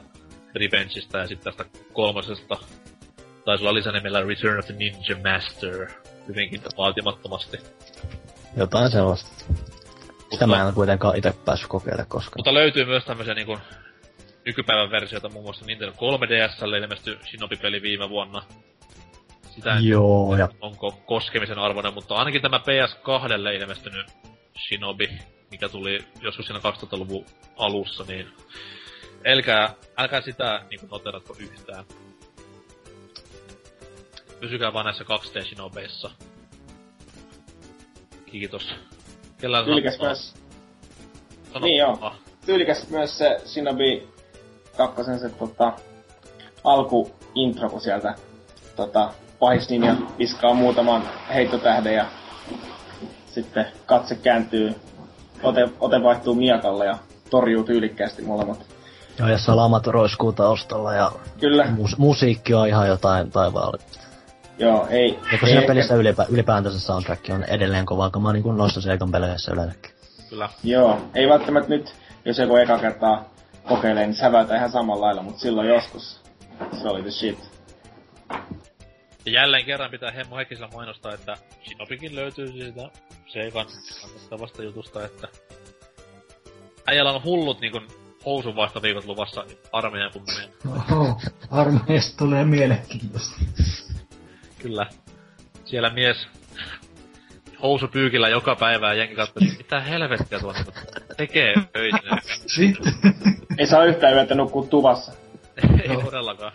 Revengeista 0.55 1.19
ja 1.19 1.27
sitten 1.27 1.52
tästä 1.52 1.78
kolmosesta 1.93 2.56
taisi 3.44 3.65
olla 3.65 3.74
lisänimellä 3.74 4.23
Return 4.23 4.59
of 4.59 4.66
the 4.66 4.74
Ninja 4.74 5.16
Master 5.32 5.90
hyvinkin 6.28 6.62
vaatimattomasti. 6.78 7.59
Jotain 8.56 8.90
sellaista. 8.90 9.44
Sitä 10.32 10.47
mä 10.47 10.69
en 10.69 10.74
kuitenkaan 10.74 11.16
itse 11.16 11.35
päässyt 11.44 11.69
kokeilemaan 11.69 12.09
koskaan. 12.09 12.35
Mutta 12.39 12.55
löytyy 12.55 12.85
myös 12.85 13.05
tämmöisiä 13.05 13.35
niinku 13.35 13.59
nykypäivän 14.47 14.90
versioita, 14.90 15.28
muun 15.28 15.44
muassa 15.44 15.66
Nintendo 15.66 15.93
3DSlle 15.93 16.77
ilmestyi 16.77 17.19
Shinobi-peli 17.24 17.82
viime 17.82 18.09
vuonna. 18.09 18.43
Sitä 19.55 19.76
en 19.76 19.85
Joo, 19.85 20.36
ja... 20.36 20.48
onko 20.60 20.90
koskemisen 21.06 21.59
arvoinen, 21.59 21.94
mutta 21.94 22.14
ainakin 22.14 22.43
tämä 22.43 22.59
PS2 22.59 23.55
ilmestynyt 23.60 24.06
Shinobi, 24.68 25.18
mikä 25.51 25.68
tuli 25.68 26.05
joskus 26.20 26.47
siinä 26.47 26.60
2000-luvun 26.60 27.26
alussa, 27.56 28.05
niin 28.09 28.28
älkää, 29.26 29.74
älkää 29.98 30.20
sitä 30.20 30.62
niin 30.70 30.81
noteratko 30.90 31.36
yhtään. 31.39 31.85
Pysykää 34.40 34.72
vaan 34.72 34.85
näissä 34.85 35.05
2D 35.05 35.44
Shinobeissa. 35.44 36.10
Kiitos. 38.26 38.74
Kellä 39.40 39.64
Tyylikäs 39.64 40.01
myös... 40.01 40.35
Sano 41.52 41.66
niin 41.66 41.78
joo. 41.78 42.12
Tyylikäs 42.47 42.90
myös 42.90 43.18
se 43.18 43.40
Shinobi 43.47 44.09
kakkosen 44.76 45.18
se 45.18 45.28
tota, 45.28 45.72
alku 46.64 47.14
intro, 47.35 47.70
kun 47.70 47.81
sieltä 47.81 48.14
tota, 48.76 49.14
pahis 49.45 49.69
ninja 49.71 49.95
piskaa 50.16 50.55
muutaman 50.55 51.03
heittotähden 51.35 51.95
ja 51.95 52.05
sitten 53.27 53.66
katse 53.87 54.15
kääntyy, 54.15 54.75
ote, 55.43 55.69
ote 55.81 56.03
vaihtuu 56.03 56.35
miakalle 56.35 56.87
ja 56.87 56.99
torjuu 57.31 57.65
tyylikkäästi 57.65 58.23
molemmat. 58.23 58.66
Joo, 59.19 59.29
ja 59.29 59.39
salamat 59.39 59.87
roiskuu 59.87 60.33
taustalla 60.33 60.95
ja 60.95 61.12
Kyllä. 61.41 61.65
Mus- 61.65 61.99
musiikki 61.99 62.55
on 62.55 62.69
ihan 62.69 62.89
jotain 62.89 63.31
taivaallista. 63.31 63.99
Joo, 64.59 64.87
ei... 64.91 65.19
Ja 65.33 65.39
kun 65.39 65.49
siinä 65.49 65.62
pelissä 65.66 65.95
ylipä, 65.95 66.27
ylipäätänsä 66.29 66.81
soundtrack 66.81 67.31
on 67.31 67.45
edelleen 67.45 67.87
kovaa 67.87 68.11
kamaa 68.11 68.33
niin 68.33 68.43
kuin 68.43 68.57
noissa 68.57 68.81
Seikan 68.81 69.11
peleissä 69.11 69.53
yleensäkin. 69.53 69.91
Kyllä. 70.31 70.49
Joo, 70.62 70.99
ei 71.15 71.29
välttämättä 71.29 71.69
nyt, 71.69 71.95
jos 72.25 72.39
joku 72.39 72.57
eka 72.57 72.79
kertaa 72.79 73.25
kokeilee, 73.69 74.07
niin 74.07 74.15
säväytä 74.15 74.57
ihan 74.57 74.71
samalla 74.71 75.07
lailla, 75.07 75.23
mutta 75.23 75.41
silloin 75.41 75.69
joskus 75.69 76.21
se 76.83 76.89
oli 76.89 77.03
the 77.03 77.11
shit. 77.11 77.53
Ja 79.27 79.33
jälleen 79.33 79.65
kerran 79.65 79.91
pitää 79.91 80.11
Hemmo 80.11 80.37
Heikkisellä 80.37 80.71
mainostaa, 80.75 81.15
että 81.15 81.37
Shinobikin 81.65 82.15
löytyy 82.15 82.53
siitä 82.53 82.91
Seikan 83.27 83.67
kannattavasta 84.03 84.63
jutusta, 84.63 85.05
että 85.05 85.29
äijällä 86.87 87.13
on 87.13 87.25
hullut 87.25 87.61
niinku 87.61 87.81
housunvaihtoviikot 88.25 89.05
luvassa 89.05 89.45
armeijan 89.73 90.11
kunniaan. 90.13 90.49
Oho, 90.91 91.21
armeijasta 91.51 92.17
tulee 92.17 92.45
mielenkiintoista. 92.45 93.37
Kyllä. 94.59 94.87
Siellä 95.65 95.91
mies 95.91 96.29
housupyykillä 97.63 98.29
joka 98.29 98.57
päivä 98.57 98.89
ja 98.89 98.95
jenki 98.95 99.15
katsoo, 99.15 99.43
mitä 99.59 99.81
helvettiä 99.81 100.39
tuolla 100.39 100.59
niinku 100.59 100.73
tekee 101.17 101.55
öisin. 101.77 102.77
Ei 103.59 103.67
saa 103.67 103.85
yhtään 103.85 104.15
yötä 104.15 104.35
nukkua 104.35 104.67
tuvassa. 104.67 105.13
Ei 105.83 105.97
todellakaan. 106.05 106.53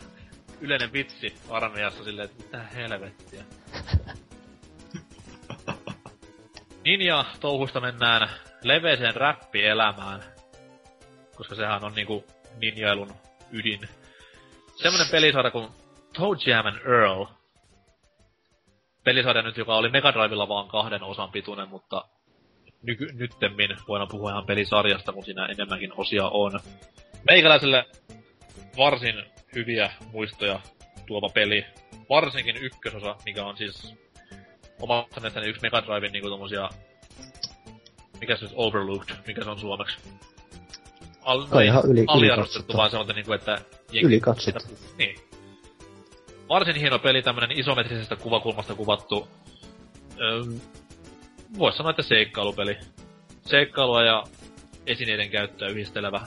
Yleinen 0.62 0.94
vitsi 0.94 1.36
armeijassa 1.50 2.04
silleen, 2.04 2.26
että 2.26 2.44
mitä 2.44 2.64
helvettiä. 2.64 3.44
Ninja 6.86 7.26
touhuista 7.40 7.82
mennään 7.82 8.30
leveeseen 8.64 9.16
räppielämään. 9.16 10.24
Koska 11.36 11.56
sehän 11.56 11.84
on 11.84 11.94
niinku 11.94 12.26
ninjailun 12.62 13.14
ydin. 13.52 13.80
Semmonen 14.76 15.08
pelisarja 15.12 15.52
kuin 15.52 15.68
Toe 16.14 16.38
Jam 16.46 16.66
and 16.66 16.78
Earl. 16.86 17.26
Pelisarja 19.04 19.42
nyt, 19.42 19.58
joka 19.58 19.76
oli 19.76 19.90
Mega 19.90 20.14
Drivella 20.14 20.48
vaan 20.48 20.68
kahden 20.68 21.04
osan 21.04 21.32
pituinen, 21.32 21.70
mutta 21.70 22.06
nyky- 22.82 23.14
nyttemmin 23.14 23.78
voidaan 23.88 24.10
puhua 24.12 24.32
ihan 24.32 24.46
pelisarjasta, 24.46 25.14
kun 25.14 25.26
siinä 25.26 25.46
enemmänkin 25.46 25.94
osia 25.98 26.28
on. 26.28 26.60
Meikäläiselle 27.30 27.86
varsin 28.78 29.24
hyviä 29.56 29.92
muistoja 30.12 30.60
tuova 31.08 31.30
peli. 31.30 31.66
Varsinkin 32.10 32.58
ykkösosa, 32.58 33.16
mikä 33.26 33.46
on 33.46 33.58
siis 33.58 33.96
omasta 34.82 35.20
mielestäni 35.20 35.48
yksi 35.48 35.62
Mega 35.62 35.82
Driven 35.82 36.12
niinku 36.12 36.30
tommosia... 36.30 36.70
Mikä 38.22 38.36
se 38.36 38.46
on 38.46 38.52
Overlooked, 38.56 39.16
mikä 39.28 39.44
se 39.44 39.50
on 39.50 39.60
suomeksi? 39.60 39.98
Al, 41.22 41.48
Kai 41.48 41.66
ihan 41.66 41.84
yli- 41.86 42.04
aliarvostettu, 42.08 42.78
vaan 42.78 42.90
semmoinen 42.90 43.16
niinku, 43.16 43.34
että... 43.34 43.62
Ylikatsottu. 44.04 44.78
Niin. 44.98 45.20
Varsin 46.50 46.76
hieno 46.76 47.00
peli, 47.00 47.22
tämmönen 47.22 47.60
isometrisestä 47.60 48.16
kuvakulmasta 48.16 48.76
kuvattu... 48.76 49.28
Öö, 50.22 50.44
Voisi 51.58 51.78
sanoa, 51.78 51.90
että 51.90 52.02
seikkailupeli. 52.04 52.78
Seikkailua 53.42 54.04
ja 54.04 54.24
esineiden 54.86 55.30
käyttöä 55.30 55.68
yhdistelevä 55.68 56.22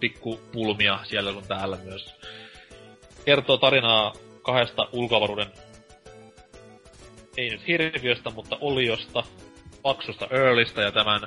pikku 0.00 0.40
pulmia 0.52 0.98
siellä 1.04 1.32
sun 1.32 1.46
täällä 1.48 1.78
myös. 1.84 2.14
Kertoo 3.24 3.56
tarinaa 3.56 4.12
kahdesta 4.42 4.88
ulkoavaruuden, 4.92 5.46
ei 7.36 7.50
nyt 7.50 7.66
hirviöstä, 7.66 8.30
mutta 8.30 8.58
oliosta, 8.60 9.22
paksusta 9.82 10.28
Earlista 10.30 10.82
ja 10.82 10.92
tämän 10.92 11.20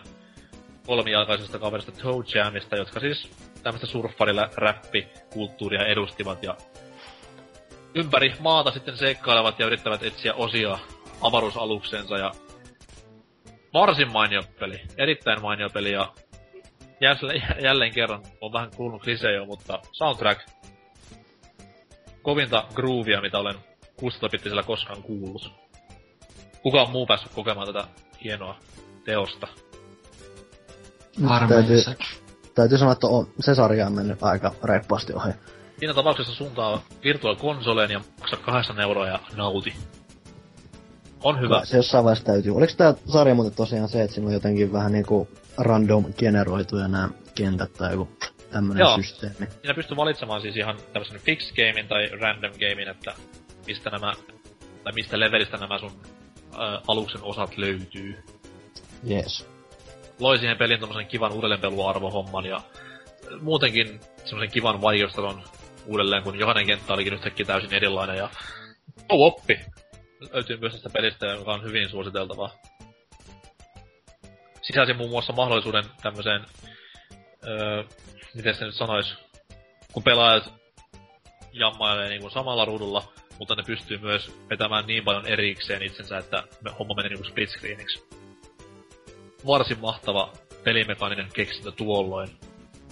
kolmijalkaisesta 0.88 1.60
kaverista 1.60 1.92
Toe 1.92 2.24
Jamista, 2.36 2.76
jotka 2.76 3.00
siis 3.00 3.32
tämmöistä 3.64 3.88
surffarilla 3.88 4.50
räppikulttuuria 4.56 5.86
edustivat 5.86 6.44
ja 6.44 6.58
ympäri 7.96 8.34
maata 8.40 8.72
sitten 8.72 8.98
seikkailevat 8.98 9.60
ja 9.60 9.66
yrittävät 9.66 10.04
etsiä 10.04 10.34
osia 10.34 10.80
avaruusaluksensa 11.22 12.18
ja 12.18 12.32
varsin 13.74 14.12
mainio 14.12 14.42
peli, 14.60 14.82
erittäin 14.98 15.42
mainio 15.42 15.70
peli 15.70 15.92
ja 15.92 16.14
jälleen, 17.02 17.44
jälleen 17.64 17.94
kerran 17.94 18.24
on 18.42 18.54
vähän 18.54 18.72
kuulunut 18.76 19.04
klisee 19.04 19.34
jo, 19.34 19.46
mutta 19.46 19.80
soundtrack 19.92 20.42
kovinta 22.26 22.64
groovia, 22.76 23.22
mitä 23.22 23.40
olen 23.40 23.56
16-bittisellä 24.02 24.64
koskaan 24.64 25.04
kuullut. 25.04 25.52
Kuka 26.64 26.82
on 26.82 26.92
muu 26.92 27.06
päässyt 27.06 27.32
kokemaan 27.36 27.68
tätä 27.68 27.88
hienoa 28.24 28.60
teosta? 29.04 29.48
Armeijassa. 31.28 31.94
Täytyy 32.56 32.78
sanoa, 32.78 32.94
että 32.94 33.08
on, 33.08 33.28
se 33.40 33.56
sarja 33.56 33.88
on 33.88 33.94
mennyt 33.94 34.24
aika 34.24 34.52
reippaasti 34.64 35.14
ohi. 35.14 35.32
Siinä 35.80 35.94
tapauksessa 35.94 36.34
suuntaa 36.34 36.82
Virtual 37.04 37.36
Consoleen 37.36 37.92
ja 37.92 38.02
maksa 38.20 38.38
8 38.38 38.80
euroa 38.80 39.08
ja 39.08 39.20
nauti. 39.36 39.74
On 41.24 41.42
hyvä. 41.42 41.66
Se 41.66 41.78
jossain 41.78 42.04
vaiheessa 42.04 42.26
täytyy. 42.26 42.56
Oliko 42.56 42.74
tää 42.78 42.94
sarja 43.08 43.36
muuten 43.36 43.56
tosiaan 43.56 43.90
se, 43.90 44.02
että 44.02 44.14
siinä 44.14 44.28
on 44.28 44.34
jotenkin 44.34 44.74
vähän 44.74 44.92
niinku 44.92 45.28
random 45.58 46.14
generoituja 46.14 46.88
nämä 46.88 47.10
kentät 47.36 47.74
tai 47.74 47.92
joku 47.92 48.10
tämmönen 48.52 48.82
Joo. 48.82 48.96
systeemi? 48.96 49.52
Siinä 49.62 49.74
pystyy 49.76 49.98
valitsemaan 49.98 50.42
siis 50.42 50.58
ihan 50.58 50.78
tämmöisen 50.94 51.20
fix 51.20 51.54
gamein 51.54 51.88
tai 51.88 52.08
random 52.08 52.52
gamein, 52.52 52.90
että 52.90 53.14
mistä 53.68 53.90
nämä, 53.90 54.14
tai 54.84 54.94
mistä 54.94 55.20
levelistä 55.20 55.58
nämä 55.58 55.80
sun 55.80 55.92
ä, 56.54 56.82
aluksen 56.88 57.24
osat 57.24 57.58
löytyy. 57.58 58.24
Jees. 59.04 59.48
Loi 60.20 60.38
siihen 60.38 60.58
pelin 60.58 60.80
tommosen 60.80 61.08
kivan 61.08 61.32
uudelleenpeluarvohomman 61.32 62.46
ja 62.46 62.62
muutenkin 63.42 64.00
semmosen 64.26 64.52
kivan 64.52 64.82
vaikeustason 64.82 65.44
uudelleen, 65.86 66.24
kun 66.24 66.40
jokainen 66.40 66.66
kenttä 66.66 66.94
olikin 66.94 67.14
yhtäkkiä 67.14 67.46
täysin 67.46 67.74
erilainen 67.74 68.18
ja 68.18 68.30
oh, 69.10 69.28
oppi. 69.28 69.60
Löytyy 70.34 70.58
myös 70.58 70.74
tästä 70.74 70.90
pelistä, 70.90 71.26
joka 71.26 71.54
on 71.54 71.64
hyvin 71.64 71.90
suositeltavaa. 71.90 72.56
Sisälsi 74.62 74.94
muun 74.94 75.10
muassa 75.10 75.34
mahdollisuuden 75.34 75.84
tämmöiseen, 76.02 76.46
öö, 77.48 77.84
miten 78.36 78.56
se 78.56 78.66
nyt 78.66 78.76
sanois, 78.76 79.16
kun 79.94 80.04
pelaajat 80.04 80.54
jammailee 81.54 82.10
niin 82.10 82.22
kuin 82.22 82.32
samalla 82.32 82.66
ruudulla, 82.66 83.04
mutta 83.40 83.56
ne 83.56 83.64
pystyy 83.64 83.98
myös 83.98 84.32
vetämään 84.50 84.88
niin 84.88 85.04
paljon 85.04 85.26
erikseen 85.26 85.84
itsensä, 85.84 86.18
että 86.18 86.44
homma 86.80 86.94
menee 86.96 87.10
niin 87.10 87.20
kuin 87.20 87.32
split 87.32 87.50
screeniksi. 87.50 88.08
Varsin 89.48 89.80
mahtava 89.80 90.34
pelimekaaninen 90.64 91.30
keksintö 91.34 91.72
tuolloin. 91.72 92.30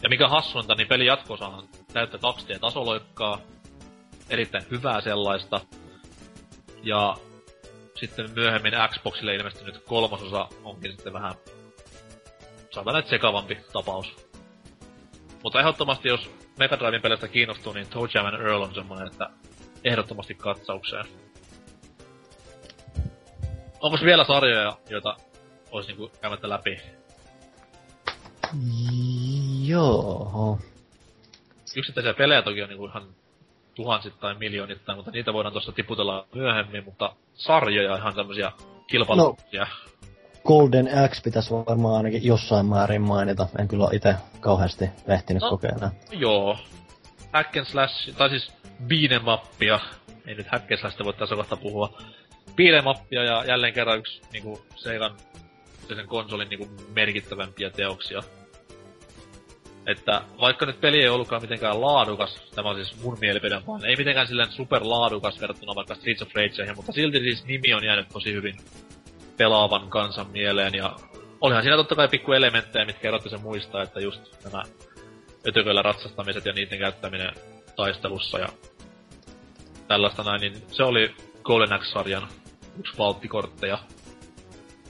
Ja 0.04 0.10
mikä 0.10 0.28
hassuinta, 0.28 0.76
niin 0.76 0.88
peli 0.88 1.06
jatkoosahan 1.06 1.70
täyttä 1.94 2.18
2D 2.18 2.60
tasoloikkaa, 2.60 3.42
erittäin 4.30 4.66
hyvää 4.72 5.02
sellaista. 5.02 5.62
Ja 6.84 7.18
sitten 7.96 8.32
myöhemmin 8.32 8.74
Xboxille 8.90 9.36
ilmestynyt 9.36 9.84
kolmasosa 9.86 10.48
onkin 10.64 10.92
sitten 10.92 11.14
vähän, 11.14 11.34
sanotaan 12.72 13.04
sekavampi 13.10 13.58
tapaus. 13.74 14.23
Mutta 15.44 15.60
ehdottomasti, 15.60 16.08
jos 16.08 16.32
Mega 16.60 16.80
Driven 16.80 17.02
pelistä 17.02 17.28
kiinnostuu, 17.28 17.74
niin 17.74 17.88
Toe 17.88 18.10
Jam 18.14 18.26
and 18.26 18.42
Earl 18.42 18.62
on 18.62 18.76
semmonen, 18.76 19.08
että 19.08 19.30
ehdottomasti 19.84 20.36
katsaukseen. 20.36 21.06
Onko 23.82 23.98
vielä 24.04 24.24
sarjoja, 24.24 24.78
joita 24.90 25.18
olisi 25.72 25.88
niinku 25.88 26.12
käymättä 26.22 26.50
läpi? 26.50 26.82
Joo. 29.66 30.60
Yksittäisiä 31.76 32.14
pelejä 32.14 32.42
toki 32.42 32.62
on 32.62 32.70
niinku 32.70 32.86
ihan 32.86 33.08
tuhansittain, 33.76 34.40
miljoonittain, 34.40 34.98
mutta 34.98 35.12
niitä 35.12 35.34
voidaan 35.34 35.54
tuossa 35.54 35.72
tiputella 35.72 36.28
myöhemmin, 36.36 36.84
mutta 36.86 37.16
sarjoja 37.34 37.98
ihan 37.98 38.16
tämmösiä 38.16 38.52
kilpailutuksia. 38.88 39.68
Golden 40.46 40.90
Axe 41.04 41.22
pitäisi 41.24 41.52
varmaan 41.52 41.96
ainakin 41.96 42.24
jossain 42.26 42.66
määrin 42.66 43.02
mainita. 43.02 43.48
En 43.60 43.68
kyllä 43.68 43.86
ole 43.86 43.96
itse 43.96 44.16
kauheasti 44.40 44.86
ehtinyt 45.08 45.44
No. 45.44 45.50
kokeilla. 45.50 45.92
Joo. 46.12 46.58
Hack 47.34 47.58
and 47.58 47.66
slash, 47.66 48.14
tai 48.18 48.30
siis 48.30 48.52
beat'em 48.88 49.28
upia. 49.28 49.80
Ei 50.28 50.36
nyt 50.36 50.48
hack 50.48 50.72
and 50.72 50.78
slashista 50.80 51.04
voi 51.04 51.14
tässä 51.14 51.36
kohta 51.36 51.58
puhua. 51.58 51.98
Beat'em 52.50 52.88
upia 52.88 53.24
ja 53.24 53.44
jälleen 53.46 53.74
kerran 53.74 54.00
yksi 54.00 54.22
niinku 54.34 54.62
Segan 54.76 55.18
sen 55.88 56.08
konsolin 56.08 56.50
niinku 56.50 56.68
merkittävämpiä 56.96 57.70
teoksia. 57.70 58.20
Että 59.88 60.22
vaikka 60.40 60.66
nyt 60.66 60.82
peli 60.82 61.02
ei 61.02 61.10
ollutkaan 61.10 61.42
mitenkään 61.42 61.82
laadukas, 61.82 62.40
tämä 62.56 62.70
on 62.70 62.76
siis 62.76 63.04
mun 63.04 63.18
mielipide 63.22 63.62
vaan, 63.68 63.86
ei 63.86 63.96
mitenkään 63.96 64.28
silleen 64.28 64.52
superlaadukas 64.52 65.42
verrattuna 65.42 65.76
vaikka 65.76 65.96
Streets 65.96 66.22
of 66.22 66.36
Rageihin, 66.36 66.76
mutta 66.76 66.92
silti 66.92 67.20
siis 67.20 67.46
nimi 67.46 67.74
on 67.74 67.84
jäänyt 67.84 68.10
tosi 68.14 68.34
hyvin 68.34 68.56
pelaavan 69.38 69.90
kansan 69.90 70.28
mieleen 70.32 70.74
ja 70.74 70.96
olihan 71.42 71.64
siinä 71.64 71.78
totta 71.78 71.96
kai 71.96 72.08
pikku 72.08 72.32
elementtejä, 72.32 72.86
mitkä 72.86 73.08
erotti 73.08 73.30
sen 73.30 73.42
muistaa, 73.42 73.84
että 73.84 74.00
just 74.00 74.44
nämä 74.44 74.64
ötököillä 75.48 75.82
ratsastamiset 75.82 76.46
ja 76.46 76.54
niiden 76.54 76.80
käyttäminen 76.80 77.32
taistelussa 77.76 78.40
ja 78.40 78.48
tällaista 79.88 80.24
näin, 80.24 80.42
niin 80.42 80.64
se 80.68 80.84
oli 80.84 81.16
Golden 81.44 81.74
Axe-sarjan 81.74 82.28
yksi 82.80 82.98
valttikortteja. 82.98 83.80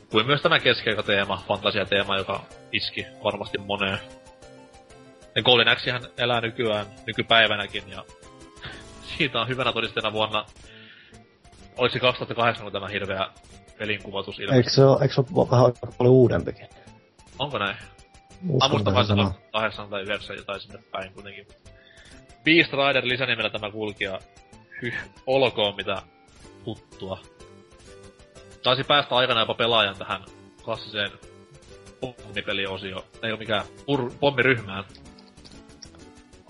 Kuin 0.10 0.26
myös 0.26 0.42
tämä 0.42 0.60
keskeikateema, 0.60 1.44
fantasiateema, 1.48 2.18
joka 2.18 2.42
iski 2.72 3.06
varmasti 3.24 3.58
moneen. 3.58 4.00
Ja 5.36 5.44
Golden 5.44 5.68
Axehan 5.68 6.02
elää 6.18 6.42
nykyään, 6.42 6.86
nykypäivänäkin, 7.08 7.84
ja 7.88 8.06
siitä 9.18 9.42
on 9.42 9.48
hyvänä 9.48 9.74
todisteena 9.74 10.14
vuonna... 10.14 10.46
Oliko 11.78 11.94
se 11.94 12.00
2008, 12.00 12.64
kun 12.64 12.72
tämä 12.74 12.88
hirveä 12.88 13.28
pelinkuvatus 13.84 14.40
ilmestyi? 14.40 14.58
Eikö 14.58 14.70
se 14.70 14.86
ole, 14.86 14.98
eikö 15.02 15.14
se 15.14 15.22
ole 15.22 15.52
vähän 15.52 15.74
paljon 15.98 16.14
uudempikin? 16.14 16.68
Onko 17.40 17.58
näin? 17.58 17.78
Että 18.80 18.94
vai 18.94 19.06
sanoo. 19.06 19.32
8 19.52 19.90
tai 19.90 20.02
9 20.02 20.36
jotain 20.36 20.60
sinne 20.62 20.80
päin 20.92 21.14
kuitenkin. 21.14 21.48
Beast 22.44 22.74
Rider 22.74 23.06
lisänimellä 23.06 23.50
tämä 23.50 23.72
kulki 23.72 24.04
ja 24.04 24.20
hyh, 24.82 24.96
olkoon 25.28 25.76
mitä 25.76 26.02
tuttua. 26.64 27.20
Taisi 28.64 28.84
päästä 28.84 29.16
aikana 29.16 29.40
jopa 29.40 29.54
pelaajan 29.54 29.98
tähän 29.98 30.22
klassiseen 30.64 31.12
pommipeliosio, 32.00 33.06
ei 33.24 33.32
ole 33.32 33.40
mikään 33.40 33.66
pur, 33.86 34.12
pommiryhmään 34.20 34.84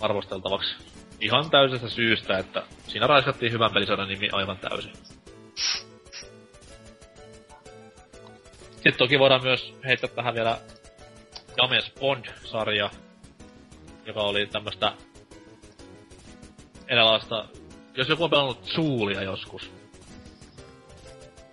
arvosteltavaksi. 0.00 0.74
Ihan 1.20 1.50
täysestä 1.50 1.88
syystä, 1.88 2.38
että 2.38 2.62
siinä 2.88 3.06
raiskattiin 3.06 3.52
hyvän 3.52 3.72
pelisarjan 3.72 4.08
nimi 4.08 4.28
aivan 4.32 4.58
täysin. 4.58 4.92
Sitten 8.84 8.98
toki 8.98 9.18
voidaan 9.18 9.42
myös 9.42 9.74
heittää 9.84 10.10
tähän 10.10 10.34
vielä 10.34 10.58
James 11.56 11.92
Bond-sarja, 12.00 12.90
joka 14.06 14.20
oli 14.20 14.46
tämmöstä 14.46 14.92
eräänlaista... 16.88 17.48
Jos 17.96 18.08
joku 18.08 18.24
on 18.24 18.30
pelannut 18.30 18.64
Zoolia 18.64 19.22
joskus, 19.22 19.72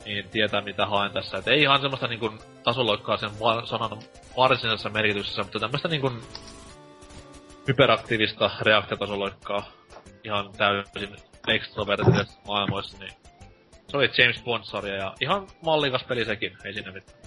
niin 0.06 0.30
tietää 0.30 0.62
mitä 0.62 0.86
haen 0.86 1.12
tässä. 1.12 1.38
Et 1.38 1.48
ei 1.48 1.62
ihan 1.62 1.82
semmoista 1.82 2.08
niinku 2.08 2.34
tasoloikkaa 2.64 3.18
sen 3.18 3.40
va- 3.40 3.66
sanan 3.66 4.00
varsinaisessa 4.38 4.90
merkityksessä, 4.90 5.44
mutta 5.44 5.60
tämmöstä 5.60 5.88
niinku 5.88 6.12
hyperaktiivista 7.68 8.52
reaktiotasoloikkaa 8.62 9.72
ihan 10.24 10.52
täysin 10.58 11.16
extrovertisessa 11.48 12.40
maailmoissa, 12.48 12.98
niin 12.98 13.14
se 13.88 13.98
oli 13.98 14.10
James 14.18 14.44
Bond-sarja 14.44 14.96
ja 14.96 15.14
ihan 15.22 15.48
mallikas 15.62 16.04
peli 16.04 16.26
sekin, 16.26 16.58
ei 16.66 16.74
siinä 16.74 16.92
mitään. 16.92 17.21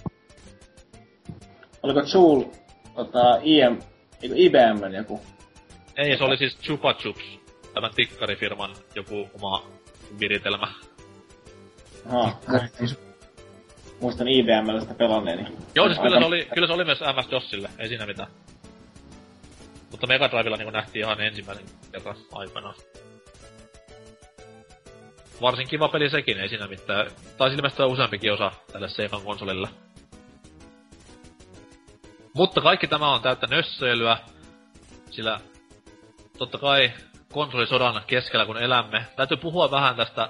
Oliko 1.85 2.01
Joule 2.13 2.45
tota, 2.95 3.39
IM, 3.43 3.79
IBM 4.21 4.93
joku? 4.93 5.21
Ei, 5.97 6.17
se 6.17 6.23
oli 6.23 6.37
siis 6.37 6.57
Chupa 6.57 6.93
Chups 6.93 7.23
tämän 7.73 7.91
tikkarifirman 7.95 8.75
joku 8.95 9.29
oma 9.33 9.65
viritelmä. 10.19 10.67
Aha, 12.09 12.39
muistan, 14.01 14.27
IBMllä 14.27 14.81
sitä 14.81 14.93
pelanneeni. 14.93 15.47
Joo, 15.75 15.87
siis 15.87 15.99
kyllä 15.99 16.19
se 16.19 16.25
oli, 16.25 16.47
kyllä 16.53 16.67
se 16.67 16.73
oli 16.73 16.85
myös 16.85 16.99
MS-DOSille, 17.01 17.69
ei 17.79 17.87
siinä 17.87 18.05
mitään. 18.05 18.29
Mutta 19.91 20.07
Mega 20.07 20.31
Drivella 20.31 20.57
niin 20.57 20.73
nähtiin 20.73 21.05
ihan 21.05 21.21
ensimmäisen 21.21 21.65
kerran 21.91 22.15
aikana. 22.31 22.73
Varsin 25.41 25.67
kiva 25.67 25.87
peli 25.87 26.09
sekin, 26.09 26.39
ei 26.39 26.49
siinä 26.49 26.67
mitään. 26.67 27.07
Taisi 27.37 27.55
ilmestyä 27.55 27.85
useampikin 27.85 28.33
osa 28.33 28.51
tälle 28.71 28.89
Segan 28.89 29.21
konsolille. 29.21 29.67
Mutta 32.35 32.61
kaikki 32.61 32.87
tämä 32.87 33.13
on 33.13 33.21
täyttä 33.21 33.47
nössöilyä, 33.47 34.17
sillä 35.11 35.39
totta 36.37 36.57
kai 36.57 36.91
konsolisodan 37.31 38.01
keskellä 38.07 38.45
kun 38.45 38.57
elämme, 38.57 39.05
täytyy 39.15 39.37
puhua 39.37 39.71
vähän 39.71 39.95
tästä 39.95 40.29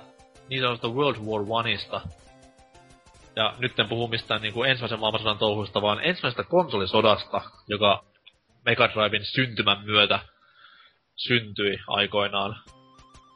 niin 0.50 0.62
sanotusta 0.62 0.88
World 0.88 1.18
War 1.18 1.46
Oneista. 1.50 2.02
Ja 3.36 3.54
nyt 3.58 3.80
en 3.80 3.90
puhu 3.90 4.08
mistään 4.08 4.42
niin 4.42 4.54
kuin 4.54 4.70
ensimmäisen 4.70 5.00
maailmansodan 5.00 5.38
touhuista, 5.38 5.82
vaan 5.82 6.00
ensimmäisestä 6.04 6.44
konsolisodasta, 6.44 7.42
joka 7.68 8.04
Mega 8.66 8.88
Driven 8.88 9.26
syntymän 9.26 9.86
myötä 9.86 10.20
syntyi 11.16 11.78
aikoinaan. 11.88 12.56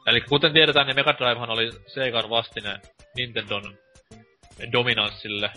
Eli 0.06 0.20
kuten 0.20 0.52
tiedetään, 0.52 0.86
niin 0.86 0.96
Mega 0.96 1.12
Drivehan 1.18 1.50
oli 1.50 1.70
Segan 1.86 2.30
vastine 2.30 2.80
Nintendon 3.16 3.78
dominanssille. 4.72 5.50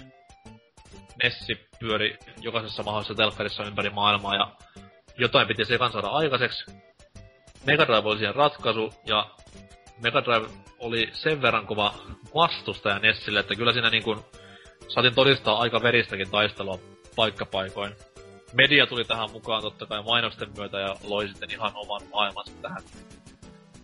Nessi 1.23 1.67
pyöri 1.79 2.17
jokaisessa 2.41 2.83
mahdollisessa 2.83 3.15
telkkarissa 3.15 3.63
ympäri 3.63 3.89
maailmaa 3.89 4.35
ja 4.35 4.51
jotain 5.17 5.47
piti 5.47 5.65
Segan 5.65 5.91
saada 5.91 6.07
aikaiseksi. 6.07 6.65
Mega 7.65 7.87
Drive 7.87 8.09
oli 8.09 8.17
siihen 8.17 8.35
ratkaisu 8.35 8.93
ja 9.05 9.29
Mega 10.03 10.23
Drive 10.23 10.47
oli 10.79 11.09
sen 11.13 11.41
verran 11.41 11.67
kova 11.67 11.93
vastustaja 12.35 12.99
Nessille, 12.99 13.39
että 13.39 13.55
kyllä 13.55 13.73
siinä 13.73 13.89
niin 13.89 14.03
kuin 14.03 14.19
saatiin 14.87 15.15
todistaa 15.15 15.59
aika 15.59 15.83
veristäkin 15.83 16.31
taistelua 16.31 16.79
paikkapaikoin. 17.15 17.95
Media 18.53 18.87
tuli 18.87 19.05
tähän 19.05 19.31
mukaan 19.31 19.61
totta 19.61 19.85
kai 19.85 20.03
mainosten 20.03 20.49
myötä 20.57 20.79
ja 20.79 20.95
loi 21.03 21.27
sitten 21.27 21.51
ihan 21.51 21.71
oman 21.75 22.01
maailmansa 22.11 22.51
tähän 22.61 22.83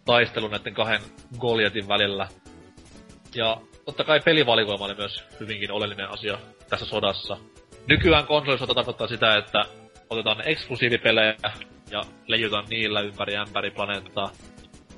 taistelun 0.05 0.51
näiden 0.51 0.73
kahden 0.73 1.01
Goliatin 1.39 1.87
välillä. 1.87 2.27
Ja 3.35 3.61
totta 3.89 4.03
kai 4.03 4.19
pelivalikoima 4.19 4.85
oli 4.85 4.95
myös 4.95 5.23
hyvinkin 5.39 5.71
oleellinen 5.71 6.09
asia 6.09 6.37
tässä 6.69 6.85
sodassa. 6.85 7.37
Nykyään 7.87 8.27
konsolisota 8.27 8.73
tarkoittaa 8.73 9.07
sitä, 9.07 9.37
että 9.37 9.65
otetaan 10.09 10.47
eksklusiivipelejä 10.47 11.35
ja 11.91 12.01
leijutaan 12.27 12.65
niillä 12.69 13.01
ympäri 13.01 13.37
ämpäri 13.37 13.71
planeettaa. 13.71 14.31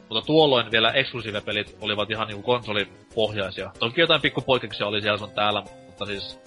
Mutta 0.10 0.26
tuolloin 0.26 0.72
vielä 0.72 0.92
eksklusiivipelit 0.92 1.78
olivat 1.82 2.12
ihan 2.12 2.28
niinku 2.28 2.44
konsolipohjaisia. 2.44 3.72
Toki 3.80 4.02
jotain 4.02 4.22
pikkupoikkeuksia 4.22 4.88
oli 4.88 5.02
siellä 5.02 5.18
sun 5.18 5.32
täällä, 5.32 5.64
mutta 5.86 6.06
siis 6.06 6.40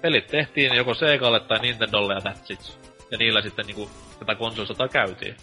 pelit 0.00 0.26
tehtiin 0.26 0.74
joko 0.74 0.94
Segalle 0.94 1.40
tai 1.40 1.58
Nintendolle 1.58 2.14
ja 2.14 2.20
that's 2.20 2.52
it. 2.52 2.78
Ja 3.10 3.18
niillä 3.18 3.42
sitten 3.42 3.66
niinku 3.66 3.90
tätä 4.18 4.34
konsolisota 4.34 4.88
käytiin. 4.88 5.36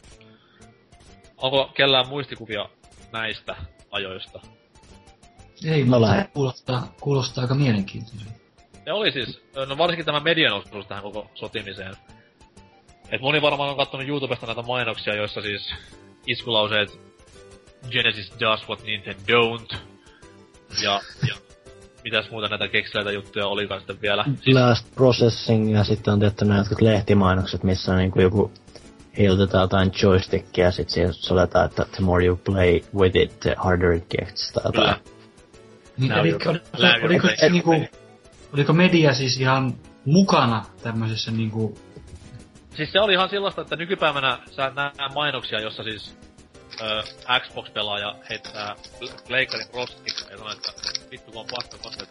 Onko 1.37 1.71
kellään 1.75 2.07
muistikuvia 2.07 2.69
näistä 3.11 3.55
ajoista? 3.91 4.58
Ei, 5.65 5.83
No 5.83 6.01
lähde. 6.01 6.29
kuulostaa, 6.33 6.93
kuulostaa 7.01 7.41
aika 7.41 7.55
mielenkiintoiselta. 7.55 8.31
Ja 8.85 8.95
oli 8.95 9.11
siis, 9.11 9.41
no 9.69 9.77
varsinkin 9.77 10.05
tämä 10.05 10.19
median 10.19 10.53
osuus 10.53 10.87
tähän 10.87 11.03
koko 11.03 11.31
sotimiseen. 11.35 11.95
Et 13.11 13.21
moni 13.21 13.41
varmaan 13.41 13.69
on 13.69 13.77
kattonut 13.77 14.07
YouTubesta 14.07 14.45
näitä 14.45 14.61
mainoksia, 14.61 15.15
joissa 15.15 15.41
siis 15.41 15.73
iskulauseet 16.27 16.99
Genesis 17.89 18.33
does 18.39 18.67
what 18.67 18.83
Nintendo 18.83 19.21
don't. 19.27 19.75
Ja, 20.83 21.01
ja 21.27 21.35
mitäs 22.03 22.31
muuta 22.31 22.47
näitä 22.47 22.67
keksiläitä 22.67 23.11
juttuja 23.11 23.47
olikaan 23.47 23.81
sitten 23.81 24.01
vielä. 24.01 24.25
Siis, 24.41 24.55
Last 24.57 24.95
Processing 24.95 25.73
ja 25.73 25.83
sitten 25.83 26.13
on 26.13 26.19
tehty 26.19 26.45
nämä 26.45 26.59
jotkut 26.59 26.81
lehtimainokset, 26.81 27.63
missä 27.63 27.91
on 27.91 27.97
niinku 27.97 28.21
joku 28.21 28.51
heilutetaan 29.17 29.61
jotain 29.61 29.91
joystickia 30.03 30.65
ja 30.65 30.71
sit 30.71 30.89
siihen 30.89 31.13
soletaan, 31.13 31.65
että 31.65 31.85
the 31.91 32.03
more 32.03 32.25
you 32.25 32.35
play 32.35 32.81
with 32.95 33.17
it, 33.17 33.39
the 33.39 33.55
harder 33.57 33.91
it 33.91 34.05
gets 34.09 34.51
tai 34.51 34.63
jotain. 34.65 34.95
Niin, 35.99 36.09
Nää 36.09 36.19
eli, 36.19 36.33
on 36.33 36.39
oliko, 36.41 36.59
oliko, 37.03 37.27
niinku, 37.49 37.97
oliko 38.53 38.73
media 38.73 39.13
siis 39.13 39.39
ihan 39.39 39.73
mukana 40.05 40.65
tämmöisessä 40.83 41.31
niinku... 41.31 41.79
siis 42.75 42.91
se 42.91 42.99
oli 42.99 43.13
ihan 43.13 43.29
sellaista, 43.29 43.61
että 43.61 43.75
nykypäivänä 43.75 44.39
sä 44.51 44.71
näet 44.75 45.13
mainoksia, 45.13 45.59
jossa 45.59 45.83
siis 45.83 46.17
ö, 46.81 47.03
Xbox-pelaaja 47.39 48.15
heittää 48.29 48.75
pleikkarin 49.27 49.67
roskiin 49.73 50.15
ja 50.31 50.37
sanoo, 50.37 50.51
että 50.51 50.71
vittu 51.11 51.31
kun 51.31 51.41
on 51.41 51.47
paska 51.55 51.77
konsolit, 51.83 52.09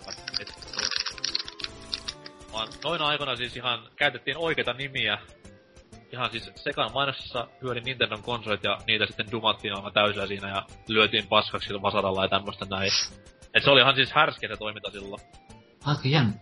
vaan 2.52 2.68
noina 2.84 3.06
aikoina 3.06 3.36
siis 3.36 3.56
ihan 3.56 3.88
käytettiin 3.96 4.36
oikeita 4.36 4.72
nimiä. 4.72 5.18
Ihan 6.12 6.30
siis 6.30 6.50
sekan 6.54 6.92
mainoksissa 6.94 7.48
pyöri 7.60 7.80
Nintendon 7.80 8.22
konsolit 8.22 8.64
ja 8.64 8.78
niitä 8.86 9.06
sitten 9.06 9.30
dumattiin 9.30 9.76
aivan 9.76 9.92
täysillä 9.92 10.26
siinä 10.26 10.48
ja 10.48 10.66
lyötiin 10.88 11.28
paskaksi 11.28 11.66
sillä 11.66 11.82
vasaralla 11.82 12.24
ja 12.24 12.28
tämmöstä 12.28 12.66
näin. 12.70 12.90
Et 13.54 13.64
se 13.64 13.70
oli 13.70 13.80
ihan 13.80 13.94
siis 13.94 14.12
härskeä 14.12 14.48
se 14.48 14.56
toiminta 14.56 14.90
silloin. 14.90 15.22
Aika 15.84 16.08
jännä. 16.08 16.32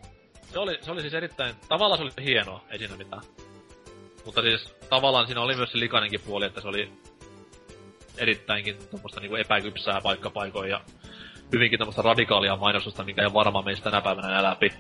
Se 0.53 0.59
oli, 0.59 0.79
se 0.83 0.91
oli 0.91 1.01
siis 1.01 1.15
erittäin, 1.15 1.55
tavallaan 1.69 1.99
se 1.99 2.05
oli 2.05 2.27
hienoa, 2.27 2.65
ei 2.71 2.79
siinä 2.79 2.97
mitään. 2.97 3.23
Mutta 4.25 4.43
siis 4.43 4.75
tavallaan 4.91 5.27
siinä 5.27 5.41
oli 5.41 5.57
myös 5.57 5.73
se 5.73 5.79
likainenkin 5.79 6.21
puoli, 6.21 6.45
että 6.45 6.61
se 6.61 6.69
oli 6.69 6.93
erittäinkin 8.17 8.77
tommoista 8.91 9.21
niinku 9.21 9.37
epäkypsää 9.37 10.01
paikkapaikoin 10.01 10.71
ja 10.71 10.81
hyvinkin 11.53 11.79
tämmöistä 11.79 12.03
radikaalia 12.03 12.57
mainostusta, 12.57 13.05
mikä 13.05 13.23
ei 13.23 13.33
varmaan 13.33 13.65
meistä 13.65 13.91
tänä 13.91 14.03
päivänä 14.03 14.29
enää 14.29 14.43
läpi. 14.43 14.73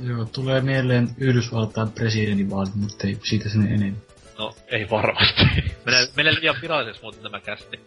Joo, 0.00 0.24
tulee 0.24 0.60
mieleen 0.60 1.08
Yhdysvaltain 1.18 1.92
presidentinvaalit, 1.92 2.74
mutta 2.74 3.06
ei 3.06 3.18
siitä 3.22 3.48
sen 3.48 3.66
enemmän. 3.66 4.02
No, 4.38 4.54
ei 4.66 4.90
varmasti. 4.90 5.42
menee, 5.86 6.08
menee 6.16 6.34
liian 6.34 6.56
viralliseksi 6.62 7.02
muuten 7.02 7.22
tämä 7.22 7.40
kästi. 7.40 7.80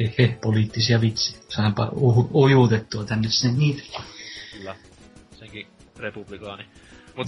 Hehe, 0.00 0.38
poliittisia 0.42 1.00
vitsejä. 1.00 1.44
Saanpa 1.48 1.88
ujutettua 2.34 3.04
tänne 3.04 3.28
sen 3.30 3.58
niitä. 3.58 4.02
Kyllä. 4.52 4.76
Senkin 5.38 5.66
republikaani. 5.96 6.66
Mut, 7.16 7.26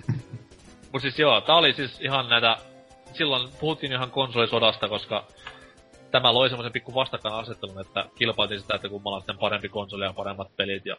mut 0.92 1.02
siis 1.02 1.18
joo, 1.18 1.40
tää 1.40 1.56
oli 1.56 1.72
siis 1.72 2.00
ihan 2.00 2.28
näitä... 2.28 2.56
Silloin 3.14 3.48
puhuttiin 3.60 3.92
ihan 3.92 4.10
konsolisodasta, 4.10 4.88
koska 4.88 5.26
tämä 6.10 6.34
loi 6.34 6.48
semmoisen 6.48 6.72
pikku 6.72 6.94
vastakkainasettelun, 6.94 7.80
että 7.80 8.04
kilpailtiin 8.14 8.60
sitä, 8.60 8.74
että 8.74 8.88
kummalla 8.88 9.16
on 9.16 9.22
sitten 9.22 9.38
parempi 9.38 9.68
konsoli 9.68 10.04
ja 10.04 10.12
paremmat 10.12 10.56
pelit. 10.56 10.86
Ja 10.86 10.96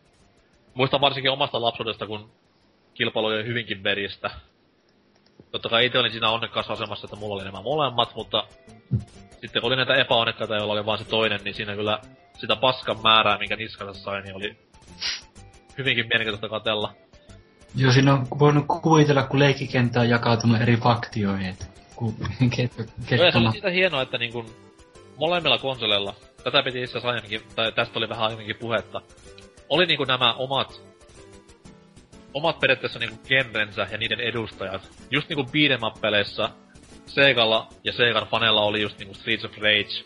muistan 0.73 1.01
varsinkin 1.01 1.31
omasta 1.31 1.61
lapsuudesta, 1.61 2.07
kun 2.07 2.31
kilpailu 2.93 3.27
oli 3.27 3.45
hyvinkin 3.45 3.83
veristä. 3.83 4.31
Totta 5.51 5.69
kai 5.69 5.85
itse 5.85 5.99
olin 5.99 6.11
siinä 6.11 6.29
onnekkaassa 6.29 6.73
asemassa, 6.73 7.05
että 7.05 7.15
mulla 7.15 7.35
oli 7.35 7.43
nämä 7.43 7.61
molemmat, 7.61 8.15
mutta 8.15 8.43
sitten 9.41 9.61
kun 9.61 9.67
oli 9.67 9.75
näitä 9.75 9.95
epäonnekkaita, 9.95 10.55
joilla 10.55 10.73
oli 10.73 10.85
vaan 10.85 10.97
se 10.97 11.05
toinen, 11.05 11.39
niin 11.43 11.55
siinä 11.55 11.75
kyllä 11.75 11.99
sitä 12.37 12.55
paskan 12.55 13.01
määrää, 13.03 13.37
minkä 13.37 13.55
niskansa 13.55 14.01
sai, 14.01 14.21
niin 14.21 14.35
oli 14.35 14.57
hyvinkin 15.77 16.05
mielenkiintoista 16.05 16.49
katella. 16.49 16.93
Joo, 17.75 17.91
siinä 17.91 18.13
on 18.13 18.27
voinut 18.39 18.65
kuvitella, 18.81 19.23
kun 19.23 19.39
leikkikenttä 19.39 19.99
on 19.99 20.09
jakautunut 20.09 20.61
eri 20.61 20.77
faktioihin, 20.77 21.49
että 21.49 21.65
ku, 21.95 22.15
ketkä, 22.55 22.83
Joo, 23.15 23.31
se 23.31 23.37
oli 23.37 23.45
ma- 23.45 23.51
siitä 23.51 23.69
hienoa, 23.69 24.01
että 24.01 24.17
niin 24.17 24.33
kun 24.33 24.45
molemmilla 25.17 25.57
konsoleilla, 25.57 26.15
tätä 26.43 26.63
piti 26.63 26.83
itse 26.83 26.91
asiassa 26.91 27.09
aiemminkin, 27.09 27.41
tai 27.55 27.71
tästä 27.71 27.99
oli 27.99 28.09
vähän 28.09 28.25
aiemminkin 28.25 28.55
puhetta, 28.55 29.01
oli 29.69 29.85
niinku 29.85 30.03
nämä 30.03 30.33
omat, 30.33 30.81
omat 32.33 32.59
periaatteessa 32.59 32.99
niinku 32.99 33.17
genrensä 33.27 33.87
ja 33.91 33.97
niiden 33.97 34.19
edustajat. 34.19 34.89
Just 35.11 35.29
niinku 35.29 35.43
beat'em 35.43 35.85
Segalla 37.09 37.67
ja 37.83 37.93
Segan 37.93 38.27
fanella 38.27 38.61
oli 38.61 38.81
just 38.81 38.97
niinku 38.97 39.13
Streets 39.13 39.45
of 39.45 39.57
Rage, 39.57 40.05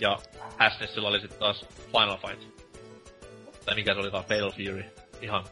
ja 0.00 0.18
SNESillä 0.76 1.08
oli 1.08 1.20
sitten 1.20 1.38
taas 1.38 1.66
Final 1.86 2.16
Fight. 2.16 2.52
Tai 3.64 3.74
mikä 3.74 3.94
se 3.94 4.00
olikaan, 4.00 4.24
Fatal 4.24 4.50
Fury. 4.50 4.84
Ihan 5.22 5.44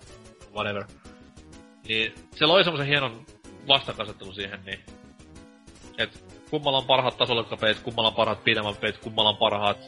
whatever. 0.54 0.84
Niin 1.88 2.14
se 2.36 2.46
loi 2.46 2.64
semmosen 2.64 2.86
hienon 2.86 3.26
vastakkainasettelun 3.68 4.34
siihen, 4.34 4.60
niin 4.64 4.80
et 5.98 6.24
kummalla 6.50 6.78
on 6.78 6.84
parhaat 6.84 7.16
tasolokkapelit, 7.16 7.78
kummalla 7.78 8.08
on 8.08 8.14
parhaat 8.14 8.44
pidemmät 8.44 8.80
pelit, 8.80 8.98
kummalla 8.98 9.30
on 9.30 9.36
parhaat 9.36 9.78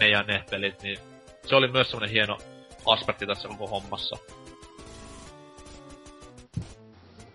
ne 0.00 0.08
ja 0.08 0.22
ne 0.22 0.44
pelit, 0.50 0.82
niin 0.82 0.98
se 1.46 1.56
oli 1.56 1.68
myös 1.68 1.90
semmonen 1.90 2.10
hieno 2.10 2.38
aspekti 2.86 3.26
tässä 3.26 3.48
koko 3.48 3.66
hommassa. 3.66 4.16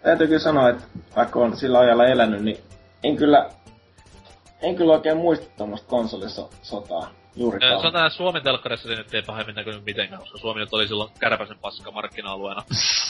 Täytyy 0.04 0.28
kyllä 0.28 0.40
sanoa, 0.40 0.70
että 0.70 0.84
vaikka 1.16 1.40
on 1.40 1.58
sillä 1.58 1.80
ajalla 1.80 2.06
elänyt, 2.06 2.42
niin 2.44 2.58
en 3.04 3.16
kyllä, 3.16 3.50
en 4.62 4.76
kyllä 4.76 4.94
oikein 4.94 5.18
muista 5.18 5.46
tuommoista 5.58 5.88
konsolisotaa 5.88 7.10
juurikaan. 7.36 7.86
On 7.86 7.94
tää 7.94 8.10
Suomen 8.10 8.44
telkkarissa 8.44 8.90
se 8.90 8.96
nyt 8.96 9.14
ei 9.14 9.22
pahemmin 9.22 9.56
näkynyt 9.56 9.86
mitenkään, 9.86 10.22
koska 10.22 10.38
Suomi 10.38 10.60
nyt 10.60 10.74
oli 10.74 10.88
silloin 10.88 11.12
kärpäsen 11.20 11.58
paska 11.62 11.92
markkina-alueena. 11.92 12.64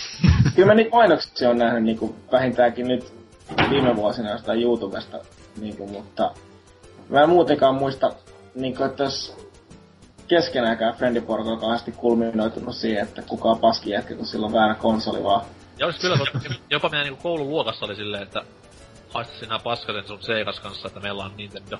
Kyllä 0.56 0.68
mä 0.68 0.74
niitä 0.74 0.91
mainoksia 0.91 1.49
on 1.49 1.57
nähnyt 1.57 1.84
niinku 1.84 2.15
vähintäänkin 2.32 2.88
nyt 2.88 3.14
viime 3.70 3.95
vuosina 3.95 4.32
jostain 4.32 4.61
YouTubesta, 4.61 5.18
niinku, 5.60 5.88
mutta 5.88 6.32
Mä 7.10 7.22
en 7.22 7.30
muutenkaan 7.30 7.76
muista, 7.76 8.11
niin 8.56 8.76
kuin, 8.76 8.90
että 8.90 9.03
jos 9.03 9.38
keskenäänkään 10.28 10.94
friendiporukalla 10.94 11.60
kauheasti 11.60 11.91
kulminoitunut 11.91 12.76
siihen, 12.76 13.03
että 13.03 13.22
kuka 13.22 13.49
on 13.49 13.60
paski 13.60 13.90
jätkä, 13.90 14.15
kun 14.15 14.26
sillä 14.26 14.45
on 14.45 14.53
väärä 14.53 14.76
konsoli 14.76 15.24
vaan. 15.24 15.41
Ja 15.80 15.86
olisi 15.86 16.00
kyllä, 16.00 16.18
koska 16.18 16.40
jopa 16.70 16.90
meidän 16.90 17.06
niinku 17.06 17.24
koululuokassa 17.24 17.86
oli 17.86 17.95
silleen, 17.95 18.24
että 18.24 18.41
haista 19.14 19.40
sinä 19.40 19.60
paskasen 19.60 20.08
sun 20.08 20.24
Seikas 20.24 20.60
kanssa, 20.60 20.88
että 20.88 21.00
meillä 21.00 21.24
on 21.24 21.32
Nintendo. 21.38 21.78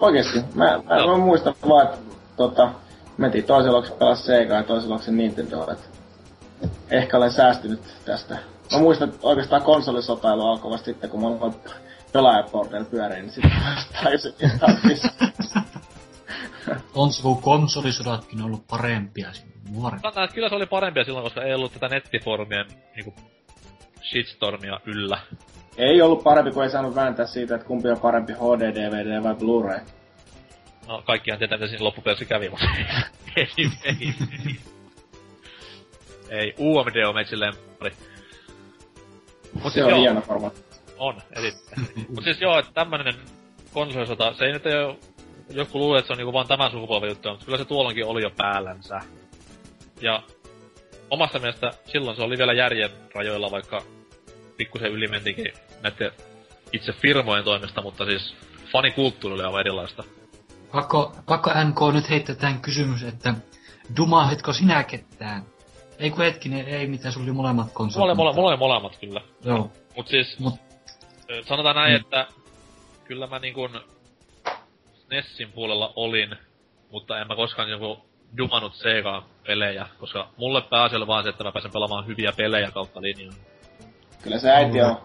Oikeesti, 0.00 0.40
mä, 0.54 0.64
mä, 0.64 1.06
mä 1.06 1.16
muistan 1.16 1.54
vaan, 1.68 1.86
että 1.86 1.98
tota, 2.36 2.72
mentiin 3.16 3.44
toisella 3.44 3.76
luokse 3.76 3.92
pelaa 3.92 4.14
Sega 4.14 4.54
ja 4.54 4.62
toisella 4.62 4.94
luokse 4.94 5.12
Nintendo, 5.12 5.72
että 5.72 5.88
ehkä 6.90 7.16
olen 7.16 7.32
säästynyt 7.32 7.80
tästä. 8.04 8.38
Mä 8.72 8.78
muistan, 8.78 9.08
että 9.08 9.26
oikeastaan 9.26 9.62
konsolisotailu 9.62 10.46
alkoi 10.46 10.70
vasta 10.70 10.84
sitten, 10.84 11.10
kun 11.10 11.20
mä 11.20 11.26
aloin 11.26 11.54
pelaajaporteilla 12.12 12.88
pyöriin, 12.90 13.22
niin 13.22 13.32
sitten 13.32 13.52
tajusin, 14.02 14.34
että 14.40 14.66
On 16.94 17.10
konsolisodatkin 17.42 18.42
ollut 18.42 18.66
parempia 18.66 19.32
siinä 19.32 19.51
että 19.96 20.34
kyllä 20.34 20.48
se 20.48 20.54
oli 20.54 20.66
parempia 20.66 21.04
silloin, 21.04 21.24
koska 21.24 21.42
ei 21.42 21.54
ollut 21.54 21.72
tätä 21.72 21.88
nettifoorumien 21.88 22.66
niinku 22.94 23.14
shitstormia 24.02 24.80
yllä. 24.86 25.18
ei 25.76 26.02
ollut 26.02 26.22
parempi, 26.22 26.50
kun 26.50 26.62
ei 26.64 26.70
saanut 26.70 26.94
vääntää 26.94 27.26
siitä, 27.26 27.54
että 27.54 27.66
kumpi 27.66 27.88
on 27.88 28.00
parempi 28.00 28.32
HD, 28.32 28.74
DVD 28.74 29.22
vai 29.22 29.34
Blu-ray. 29.34 29.80
No, 30.88 31.02
kaikkihan 31.06 31.38
tietää, 31.38 31.58
mitä 31.58 31.68
siinä 31.68 31.84
loppupeleissä 31.84 32.24
kävi, 32.24 32.48
mutta 32.48 32.66
ei, 33.36 33.48
ei, 33.58 33.68
ei. 33.84 34.14
ei, 36.28 36.54
UMD 36.58 36.96
on 37.08 37.14
meitsin 37.14 37.40
lemppari. 37.40 37.92
Mut 39.54 39.62
Se 39.64 39.70
siis 39.72 39.84
on 39.84 39.90
joo, 39.90 40.00
hieno 40.00 40.20
formaatti. 40.20 40.60
on, 40.98 41.20
erittäin. 41.36 41.86
Mut 42.08 42.24
siis 42.24 42.40
joo, 42.40 42.58
että 42.58 42.72
tämmönen 42.72 43.14
konsolisota, 43.72 44.34
se 44.34 44.44
ei 44.44 44.52
nyt 44.52 44.66
oo, 44.66 44.96
joku 45.50 45.78
luulee, 45.78 45.98
että 45.98 46.06
se 46.06 46.12
on 46.12 46.16
niinku 46.16 46.32
vaan 46.32 46.48
tämän 46.48 46.70
sukupolven 46.70 47.08
juttu, 47.08 47.28
mutta 47.30 47.44
kyllä 47.44 47.58
se 47.58 47.64
tuolloinkin 47.64 48.04
oli 48.06 48.22
jo 48.22 48.30
päällänsä. 48.30 49.00
Ja 50.02 50.22
omasta 51.10 51.38
mielestä 51.38 51.72
silloin 51.84 52.16
se 52.16 52.22
oli 52.22 52.38
vielä 52.38 52.52
järjen 52.52 52.90
rajoilla, 53.14 53.50
vaikka 53.50 53.82
pikkusen 54.56 54.92
ylimentikin 54.92 55.52
näiden 55.82 56.10
itse 56.72 56.92
firmojen 56.92 57.44
toimesta, 57.44 57.82
mutta 57.82 58.04
siis 58.04 58.34
fanikulttuuri 58.72 59.34
oli 59.34 59.44
aivan 59.44 59.60
erilaista. 59.60 60.04
Pakko, 60.72 61.12
pakko 61.26 61.50
NK 61.64 61.94
nyt 61.94 62.10
heittää 62.10 62.34
tähän 62.34 62.60
kysymys, 62.60 63.02
että 63.02 63.34
dumaahitko 63.96 64.52
sinä 64.52 64.84
ketään? 64.84 65.42
Ei 65.98 66.10
kun 66.10 66.24
hetkinen, 66.24 66.66
ei 66.68 66.86
mitään, 66.86 67.12
sulla 67.12 67.24
oli 67.24 67.32
molemmat 67.32 67.72
konsolit. 67.72 68.00
Mulla 68.00 68.12
oli, 68.12 68.16
mulla, 68.16 68.30
mutta- 68.30 68.40
mulla 68.40 68.50
oli 68.50 68.58
molemmat 68.58 68.96
kyllä. 68.96 69.20
Joo. 69.44 69.72
Mut 69.96 70.08
siis, 70.08 70.38
Mut- 70.40 70.58
sanotaan 71.48 71.76
näin, 71.76 71.92
Mm. 71.92 72.00
että 72.00 72.26
kyllä 73.04 73.26
mä 73.26 73.38
niinkun 73.38 73.80
SNESin 74.94 75.52
puolella 75.52 75.92
olin, 75.96 76.36
mutta 76.90 77.20
en 77.20 77.26
mä 77.28 77.36
koskaan 77.36 77.70
joku 77.70 78.04
dumannut 78.36 78.74
Sega 78.74 79.22
pelejä, 79.46 79.86
koska 80.00 80.28
mulle 80.36 80.62
pääasia 80.70 80.98
oli 80.98 81.06
vaan 81.06 81.24
se, 81.24 81.30
että 81.30 81.44
mä 81.44 81.52
pääsen 81.52 81.72
pelaamaan 81.72 82.06
hyviä 82.06 82.32
pelejä 82.36 82.70
kautta 82.70 83.02
linjan. 83.02 83.34
Kyllä 84.22 84.38
se 84.38 84.50
äiti 84.50 84.82
on, 84.82 84.96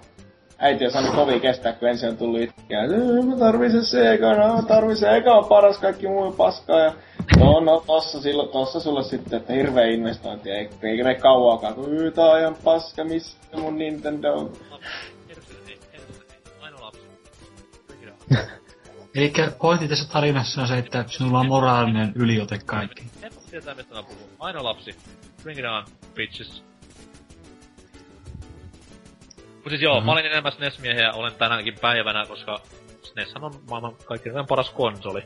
äiti 0.58 0.86
on 0.86 0.92
saanut 0.92 1.16
kovin 1.16 1.42
kestää, 1.42 1.74
kun 1.74 1.88
ensin 1.90 2.10
on 2.10 2.18
tullut 2.18 2.42
itkää. 2.42 2.84
"Ee, 2.84 3.26
Mä 3.26 3.36
tarvin 3.40 3.72
sen 3.72 3.86
Sega, 3.86 4.36
no 4.36 4.56
mä 4.56 4.62
tarvin 4.62 4.96
Sega 4.98 5.34
on 5.34 5.46
paras, 5.46 5.78
kaikki 5.78 6.08
muu 6.08 6.22
on 6.24 6.34
paskaa. 6.34 6.80
Ja 6.80 6.94
no, 7.40 7.60
no 7.60 7.84
tossa, 7.88 8.22
silloin, 8.22 8.50
tossa 8.50 8.80
sulle 8.80 9.04
sitten, 9.04 9.38
että 9.40 9.54
hirveä 9.54 9.86
investointi, 9.88 10.52
ei, 10.52 10.70
eikä 10.84 11.04
ne 11.04 11.16
kauaakaan, 11.16 11.74
kun 11.76 11.98
"Yy, 11.98 12.12
tää 12.12 12.26
on 12.26 12.40
ihan 12.40 12.56
paska, 12.64 13.04
missä 13.04 13.38
mun 13.58 13.78
Nintendo 13.78 14.34
on. 14.34 14.52
Eli 19.18 19.34
pointti 19.62 19.88
tässä 19.88 20.10
tarinassa 20.10 20.62
on 20.62 20.68
se, 20.68 20.78
että 20.78 21.06
sinulla 21.08 21.40
on 21.40 21.48
moraalinen 21.48 22.12
yliote 22.16 22.60
kaikki. 22.66 23.04
En 23.22 23.32
tietää, 23.50 23.76
mistä 23.76 23.96
mä 23.96 24.04
puhun. 24.04 24.30
Ainoa 24.40 24.64
lapsi. 24.64 24.96
Bring 25.44 25.60
it 25.60 25.66
on, 25.66 25.86
bitches. 26.16 26.64
Mut 29.56 29.70
siis 29.70 29.82
joo, 29.82 29.98
Mhm. 29.98 30.06
mä 30.06 30.12
olin 30.12 30.26
enemmän 30.26 30.52
SNES-miehiä 30.52 31.02
ja 31.04 31.14
olen 31.14 31.34
tänäkin 31.36 31.76
päivänä, 31.82 32.26
koska 32.26 32.62
SNES 33.04 33.34
on 33.36 33.62
maailman 33.70 33.96
kaikkein 34.06 34.36
paras 34.50 34.70
konsoli. 34.70 35.24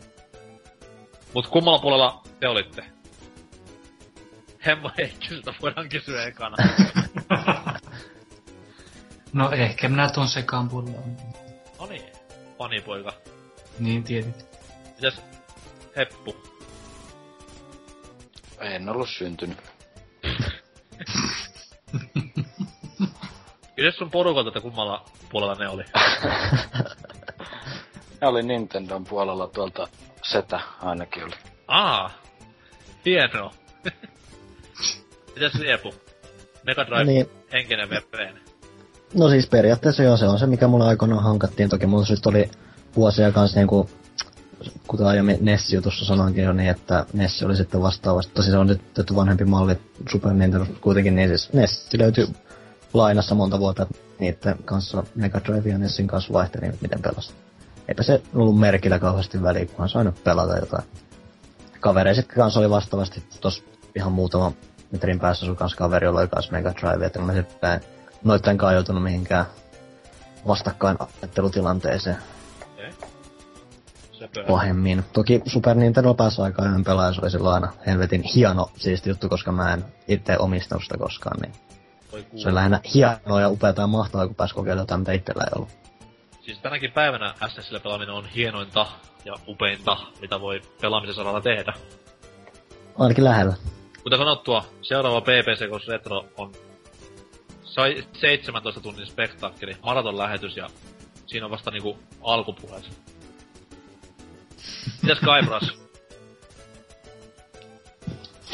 Mut 1.34 1.47
kummalla 1.47 1.80
puolella 1.80 2.23
te 2.39 2.47
olitte? 2.47 2.85
Hemmo 4.65 4.91
Heikkiltä 4.97 5.53
voidaan 5.61 5.89
kysyä 5.89 6.26
ekana. 6.26 6.57
No 9.34 9.51
ehkä 9.51 9.89
minä 9.89 10.09
tuon 10.09 10.27
sekaan 10.27 10.69
puolella. 10.69 10.99
no 11.80 11.85
niin, 11.85 12.01
fanipoika. 12.57 13.13
Niin 13.80 14.03
tietyt. 14.03 14.45
Mitäs 14.95 15.22
Heppu? 15.95 16.35
En 18.60 18.89
ollut 18.89 19.10
syntynyt. 19.10 19.57
Kysy 23.76 23.98
sun 23.98 24.11
porukalta, 24.11 24.48
että 24.49 24.61
kummalla 24.61 25.06
puolella 25.31 25.56
ne 25.56 25.69
oli. 25.69 25.84
Ne 28.22 28.27
oli 28.27 28.43
Nintendon 28.43 29.03
puolella 29.03 29.48
tuolta 29.48 29.88
Setä 30.23 30.60
ainakin 30.81 31.23
oli. 31.23 31.34
Aa, 31.68 32.11
hienoa. 33.06 33.53
Mitäs 35.35 35.53
Liepu? 35.53 35.93
Mega 36.64 36.85
Drive, 36.88 37.03
Niin. 37.03 37.30
henkinen 37.52 37.89
vereen. 37.89 38.39
No 39.14 39.30
siis 39.30 39.48
periaatteessa 39.48 40.03
joo, 40.03 40.18
se 40.18 40.26
on 40.26 40.39
se, 40.39 40.45
mikä 40.48 40.68
mulla 40.68 40.88
aikoinaan 40.88 41.23
hankattiin. 41.23 41.69
Toki 41.69 41.85
mulla 41.85 42.06
oli 42.26 42.49
vuosia 42.95 43.31
kanssa 43.31 43.59
niinku, 43.59 43.89
kuten 44.88 45.07
aiemmin 45.07 45.38
Nessi-jutussa 45.41 46.05
sanoinkin 46.05 46.43
jo 46.43 46.53
niin, 46.53 46.69
että 46.69 47.05
Nessi 47.13 47.45
oli 47.45 47.55
sitten 47.55 47.81
vastaavasti. 47.81 48.34
Tosi 48.34 48.51
se 48.51 48.57
on 48.57 48.68
nyt 48.68 48.93
tehty 48.93 49.15
vanhempi 49.15 49.45
malli 49.45 49.77
Super 50.11 50.34
Nintendo 50.34 50.65
kuitenkin, 50.81 51.15
niin 51.15 51.30
siis 51.30 51.53
Nessi 51.53 51.99
löytyi 51.99 52.27
lainassa 52.93 53.35
monta 53.35 53.59
vuotta, 53.59 53.88
niiden 54.19 54.55
kanssa 54.65 55.03
Mega 55.15 55.41
Drive 55.45 55.69
ja 55.69 55.77
Nessin 55.77 56.07
kanssa 56.07 56.34
vaihteli, 56.34 56.72
miten 56.81 57.01
pelasi. 57.01 57.34
Eipä 57.88 58.03
se 58.03 58.22
ollut 58.34 58.59
merkillä 58.59 58.99
kauheasti 58.99 59.43
väliä, 59.43 59.65
kunhan 59.65 59.89
sai 59.89 60.03
nyt 60.03 60.23
pelata 60.23 60.57
jotain. 60.57 60.84
Kavereissa 61.80 62.23
kanssa 62.23 62.59
oli 62.59 62.69
vastaavasti 62.69 63.23
tos 63.41 63.63
ihan 63.95 64.11
muutama 64.11 64.51
metrin 64.91 65.19
päässä 65.19 65.45
sun 65.45 65.55
kanssa 65.55 65.77
kaveri, 65.77 66.05
jolla 66.05 66.19
oli 66.19 66.27
kanssa 66.27 66.51
Mega 66.51 66.73
Drive, 66.81 67.05
että 67.05 67.19
mä 67.19 67.34
sitten 67.34 67.81
noitten 68.23 68.57
kai 68.57 68.73
joutunut 68.73 69.03
mihinkään 69.03 69.45
vastakkainasettelutilanteeseen 70.47 72.15
Okei. 72.15 72.40
Pahemmin. 74.48 75.03
Toki 75.14 75.41
Super 75.45 75.77
Nintendo 75.77 76.14
pääsi 76.14 76.41
aika 76.41 76.61
ajan 76.61 76.84
pelaaja, 76.84 77.14
se 77.14 77.22
oli 77.22 77.31
silloin 77.31 77.53
aina 77.53 77.73
helvetin 77.85 78.23
hieno 78.23 78.69
siisti 78.77 79.10
juttu, 79.10 79.30
koska 79.30 79.52
mä 79.52 79.73
en 79.73 79.85
itse 80.07 80.38
omistanut 80.38 80.84
sitä 80.84 80.98
koskaan, 80.98 81.39
niin 81.41 81.53
se 82.35 82.48
oli 82.48 82.56
lähinnä 82.56 82.80
hienoa 82.93 83.41
ja 83.41 83.49
upeata 83.49 83.81
ja 83.81 83.88
mahtavaa, 83.88 84.27
kun 84.27 84.35
pääsi 84.35 84.53
kokeilemaan 84.53 84.84
jotain, 84.84 85.02
mitä 85.02 85.11
itsellä 85.11 85.43
ei 85.43 85.52
ollut. 85.56 85.69
Siis 86.41 86.60
tänäkin 86.60 86.91
päivänä 86.91 87.34
SNESillä 87.48 87.80
pelaaminen 87.80 88.15
on 88.15 88.26
hienointa 88.26 88.88
ja 89.26 89.34
upeinta, 89.48 89.98
mitä 90.22 90.41
voi 90.41 90.61
pelaamisen 90.81 91.15
saralla 91.15 91.41
tehdä. 91.41 91.73
Ainakin 92.98 93.23
lähellä. 93.23 93.53
Kuten 94.03 94.19
sanottua, 94.19 94.65
seuraava 94.81 95.22
PPC 95.22 95.68
Ghost 95.68 95.88
Retro 95.88 96.26
on 96.38 96.52
sai 97.64 98.03
17 98.14 98.81
tunnin 98.81 99.07
spektaakkeli, 99.07 99.77
maraton 99.84 100.18
lähetys 100.18 100.57
ja 100.57 100.69
siinä 101.26 101.45
on 101.45 101.52
vasta 101.52 101.72
niinku 101.72 101.98
alkupuheet. 102.22 102.91
Mitäs 105.01 105.19
Kaibras? 105.19 105.71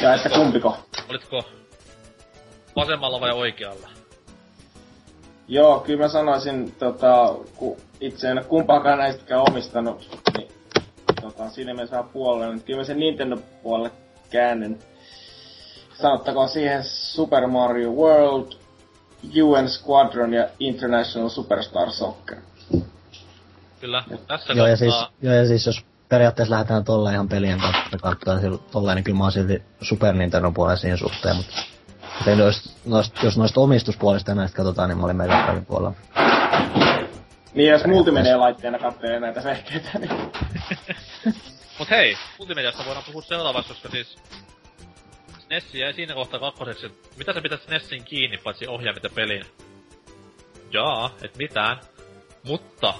Ja 0.00 0.14
että 0.14 0.28
kumpiko? 0.28 0.78
Olitko 1.08 1.44
vasemmalla 2.76 3.20
vai 3.20 3.32
oikealla? 3.32 3.88
Joo, 5.48 5.80
kyllä 5.80 6.04
mä 6.04 6.08
sanoisin, 6.08 6.72
tota, 6.72 7.34
kun 7.56 7.76
itse 8.00 8.28
en 8.30 8.38
ole 8.38 8.44
kumpaakaan 8.44 8.98
näistäkään 8.98 9.40
omistanut, 9.40 10.20
niin 10.36 10.48
tota, 11.20 11.50
siinä 11.50 11.74
me 11.74 11.86
saa 11.86 12.02
puolelle, 12.02 12.54
niin 12.54 12.64
kyllä 12.64 12.78
mä 12.78 12.84
sen 12.84 12.98
Nintendo-puolelle 12.98 13.90
käännyn. 14.30 14.78
Sanottakoon 15.94 16.48
siihen 16.48 16.84
Super 16.84 17.46
Mario 17.46 17.90
World, 17.90 18.52
UN 19.42 19.68
Squadron 19.68 20.34
ja 20.34 20.48
International 20.58 21.28
Superstar 21.28 21.90
Soccer. 21.90 22.38
Kyllä, 23.80 24.04
tässä 24.26 24.52
Joo 24.52 24.66
ja, 24.66 24.76
siis, 24.76 24.94
joo, 25.22 25.34
ja 25.34 25.46
siis 25.46 25.66
jos 25.66 25.84
periaatteessa 26.08 26.54
lähdetään 26.54 26.84
tolleen 26.84 27.14
ihan 27.14 27.28
pelien 27.28 27.60
kautta 27.60 27.98
katsoa, 28.02 28.34
niin 28.34 28.42
silloin 28.42 28.62
tolleen, 28.70 28.96
niin 28.96 29.04
kyllä 29.04 29.18
mä 29.18 29.24
oon 29.24 29.32
silti 29.32 29.62
Super 29.82 30.14
Nintendo 30.14 30.52
puolella 30.52 30.76
siihen 30.76 30.98
suhteen, 30.98 31.36
mutta 31.36 31.62
mutta 32.18 32.30
jos, 32.30 32.76
noista, 32.84 33.20
jos 33.26 33.38
noista 33.38 33.60
omistuspuolista 33.60 34.34
näistä 34.34 34.56
katsotaan, 34.56 34.88
niin 34.88 34.98
mä 34.98 35.04
olin 35.04 35.16
Mega 35.16 35.44
Driven 35.46 35.66
puolella. 35.66 35.94
Niin 37.54 37.70
jos 37.70 37.84
multimedia-laitteena 37.86 38.78
katselee 38.78 39.20
näitä 39.20 39.44
vehkeitä, 39.44 39.98
niin 39.98 40.10
Mut 41.78 41.90
hei, 41.90 42.16
multimediasta 42.38 42.84
voidaan 42.86 43.04
puhua 43.06 43.22
seuraavaksi, 43.22 43.68
koska 43.68 43.88
siis 43.88 44.18
Nessi 45.50 45.78
jäi 45.78 45.92
siinä 45.92 46.14
kohtaa 46.14 46.40
kakkoseksi, 46.40 47.00
mitä 47.16 47.32
sä 47.32 47.40
pidät 47.40 47.68
Nessin 47.68 48.04
kiinni, 48.04 48.38
paitsi 48.38 48.66
ohjaimet 48.66 49.02
ja 49.02 49.10
pelin? 49.14 49.44
Jaa, 50.70 51.10
et 51.22 51.36
mitään. 51.36 51.76
Mutta 52.42 52.94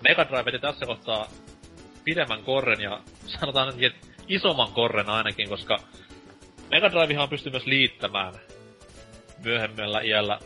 Mega 0.00 0.24
Drive 0.24 0.44
veti 0.44 0.58
tässä 0.58 0.86
kohtaa 0.86 1.26
pidemmän 2.04 2.42
korren 2.42 2.80
ja 2.80 3.00
sanotaan 3.26 3.66
ainakin, 3.66 3.86
että 3.86 4.06
isomman 4.28 4.72
korren 4.72 5.08
ainakin, 5.08 5.48
koska 5.48 5.78
Mega 6.70 6.90
Drivehan 6.90 7.28
pystyy 7.28 7.52
myös 7.52 7.66
liittämään 7.66 8.34
myöhemmällä 9.44 10.00
iällä 10.00 10.38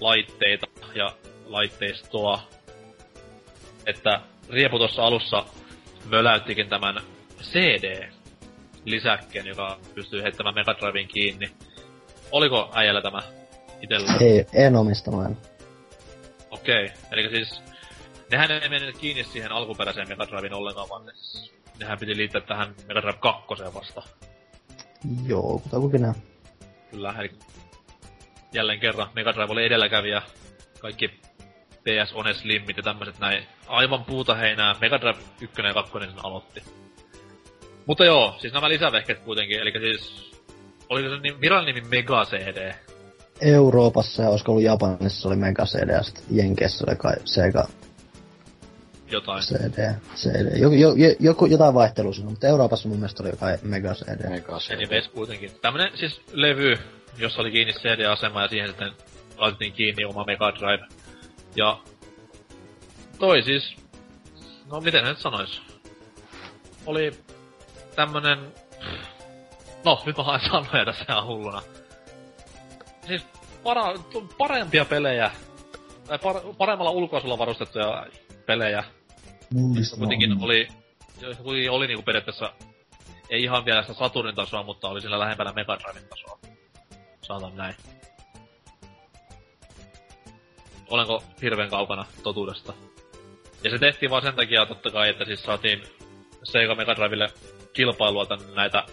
laitteita 0.00 0.66
ja 0.94 1.12
laitteistoa. 1.46 2.40
Että 3.86 4.20
Riepu 4.50 4.78
tuossa 4.78 5.02
alussa 5.02 5.44
möläyttikin 6.04 6.68
tämän 6.68 7.00
CD-lisäkkeen, 7.42 9.46
joka 9.46 9.78
pystyy 9.94 10.22
heittämään 10.22 10.54
Mega 10.54 10.74
Drivein 10.74 11.08
kiinni. 11.08 11.50
Oliko 12.32 12.70
äijällä 12.74 13.02
tämä 13.02 13.22
itellä? 13.82 14.12
Ei, 14.20 14.46
en 14.52 14.76
omistanut 14.76 15.38
Okei, 16.50 16.84
okay. 16.84 16.96
eli 17.12 17.30
siis 17.30 17.62
nehän 18.30 18.50
ei 18.50 18.68
mennyt 18.68 18.98
kiinni 18.98 19.24
siihen 19.24 19.52
alkuperäiseen 19.52 20.08
Mega 20.08 20.26
Drivein 20.26 20.54
ollenkaan, 20.54 20.88
vaan 20.88 21.06
ne, 21.06 21.12
nehän 21.78 21.98
piti 21.98 22.16
liittää 22.16 22.40
tähän 22.40 22.74
Mega 22.88 23.02
Drive 23.02 23.18
2 23.20 23.46
vasta. 23.74 24.02
Joo, 25.26 25.60
kutakuinkin 25.62 26.02
näin. 26.02 26.14
Kyllä, 26.90 27.14
eli 27.18 27.30
jälleen 28.52 28.80
kerran 28.80 29.08
Mega 29.14 29.34
Drive 29.34 29.52
oli 29.52 29.64
edelläkävijä. 29.64 30.22
Kaikki 30.78 31.08
PS 31.86 32.14
One 32.14 32.34
Slimmit 32.34 32.76
ja 32.76 32.82
tämmöset 32.82 33.18
näin. 33.18 33.46
Aivan 33.66 34.04
puuta 34.04 34.34
heinää. 34.34 34.74
Mega 34.80 35.00
Drive 35.00 35.18
1 35.40 35.62
ja 35.62 35.74
2 35.74 35.92
sen 36.00 36.24
aloitti. 36.24 36.62
Mutta 37.86 38.04
joo, 38.04 38.36
siis 38.38 38.52
nämä 38.52 38.68
lisävehket 38.68 39.18
kuitenkin, 39.18 39.60
eli 39.60 39.72
siis... 39.80 40.32
Oli 40.88 41.02
se 41.02 41.20
niin 41.20 41.40
virallinen 41.40 41.74
nimi 41.74 41.88
Mega 41.88 42.24
CD. 42.24 42.72
Euroopassa 43.40 44.22
ja 44.22 44.28
olisiko 44.28 44.52
ollut 44.52 44.64
Japanissa 44.64 45.28
oli 45.28 45.36
Mega 45.36 45.64
CD 45.64 45.88
ja 45.88 46.02
sitten 46.02 46.24
Jenkeissä 46.30 46.84
oli 46.88 46.96
kai 46.96 47.14
Sega 47.24 47.68
jotain. 49.10 49.42
CD, 49.42 49.94
CD. 50.14 50.58
Joku, 50.58 50.74
jo, 50.74 50.94
jo, 50.94 51.14
joku, 51.20 51.46
jotain 51.46 51.74
vaihtelua 51.74 52.12
sinun, 52.12 52.30
mutta 52.30 52.46
Euroopassa 52.46 52.88
mun 52.88 52.98
mielestä 52.98 53.22
oli 53.22 53.32
kai 53.40 53.58
Mega 53.62 53.94
CD. 53.94 54.28
Mega 54.28 54.58
CD. 54.58 54.74
Anyways 54.74 55.08
kuitenkin. 55.08 55.50
Tämmönen 55.62 55.98
siis 55.98 56.20
levy, 56.32 56.78
jossa 57.18 57.40
oli 57.40 57.50
kiinni 57.50 57.72
CD-asema 57.72 58.42
ja 58.42 58.48
siihen 58.48 58.68
sitten 58.68 58.92
laitettiin 59.36 59.72
kiinni 59.72 60.04
oma 60.04 60.24
Mega 60.24 60.52
Drive. 60.54 60.86
Ja 61.56 61.78
toi 63.18 63.42
siis, 63.42 63.76
no 64.70 64.80
miten 64.80 65.04
nyt 65.04 65.18
sanois? 65.18 65.62
Oli 66.86 67.12
tämmönen, 67.96 68.38
no 69.84 70.02
nyt 70.06 70.16
mä 70.16 70.22
haen 70.22 70.40
sanoja 70.50 70.84
tässä 70.84 71.04
ihan 71.08 71.26
hulluna. 71.26 71.62
Siis 73.06 73.22
para, 73.62 73.94
parempia 74.38 74.84
pelejä, 74.84 75.30
tai 76.08 76.18
par, 76.18 76.36
paremmalla 76.58 76.90
ulkoasulla 76.90 77.38
varustettuja 77.38 78.06
pelejä. 78.46 78.84
Mullista 79.50 79.96
Kuitenkin 79.96 80.36
oli, 80.40 80.68
kuitenkin 81.42 81.70
oli 81.70 81.86
niinku 81.86 82.02
periaatteessa, 82.02 82.52
ei 83.30 83.42
ihan 83.42 83.64
vielä 83.64 83.82
sitä 83.82 83.94
Saturnin 83.94 84.34
tasoa, 84.34 84.62
mutta 84.62 84.88
oli 84.88 85.00
sillä 85.00 85.18
lähempänä 85.18 85.52
Mega 85.52 85.78
Driven 85.78 86.08
tasoa. 86.08 86.38
Saatan 87.22 87.56
näin. 87.56 87.74
Olenko 90.90 91.22
hirveän 91.42 91.70
kaukana 91.70 92.06
totuudesta? 92.22 92.72
Ja 93.64 93.70
se 93.70 93.78
tehtiin 93.78 94.10
vaan 94.10 94.22
sen 94.22 94.34
takia 94.34 94.66
totta 94.66 94.90
kai, 94.90 95.08
että 95.08 95.24
siis 95.24 95.42
saatiin 95.42 95.82
Sega 96.44 96.74
Mega 96.74 96.96
Drivelle 96.96 97.28
kilpailua 97.72 98.26
tänne 98.26 98.54
näitä, 98.54 98.84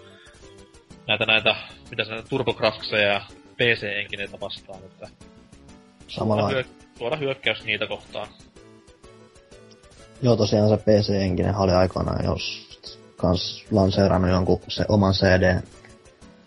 näitä, 1.07 1.25
näitä, 1.25 1.55
mitä 1.89 2.03
se 2.03 2.23
TurboGrafxeja 2.29 3.13
ja 3.13 3.21
PC-enkineitä 3.57 4.39
vastaan, 4.39 4.83
että 4.83 5.07
Samalla... 6.07 6.49
tuoda 6.97 7.15
hyökkäys 7.15 7.63
niitä 7.63 7.87
kohtaan. 7.87 8.27
Joo, 10.23 10.35
tosiaan 10.35 10.69
se 10.69 10.77
PC-henkinen 10.77 11.55
oli 11.55 11.71
aikoinaan 11.71 12.25
jos 12.25 12.67
kans 13.17 13.65
lanseerannut 13.71 14.31
jonkun 14.31 14.61
se 14.67 14.85
oman 14.89 15.13
CD, 15.13 15.61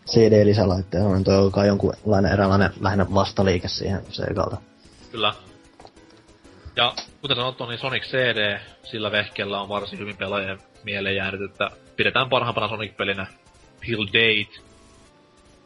CD-lisälaitteen. 0.06 1.06
On 1.06 1.24
toi 1.24 1.50
kai 1.50 1.66
jonkunlainen 1.66 2.32
eräänlainen 2.32 2.70
lähinnä 2.80 3.06
vastaliike 3.14 3.68
siihen 3.68 4.00
Segalta. 4.10 4.56
Kyllä. 5.12 5.34
Ja 6.76 6.94
kuten 7.20 7.36
sanottu, 7.36 7.66
niin 7.66 7.78
Sonic 7.78 8.02
CD 8.02 8.58
sillä 8.84 9.12
vehkeellä 9.12 9.60
on 9.60 9.68
varsin 9.68 9.98
hyvin 9.98 10.16
pelaajien 10.16 10.58
mieleen 10.84 11.16
jäänyt, 11.16 11.50
että 11.50 11.70
pidetään 11.96 12.28
parhaimpana 12.28 12.68
Sonic-pelinä 12.68 13.26
Till 13.80 14.06
Date. 14.06 14.60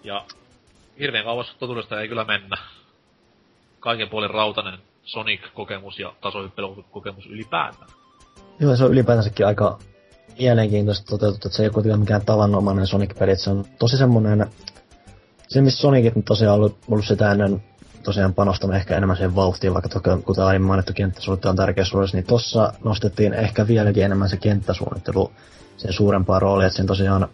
Ja 0.05 0.25
hirveän 0.99 1.25
kauas 1.25 1.55
totuudesta 1.59 2.01
ei 2.01 2.09
kyllä 2.09 2.25
mennä. 2.25 2.57
Kaiken 3.81 4.09
puolin 4.09 4.31
rautanen 4.31 4.79
Sonic-kokemus 5.03 5.99
ja 5.99 6.15
tasohyppelykokemus 6.21 7.27
ylipäätään. 7.27 8.00
Joo, 8.61 8.77
se 8.77 8.85
on 8.85 8.93
ylipäätänsäkin 8.93 9.47
aika 9.47 9.79
mielenkiintoista 10.39 11.07
toteutettu, 11.07 11.49
että 11.49 11.57
se 11.57 11.63
ei 11.63 11.67
ole 11.67 11.73
kuitenkaan 11.73 12.01
mikään 12.01 12.27
tavanomainen 12.27 12.87
Sonic-peli, 12.87 13.37
se 13.37 13.51
on 13.51 13.65
tosi 13.79 13.97
semmonen... 13.97 14.47
Se, 15.49 15.61
missä 15.61 15.81
Sonicit 15.81 16.17
nyt 16.17 16.25
tosiaan 16.25 16.55
ollut, 16.55 16.79
ollut 16.91 17.07
sitä 17.07 17.33
ennen 17.33 17.63
tosiaan 18.03 18.35
panostanut 18.35 18.77
ehkä 18.77 18.97
enemmän 18.97 19.17
siihen 19.17 19.35
vauhtiin, 19.35 19.75
vaikka 19.75 19.89
toki, 19.89 20.11
kuten 20.25 20.45
aiemmin 20.45 20.67
mainittu 20.67 20.93
kenttäsuunnittelu 20.93 21.51
on 21.51 21.57
tärkeä 21.57 21.85
suoritus, 21.85 22.15
niin 22.15 22.25
tossa 22.25 22.73
nostettiin 22.85 23.35
ehkä 23.35 23.67
vieläkin 23.67 24.05
enemmän 24.05 24.29
se 24.29 24.37
kenttäsuunnittelu 24.37 25.33
sen 25.77 25.93
suurempaa 25.93 26.39
roolia, 26.39 26.67
että 26.67 26.77
sen 26.77 26.87
tosiaan 26.87 27.29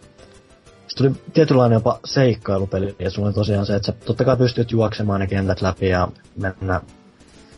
se 0.87 0.97
tuli 0.97 1.11
tietynlainen 1.33 1.75
jopa 1.75 1.99
seikkailupeli, 2.05 2.95
ja 2.99 3.11
sulla 3.11 3.27
on 3.27 3.33
tosiaan 3.33 3.65
se, 3.65 3.75
että 3.75 3.85
sä 3.85 3.91
totta 4.05 4.25
kai 4.25 4.37
pystyt 4.37 4.71
juoksemaan 4.71 5.19
ne 5.19 5.27
kentät 5.27 5.61
läpi 5.61 5.89
ja 5.89 6.07
mennä 6.35 6.81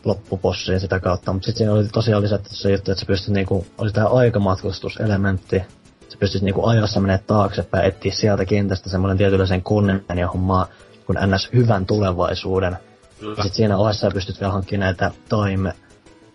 loppupossiin 0.04 0.80
sitä 0.80 1.00
kautta, 1.00 1.32
mutta 1.32 1.46
sitten 1.46 1.58
siinä 1.58 1.72
oli 1.72 1.88
tosiaan 1.88 2.22
lisätty 2.22 2.48
se 2.54 2.70
juttu, 2.70 2.90
että 2.90 3.00
sä 3.00 3.06
pystyt 3.06 3.34
niinku, 3.34 3.66
oli 3.78 3.90
tää 3.90 4.06
aikamatkustuselementti, 4.06 5.62
sä 6.08 6.18
pystyt 6.18 6.42
niinku 6.42 6.66
ajassa 6.66 7.00
menee 7.00 7.18
taaksepäin, 7.18 7.84
etsiä 7.84 8.12
sieltä 8.12 8.44
kentästä 8.44 8.90
semmoinen 8.90 9.18
tietynlaisen 9.18 9.62
kunnian 9.62 10.18
ja 10.18 10.28
hommaa 10.28 10.66
kun 11.06 11.34
ns. 11.34 11.48
hyvän 11.52 11.86
tulevaisuuden. 11.86 12.76
Kyllä. 13.20 13.34
Ja 13.36 13.42
sit 13.42 13.54
siinä 13.54 13.76
ohessa 13.76 14.10
pystyt 14.10 14.40
vielä 14.40 14.52
hankkimaan 14.52 14.84
näitä 14.84 15.10
Time 15.28 15.72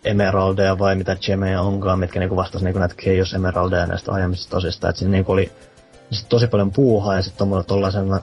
Emeraldeja 0.04 0.80
vai 0.80 0.96
mitä 0.96 1.18
Gemejä 1.26 1.62
onkaan, 1.62 2.00
mitkä 2.00 2.20
niinku 2.20 2.36
vastas 2.36 2.62
niinku 2.62 2.80
näitä 2.80 2.96
Chaos 2.96 3.34
Emeraldeja 3.34 3.88
näistä 3.88 4.12
aiemmista 4.12 4.50
tosista. 4.50 4.90
Et 4.90 4.96
siinä 4.96 5.12
niinku 5.12 5.32
oli 5.32 5.52
sit 6.12 6.30
tosi 6.30 6.48
paljon 6.48 6.72
puuhaa 6.72 7.16
ja 7.16 7.22
sitten 7.22 7.48
tollasena, 7.68 8.22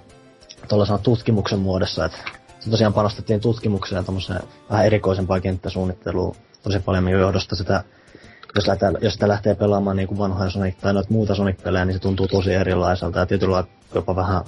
tollasena 0.69 0.99
tutkimuksen 0.99 1.59
muodossa, 1.59 2.05
että 2.05 2.19
tosiaan 2.71 2.93
panostettiin 2.93 3.41
tutkimukseen 3.41 4.01
ja 4.01 4.03
tommoseen 4.03 4.43
vähän 4.71 4.87
erikoisempaa 4.87 5.41
kenttäsuunnitteluun 5.41 6.37
tosi 6.63 6.79
paljon 6.79 7.11
johdosta 7.11 7.57
sitä 7.57 7.85
jos, 8.55 8.67
lähtee, 8.67 8.93
jos 9.01 9.13
sitä 9.13 9.29
lähtee 9.29 9.55
pelaamaan 9.55 9.97
niin 9.97 10.09
kuin 10.09 10.19
vanhoja 10.19 10.51
Sonic 10.51 10.79
tai 10.81 10.95
noita 10.95 11.13
muuta 11.13 11.35
Sonic-pelejä, 11.35 11.85
niin 11.85 11.95
se 11.95 12.01
tuntuu 12.01 12.29
tosi 12.29 12.55
erilaiselta 12.55 13.19
ja 13.19 13.27
tietyllä 13.27 13.65
jopa 13.95 14.17
vähän 14.17 14.45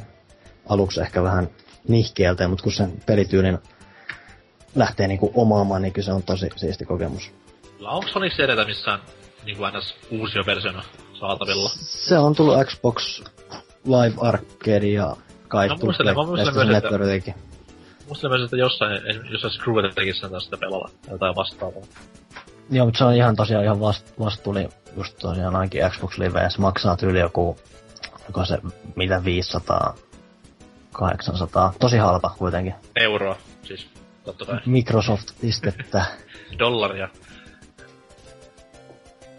aluksi 0.68 1.00
ehkä 1.00 1.22
vähän 1.22 1.48
nihkeältä, 1.88 2.48
mutta 2.48 2.62
kun 2.62 2.72
sen 2.72 2.92
pelityylin 3.06 3.58
lähtee 4.74 5.08
niin 5.08 5.18
kuin 5.18 5.32
omaamaan, 5.34 5.82
niin 5.82 5.92
kyllä 5.92 6.06
se 6.06 6.12
on 6.12 6.22
tosi 6.22 6.48
siisti 6.56 6.84
kokemus. 6.84 7.30
Onko 7.80 8.08
Sonic 8.08 8.40
edetä 8.40 8.64
missään 8.64 9.00
niin 9.44 9.56
kuin 9.56 9.72
ns. 9.74 9.94
uusia 10.10 10.42
versiona 10.46 10.82
saatavilla? 11.20 11.70
Se 11.74 12.18
on 12.18 12.34
tullut 12.34 12.66
Xbox 12.66 13.22
Live 13.84 14.14
Arcade 14.20 14.86
ja 14.86 15.16
kai 15.48 15.68
no, 15.68 15.76
muistelen, 15.82 16.16
mä 16.16 16.22
muistelen 16.22 16.66
myös, 16.66 17.24
että, 17.24 17.34
Musta 18.08 18.28
myös, 18.28 18.42
että 18.42 18.56
jossain, 18.56 19.00
jossain 19.30 19.52
Screwed 19.52 19.92
tekisi 19.94 20.20
sen 20.20 20.40
sitä 20.40 20.56
pelata 20.56 20.88
jotain 21.10 21.36
vastaavaa. 21.36 21.82
Joo, 22.70 22.86
mutta 22.86 22.98
se 22.98 23.04
on 23.04 23.14
ihan 23.14 23.36
tosiaan 23.36 23.64
ihan 23.64 23.80
vast, 23.80 24.18
vast 24.18 24.42
tuli 24.42 24.68
just 24.96 25.18
tosiaan 25.18 25.56
ainakin 25.56 25.90
Xbox 25.90 26.18
Live, 26.18 26.40
ja 26.40 26.50
se 26.50 26.60
maksaa 26.60 26.96
tyyli 26.96 27.20
joku, 27.20 27.56
onko 28.26 28.44
se 28.44 28.58
mitä 28.96 29.24
500, 29.24 29.94
800, 30.92 31.72
tosi 31.80 31.96
halpa 31.96 32.34
kuitenkin. 32.38 32.74
Euroa, 32.96 33.36
siis 33.62 33.88
totta 34.24 34.44
kai. 34.44 34.60
Microsoft-pistettä. 34.66 36.04
Dollaria. 36.58 37.08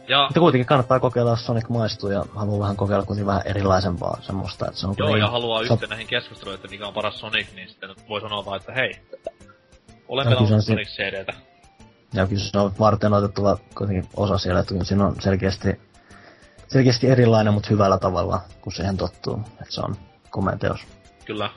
Ja... 0.08 0.24
Mutta 0.24 0.40
kuitenkin 0.40 0.66
kannattaa 0.66 1.00
kokeilla, 1.00 1.32
jos 1.32 1.46
Sonic 1.46 1.70
maistuu 1.70 2.10
ja 2.10 2.26
haluaa 2.36 2.60
vähän 2.60 2.76
kokeilla 2.76 3.06
kuitenkin 3.06 3.28
vähän 3.28 3.42
erilaisempaa 3.46 4.18
semmoista, 4.22 4.66
että 4.68 4.80
se 4.80 4.88
on 4.88 4.96
Joo, 4.98 5.10
niin... 5.10 5.20
ja 5.20 5.30
haluaa 5.30 5.68
so... 5.68 5.74
yhteen 5.74 5.90
näihin 5.90 6.08
keskusteluihin, 6.08 6.56
että 6.56 6.68
mikä 6.68 6.88
on 6.88 6.94
paras 6.94 7.20
Sonic, 7.20 7.48
niin 7.56 7.70
sitten 7.70 7.90
voi 8.10 8.22
sanoa 8.22 8.46
vaan, 8.46 8.60
että 8.60 8.74
hei, 8.74 9.00
olen 10.08 10.28
pelannut 10.28 10.64
Sonic 10.66 10.88
CDtä. 10.88 11.34
Ja 12.14 12.28
kyllä 12.28 12.42
se 12.42 12.58
on 12.60 12.72
varten 12.80 13.14
otettava 13.14 13.58
kuitenkin 13.78 14.10
osa 14.16 14.38
siellä, 14.38 14.60
että 14.60 14.84
siinä 14.84 15.06
on 15.06 15.16
selkeästi, 15.22 15.82
selkeästi 16.68 17.08
erilainen, 17.08 17.54
mutta 17.54 17.70
hyvällä 17.70 17.98
tavalla, 17.98 18.40
kun 18.62 18.74
siihen 18.74 18.98
tottuu. 18.98 19.42
Että 19.52 19.74
se 19.74 19.82
on 19.82 19.96
komea 20.30 20.58
teos. 20.58 20.80
Kyllä. 21.26 21.50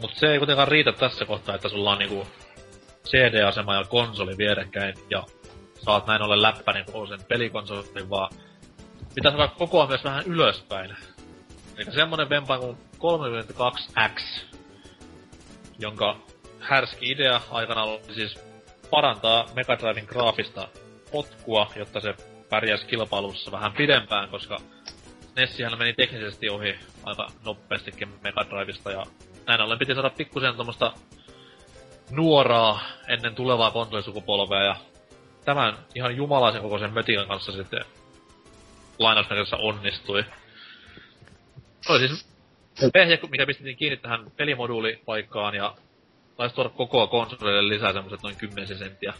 Mutta 0.00 0.18
se 0.18 0.26
ei 0.26 0.38
kuitenkaan 0.38 0.68
riitä 0.68 0.92
tässä 0.92 1.24
kohtaa, 1.24 1.54
että 1.54 1.68
sulla 1.68 1.90
on 1.90 1.98
niinku 1.98 2.26
CD-asema 3.04 3.74
ja 3.74 3.84
konsoli 3.84 4.38
vierekkäin, 4.38 4.94
ja 5.10 5.24
saat 5.84 6.06
näin 6.06 6.22
ollen 6.22 6.42
läppärin 6.42 6.84
koko 6.84 7.06
sen 7.06 7.24
pelikonsolin, 7.28 8.10
vaan 8.10 8.30
pitää 9.14 9.32
saada 9.32 9.48
kokoa 9.48 9.86
myös 9.86 10.04
vähän 10.04 10.24
ylöspäin. 10.26 10.96
Eli 11.76 11.92
semmonen 11.92 12.28
vempa 12.28 12.58
kuin 12.58 12.78
32X, 12.98 14.44
jonka 15.78 16.16
härski 16.60 17.10
idea 17.10 17.40
aikana 17.50 17.82
oli 17.82 18.14
siis 18.14 18.38
parantaa 18.90 19.46
Mega 19.54 19.78
Driven 19.78 20.06
graafista 20.06 20.68
potkua, 21.12 21.66
jotta 21.76 22.00
se 22.00 22.14
pärjäs 22.48 22.84
kilpailussa 22.84 23.52
vähän 23.52 23.72
pidempään, 23.72 24.28
koska 24.28 24.60
Nessihän 25.36 25.78
meni 25.78 25.92
teknisesti 25.92 26.50
ohi 26.50 26.78
aika 27.04 27.26
nopeastikin 27.44 28.08
Mega 28.22 28.44
Drivesta 28.50 28.90
ja 28.90 29.06
näin 29.46 29.60
ollen 29.60 29.78
piti 29.78 29.94
saada 29.94 30.10
pikkusen 30.10 30.54
tuommoista 30.54 30.92
nuoraa 32.10 32.80
ennen 33.08 33.34
tulevaa 33.34 33.70
konsolisukupolvea 33.70 34.64
ja 34.64 34.76
tämän 35.44 35.78
ihan 35.94 36.16
jumalaisen 36.16 36.62
kokoisen 36.62 36.92
mötikan 36.92 37.28
kanssa 37.28 37.52
sitten 37.52 37.84
lainausmerkissä 38.98 39.56
onnistui. 39.56 40.24
Oli 41.88 42.08
siis 42.08 42.26
pehjä, 42.92 43.18
mikä 43.30 43.46
pistettiin 43.46 43.76
kiinni 43.76 43.96
tähän 43.96 44.30
pelimoduulipaikkaan 44.36 45.54
ja 45.54 45.74
taisi 46.36 46.54
tuoda 46.54 46.70
kokoa 46.70 47.06
konsolille 47.06 47.68
lisää 47.68 47.92
semmoset 47.92 48.22
noin 48.22 48.36
10 48.36 48.78
senttiä. 48.78 49.14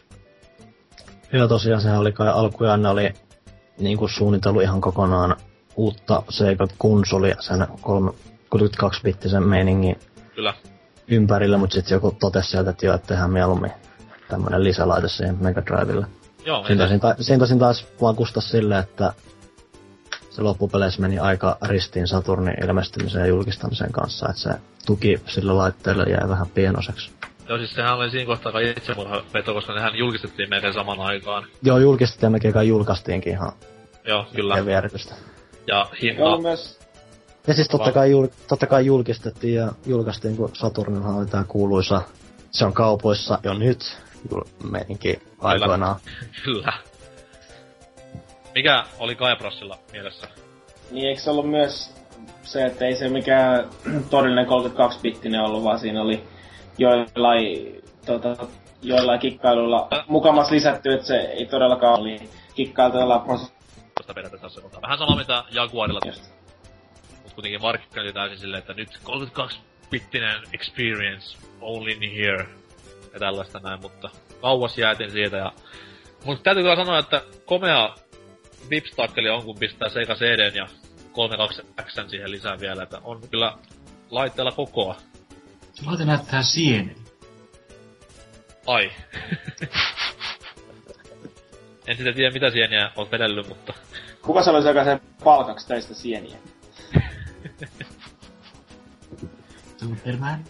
Joo, 1.33 1.49
tosiaan 1.49 1.81
sehän 1.81 1.99
oli 1.99 2.13
kai 2.13 2.29
alkujaan 2.29 2.87
oli 2.87 3.13
niinku 3.79 4.09
suunnitellut 4.09 4.63
ihan 4.63 4.81
kokonaan 4.81 5.37
uutta 5.77 6.23
Sega-konsolia 6.29 7.37
sen 7.41 7.67
32-bittisen 8.55 9.45
meiningin 9.45 9.97
Kyllä. 10.35 10.55
ympärillä, 11.09 11.59
mutta 11.59 11.75
sitten 11.75 11.97
joku 11.97 12.17
totesi 12.21 12.51
sieltä, 12.51 12.71
että 12.71 12.87
joo, 12.87 12.95
että 12.95 13.07
tehdään 13.07 13.31
mieluummin 13.31 13.73
tämmönen 14.33 14.65
lisälaite 14.65 15.09
siihen 15.09 15.37
Mega 15.41 15.63
Drivelle. 15.67 16.07
Joo, 16.45 16.67
Siinä 16.67 16.85
tosin, 16.85 17.01
ta- 17.01 17.15
siinä 17.21 17.39
tosin 17.39 17.59
taas 17.59 17.87
sille, 18.39 18.79
että 18.79 19.13
se 20.31 20.43
loppupeleissä 20.43 21.01
meni 21.01 21.19
aika 21.19 21.57
ristiin 21.63 22.09
Saturnin 22.09 22.65
ilmestymisen 22.65 23.21
ja 23.21 23.27
julkistamisen 23.27 23.93
kanssa, 23.93 24.29
että 24.29 24.43
se 24.43 24.51
tuki 24.87 25.21
sille 25.27 25.53
laitteelle 25.53 26.05
jäi 26.05 26.29
vähän 26.29 26.47
pienoseksi. 26.47 27.11
Joo, 27.49 27.59
siis 27.59 27.75
sehän 27.75 27.97
oli 27.97 28.11
siinä 28.11 28.27
kohtaa 28.27 28.53
kai 28.53 28.71
itsemurha 28.71 29.23
veto, 29.35 29.55
koska 29.55 29.75
nehän 29.75 29.97
julkistettiin 29.99 30.51
melkein 30.51 30.75
saman 30.75 31.01
aikaan. 31.01 31.47
Joo, 31.63 31.79
julkistettiin 31.79 32.27
ja 32.27 32.31
mekin 32.31 32.53
kai 32.53 32.69
julkaistiinkin 32.69 33.33
ihan 33.33 33.53
Joo, 34.05 34.27
kyllä. 34.35 34.57
ja 34.57 34.67
vieritystä. 34.67 35.15
Ja 35.67 35.77
Joo, 35.77 35.89
hinta, 36.03 36.39
myös 36.43 36.79
Ja 37.47 37.55
siis 37.55 37.69
totta 37.69 37.93
kai, 37.93 38.11
jul, 38.11 38.27
totta 38.49 38.67
kai 38.67 38.87
julkistettiin 38.87 39.55
ja 39.55 39.73
julkaistiin, 39.87 40.37
kun 40.37 40.51
Saturnillahan 40.53 41.17
oli 41.17 41.27
tää 41.27 41.45
kuuluisa, 41.45 42.03
se 42.51 42.65
on 42.65 42.73
kaupoissa 42.73 43.39
jo 43.43 43.55
nyt, 43.55 43.99
meininki 44.71 45.19
aikoinaan. 45.41 45.97
kyllä. 46.45 46.73
Mikä 48.55 48.85
oli 48.99 49.15
Kaiprosilla 49.15 49.79
mielessä? 49.93 50.29
Niin 50.91 51.09
eikö 51.09 51.21
se 51.21 51.31
ollut 51.31 51.51
myös 51.51 51.95
se, 52.43 52.67
että 52.67 52.85
ei 52.87 52.97
se 52.97 53.09
mikään 53.09 53.69
todellinen 54.11 54.47
32-bittinen 54.47 55.41
ollut, 55.41 55.65
vaan 55.65 55.79
siinä 55.79 56.03
oli 56.03 56.25
joillain, 56.79 57.83
tota, 58.07 58.37
joillain 58.83 59.21
kikkailuilla 59.21 59.89
mukamas 60.07 60.51
lisätty, 60.51 60.93
että 60.93 61.07
se 61.07 61.17
ei 61.17 61.47
todellakaan 61.47 62.01
oli 62.01 62.31
kikkailtu 62.55 62.99
jollain 62.99 63.21
prosessilla. 63.21 63.63
Periaatteessa 64.15 64.61
se 64.61 64.83
Vähän 64.83 64.99
sama 64.99 65.17
mitä 65.17 65.45
Jaguarilla, 65.51 66.01
Just. 66.07 66.23
mutta 67.23 67.35
kuitenkin 67.35 67.63
markkinointi 67.63 68.13
täysin 68.13 68.39
silleen, 68.39 68.59
että 68.59 68.75
nyt 68.75 68.89
32-bittinen 69.05 70.49
experience, 70.53 71.39
only 71.61 71.91
in 71.91 72.13
here. 72.17 72.47
Ja 73.13 73.19
tällaista 73.19 73.59
näin, 73.59 73.81
mutta 73.81 74.11
kauas 74.41 74.79
jäätin 74.79 75.11
siitä 75.11 75.37
ja... 75.37 75.53
Mutta 76.25 76.43
täytyy 76.43 76.63
kyllä 76.63 76.77
sanoa, 76.77 76.99
että 76.99 77.23
komea 77.45 77.95
vipstakkeli 78.71 79.29
on, 79.29 79.45
kun 79.45 79.59
pistää 79.59 79.89
Sega 79.89 80.15
CDn 80.15 80.57
ja 80.57 80.67
32X 81.13 82.11
siihen 82.11 82.31
lisää 82.31 82.61
vielä, 82.61 82.83
että 82.83 83.01
on 83.05 83.21
kyllä 83.31 83.59
laitteella 84.11 84.53
kokoa. 84.53 84.97
Se 85.73 85.87
laite 85.87 86.05
näyttää 86.05 86.43
sienen. 86.43 86.97
Ai. 88.67 88.93
en 91.87 91.97
sitä 91.97 92.13
tiedä 92.13 92.31
mitä 92.31 92.51
sieniä 92.51 92.91
on 92.97 93.11
vedellyt, 93.11 93.49
mutta 93.49 93.75
Kuka 94.23 94.43
sanoisi 94.43 94.69
joka 94.69 94.85
sen 94.85 95.01
palkaksi 95.25 95.69
teistä 95.69 95.95
sieniä? 95.95 96.37
Superman. 99.77 100.45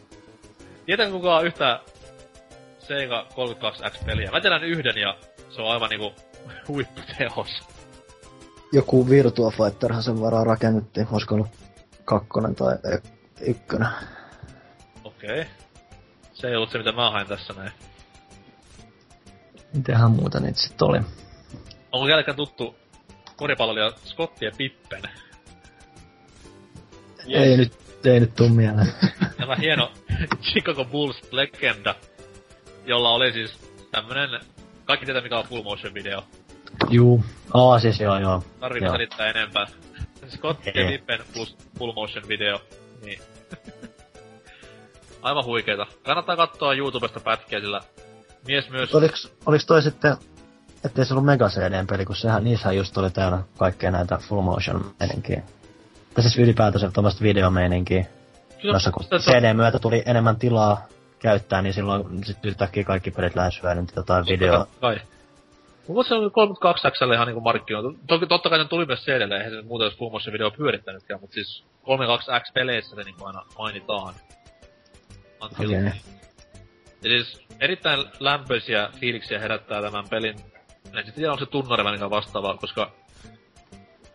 Tietääkö 0.86 1.12
kukaan 1.12 1.46
yhtä 1.46 1.80
Sega 2.92 3.26
32X-peliä? 3.30 4.30
Mä 4.30 4.40
tiedän 4.40 4.64
yhden 4.64 4.96
ja 4.96 5.16
se 5.50 5.62
on 5.62 5.70
aivan 5.72 5.90
niinku 5.90 6.12
huipputeos. 6.68 7.62
Joku 8.72 9.08
Virtua 9.08 9.50
Fighterhan 9.50 10.02
sen 10.02 10.20
varaa 10.20 10.44
rakennettiin, 10.44 11.06
olisiko 11.12 11.34
ollut 11.34 11.48
kakkonen 12.04 12.54
tai 12.54 12.74
y- 12.74 13.08
ykkönen. 13.40 13.88
Okei. 15.04 15.40
Okay. 15.40 15.52
Se 16.32 16.48
ei 16.48 16.56
ollut 16.56 16.70
se, 16.70 16.78
mitä 16.78 16.92
mä 16.92 17.10
hain 17.10 17.26
tässä 17.26 17.52
näin. 17.52 17.72
Mitähän 19.74 20.10
muuta 20.10 20.40
niitä 20.40 20.60
sitten 20.60 20.88
oli? 20.88 20.98
Onko 21.92 22.06
kellekään 22.06 22.36
tuttu 22.36 22.76
koripalloilija 23.36 23.92
Scotti 24.04 24.44
ja 24.44 24.50
Pippen? 24.56 25.02
Ei 27.28 27.56
nyt, 27.56 27.72
ei 28.04 28.20
nyt 28.20 28.34
tuu 28.34 28.48
mieleen. 28.48 28.92
Tämä 29.36 29.54
hieno 29.54 29.92
Chicago 30.50 30.84
Bulls 30.84 31.32
legenda, 31.32 31.94
jolla 32.86 33.10
oli 33.10 33.32
siis 33.32 33.58
tämmönen, 33.90 34.40
kaikki 34.84 35.06
tietää 35.06 35.22
mikä 35.22 35.38
on 35.38 35.44
full 35.44 35.62
motion 35.62 35.94
video. 35.94 36.24
Juu. 36.90 37.24
Aa, 37.54 37.78
siis 37.78 38.00
joo 38.00 38.18
joo. 38.18 38.42
Tarviiko 38.60 38.86
Joo. 38.86 38.94
selittää 38.94 39.30
enempää? 39.30 39.66
Scott 40.36 40.66
ja 40.66 40.72
Ei. 40.74 40.86
Pippen 40.86 41.20
plus 41.34 41.56
full 41.78 41.92
motion 41.92 42.28
video. 42.28 42.60
Niin. 43.04 43.20
Aivan 45.22 45.44
huikeeta. 45.44 45.86
Kannattaa 46.02 46.36
katsoa 46.36 46.74
YouTubesta 46.74 47.20
pätkiä, 47.20 47.60
sillä 47.60 47.80
mies 48.46 48.70
myös... 48.70 48.94
Oliks, 48.94 49.32
oliks 49.46 49.66
toi 49.66 49.82
sitten, 49.82 50.16
ettei 50.84 51.04
se 51.04 51.14
ollut 51.14 51.26
Mega 51.26 51.48
CDn 51.48 51.86
peli, 51.86 52.04
kun 52.04 52.16
sehän, 52.16 52.44
niissähän 52.44 52.76
just 52.76 52.98
oli 52.98 53.10
täynnä 53.10 53.42
kaikkea 53.58 53.90
näitä 53.90 54.18
full 54.28 54.40
motion 54.40 54.94
meininkiä. 55.00 55.42
Tai 56.14 56.22
siis 56.22 56.38
ylipäätänsä 56.38 56.90
tämmöistä 56.90 57.22
videomeininkiä. 57.22 58.04
Kyllä, 58.62 58.74
Jossa 58.74 58.90
kun 58.90 59.04
CD 59.18 59.54
myötä 59.54 59.78
tuli 59.78 60.02
enemmän 60.06 60.36
tilaa 60.36 60.86
käyttää, 61.22 61.62
niin 61.62 61.74
silloin 61.74 62.24
sit 62.24 62.44
yhtäkkiä 62.44 62.84
kaikki 62.84 63.10
pelit 63.10 63.36
lähes 63.36 63.62
hyödynti 63.62 63.92
jotain 63.96 64.26
videoa. 64.26 64.66
Kai. 64.80 65.00
Mutta 65.88 66.08
se 66.08 66.14
oli 66.14 66.30
32 66.30 66.88
XL 66.90 67.12
ihan 67.12 67.26
niinku 67.26 67.40
markkinoitu. 67.40 67.98
Toki 68.06 68.26
totta 68.26 68.50
kai 68.50 68.58
ne 68.58 68.64
tuli 68.64 68.86
myös 68.86 69.04
CDlle, 69.04 69.36
eihän 69.36 69.52
se 69.52 69.62
muuten 69.62 69.90
full 69.90 70.10
motion 70.10 70.32
video 70.32 70.50
pyörittänytkään, 70.50 71.20
mutta 71.20 71.34
siis 71.34 71.64
32X 71.82 72.52
peleissä 72.54 72.96
se 72.96 73.02
niinku 73.02 73.24
aina 73.24 73.42
mainitaan. 73.58 74.14
Okei. 75.40 75.70
Ja 77.02 77.10
siis 77.10 77.42
erittäin 77.60 78.04
lämpöisiä 78.20 78.90
fiiliksiä 79.00 79.38
herättää 79.38 79.82
tämän 79.82 80.08
pelin. 80.08 80.34
En 80.84 80.94
sitten 80.94 81.14
tiedä, 81.14 81.32
onko 81.32 81.44
se 81.44 81.92
mikä 81.92 82.10
vastaava, 82.10 82.56
koska 82.56 82.92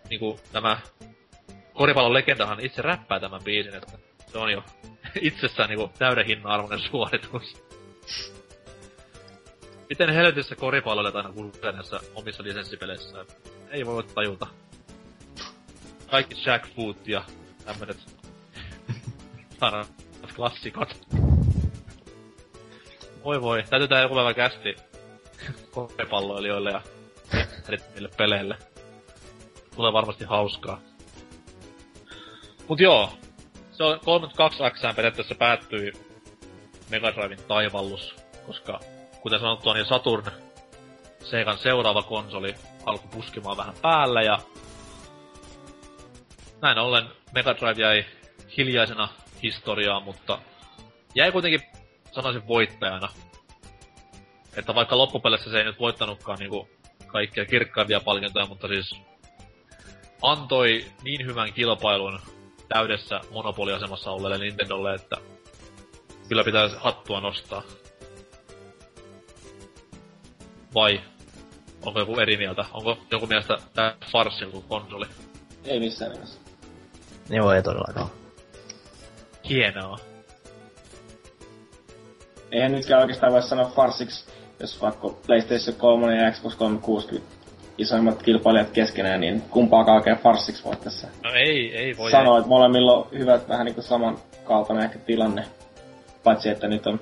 niinku 0.10 0.40
tämä 0.52 0.78
koripallon 1.74 2.14
legendahan 2.14 2.60
itse 2.60 2.82
räppää 2.82 3.20
tämän 3.20 3.44
biisin, 3.44 3.76
että 3.76 3.98
se 4.28 4.38
on 4.38 4.52
jo 4.52 4.64
itsessään 5.22 5.70
niinku 5.70 5.92
täyden 6.00 6.26
hinnan 6.26 6.52
arvoinen 6.52 6.80
suoritus. 6.80 7.64
Miten 9.90 10.10
helvetissä 10.10 10.56
koripalloilijat 10.56 11.16
aina 11.16 11.32
kulkee 11.32 11.72
näissä 11.72 12.00
omissa 12.16 12.44
lisenssipeleissä? 12.44 13.26
Ei 13.70 13.86
voi 13.86 14.04
tajuta. 14.04 14.48
Kaikki 16.12 16.36
Jackfoot 16.46 17.08
ja 17.08 17.24
tämmönet 17.66 17.98
saadaan 19.60 19.86
klassikot. 20.36 20.98
Voi 23.24 23.42
voi, 23.42 23.64
täytyy 23.70 23.88
tää 23.88 24.02
joku 24.02 24.16
päivä 24.16 24.34
kästi 24.34 24.76
koripalloilijoille 25.72 26.72
ja 26.72 26.82
niille 27.94 28.10
peleille. 28.18 28.58
Tulee 29.76 29.94
varmasti 29.94 30.24
hauskaa. 30.26 30.82
Mut 32.68 32.80
joo, 32.80 33.14
se 33.78 33.84
on 33.84 34.00
32X 34.00 34.96
periaatteessa 34.96 35.36
päättyi 35.36 35.94
Mega 36.90 37.16
Driven 37.16 37.46
taivallus, 37.48 38.16
koska 38.46 38.80
kuten 39.22 39.40
sanottua, 39.40 39.74
niin 39.74 39.86
Saturn 39.86 40.32
Segan 41.24 41.58
seuraava 41.58 42.02
konsoli 42.02 42.56
alkoi 42.86 43.10
puskemaan 43.12 43.58
vähän 43.58 43.76
päällä 43.82 44.22
ja 44.22 44.40
näin 46.62 46.78
ollen 46.78 47.06
Mega 47.32 47.56
Drive 47.56 47.82
jäi 47.82 48.06
hiljaisena 48.58 49.10
historiaan, 49.44 50.04
mutta 50.04 50.40
jäi 51.16 51.32
kuitenkin 51.32 51.62
sanoisin 52.12 52.48
voittajana. 52.48 53.10
Että 54.56 54.76
vaikka 54.76 54.98
loppupeleissä 54.98 55.52
se 55.52 55.58
ei 55.58 55.64
nyt 55.64 55.80
voittanutkaan 55.80 56.40
niinku 56.40 56.70
kaikkia 57.08 57.46
kirkkaimpia 57.46 58.00
palkintoja, 58.00 58.46
mutta 58.46 58.68
siis 58.68 58.96
antoi 60.22 60.86
niin 61.04 61.26
hyvän 61.26 61.54
kilpailun 61.54 62.20
täydessä 62.70 63.22
monopoliasemassa 63.32 64.12
olleelle 64.12 64.38
Nintendolle, 64.38 64.94
että 64.94 65.16
kyllä 66.30 66.44
pitää 66.44 66.70
hattua 66.78 67.22
nostaa. 67.22 67.64
Vai 70.74 71.02
onko 71.86 72.00
joku 72.00 72.20
eri 72.20 72.38
mieltä? 72.38 72.66
Onko 72.74 72.98
joku 73.12 73.28
mielestä 73.28 73.58
tää 73.74 73.96
farssi 74.12 74.44
joku 74.44 74.62
konsoli? 74.62 75.06
Ei 75.66 75.80
missään 75.80 76.12
nimessä. 76.12 76.40
Joo, 77.30 77.52
ei 77.52 77.64
todellakaan. 77.64 78.10
Hienoa. 79.50 79.98
Eihän 82.52 82.72
nytkään 82.72 83.02
oikeastaan 83.02 83.34
voi 83.34 83.44
sanoa 83.44 83.72
farsiksi, 83.76 84.26
jos 84.60 84.82
vaikka 84.82 85.10
PlayStation 85.26 85.76
3 85.76 86.18
ja 86.18 86.32
Xbox 86.32 86.56
360 86.56 87.37
isoimmat 87.78 88.24
kilpailijat 88.24 88.70
keskenään, 88.70 89.22
niin 89.22 89.42
kumpaakaan 89.42 89.98
oikein 89.98 90.18
farssiksi 90.18 90.64
voi 90.64 90.76
tässä 90.76 91.08
No 91.24 91.34
ei, 91.34 91.78
ei 91.78 91.98
voi. 91.98 92.12
sanoa, 92.12 92.38
että 92.38 92.50
molemmilla 92.50 92.94
on 92.94 93.08
hyvät 93.12 93.50
vähän 93.50 93.66
niinku 93.66 93.82
samankaltainen 93.82 94.86
ehkä 94.86 95.00
tilanne. 95.00 95.46
Paitsi, 96.24 96.50
että 96.50 96.68
nyt 96.68 96.88
on 96.88 97.00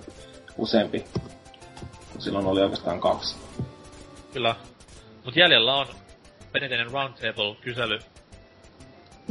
useampi. 0.57 1.05
Kun 2.11 2.21
silloin 2.21 2.45
oli 2.45 2.61
oikeastaan 2.61 2.99
kaksi. 2.99 3.35
Kyllä. 4.33 4.55
Mut 5.25 5.35
jäljellä 5.35 5.75
on 5.75 5.87
perinteinen 6.51 6.91
roundtable-kysely. 6.91 7.99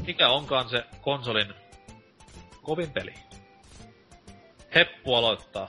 Mikä 0.06 0.28
onkaan 0.28 0.68
se 0.68 0.84
konsolin 1.00 1.54
kovin 2.62 2.90
peli? 2.90 3.14
Heppu 4.74 5.14
aloittaa. 5.14 5.68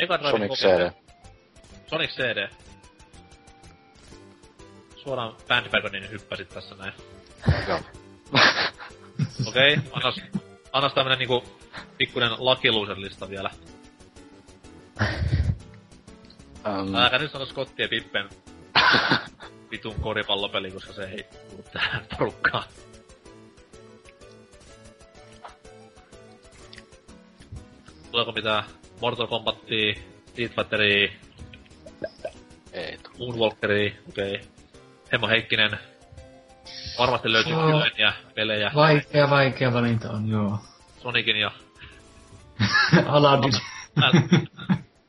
Mega 0.00 0.18
Drive 0.18 0.30
Sonic 0.30 0.52
CD. 0.52 0.90
Sonic 1.86 2.10
CD. 2.10 2.48
Suoraan 5.10 5.36
Bandwagonin 5.48 6.10
hyppäsit 6.10 6.48
tässä 6.48 6.74
näin. 6.74 6.92
Joo. 7.68 7.80
Okei, 9.48 9.74
okay, 9.74 9.90
annas, 9.92 10.20
annas 10.72 10.94
tämmönen 10.94 11.18
niinku 11.18 11.44
pikkunen 11.98 12.30
Lucky 12.38 12.70
Loser-lista 12.70 13.30
vielä. 13.30 13.50
Um, 16.66 16.94
Älä 16.94 17.18
nyt 17.18 17.32
sano 17.32 17.46
Scottien 17.46 17.88
Pippen 17.88 18.28
vitun 19.70 19.94
koripallopeli, 20.00 20.70
koska 20.70 20.92
se 20.92 21.04
ei 21.04 21.24
tullut 21.48 21.70
tähän 21.72 22.06
porukkaan. 22.18 22.64
Tuleeko 28.10 28.32
mitään 28.32 28.64
Mortal 29.00 29.26
Kombatia, 29.26 29.94
Street 30.26 30.54
Fighteria, 30.54 31.12
ei. 32.72 32.98
Moonwalkeria, 33.18 33.92
okei. 34.08 34.34
Okay. 34.34 34.59
Hemmo 35.12 35.28
Heikkinen. 35.28 35.78
Varmasti 36.98 37.32
löytyy 37.32 37.52
Joo. 37.52 37.62
kymmeniä 37.62 38.12
pelejä. 38.34 38.70
Vaikea, 38.74 39.30
vaikea 39.30 39.72
valinta 39.72 40.10
on, 40.10 40.28
joo. 40.28 40.58
Sonicin 41.02 41.36
ja... 41.36 41.50
Aladdin. 43.06 43.52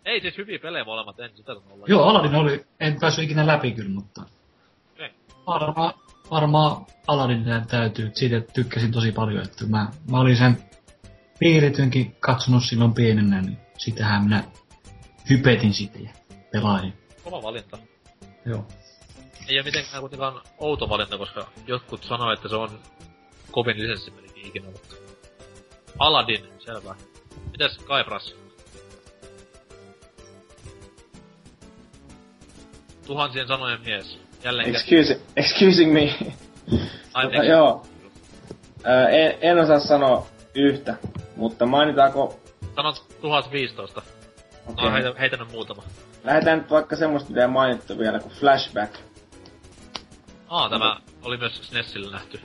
Ei 0.06 0.22
siis 0.22 0.38
hyviä 0.38 0.60
pelejä 0.60 0.84
molemmat, 0.84 1.20
en 1.20 1.32
sitä 1.36 1.52
olla. 1.52 1.86
joo, 1.88 2.04
Aladdin 2.04 2.36
oli, 2.36 2.66
en 2.80 3.00
päässyt 3.00 3.26
ikinä 3.26 3.48
läpi 3.48 3.72
kyllä, 3.72 3.90
mutta... 3.90 4.22
Varmaan 5.48 5.94
varmaa 6.32 6.86
Aladdin 7.08 7.44
tä- 7.44 7.66
täytyy, 7.68 8.12
siitä 8.14 8.42
tykkäsin 8.54 8.92
tosi 8.92 9.12
paljon, 9.12 9.44
että 9.44 9.66
mä, 9.66 9.88
mä 10.12 10.20
olin 10.20 10.38
sen 10.38 10.58
piiritynkin 11.40 12.16
katsonut 12.20 12.64
silloin 12.64 12.94
pienenä, 12.94 13.42
niin 13.42 13.58
sitähän 13.78 14.24
minä 14.24 14.44
hypetin 15.30 15.74
sitten 15.74 16.04
ja 16.04 16.12
pelailin. 16.52 16.94
Kova 17.24 17.44
valinta. 17.44 17.78
Joo. 18.46 18.68
Ei 19.48 19.58
ole 19.58 19.64
mitenkään 19.64 20.02
kuitenkaan 20.02 20.42
outo 20.58 20.90
valinta, 20.90 21.18
koska 21.18 21.48
jotkut 21.68 22.04
sanoo, 22.04 22.32
että 22.32 22.50
se 22.50 22.56
on 22.56 22.80
kovin 23.52 23.80
lisenssipelikin 23.80 24.48
ikinä 24.48 24.68
ollut. 24.68 25.02
Aladdin, 26.00 26.50
selvä. 26.60 26.96
Mitäs 27.52 27.78
Kaipras? 27.78 28.36
Tuhansien 33.06 33.48
sanojen 33.48 33.82
mies. 33.82 34.20
Jälleen. 34.44 34.70
Excuse, 34.70 35.22
excusing 35.36 35.94
me. 35.94 36.16
Ai, 37.14 37.26
Mutta 37.26 37.44
joo. 37.44 37.86
Ää, 38.84 39.10
en, 39.10 39.38
en 39.42 39.60
osaa 39.60 39.80
sanoa 39.80 40.28
yhtä, 40.56 40.96
mutta 41.36 41.66
mainitaanko... 41.66 42.40
Sanot 42.76 43.06
1015. 43.22 44.02
Okay. 44.68 44.86
No, 44.86 44.94
heitä, 44.94 45.14
heitä 45.20 45.38
nyt 45.38 45.52
muutama. 45.52 45.84
Lähdetään 46.24 46.60
nyt 46.60 46.72
vaikka 46.72 46.96
semmoista, 46.96 47.30
mitä 47.30 47.42
ei 47.42 47.48
mainittu 47.48 47.98
vielä, 47.98 48.20
kuin 48.20 48.34
Flashback. 48.34 49.11
Aa, 50.52 50.70
tämä 50.70 50.98
oli 51.24 51.38
myös 51.38 51.58
SNESillä 51.68 52.12
nähty. 52.12 52.40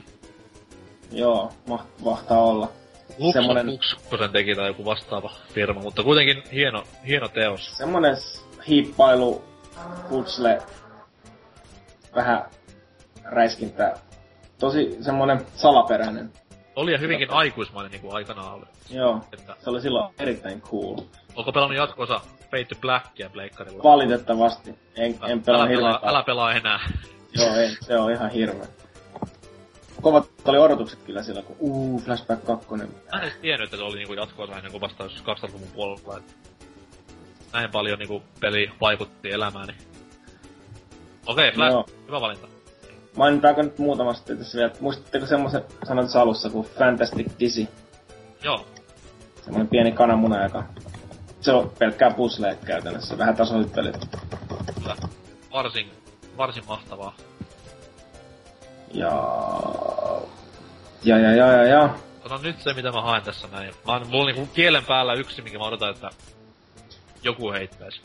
Joo, 1.11 1.51
maht- 1.69 2.03
mahtaa 2.05 2.41
olla. 2.41 2.69
Lux 3.17 3.33
Semmonen- 3.33 3.65
Lux, 3.71 3.95
kun 4.09 4.19
sen 4.19 4.31
teki 4.31 4.55
tai 4.55 4.67
joku 4.67 4.85
vastaava 4.85 5.31
firma, 5.53 5.81
mutta 5.81 6.03
kuitenkin 6.03 6.43
hieno, 6.51 6.83
hieno 7.07 7.27
teos. 7.27 7.77
Semmonen 7.77 8.17
hiippailu, 8.67 9.43
putsle, 10.09 10.61
vähän 12.15 12.45
räiskintä. 13.23 13.97
Tosi 14.59 14.97
semmonen 15.01 15.45
salaperäinen. 15.55 16.33
Oli 16.75 16.91
ja 16.91 16.97
hyvinkin 16.97 17.31
aikuismainen 17.31 17.91
niin 17.91 18.01
kuin 18.01 18.15
aikanaan 18.15 18.53
oli. 18.53 18.65
Joo, 18.89 19.21
Että, 19.33 19.55
se 19.63 19.69
oli 19.69 19.81
silloin 19.81 20.13
erittäin 20.19 20.61
cool. 20.61 20.97
onko 21.35 21.51
pelannut 21.51 21.77
jatko-osa 21.77 22.21
Fate 22.51 22.65
to 22.65 22.75
Blackia 22.81 23.29
pleikkarilla? 23.29 23.83
Valitettavasti. 23.83 24.75
En, 24.95 25.19
en 25.27 25.43
pelaa 25.43 25.61
älä, 25.61 25.69
hirveän 25.69 25.93
pelaa, 25.95 26.09
älä 26.09 26.23
pelaa 26.23 26.51
enää. 26.53 26.79
Joo, 27.37 27.55
ei, 27.55 27.77
se 27.81 27.97
on 27.97 28.11
ihan 28.11 28.31
hirveä. 28.31 28.67
Kovat 30.01 30.27
oli 30.45 30.57
odotukset 30.57 30.99
kyllä 31.03 31.23
sillä, 31.23 31.41
kun 31.41 31.55
uu, 31.59 31.99
Flashback 31.99 32.45
2. 32.45 32.67
Mä 32.71 32.83
en 32.83 33.23
edes 33.23 33.33
tiennyt, 33.41 33.67
että 33.67 33.77
se 33.77 33.83
oli 33.83 33.97
niinku 33.97 34.13
jatko-osa 34.13 34.55
ennen 34.55 34.71
kuin 34.71 34.81
vasta 34.81 35.03
joskus 35.03 35.23
2000-luvun 35.23 35.67
puolella. 35.75 36.17
Et 36.17 36.35
näin 37.53 37.71
paljon 37.71 37.99
niinku 37.99 38.23
peli 38.39 38.71
vaikutti 38.81 39.31
elämääni. 39.31 39.73
Okei, 41.25 41.51
Flash, 41.51 41.71
Joo. 41.71 41.85
hyvä 42.07 42.21
valinta. 42.21 42.47
Mainitaanko 43.15 43.61
nyt 43.61 43.79
muutamasti 43.79 44.35
tässä 44.35 44.57
vielä? 44.57 44.71
Muistatteko 44.79 45.25
semmoisen 45.25 45.63
tuossa 45.87 46.21
alussa 46.21 46.49
kuin 46.49 46.67
Fantastic 46.67 47.27
Dizzy? 47.39 47.67
Joo, 48.43 48.65
Semmoinen 49.47 49.67
pieni 49.67 49.91
kananmuna, 49.91 50.43
joka... 50.43 50.63
Se 51.41 51.51
on 51.51 51.71
pelkkää 51.79 52.11
puzzleja 52.11 52.55
käytännössä, 52.55 53.17
vähän 53.17 53.35
tasoiset 53.35 53.73
pelit. 53.73 53.95
kyllä. 54.79 54.95
Varsin, 55.53 55.91
varsin 56.37 56.63
mahtavaa. 56.67 57.15
Ja... 58.93 59.11
Ja, 61.03 61.17
ja, 61.19 61.31
ja, 61.35 61.51
ja, 61.51 61.63
ja. 61.63 61.89
Sano 62.23 62.41
nyt 62.43 62.61
se, 62.61 62.73
mitä 62.73 62.91
mä 62.91 63.01
haen 63.01 63.23
tässä 63.23 63.47
näin. 63.51 63.73
Mä 63.85 63.91
oon, 63.93 64.07
mulla 64.07 64.23
on 64.23 64.27
niinku 64.27 64.53
kielen 64.53 64.85
päällä 64.85 65.13
yksi, 65.13 65.41
minkä 65.41 65.59
mä 65.59 65.65
odotan, 65.65 65.89
että 65.89 66.09
joku 67.23 67.51
heittäisi. 67.51 68.01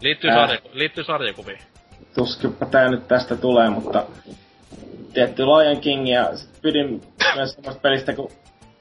Liittyy, 0.00 0.30
Ää. 0.30 0.36
sarja, 0.46 0.60
liittyy 0.72 1.04
sarjakuviin. 1.04 1.58
Tuskinpä 2.14 2.66
tää 2.66 2.88
nyt 2.88 3.08
tästä 3.08 3.36
tulee, 3.36 3.70
mutta... 3.70 4.04
Tietty 5.14 5.42
Lion 5.46 5.80
King 5.80 6.08
ja 6.12 6.36
sit 6.36 6.62
pidin 6.62 7.02
myös 7.34 7.52
semmoista 7.54 7.80
pelistä 7.80 8.12
kuin 8.12 8.32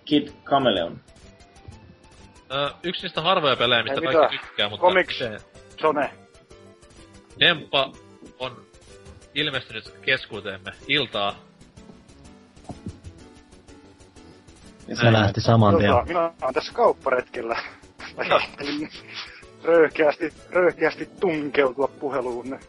Kid 0.06 0.28
Chameleon. 0.45 0.99
Öö, 2.52 2.70
yksi 2.84 3.02
niistä 3.02 3.22
harvoja 3.22 3.56
pelejä, 3.56 3.84
mistä 3.84 4.02
Ei 4.02 4.02
kaikki 4.02 4.36
mitään. 4.36 4.48
tykkää, 4.48 4.70
mutta 4.70 4.86
Comics. 4.88 5.18
se 5.18 5.38
Zone. 5.82 6.23
Demppa 7.40 7.92
on 8.40 8.66
ilmestynyt 9.36 9.94
keskuuteemme 10.02 10.72
iltaa. 10.88 11.36
Ja 14.88 14.96
Se 14.96 15.12
lähti 15.12 15.42
saman 15.42 15.78
tien. 15.78 15.92
Tota, 15.92 16.06
minä 16.06 16.32
olen 16.42 16.54
tässä 16.54 16.74
kaupparetkellä. 16.74 17.60
Röyhkeästi, 19.64 20.34
röyhkeästi 20.50 21.10
tunkeutua 21.20 21.88
puheluun. 21.88 22.60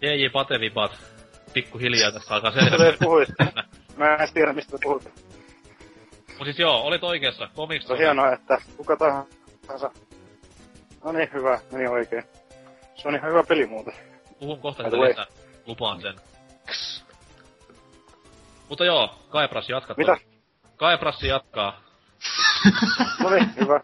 JJ 0.00 0.28
Patevipat 0.32 0.92
pikkuhiljaa 1.52 2.12
tässä 2.12 2.34
alkaa 2.34 2.52
puhuit? 3.04 3.28
Mä 3.96 4.14
en 4.14 4.28
tiedä, 4.34 4.52
mistä 4.52 4.78
puhut. 4.82 5.04
Mut 6.38 6.44
siis 6.44 6.58
joo, 6.58 6.82
olit 6.82 7.04
oikeassa. 7.04 7.48
Comics 7.56 7.86
Se 7.86 7.92
on 7.92 7.98
hienoa, 7.98 8.32
että 8.32 8.58
kuka 8.76 8.96
tahansa... 8.96 9.90
No 11.04 11.12
niin, 11.12 11.28
hyvä, 11.32 11.60
meni 11.72 11.86
oikein. 11.86 12.24
Se 12.94 13.08
on 13.08 13.14
ihan 13.14 13.30
hyvä 13.30 13.42
peli 13.48 13.66
muuten. 13.66 13.94
Puhun 14.38 14.60
kohta 14.60 14.82
lisää. 14.82 15.26
Lupaan 15.66 16.00
sen. 16.00 16.14
Mutta 18.68 18.84
joo, 18.84 19.14
Kaipras 19.28 19.68
jatka. 19.68 19.94
Mitä? 19.96 20.16
Kaiprassi 20.76 21.28
jatkaa. 21.28 21.80
No 23.22 23.30
niin, 23.30 23.54
hyvä. 23.60 23.80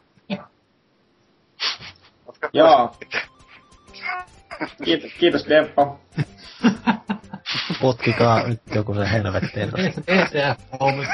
Jatka. 2.27 2.51
Joo. 2.53 2.97
Kiitos, 4.85 5.11
kiitos 5.19 5.49
Demppa. 5.49 5.97
Potkikaa 7.81 8.47
nyt 8.47 8.61
joku 8.75 8.95
se 8.95 9.11
helvettiin. 9.11 9.71
ETF 10.07 10.61
on 10.81 11.07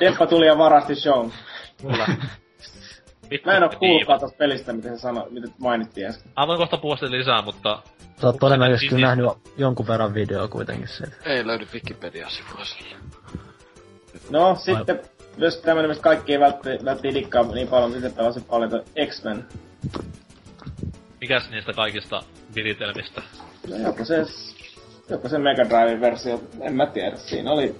Demppa 0.00 0.26
tuli 0.26 0.46
ja 0.46 0.58
varasti 0.58 0.94
show. 0.94 1.30
Kyllä. 1.82 2.06
Vittu, 3.30 3.50
Mä 3.50 3.56
en 3.56 3.62
oo 3.62 3.68
kuullutkaan 3.78 4.20
tosta 4.20 4.38
pelistä, 4.38 4.72
mitä 4.72 4.88
se 4.88 4.98
sanoi, 4.98 5.30
mitä 5.30 5.48
mainittiin 5.58 6.06
äsken. 6.06 6.32
Mä 6.36 6.46
voin 6.46 6.58
kohta 6.58 6.76
puhua 6.76 6.96
lisää, 7.10 7.42
mutta 7.42 7.82
Sä 8.20 8.26
oot 8.26 8.36
todennäköisesti 8.40 8.88
kyllä 8.88 9.06
nähnyt 9.06 9.26
jonkun 9.56 9.86
verran 9.86 10.14
videoa 10.14 10.48
kuitenkin 10.48 10.88
siitä. 10.88 11.12
Ei 11.24 11.46
löydy 11.46 11.66
Wikipedia-sivua 11.74 12.64
sille. 12.64 12.96
No, 14.30 14.56
sitten 14.60 15.00
myös 15.36 15.56
tämmönen, 15.56 15.90
mistä 15.90 16.02
kaikki 16.02 16.32
ei 16.32 16.40
vältti, 16.40 16.68
vältti 16.84 17.14
dikkaa 17.14 17.42
niin 17.42 17.68
paljon, 17.68 17.90
mutta 17.90 18.06
itse 18.06 18.16
pelasin 18.16 18.44
paljon 18.44 18.70
toi 18.70 18.82
X-Men. 19.06 19.44
mikäs 21.20 21.50
niistä 21.50 21.72
kaikista 21.72 22.22
viritelmistä? 22.54 23.22
No 23.70 23.76
joko 23.76 24.04
se, 24.04 24.24
joko 25.10 25.28
se 25.28 25.38
Mega 25.38 25.64
Drive-versio, 25.64 26.40
en 26.60 26.74
mä 26.74 26.86
tiedä. 26.86 27.16
Siinä 27.16 27.50
oli 27.50 27.74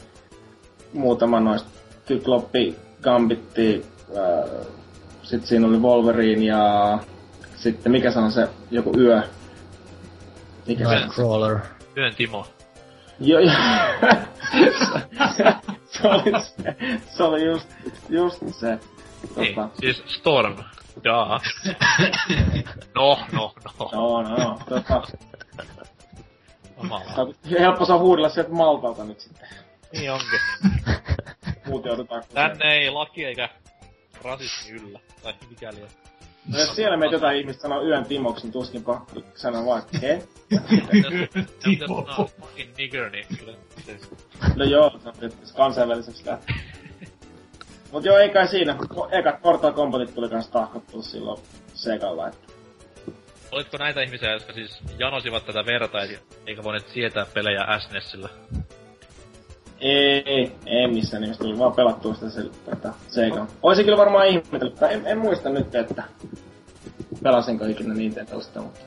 muutama 0.93 1.41
noista 1.41 1.71
Kykloppi, 2.07 2.77
Gambitti, 3.03 3.87
äh, 4.17 4.67
sitten 5.27 5.49
siinä 5.49 5.67
oli 5.67 5.79
Wolverine 5.79 6.45
ja 6.45 6.99
sitten 7.57 7.93
mikä 7.93 8.11
se 8.11 8.19
on 8.19 8.33
se 8.33 8.49
joku 8.71 8.93
yö, 8.99 9.23
Mikä 10.67 10.89
se? 10.89 10.95
Nightcrawler. 10.95 11.59
Työn 11.95 12.15
Timo. 12.15 12.47
Joo, 13.21 13.41
joo. 13.41 13.53
se 15.87 16.09
oli 16.09 16.33
se. 16.43 16.77
Se 17.17 17.23
oli 17.23 17.45
just, 17.45 17.69
just 18.09 18.43
se. 18.61 18.79
Niin, 19.37 19.55
Tota, 19.55 19.69
siis 19.81 20.03
Storm. 20.07 20.57
Jaa. 21.05 21.41
no, 22.95 23.19
no, 23.33 23.53
no. 23.81 23.91
no, 23.93 24.23
no, 24.23 24.59
tota, 24.69 25.03
Kamala. 26.77 27.05
helppo 27.61 27.85
saa 27.85 27.99
huudella 27.99 28.29
sieltä 28.29 28.51
Maltalta 28.51 29.05
nyt 29.05 29.21
sitten. 29.21 29.49
Niin 29.93 30.13
onkin. 30.13 30.41
Muuten 31.67 31.91
joudutaan. 31.91 32.23
Tänne 32.35 32.75
ei 32.75 32.91
laki 32.91 33.25
eikä 33.25 33.49
rasismi 34.23 34.71
yllä. 34.71 35.01
Tai 35.23 35.35
mikäli 35.51 35.83
on. 35.83 35.89
No 36.53 36.59
jos 36.59 36.77
siellä 36.77 36.97
meitä 36.97 37.15
jotain 37.15 37.39
ihmistä 37.39 37.63
sanoo 37.63 37.83
yön 37.83 38.05
Timoksi, 38.07 38.43
niin 38.43 38.53
tuskinpa 38.53 39.07
sanoo 39.35 39.67
vaan, 39.67 39.83
että 39.83 39.99
he? 39.99 40.23
Timo. 41.65 42.09
fucking 42.41 42.77
nigger, 42.77 43.11
niin 43.11 43.27
kyllä. 43.39 43.53
No 44.57 44.65
joo, 44.65 44.99
se 45.03 45.09
on 45.09 45.33
kansainväliseksi. 45.57 46.25
Mut 47.93 48.05
joo, 48.05 48.19
ei 48.19 48.29
kai 48.31 48.49
siinä. 48.49 48.77
Ekat 49.11 49.45
Mortal 49.45 49.73
Kombatit 49.73 50.15
tuli 50.15 50.29
kans 50.29 50.49
tahkottua 50.49 51.03
silloin 51.03 51.41
Segalla, 51.75 52.29
että 52.29 52.53
Olitko 53.53 53.77
näitä 53.77 54.03
ihmisiä, 54.03 54.33
jotka 54.33 54.53
siis 54.53 54.79
janosivat 54.99 55.47
tätä 55.47 55.67
verta, 55.67 56.03
eikä- 56.03 56.19
eikä 56.47 56.63
voineet 56.63 56.89
sietää 56.89 57.27
pelejä 57.35 57.79
SNESillä? 57.79 58.29
Ei, 59.81 60.53
ei, 60.67 60.89
missään 60.89 61.21
nimessä 61.21 61.45
tuli 61.45 61.59
vaan 61.59 61.73
pelattua 61.73 62.15
sitä 62.15 62.31
se, 62.31 62.43
tätä 62.65 62.93
Sega. 63.09 63.47
Oisin 63.63 63.85
kyllä 63.85 63.99
varmaan 63.99 64.27
ihmetellyt, 64.27 64.75
tai 64.75 64.95
en, 64.95 65.07
en 65.07 65.19
muista 65.19 65.49
nyt, 65.49 65.75
että 65.75 66.03
pelasinko 67.23 67.65
ikinä 67.65 67.95
Nintendosta, 67.95 68.61
mutta... 68.61 68.81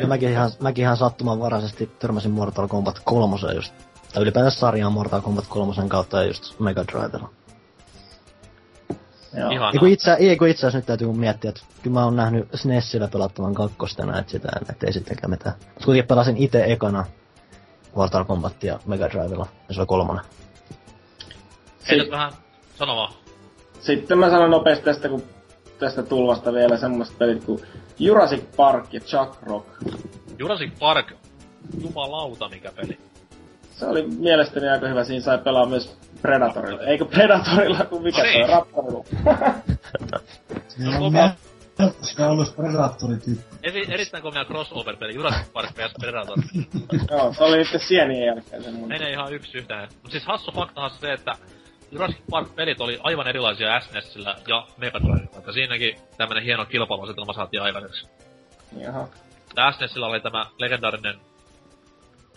Ja 0.00 0.06
mäkin 0.06 0.30
ihan, 0.30 0.50
mäkin 0.60 0.82
ihan 0.82 0.96
sattumanvaraisesti 0.96 1.90
törmäsin 1.98 2.30
Mortal 2.30 2.68
Kombat 2.68 3.00
3 3.04 3.36
just. 3.54 3.74
Tai 4.14 4.22
ylipäätään 4.22 4.52
sarjaan 4.52 4.92
Mortal 4.92 5.20
Kombat 5.20 5.44
3 5.48 5.74
kautta 5.88 6.22
ja 6.22 6.26
just 6.26 6.60
Mega 6.60 6.84
Drivella. 6.92 7.30
Joo. 9.36 9.72
Kun 9.78 9.88
itse, 9.88 10.12
ei 10.12 10.36
kun 10.36 10.48
itse 10.48 10.60
asiassa 10.60 10.78
nyt 10.78 10.86
täytyy 10.86 11.12
miettiä, 11.12 11.48
että 11.48 11.60
kyllä 11.82 11.94
mä 11.94 12.04
oon 12.04 12.16
nähnyt 12.16 12.48
SNESillä 12.54 13.08
pelattavan 13.08 13.54
kakkostena, 13.54 14.18
että 14.18 14.32
sitä 14.32 14.48
että 14.70 14.86
ei 14.86 14.92
sittenkään 14.92 15.30
mitään. 15.30 15.54
Mutta 15.58 15.84
kuitenkin 15.84 16.08
pelasin 16.08 16.36
itse 16.36 16.64
ekana 16.64 17.04
Mortal 17.94 18.24
Kombatia 18.24 18.78
Mega 18.86 19.10
Drivella, 19.10 19.46
ja 19.68 19.74
se 19.74 19.80
oli 19.80 19.86
kolmonen. 19.86 20.24
Heitäs 21.90 22.10
vähän, 22.10 22.32
sano 22.78 22.96
vaan. 22.96 23.12
Sitten 23.80 24.18
mä 24.18 24.30
sanon 24.30 24.50
nopeasti 24.50 24.84
tästä, 24.84 25.08
kun 25.08 25.22
tästä 25.78 26.02
tulvasta 26.02 26.52
vielä 26.52 26.76
semmoista 26.76 27.14
pelit 27.18 27.44
kuin 27.44 27.60
Jurassic 27.98 28.44
Park 28.56 28.94
ja 28.94 29.00
Chuck 29.00 29.42
Rock. 29.42 29.68
Jurassic 30.38 30.78
Park, 30.78 31.12
jumalauta 31.80 32.48
mikä 32.48 32.72
peli. 32.72 32.98
Se 33.70 33.86
oli 33.86 34.06
mielestäni 34.06 34.68
aika 34.68 34.88
hyvä, 34.88 35.04
siinä 35.04 35.24
sai 35.24 35.38
pelaa 35.38 35.66
myös 35.66 35.98
Predatorilla. 36.22 36.82
Eikö 36.82 37.04
Predatorilla, 37.04 37.84
kun 37.84 38.02
mikä 38.02 38.18
No 38.18 38.24
se 38.28 38.32
niin. 38.32 38.44
on, 38.44 38.50
Raptorilla. 38.50 39.04
No, 41.00 41.10
mä... 41.10 41.34
Sitä 42.02 42.26
on 42.26 42.30
ollut 42.30 42.56
Predatori-tyyppi. 42.56 43.56
Eri, 43.62 43.94
erittäin 43.94 44.22
komea 44.22 44.44
crossover-peli, 44.44 45.14
Jurassic 45.14 45.52
Park 45.52 45.70
vs 45.76 45.94
Predator. 46.00 46.38
Joo, 47.10 47.34
se 47.34 47.44
oli 47.44 47.56
nyt 47.56 47.82
sienien 47.88 48.26
jälkeen 48.26 48.62
semmonen. 48.62 48.88
Menee 48.88 49.10
ihan 49.10 49.32
yksi 49.32 49.58
yhteen. 49.58 49.88
Mut 50.02 50.10
siis 50.10 50.24
hassu 50.26 50.52
faktahan 50.52 50.90
se, 50.90 51.12
että 51.12 51.32
Jurassic 51.90 52.20
Park-pelit 52.30 52.80
oli 52.80 53.00
aivan 53.02 53.26
erilaisia 53.28 53.80
SNESillä 53.80 54.36
ja 54.46 54.66
Mega 54.76 55.00
Drivella. 55.00 55.38
Että 55.38 55.52
siinäkin 55.52 55.96
tämmönen 56.16 56.44
hieno 56.44 56.64
kilpailuasetelma 56.66 57.32
saatiin 57.32 57.62
aikaiseksi. 57.62 58.06
Jaha. 58.78 59.08
Tää 59.54 59.72
SNESillä 59.72 60.06
oli 60.06 60.20
tämä 60.20 60.46
legendaarinen 60.58 61.14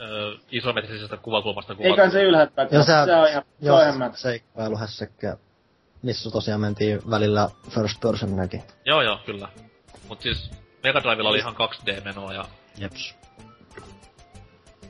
öö, 0.01 0.31
isometrisestä 0.51 1.17
kuvakulmasta 1.17 1.73
Ei 1.73 1.77
kuvattu. 1.77 1.95
kai 1.95 2.11
se 2.11 2.23
Joo, 2.71 2.83
se, 2.83 2.91
se 3.05 3.15
on 3.15 3.29
ihan, 3.29 3.43
se 3.63 3.71
on 3.71 3.81
ihan 3.81 3.97
mättä. 3.97 4.17
Missä 6.01 6.31
tosiaan 6.31 6.61
mentiin 6.61 7.01
välillä 7.09 7.49
first 7.69 7.99
personakin. 7.99 8.63
Joo 8.85 9.01
joo, 9.01 9.19
kyllä. 9.25 9.47
Mut 10.07 10.21
siis 10.21 10.51
Mega 10.83 11.03
Drivella 11.03 11.29
oli 11.29 11.37
ihan 11.37 11.55
2D-menoa 11.55 12.33
ja 12.33 12.45
Jeps. 12.77 13.15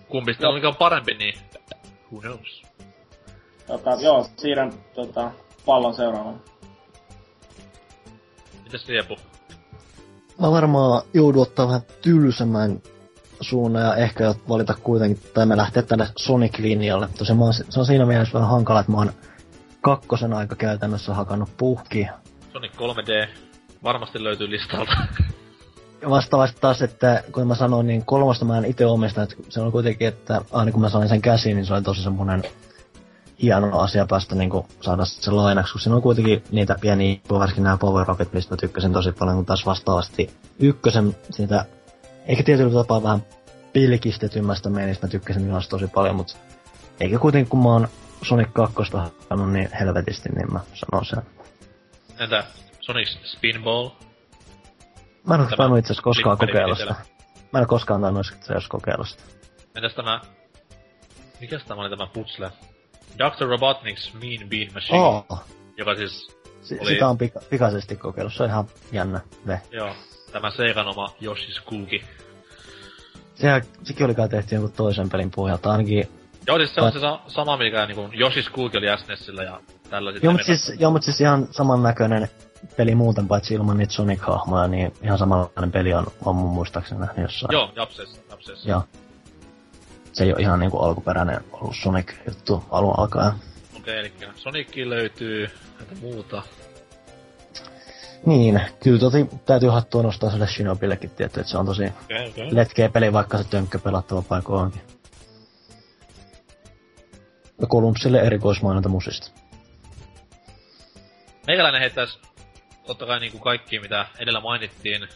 kumpi 0.08 0.34
sitten 0.34 0.50
oli 0.50 0.62
parempi, 0.80 1.14
niin 1.14 1.40
who 2.12 2.22
knows. 2.22 2.62
Tota, 3.68 3.90
joo, 4.02 4.28
siirrän 4.38 4.74
tota, 4.96 5.32
pallon 5.66 5.96
seuraavaan. 5.96 6.42
Mitäs 8.64 8.88
Riepu? 8.88 9.16
Mä 10.42 10.52
varmaan 10.52 11.02
joudun 11.14 11.42
ottaa 11.42 11.68
vähän 11.68 11.82
tylsemmän 12.02 12.82
suunnan 13.42 13.84
ja 13.84 13.96
ehkä 13.96 14.34
valita 14.50 14.74
kuitenkin, 14.74 15.24
tai 15.34 15.46
mä 15.46 15.58
lähteä 15.58 15.84
tänne 15.84 16.08
Sonic-linjalle. 16.20 17.10
Tosiaan 17.18 17.38
mä 17.38 17.44
oon, 17.44 17.54
se 17.54 17.80
on 17.80 17.86
siinä 17.86 18.06
mielessä 18.06 18.34
vähän 18.34 18.50
hankala, 18.50 18.80
että 18.80 18.92
mä 18.92 18.98
oon 18.98 19.12
kakkosen 19.82 20.34
aika 20.34 20.56
käytännössä 20.56 21.14
hakannut 21.14 21.50
puhki. 21.58 22.08
Sonic 22.54 22.72
3D 22.74 23.28
varmasti 23.84 24.24
löytyy 24.24 24.50
listalta. 24.50 24.98
Ja 26.02 26.10
vastaavasti 26.10 26.62
taas, 26.62 26.82
että 26.82 27.24
kun 27.32 27.48
mä 27.48 27.56
sanoin, 27.56 27.88
niin 27.88 28.06
kolmosta 28.06 28.46
mä 28.46 28.58
en 28.58 28.66
itse 28.66 28.86
omista, 28.86 29.24
että 29.24 29.36
se 29.50 29.62
on 29.62 29.72
kuitenkin, 29.72 30.08
että 30.08 30.42
aina 30.52 30.72
kun 30.72 30.82
mä 30.82 30.90
sain 30.90 31.10
sen 31.10 31.22
käsiin, 31.22 31.56
niin 31.56 31.66
se 31.66 31.74
oli 31.74 31.82
tosi 31.82 32.04
semmonen 32.04 32.44
hieno 33.42 33.80
asia 33.80 34.06
päästä 34.10 34.36
niin 34.36 34.52
saada 34.82 35.06
se 35.06 35.32
lainaksi, 35.32 35.74
kun 35.74 35.82
siinä 35.82 35.96
on 35.96 36.02
kuitenkin 36.02 36.44
niitä 36.52 36.76
pieniä, 36.82 37.20
varsinkin 37.30 37.64
nämä 37.64 37.78
Power 37.78 38.08
Rocket, 38.08 38.34
mistä 38.34 38.54
mä 38.54 38.58
tykkäsin 38.58 38.94
tosi 38.94 39.12
paljon, 39.12 39.36
kun 39.36 39.46
taas 39.46 39.66
vastaavasti 39.66 40.30
ykkösen 40.60 41.16
siitä, 41.32 41.66
eikä 42.26 42.44
tietyllä 42.44 42.74
tapaa 42.74 43.04
vähän 43.04 43.24
pilkistetymmästä 43.74 44.70
meinistä 44.70 45.08
mä 45.08 45.12
tykkäsin 45.12 45.42
myös 45.42 45.70
tosi 45.70 45.88
paljon, 45.88 46.16
mutta 46.16 46.34
eikä 47.00 47.20
kuitenkin 47.20 47.50
kun 47.50 47.64
mä 47.64 47.70
oon 47.70 47.88
Sonic 48.24 48.50
2 48.54 48.76
hakannut 48.94 49.52
niin 49.54 49.70
helvetisti, 49.80 50.30
niin 50.30 50.54
mä 50.54 50.60
sanon 50.74 51.06
sen. 51.06 51.22
Entä 52.20 52.44
Sonic 52.82 53.08
Spinball? 53.24 53.90
Mä 55.28 55.36
en 55.36 55.42
Tämä 55.42 55.56
tainnut 55.58 55.80
itse 55.80 55.88
asiassa 55.94 56.04
koskaan 56.04 56.38
kokeilla 56.38 56.76
sitä. 56.76 56.96
Mä 57.54 57.60
en 57.60 57.64
oo 57.64 57.68
koskaan 57.68 58.02
tainnut 58.02 58.26
itse 58.28 58.54
asiassa 58.54 58.70
kokeilla 58.70 59.06
sitä. 59.06 59.24
Entäs 59.76 59.94
tämä... 59.96 60.22
Mikäs 61.42 61.64
tämä 61.64 61.82
oli 61.82 61.90
tämä 61.90 62.08
putsle? 62.08 62.52
Dr. 63.18 63.46
Robotnik's 63.46 64.14
Mean 64.20 64.50
Bean 64.50 64.74
Machine, 64.74 65.00
Oh. 65.00 65.44
joka 65.78 65.96
siis, 65.96 66.38
Si- 66.62 66.78
Oli- 66.82 66.90
Sitä 66.94 67.08
on 67.08 67.18
pika- 67.18 67.46
pikaisesti 67.50 67.96
kokeillut, 67.96 68.34
se 68.34 68.44
on 68.44 68.50
ihan 68.50 68.66
jännä 68.92 69.20
ve. 69.48 69.62
joo, 69.72 69.96
tämä 70.32 70.52
Seikan 70.52 70.88
oma 70.88 71.08
Yoshi's 71.22 71.64
Cookie. 71.70 72.04
Sehän, 73.36 73.62
sekin 73.84 74.06
oli 74.06 74.16
kai 74.16 74.30
tehty 74.30 74.56
jonkun 74.56 74.72
toisen 74.72 75.10
pelin 75.10 75.32
pohjalta, 75.32 75.72
ainakin... 75.72 76.08
Joo, 76.48 76.58
siis 76.58 76.76
se 76.76 76.82
on 76.82 76.92
se 76.92 77.00
sa- 77.00 77.20
sama, 77.28 77.58
mikä 77.58 77.86
niinku 77.86 78.08
Yoshi's 78.08 78.52
Cookie 78.52 78.78
oli 78.78 78.98
SNESillä 78.98 79.44
ja 79.44 79.60
tällä 79.90 80.12
sitten... 80.12 80.28
Joo, 80.28 80.32
mutta 80.32 80.46
siis, 80.46 80.74
joo, 80.80 80.92
mut 80.92 81.04
siis 81.04 81.22
ihan 81.22 81.48
samannäköinen 81.52 82.28
peli 82.78 82.96
muuten, 82.96 83.28
paitsi 83.28 83.54
ilman 83.54 83.78
niitä 83.78 83.94
Sonic-hahmoja, 83.94 84.68
niin 84.68 84.94
ihan 85.04 85.18
samanlainen 85.18 85.72
peli 85.72 85.94
on, 85.94 86.08
on 86.26 86.36
mun 86.36 86.50
muistaakseni 86.50 87.02
nähnyt 87.02 87.24
jossain. 87.24 87.52
Joo, 87.52 87.72
japses, 87.76 88.22
japses. 88.30 88.66
Joo. 88.66 88.84
Se 90.14 90.24
ei 90.24 90.32
ole 90.34 90.42
ihan 90.42 90.60
niinku 90.60 90.78
alkuperäinen 90.78 91.42
ollut 91.52 91.76
Sonic-juttu 91.76 92.64
alun 92.72 93.00
alkaen. 93.00 93.32
Okei, 93.78 94.00
eli 94.00 94.14
Sonicki 94.36 94.90
löytyy, 94.90 95.50
näitä 95.80 95.96
muuta. 96.02 96.44
Niin, 98.26 98.62
kyllä 98.84 99.00
toti, 99.00 99.30
täytyy 99.46 99.70
hattua 99.70 100.04
nostaa 100.04 100.32
sille 100.32 100.48
Shinobillekin 100.48 101.10
tietty, 101.10 101.40
että 101.40 101.52
se 101.52 101.58
on 101.58 101.66
tosi 101.66 101.84
Okei, 102.04 102.30
okei. 102.30 102.56
letkeä 102.56 102.90
peli, 102.90 103.14
vaikka 103.14 103.38
se 103.38 103.44
tönkkö 103.44 103.80
pelattava 103.80 104.22
paikka 104.22 104.54
onkin. 104.54 104.82
Ja 107.62 107.68
Columbsille 107.68 108.20
erikoismainonta 108.20 108.90
musista. 108.90 109.32
Meikäläinen 111.48 111.82
heittäis 111.82 112.20
totta 112.88 113.06
kai 113.06 113.20
niinku 113.20 113.40
kaikki, 113.40 113.80
mitä 113.80 114.08
edellä 114.20 114.40
mainittiin, 114.40 115.08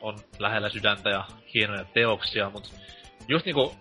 on 0.00 0.18
lähellä 0.38 0.68
sydäntä 0.68 1.10
ja 1.10 1.24
hienoja 1.54 1.84
teoksia, 1.84 2.50
mut 2.50 2.74
just 3.28 3.44
niinku... 3.44 3.74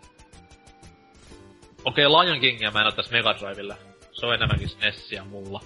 Okei, 1.86 2.06
okay, 2.06 2.26
Lion 2.26 2.40
Kingia 2.40 2.72
mä 2.72 2.82
en 2.82 2.88
ottais 2.88 3.12
Mega 3.12 3.36
Drivella. 3.40 3.76
Se 4.12 4.26
on 4.26 4.34
enemmänkin 4.34 4.70
SNESiä 4.70 5.24
mulla. 5.24 5.62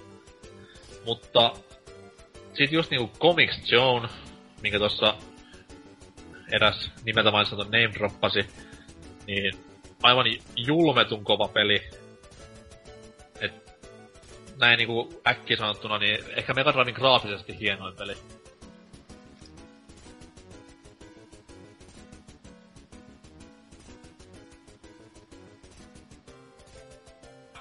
Mutta... 1.06 1.54
Sit 2.54 2.72
just 2.72 2.92
niinku 2.92 3.18
Comics 3.18 3.62
Zone, 3.62 4.10
minkä 4.62 4.80
tossa 4.80 5.16
eräs 6.52 6.92
nimeltä 7.06 7.32
mainitsematon 7.32 7.72
name 7.72 7.94
droppasi, 7.94 8.48
niin 9.28 9.54
aivan 10.04 10.26
julmetun 10.56 11.24
kova 11.24 11.48
peli. 11.48 11.90
Näin 14.62 14.78
niinku 14.78 15.22
äkkiä 15.28 15.58
sanottuna, 15.58 15.98
niin 15.98 16.20
ehkä 16.36 16.54
Mega 16.54 16.74
Driven 16.74 16.94
graafisesti 16.94 17.60
hienoin 17.60 17.96
peli. 17.96 18.18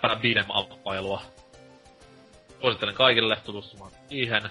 Päivänä 0.02 0.20
beat'em 0.20 0.56
up 0.56 0.70
Suosittelen 2.60 2.94
kaikille 2.94 3.36
tutustumaan 3.36 3.92
siihen. 4.08 4.50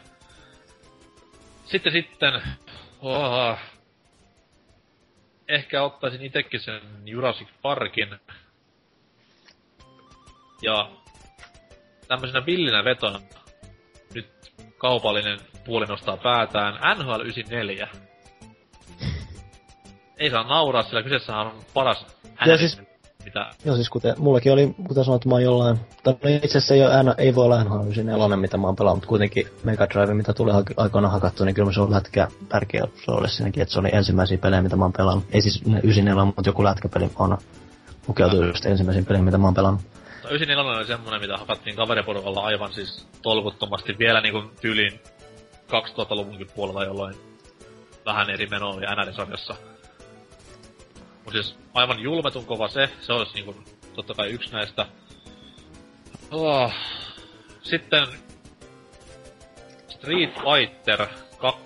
Sitten 1.66 1.94
sitten... 1.94 2.42
Oh, 3.02 3.58
ehkä 5.48 5.84
ottaisin 5.84 6.22
itekin 6.22 6.60
sen 6.60 6.82
Jurassic 7.06 7.48
Parkin. 7.62 8.20
Ja 10.62 10.92
tämmöisenä 12.10 12.46
villinä 12.46 12.84
vetona 12.84 13.20
nyt 14.14 14.30
kaupallinen 14.78 15.40
puoli 15.66 15.86
nostaa 15.86 16.18
päätään 16.18 16.98
NHL 16.98 17.22
94. 17.22 17.88
Ei 20.18 20.30
saa 20.30 20.44
nauraa, 20.44 20.84
sillä 20.84 21.04
kyseessä 21.04 21.38
on 21.38 21.52
paras 21.74 22.06
Ja 22.46 22.58
siis- 22.58 22.82
mitä... 23.26 23.50
Joo, 23.66 23.76
siis 23.76 23.90
kuten, 23.90 24.16
mullakin 24.18 24.52
oli, 24.52 24.76
kuten 24.88 25.04
sanoit, 25.04 25.26
mä 25.26 25.34
oon 25.34 25.44
jollain, 25.44 25.80
tai 26.04 26.14
no 26.24 26.30
itse 26.30 26.48
asiassa 26.48 26.74
ei, 26.74 26.82
ole, 26.82 27.16
ei 27.18 27.36
voi 27.36 27.46
olla 27.46 27.64
NHL 27.64 27.82
94, 27.82 28.38
mitä 28.38 28.58
mä 28.58 28.68
oon 28.68 28.76
pelannut, 28.76 28.98
mutta 28.98 29.08
kuitenkin 29.08 29.48
Mega 29.64 29.88
Drive, 29.90 30.14
mitä 30.14 30.34
tuli 30.34 30.52
ha- 30.52 30.64
aikoinaan 30.78 31.14
hakattu, 31.14 31.46
niin 31.46 31.56
kyllä 31.56 31.74
se 31.74 31.82
on 31.82 31.92
lätkä 31.92 32.28
tärkeä 32.50 32.88
rooli 33.08 33.30
siinäkin, 33.30 33.64
että 33.64 33.74
se 33.74 33.80
oli 33.80 33.90
ensimmäisiä 33.92 34.38
pelejä, 34.38 34.62
mitä 34.62 34.76
mä 34.76 34.86
oon 34.86 34.94
pelannut. 34.94 35.26
Ei 35.32 35.42
siis 35.42 35.66
ne 35.66 35.80
94, 35.80 36.26
mutta 36.26 36.50
joku 36.50 36.64
lätkäpeli 36.64 37.12
on 37.16 37.38
lukeutunut 38.08 38.48
just 38.48 38.66
ensimmäisiin 38.66 39.06
peleihin, 39.06 39.26
mitä 39.26 39.38
mä 39.38 39.48
oon 39.48 39.54
pelannut. 39.54 39.82
No 40.30 40.36
94 40.36 40.78
oli 40.78 40.88
semmonen, 40.88 41.22
mitä 41.22 41.38
hakattiin 41.38 41.76
kaveriporukalla 41.76 42.42
aivan 42.42 42.74
siis 42.74 43.08
tolkuttomasti 43.22 43.98
vielä 44.00 44.22
niinku 44.22 44.44
tyyliin 44.62 45.00
2000-luvunkin 45.68 46.52
puolella, 46.56 46.84
jolloin 46.84 47.16
vähän 48.06 48.30
eri 48.30 48.48
meno 48.48 48.70
oli 48.70 48.86
NL-sarjassa. 48.86 49.56
Mut 51.26 51.34
siis 51.34 51.56
aivan 51.74 52.00
julmetun 52.00 52.46
kova 52.46 52.68
se, 52.68 52.90
se 53.02 53.14
olisi 53.14 53.34
niinku 53.34 53.56
totta 53.94 54.14
kai 54.14 54.30
yksi 54.30 54.52
näistä. 54.52 54.86
Oh. 56.32 56.74
Sitten 57.62 58.08
Street 59.90 60.34
Fighter 60.34 61.08
2 61.38 61.60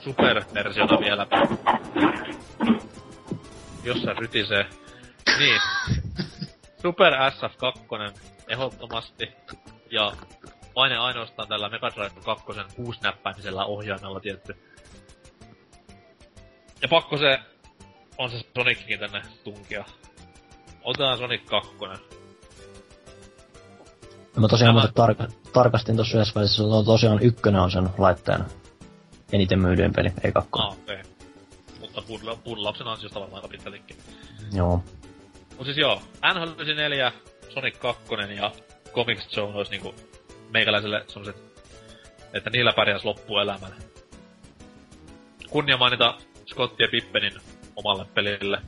superversiona 0.00 1.00
vielä. 1.00 1.26
Jossain 3.84 4.18
rytisee. 4.18 4.66
Niin. 5.38 5.60
Super 6.84 7.12
SF2 7.12 8.12
ehdottomasti. 8.48 9.28
Ja 9.90 10.12
vain 10.76 10.92
ainoastaan 10.98 11.48
tällä 11.48 11.68
Mega 11.68 11.90
Drive 11.90 12.20
2 12.24 12.44
kuusnäppäimisellä 12.76 13.64
ohjaimella 13.64 14.20
tietty. 14.20 14.56
Ja 16.82 16.88
pakko 16.88 17.16
se 17.18 17.38
on 18.18 18.30
se 18.30 18.40
Sonickin 18.56 18.98
tänne 18.98 19.22
tunkia. 19.44 19.84
Otetaan 20.82 21.18
Sonic 21.18 21.44
2. 21.46 21.70
Mä 24.36 24.48
tosiaan 24.48 24.76
Tämä- 24.76 24.88
tarka- 24.94 25.32
tarkastin 25.52 25.96
tuossa 25.96 26.16
yhdessä 26.16 26.34
välissä, 26.40 26.62
että 26.62 26.74
on 26.74 26.84
tosiaan 26.84 27.22
ykkönen 27.22 27.60
on 27.60 27.70
sen 27.70 27.88
laitteen 27.98 28.44
eniten 29.32 29.60
myydyin 29.60 29.92
peli, 29.92 30.12
ei 30.24 30.32
kakko. 30.32 30.58
Ah. 30.62 30.72
Okay. 30.72 30.98
Mutta 31.80 32.00
Budla- 32.00 32.38
Budlapsen 32.44 32.86
ansiosta 32.86 33.20
varmaan 33.20 33.36
aika 33.42 33.48
pitkällekin. 33.48 33.96
Joo. 34.52 34.82
Mut 35.56 35.64
siis 35.64 35.76
joo, 35.76 36.02
NHL 36.34 36.52
94, 36.60 37.12
Sonic 37.48 37.78
2 37.78 38.04
ja 38.36 38.52
Comics 38.92 39.28
Zone 39.28 39.58
olisi 39.58 39.70
niinku 39.70 39.94
meikäläiselle 40.50 41.04
sellaiset, 41.08 41.36
että 42.32 42.50
niillä 42.50 42.72
pärjäs 42.72 43.04
loppuelämän. 43.04 43.74
Kunnia 45.48 45.76
mainita 45.76 46.18
Scott 46.46 46.80
ja 46.80 46.88
Pippenin 46.90 47.40
omalle 47.76 48.04
pelille, 48.14 48.62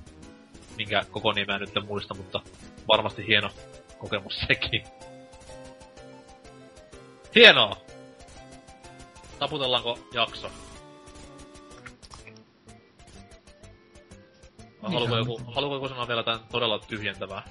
minkä 0.77 1.05
koko 1.11 1.33
nimeä 1.33 1.59
nyt 1.59 1.71
muista, 1.87 2.15
mutta 2.15 2.41
varmasti 2.89 3.27
hieno 3.27 3.51
kokemus 3.99 4.39
sekin. 4.47 4.83
Hienoa! 7.35 7.77
Taputellaanko 9.39 9.99
jakso? 10.15 10.51
Vai 14.87 15.01
Niin, 15.01 15.09
haluaako 15.11 15.33
on. 15.33 15.39
joku, 15.39 15.53
haluaako 15.53 15.77
joku 15.77 15.89
sanoa 15.89 16.09
vielä 16.09 16.23
tämän 16.23 16.41
todella 16.53 16.79
tyhjentävää? 16.79 17.43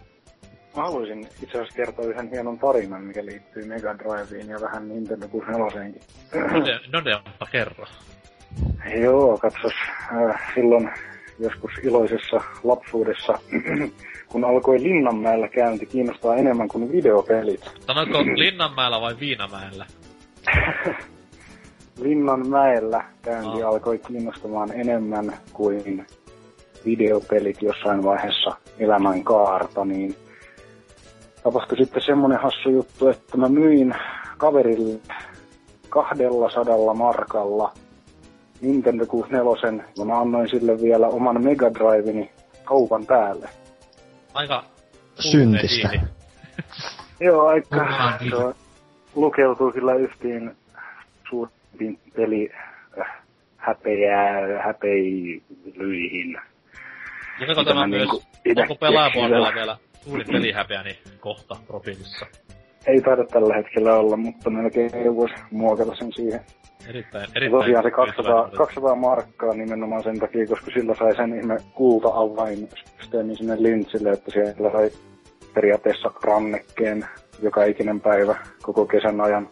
Mä 0.76 0.82
haluaisin 0.84 1.20
itse 1.44 1.58
asiassa 1.58 1.76
kertoa 1.76 2.06
yhden 2.06 2.30
hienon 2.30 2.60
tarinan, 2.60 3.02
mikä 3.04 3.26
liittyy 3.26 3.66
Mega 3.66 3.98
Driveen 3.98 4.50
ja 4.50 4.62
vähän 4.62 4.88
Nintendo 4.90 5.28
64 5.28 5.94
Node, 6.52 6.80
Nodeonpa 6.94 7.46
kerro. 7.52 7.86
Joo, 9.02 9.38
katsos. 9.38 9.74
Äh, 10.30 10.54
silloin 10.56 10.90
joskus 11.40 11.72
iloisessa 11.84 12.42
lapsuudessa, 12.64 13.40
kun 14.32 14.46
alkoi 14.46 14.84
Linnanmäellä 14.84 15.48
käynti 15.48 15.86
kiinnostaa 15.86 16.36
enemmän 16.36 16.68
kuin 16.68 16.92
videopelit. 16.92 17.72
Sanoitko 17.88 18.18
Linnanmäellä 18.44 19.02
vai 19.02 19.16
Viinamäellä? 19.20 19.86
Linnanmäellä 22.02 23.04
käynti 23.22 23.64
alkoi 23.64 24.00
kiinnostamaan 24.00 24.72
enemmän 24.74 25.34
kuin 25.54 26.06
videopelit 26.86 27.62
jossain 27.62 28.04
vaiheessa 28.04 28.52
elämän 28.80 29.24
kaarta, 29.24 29.86
niin 29.86 30.16
tapahtui 31.44 31.78
sitten 31.78 32.02
semmonen 32.02 32.40
hassu 32.40 32.70
juttu, 32.70 33.08
että 33.08 33.38
mä 33.38 33.50
myin 33.50 33.96
kaverille 34.38 35.00
200 35.90 36.94
markalla 36.94 37.74
Nintendo 38.62 39.06
64 39.06 39.84
ja 39.98 40.06
mä 40.06 40.20
annoin 40.20 40.50
sille 40.50 40.82
vielä 40.82 41.08
oman 41.08 41.44
Mega 41.44 41.74
Driveni 41.74 42.32
kaupan 42.64 43.06
päälle. 43.06 43.50
Aika 44.34 44.64
Syntistä. 45.20 45.90
Joo, 47.20 47.46
aika 47.46 48.18
se 48.20 48.56
lukeutuu 49.16 49.72
kyllä 49.72 49.94
yhtiin 49.94 50.58
suurimpiin 51.30 52.00
peli 52.16 52.52
äh, 53.00 53.08
häpeää, 53.58 54.64
häpeilyihin. 54.66 56.38
Mitä 57.40 57.54
tämä 57.66 57.80
mä 57.80 57.88
myös, 57.88 58.10
niinku 58.46 58.62
onko 58.62 58.76
pelaajapuolella 58.76 59.46
keksin 59.46 59.56
vielä 59.56 59.78
suurin 60.04 60.28
pelihäpeäni 60.32 60.98
kohta 61.20 61.56
profiilissa? 61.68 62.26
Ei 62.88 63.02
taida 63.02 63.24
tällä 63.26 63.56
hetkellä 63.56 63.94
olla, 63.94 64.18
mutta 64.18 64.50
melkein 64.50 64.96
ei 64.96 65.16
voisi 65.16 65.36
muokata 65.52 65.96
sen 65.96 66.14
siihen. 66.14 66.42
Erittäin, 66.88 67.22
Ja 67.22 67.28
erittäin. 67.36 67.62
tosiaan 67.62 67.84
se 67.84 67.92
200, 67.92 68.24
tyytyväinen. 68.24 68.58
200 68.58 68.96
markkaa 68.96 69.54
nimenomaan 69.54 70.04
sen 70.04 70.20
takia, 70.20 70.48
koska 70.48 70.72
sillä 70.72 70.96
sai 71.00 71.16
sen 71.16 71.40
ihme 71.40 71.58
kulta-avainsysteemin 71.74 73.38
sinne 73.38 73.56
lintsille, 73.60 74.10
että 74.10 74.32
siellä 74.32 74.72
sai 74.72 74.90
periaatteessa 75.54 76.12
rannekkeen 76.24 77.06
joka 77.42 77.64
ikinen 77.64 78.02
päivä 78.02 78.36
koko 78.62 78.86
kesän 78.86 79.22
ajan. 79.22 79.50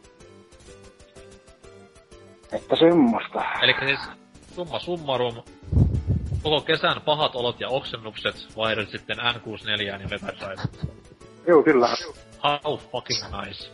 Että 2.54 2.76
semmoista. 2.76 3.44
Eli 3.62 3.74
siis 3.86 4.00
summa 4.56 4.80
summarum, 4.80 5.34
koko 6.44 6.62
kesän 6.62 7.02
pahat 7.06 7.36
olot 7.36 7.60
ja 7.60 7.70
oksennukset 7.70 8.36
vaihdot 8.58 8.90
sitten 8.90 9.18
N64 9.18 9.82
ja 9.82 9.98
Mega 9.98 10.28
Drive. 10.40 10.62
Joo, 11.48 11.64
kyllä. 11.64 11.88
How 12.44 12.78
fucking 12.78 13.20
nice. 13.42 13.70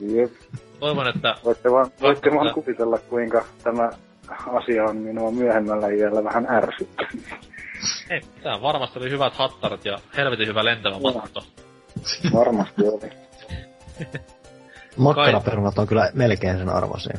Jep. 0.00 0.32
Toivon, 0.80 1.08
että 1.08 1.34
Voitte 1.44 1.70
vaan, 1.70 1.90
voitte 2.00 2.30
vaan 2.30 2.54
kuvitella, 2.54 2.98
kuinka 2.98 3.44
tämä 3.62 3.90
asia 4.46 4.84
on 4.84 4.96
minua 4.96 5.30
myöhemmällä 5.30 5.88
iällä 5.88 6.24
vähän 6.24 6.46
ärsyttänyt. 6.50 7.24
ei, 8.10 8.20
tää 8.42 8.62
varmasti 8.62 8.98
oli 8.98 9.10
hyvät 9.10 9.34
hattarat 9.34 9.84
ja 9.84 9.98
helvetin 10.16 10.48
hyvä 10.48 10.64
lentävä 10.64 10.98
matto. 10.98 11.42
Varmasti 12.32 12.82
oli. 12.88 13.10
Makkaraperunat 14.96 15.78
on 15.78 15.86
kyllä 15.86 16.10
melkein 16.14 16.58
sen 16.58 16.68
arvoisia. 16.68 17.18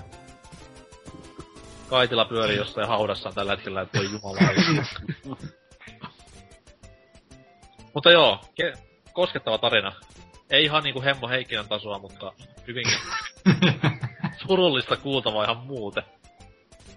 Kaitila 1.90 2.26
pyörii 2.26 2.58
jossain 2.58 2.88
haudassa 2.88 3.32
tällä 3.32 3.52
hetkellä, 3.52 3.82
että 3.82 3.98
voi 3.98 4.12
jumala 4.12 4.38
Mutta 7.94 8.12
joo, 8.12 8.40
ke- 8.62 8.78
koskettava 9.14 9.58
tarina. 9.58 9.92
Ei 10.50 10.64
ihan 10.64 10.84
niinku 10.84 11.02
Hemmo 11.02 11.28
Heikkinen 11.28 11.68
tasoa, 11.68 12.00
mutta 12.00 12.34
hyvinkin 12.68 13.00
surullista 14.48 14.98
kuultavaa 14.98 15.44
ihan 15.44 15.58
muuten. 15.58 16.04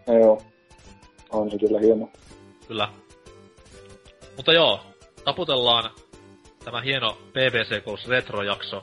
Joo. 0.06 0.42
On 1.30 1.50
se 1.50 1.58
kyllä 1.58 1.80
hieno. 1.80 2.10
Kyllä. 2.68 2.88
Mutta 4.36 4.52
joo, 4.52 4.80
taputellaan 5.24 5.90
tämä 6.64 6.80
hieno 6.80 7.18
BBC 7.32 7.84
Goes 7.84 8.08
Retro-jakso 8.08 8.82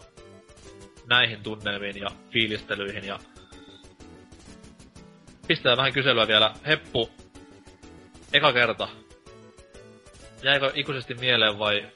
näihin 1.10 1.44
tunnelmiin 1.44 1.98
ja 1.98 2.10
fiilistelyihin 2.30 3.04
ja 3.06 3.20
pistää 5.48 5.78
vähän 5.78 5.94
kyselyä 5.94 6.28
vielä. 6.28 6.54
Heppu, 6.68 7.10
eka 8.34 8.54
kerta. 8.54 8.88
Jäikö 10.44 10.72
ikuisesti 10.76 11.14
mieleen 11.14 11.60
vai 11.60 11.88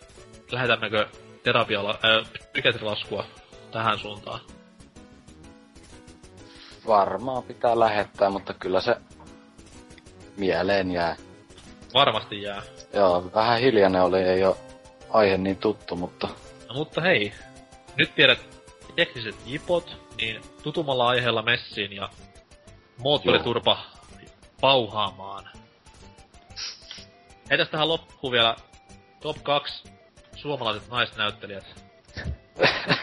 lähetämmekö 0.51 1.07
terapiala, 1.43 1.89
äh, 2.05 2.31
psykiatrilaskua 2.51 3.25
tähän 3.71 3.99
suuntaan? 3.99 4.39
Varmaan 6.87 7.43
pitää 7.43 7.79
lähettää, 7.79 8.29
mutta 8.29 8.53
kyllä 8.53 8.81
se 8.81 8.95
mieleen 10.37 10.91
jää. 10.91 11.15
Varmasti 11.93 12.41
jää. 12.41 12.61
Joo, 12.93 13.31
vähän 13.35 13.59
hiljainen 13.59 14.01
oli, 14.01 14.19
ei 14.19 14.43
oo 14.43 14.57
aihe 15.09 15.37
niin 15.37 15.57
tuttu, 15.57 15.95
mutta 15.95 16.27
No, 16.71 16.77
mutta 16.77 17.01
hei, 17.01 17.33
nyt 17.97 18.15
tiedät 18.15 18.39
tekniset 18.95 19.35
jipot, 19.45 19.97
niin 20.21 20.41
tutumalla 20.63 21.07
aiheella 21.07 21.41
messiin 21.41 21.93
ja 21.93 22.09
moottoriturpa 23.01 23.77
pauhaamaan. 24.61 25.49
Heitäs 27.49 27.69
tähän 27.69 27.89
loppuun 27.89 28.33
vielä 28.33 28.55
top 29.21 29.37
2 29.43 29.83
suomalaiset 30.35 30.89
naisnäyttelijät. 30.89 31.65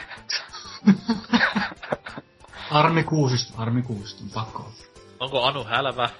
Armi 2.70 3.04
Kuusisto, 3.04 3.62
Armi 3.62 3.82
Kuusisto, 3.82 4.22
on 4.24 4.30
pakko. 4.30 4.72
Onko 5.20 5.42
Anu 5.44 5.64
Hälvä? 5.64 6.10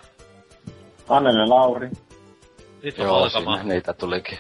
Anneli 1.09 1.49
Lauri. 1.49 1.91
Sitten 2.83 3.05
Joo, 3.05 3.17
alkama. 3.23 3.57
siinä 3.57 3.75
niitä 3.75 3.93
tulikin. 3.93 4.39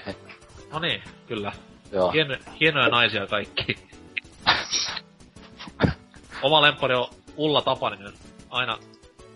No 0.73 0.78
niin, 0.78 1.02
kyllä. 1.27 1.52
Joo. 1.93 2.10
Hieno, 2.10 2.36
hienoja 2.60 2.89
naisia 2.89 3.27
kaikki. 3.27 3.77
Oma 6.43 6.62
lemppari 6.62 6.94
on 6.94 7.09
Ulla 7.36 7.62
Tapaninen. 7.62 8.12
Aina 8.51 8.78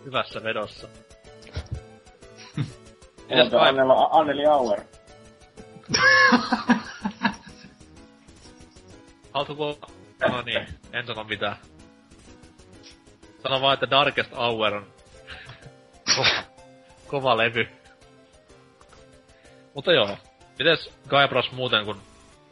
hyvässä 0.04 0.42
vedossa. 0.42 0.88
Mitäs? 3.28 3.54
Anneli, 3.54 3.92
Anneli 4.10 4.46
Auer? 4.46 4.80
Haluatko 9.32 9.78
No 10.30 10.42
niin, 10.42 10.66
en 10.92 11.06
sano 11.06 11.24
mitään. 11.24 11.56
Sano 13.42 13.60
vaan, 13.60 13.74
että 13.74 13.90
Darkest 13.90 14.32
Hour 14.36 14.74
on 14.74 14.86
kova, 16.16 16.42
kova 17.06 17.36
levy. 17.36 17.68
Mutta 19.74 19.92
joo. 19.92 20.16
Mites 20.58 20.90
Guybrush 21.08 21.52
muuten 21.52 21.84
kuin 21.84 21.98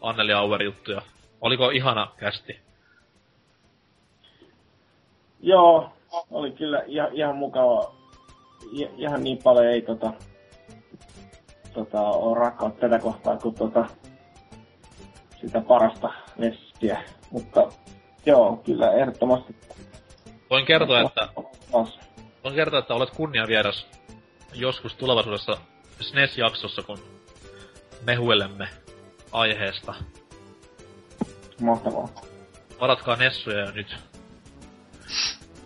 Anneli 0.02 0.32
Auer 0.32 0.62
juttuja? 0.62 1.02
Oliko 1.40 1.70
ihana 1.70 2.12
kästi? 2.16 2.60
Joo, 5.40 5.92
oli 6.30 6.52
kyllä 6.52 6.82
ihan, 6.86 7.08
ihan 7.12 7.36
mukava. 7.36 7.94
I, 8.72 8.88
ihan 8.96 9.24
niin 9.24 9.38
paljon 9.42 9.66
ei 9.66 9.82
tota, 9.82 10.12
tota, 11.74 12.00
ole 12.00 12.38
rakkautta 12.38 12.80
tätä 12.80 12.98
kohtaa 12.98 13.36
kuin 13.36 13.54
tota, 13.54 13.84
sitä 15.40 15.60
parasta 15.60 16.12
Nessiä. 16.38 17.02
Mutta 17.30 17.68
joo, 18.26 18.56
kyllä 18.56 18.92
ehdottomasti 18.92 19.54
Voin 20.50 20.66
kertoa, 20.66 21.00
että, 21.00 21.28
voin 22.44 22.54
kertoa, 22.54 22.78
että 22.78 22.94
olet 22.94 23.10
kunniavieras 23.10 23.86
joskus 24.54 24.94
tulevaisuudessa 24.94 25.56
SNES-jaksossa, 26.00 26.82
kun 26.82 26.98
mehuilemme 28.06 28.68
aiheesta. 29.32 29.94
mahtavaa. 31.60 32.08
Varatkaa 32.80 33.16
Nessuja 33.16 33.60
jo 33.60 33.70
nyt. 33.70 34.09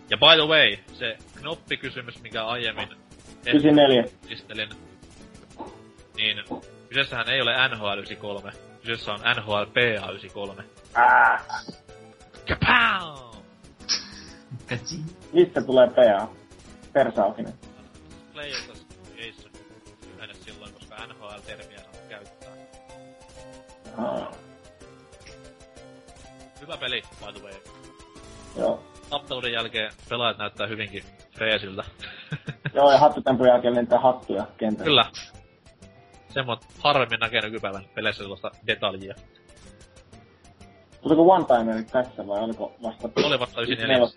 Ja 0.09 0.17
by 0.17 0.35
the 0.41 0.47
way, 0.47 0.77
se 0.93 1.17
knoppikysymys, 1.41 2.21
mikä 2.21 2.45
aiemmin 2.45 2.89
94. 3.45 4.03
esittelin, 4.29 4.69
niin 6.15 6.43
kyseessähän 6.89 7.29
ei 7.29 7.41
ole 7.41 7.67
NHL 7.67 7.97
93. 7.97 8.51
Kyseessä 8.81 9.13
on 9.13 9.19
NHL 9.35 9.63
PA 9.73 10.11
93. 10.11 10.63
Ää, 10.93 11.45
Kapow! 12.47 13.35
Mistä 15.33 15.61
tulee 15.61 15.87
PA? 15.87 16.27
Persaukinen. 16.93 17.53
Players 18.33 18.69
Association 18.69 19.51
yleensä 20.15 20.43
silloin, 20.43 20.73
koska 20.73 20.95
NHL-termiä 21.07 21.79
saa 21.79 22.01
käyttää. 22.09 22.49
Aa, 23.97 24.31
Hyvä 26.61 26.77
peli, 26.77 27.01
by 27.25 27.39
the 27.39 27.47
way. 27.47 27.53
joo. 28.57 28.83
Tappeluiden 29.09 29.51
jälkeen 29.51 29.91
pelaajat 30.09 30.37
näyttää 30.37 30.67
hyvinkin 30.67 31.03
freesiltä. 31.31 31.83
Joo, 32.73 32.91
ja 32.91 32.97
hattutempun 32.97 33.47
jälkeen 33.47 33.75
lentää 33.75 33.99
hattuja 33.99 34.47
kentällä. 34.57 34.85
Kyllä. 34.85 35.05
Semmoit 36.29 36.59
harvemmin 36.79 37.19
näkee 37.19 37.41
nykypäivän 37.41 37.85
peleissä 37.95 38.23
sellaista 38.23 38.51
detaljia. 38.67 39.15
Tuliko 41.01 41.21
one-timerit 41.21 41.91
tässä 41.91 42.27
vai 42.27 42.39
oliko 42.39 42.75
vasta... 42.83 43.09
Oli 43.23 43.39
vasta 43.39 43.61
94. 43.61 44.07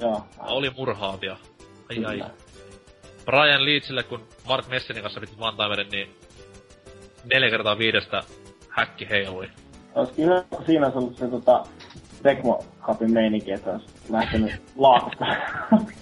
Joo. 0.00 0.26
Oli 0.38 0.70
murhaavia. 0.70 1.36
Ai 1.90 2.04
ai. 2.04 2.14
Kyllä. 2.14 2.30
Brian 3.24 3.64
Leachille, 3.64 4.02
kun 4.02 4.26
Mark 4.48 4.68
Messenin 4.68 5.02
kanssa 5.02 5.20
piti 5.20 5.32
one 5.38 5.84
niin 5.90 6.16
neljä 7.24 7.50
kertaa 7.50 7.78
viidestä 7.78 8.22
häkki 8.68 9.08
heilui. 9.10 9.50
Olisikin 9.94 10.24
hyvä, 10.24 10.44
kun 10.50 10.66
siinä 10.66 10.86
olisi 10.86 10.98
ollut 10.98 11.16
se 11.16 11.28
tota, 11.28 11.64
Tecmo 12.22 12.64
Cupin 12.82 13.12
meininki, 13.12 13.52
että 13.52 13.70
olisi 13.70 13.86
lähtenyt 14.10 14.62
laakusta. 14.76 15.24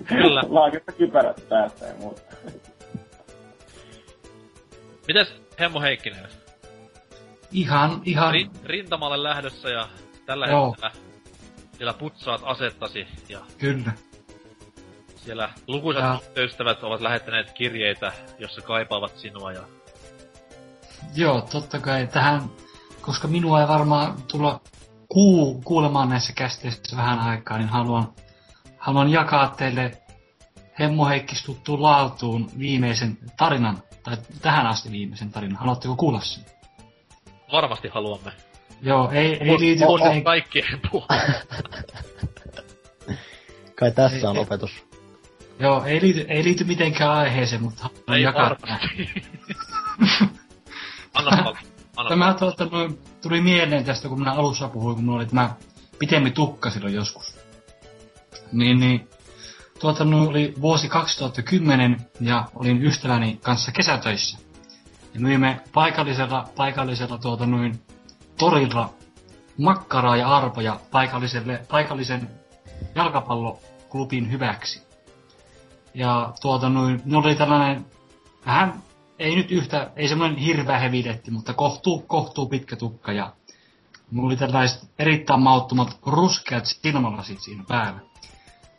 Kyllä. 0.04 0.42
Laakusta 0.60 0.92
kypärät 0.92 1.48
päästä 1.48 1.86
ja 1.86 1.94
muuta. 2.00 2.22
Mites 5.08 5.34
Hemmo 5.60 5.80
Heikkinen? 5.80 6.26
Ihan, 7.52 8.02
ihan, 8.04 8.32
Rin, 8.32 8.50
rintamalle 8.64 9.22
lähdössä 9.22 9.68
ja 9.68 9.88
tällä 10.26 10.46
Joo. 10.46 10.66
hetkellä 10.70 10.90
siellä 11.76 11.92
putsaat 11.92 12.40
asettasi 12.44 13.06
ja 13.28 13.38
kyllä. 13.58 13.92
siellä 15.16 15.48
lukuisat 15.66 16.02
Ja- 16.36 16.42
ystävät 16.42 16.82
ovat 16.82 17.00
lähettäneet 17.00 17.50
kirjeitä, 17.52 18.12
jossa 18.38 18.60
kaipaavat 18.62 19.16
sinua 19.18 19.52
ja 19.52 19.62
Joo, 21.14 21.40
totta 21.40 21.78
kai 21.80 22.06
tähän, 22.06 22.42
koska 23.00 23.28
minua 23.28 23.60
ei 23.60 23.68
varmaan 23.68 24.14
tulla 24.32 24.60
kuu, 25.08 25.60
kuulemaan 25.64 26.08
näissä 26.08 26.32
kästeissä 26.32 26.96
vähän 26.96 27.18
aikaa, 27.20 27.58
niin 27.58 27.68
haluan, 27.68 28.12
haluan 28.78 29.08
jakaa 29.10 29.48
teille 29.48 30.02
Hemmo 30.78 31.06
Heikkis 31.08 31.44
tuttuun 31.44 31.82
laatuun 31.82 32.50
viimeisen 32.58 33.18
tarinan, 33.36 33.82
tai 34.02 34.16
tähän 34.42 34.66
asti 34.66 34.90
viimeisen 34.92 35.30
tarinan. 35.30 35.58
Haluatteko 35.58 35.96
kuulla 35.96 36.20
sen? 36.20 36.44
varmasti 37.52 37.88
haluamme. 37.88 38.32
Joo, 38.82 39.10
ei, 39.10 39.34
ei 39.44 39.58
liity 39.58 39.84
on 39.84 39.90
mitenkään- 40.00 40.24
kaikkien. 40.24 40.80
Kai 43.74 43.90
tässä 43.92 44.16
Ei, 44.16 44.24
on 44.24 44.36
ei. 44.36 44.42
opetus. 44.42 44.84
Joo, 45.60 45.84
ei 45.84 46.00
liity, 46.00 46.20
ei 46.28 46.44
liity 46.44 46.64
mitenkään 46.64 47.10
aiheeseen, 47.10 47.62
mutta 47.62 47.82
haluan 47.82 48.16
Ei 48.16 48.22
jakaa. 48.22 48.56
Anna 51.14 51.54
Tämä 52.08 52.34
tuota, 52.34 52.64
tuli 53.22 53.40
mieleen 53.40 53.84
tästä, 53.84 54.08
kun 54.08 54.18
minä 54.18 54.32
alussa 54.32 54.68
puhuin, 54.68 54.94
kun 54.94 55.04
minulla 55.04 55.18
oli 55.18 55.26
tämä 55.26 55.54
pitemmi 55.98 56.30
tukka 56.30 56.70
silloin 56.70 56.94
joskus. 56.94 57.36
Niin, 58.52 58.80
niin 58.80 59.08
tuota, 59.80 60.04
oli 60.28 60.54
vuosi 60.60 60.88
2010 60.88 62.06
ja 62.20 62.44
olin 62.54 62.82
ystäväni 62.82 63.38
kanssa 63.42 63.72
kesätöissä. 63.72 64.38
Ja 65.14 65.20
myimme 65.20 65.60
paikallisella, 65.72 66.48
paikallisella 66.56 67.18
tuota, 67.18 67.46
noin, 67.46 67.80
torilla 68.38 68.92
makkaraa 69.58 70.16
ja 70.16 70.36
arpoja 70.36 70.80
paikalliselle, 70.90 71.62
paikallisen 71.68 72.30
jalkapalloklubin 72.94 74.32
hyväksi. 74.32 74.82
Ja 75.94 76.32
tuota 76.40 76.68
noin, 76.68 77.02
ne 77.04 77.16
oli 77.16 77.34
tällainen 77.34 77.86
vähän 78.46 78.82
ei 79.18 79.36
nyt 79.36 79.52
yhtä, 79.52 79.90
ei 79.96 80.08
semmoinen 80.08 80.38
hirveä 80.38 80.78
heviletti, 80.78 81.30
mutta 81.30 81.54
kohtuu, 81.54 82.00
kohtuu 82.00 82.46
pitkä 82.48 82.76
tukka 82.76 83.12
ja 83.12 83.32
mulla 84.10 84.26
oli 84.26 84.36
tällaiset 84.36 84.90
erittäin 84.98 85.42
mauttomat 85.42 85.98
ruskeat 86.06 86.64
silmälasit 86.66 87.40
siinä 87.40 87.64
päällä. 87.68 88.00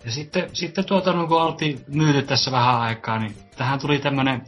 Ja 0.05 0.11
sitten, 0.11 0.49
sitten 0.53 0.85
tuota, 0.85 1.13
no, 1.13 1.27
kun 1.27 1.41
oltiin 1.41 1.85
myyty 1.87 2.21
tässä 2.21 2.51
vähän 2.51 2.81
aikaa, 2.81 3.19
niin 3.19 3.35
tähän 3.57 3.79
tuli 3.79 3.99
tämmönen 3.99 4.41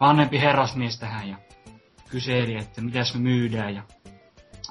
vanhempi 0.00 0.40
herrasmies 0.40 0.98
tähän 0.98 1.28
ja 1.28 1.36
kyseli, 2.08 2.56
että 2.56 2.80
mitäs 2.80 3.14
me 3.14 3.20
myydään 3.20 3.74
ja 3.74 3.82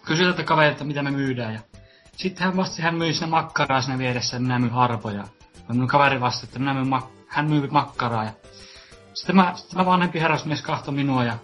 kysyi 0.05 0.25
tältä 0.25 0.43
kaverilta, 0.43 0.83
mitä 0.83 1.03
me 1.03 1.11
myydään 1.11 1.53
ja 1.53 1.59
sitten 2.17 2.45
hän 2.45 2.57
vastasi, 2.57 2.81
hän 2.81 2.95
myi 2.95 3.13
sinne 3.13 3.27
makkaraa 3.27 3.81
siinä 3.81 3.97
vieressä, 3.97 4.39
minä 4.39 4.59
myyn 4.59 4.73
arpoja. 4.73 5.23
Ja 5.55 5.73
minun 5.73 5.87
kaveri 5.87 6.21
vastasi, 6.21 6.45
että 6.45 6.59
minä 6.59 6.73
myyn 6.73 6.87
mak- 6.87 7.25
hän 7.27 7.49
myy 7.49 7.67
makkaraa 7.67 8.23
ja 8.23 8.31
sitten 9.13 9.35
mä, 9.35 9.53
sitten 9.55 9.79
mä 9.79 9.85
vanhempi 9.85 10.19
herrasmies 10.19 10.61
kahtoi 10.61 10.93
minua 10.93 11.23
ja 11.23 11.37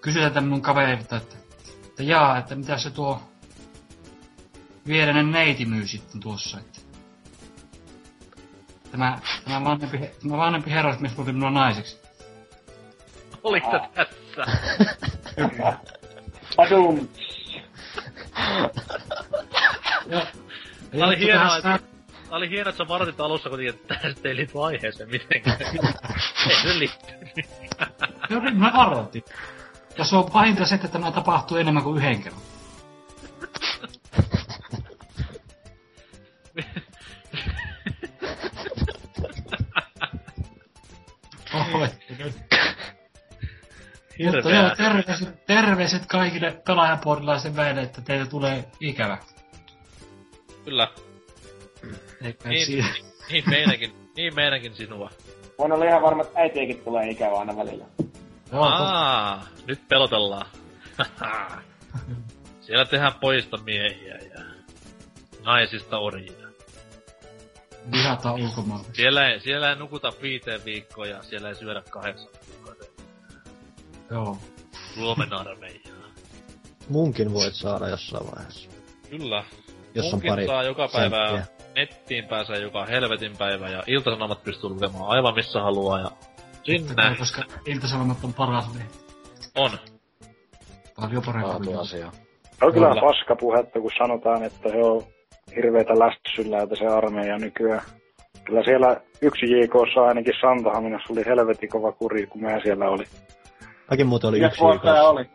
kysyi 0.00 0.22
tätä 0.22 0.40
minun 0.40 0.62
kaverilta, 0.62 1.16
että, 1.16 1.36
että 1.86 2.02
jaa, 2.02 2.38
että 2.38 2.54
mitä 2.54 2.78
se 2.78 2.90
tuo 2.90 3.22
viereinen 4.86 5.30
neiti 5.30 5.66
myy 5.66 5.86
sitten 5.86 6.20
tuossa, 6.20 6.58
että 6.58 6.80
tämä, 8.90 9.18
tämä, 9.44 9.64
vanhempi, 9.64 9.98
tämä 10.22 10.36
vanhempi 10.36 10.70
herrasmies 10.70 11.12
tuli 11.12 11.32
minua 11.32 11.50
naiseksi. 11.50 12.00
Oliko 13.42 13.70
tässä? 13.94 14.44
Padum! 16.56 17.08
Ja, 20.06 20.26
Tää 20.98 21.06
oli 21.06 21.18
hienoa, 21.18 21.56
että, 21.56 21.78
oli 22.30 22.50
hienoa, 22.50 22.70
että 22.70 22.84
sä 22.84 22.88
varoitit 22.88 23.20
alussa 23.20 23.48
kuitenkin, 23.48 23.74
että 23.74 23.94
tästä 23.94 24.28
ei 24.28 24.36
liity 24.36 24.62
aiheeseen 24.62 25.10
mitenkään. 25.10 25.56
ei 26.50 26.56
se 26.62 26.78
liittyy. 26.78 27.18
Joo, 28.30 28.40
niin 28.40 28.56
mä 28.56 28.72
varoitin. 28.76 29.22
Ja 29.98 30.04
se 30.04 30.16
on 30.16 30.30
pahinta 30.30 30.66
se, 30.66 30.74
että 30.74 30.88
tämä 30.88 31.12
tapahtuu 31.12 31.56
enemmän 31.56 31.82
kuin 31.82 31.96
yhden 31.96 32.22
kerran. 32.22 32.42
Nyt. 44.18 44.34
Mutta 44.34 44.50
joo, 44.50 44.76
terveiset, 44.76 45.46
terveiset 45.46 46.06
kaikille 46.06 46.62
pelaajapuolilaisten 46.66 47.56
väille, 47.56 47.82
että 47.82 48.00
teille 48.00 48.26
tulee 48.26 48.64
ikävä. 48.80 49.18
Kyllä. 50.64 50.88
Niin, 52.20 52.66
siinä. 52.66 52.94
niin 53.30 53.44
meidänkin, 53.50 53.92
niin 54.16 54.34
meidänkin 54.34 54.74
sinua. 54.74 55.10
Voin 55.58 55.72
olla 55.72 55.84
ihan 55.84 56.02
varma, 56.02 56.22
että 56.22 56.40
äitiäkin 56.40 56.80
tulee 56.84 57.10
ikävä 57.10 57.38
aina 57.38 57.56
välillä. 57.56 57.84
To- 58.50 58.60
Aa, 58.62 59.46
nyt 59.66 59.88
pelotellaan. 59.88 60.46
Siellä 62.60 62.84
tehdään 62.84 63.14
pojista 63.20 63.56
miehiä 63.56 64.14
ja 64.34 64.40
naisista 65.44 65.98
orjia. 65.98 66.32
ulkomailla. 68.42 68.84
Siellä 68.92 69.28
ei, 69.30 69.40
siellä 69.40 69.70
ei 69.70 69.76
nukuta 69.76 70.12
viiteen 70.22 70.64
viikkoon 70.64 71.08
ja 71.08 71.22
siellä 71.22 71.48
ei 71.48 71.54
syödä 71.54 71.82
kahdeksan 71.90 72.28
viikkoa. 72.48 72.74
Joo. 74.10 74.38
Suomen 74.94 75.32
armeijaa. 75.32 76.00
Munkin 76.88 77.32
voit 77.32 77.54
saada 77.54 77.88
jossain 77.88 78.26
vaiheessa. 78.26 78.70
Kyllä. 79.10 79.44
Jos 79.94 80.14
on 80.14 80.20
pari 80.28 80.46
saa 80.46 80.62
joka 80.62 80.88
päivä 80.92 81.28
senttiä. 81.28 81.44
nettiin 81.76 82.24
pääsee 82.24 82.58
joka 82.58 82.86
helvetin 82.86 83.36
päivä 83.38 83.68
ja 83.68 83.82
iltasanomat 83.86 84.42
pystyy 84.44 84.70
lukemaan 84.70 85.08
aivan 85.08 85.34
missä 85.34 85.60
haluaa 85.62 85.98
ja 86.00 86.10
sinne 86.62 86.94
Näin, 86.94 87.16
koska 87.16 87.42
iltasanomat 87.66 88.24
on 88.24 88.34
paras 88.34 88.74
lehti. 88.74 88.98
on. 89.56 89.70
Paljon 91.00 91.22
parempi 91.26 91.50
kuin 91.50 91.66
Laatuasia. 91.66 92.10
Se 92.58 92.64
on 92.64 92.72
kyllä 92.72 92.88
Kyllä. 92.88 93.00
paskapuhetta, 93.00 93.80
kun 93.80 93.90
sanotaan, 93.98 94.42
että 94.44 94.68
se 94.68 94.76
on 94.76 95.02
hirveetä 95.56 95.92
lässyllä 95.98 96.58
se 96.78 96.86
armeija 96.86 97.38
nykyään. 97.38 97.82
Kyllä 98.44 98.64
siellä 98.64 99.00
yksi 99.22 99.46
JKssa 99.52 100.00
ainakin 100.08 100.34
Santahaminassa 100.40 101.12
oli 101.12 101.24
helvetin 101.26 101.68
kova 101.68 101.92
kuri, 101.92 102.26
kun 102.26 102.40
mä 102.42 102.60
siellä 102.62 102.88
oli. 102.88 103.04
Mäkin 103.90 104.06
muuten 104.06 104.28
oli 104.28 104.36
Mikä 104.36 104.46
yksi 104.46 104.60
vuosi 104.60 104.78
tämä 104.80 104.92
viikossa. 104.94 105.10
oli? 105.10 105.26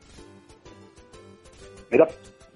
Mitä? 1.91 2.07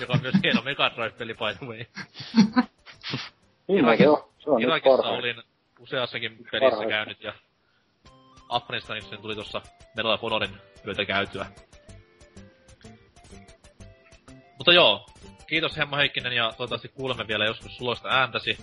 joka 0.00 0.12
on 0.12 0.20
myös 0.22 0.34
hieno 0.42 0.62
Mega 0.62 0.90
Drive-peli 0.90 1.34
by 1.34 1.54
the 1.58 1.66
way. 1.66 1.84
Mäkin 3.82 4.08
on. 4.10 4.28
Se 4.38 4.50
on 4.50 4.56
nyt 4.60 4.68
Irakissa 4.68 5.08
olin 5.08 5.42
useassakin 5.80 6.36
pelissä 6.36 6.58
Parhaita. 6.60 6.88
käynyt 6.90 7.22
ja 7.22 7.32
Afganistanissa 8.48 9.10
niin 9.10 9.22
tuli 9.22 9.34
tuossa 9.34 9.62
Medal 9.96 10.10
of 10.12 10.22
Honorin 10.22 10.56
myötä 10.84 11.04
käytyä. 11.04 11.46
Mutta 14.58 14.72
joo, 14.72 15.06
kiitos 15.46 15.76
Hemmo 15.76 15.96
Heikkinen 15.96 16.32
ja 16.32 16.48
toivottavasti 16.48 16.88
kuulemme 16.88 17.26
vielä 17.28 17.44
joskus 17.44 17.76
suloista 17.76 18.08
ääntäsi. 18.08 18.58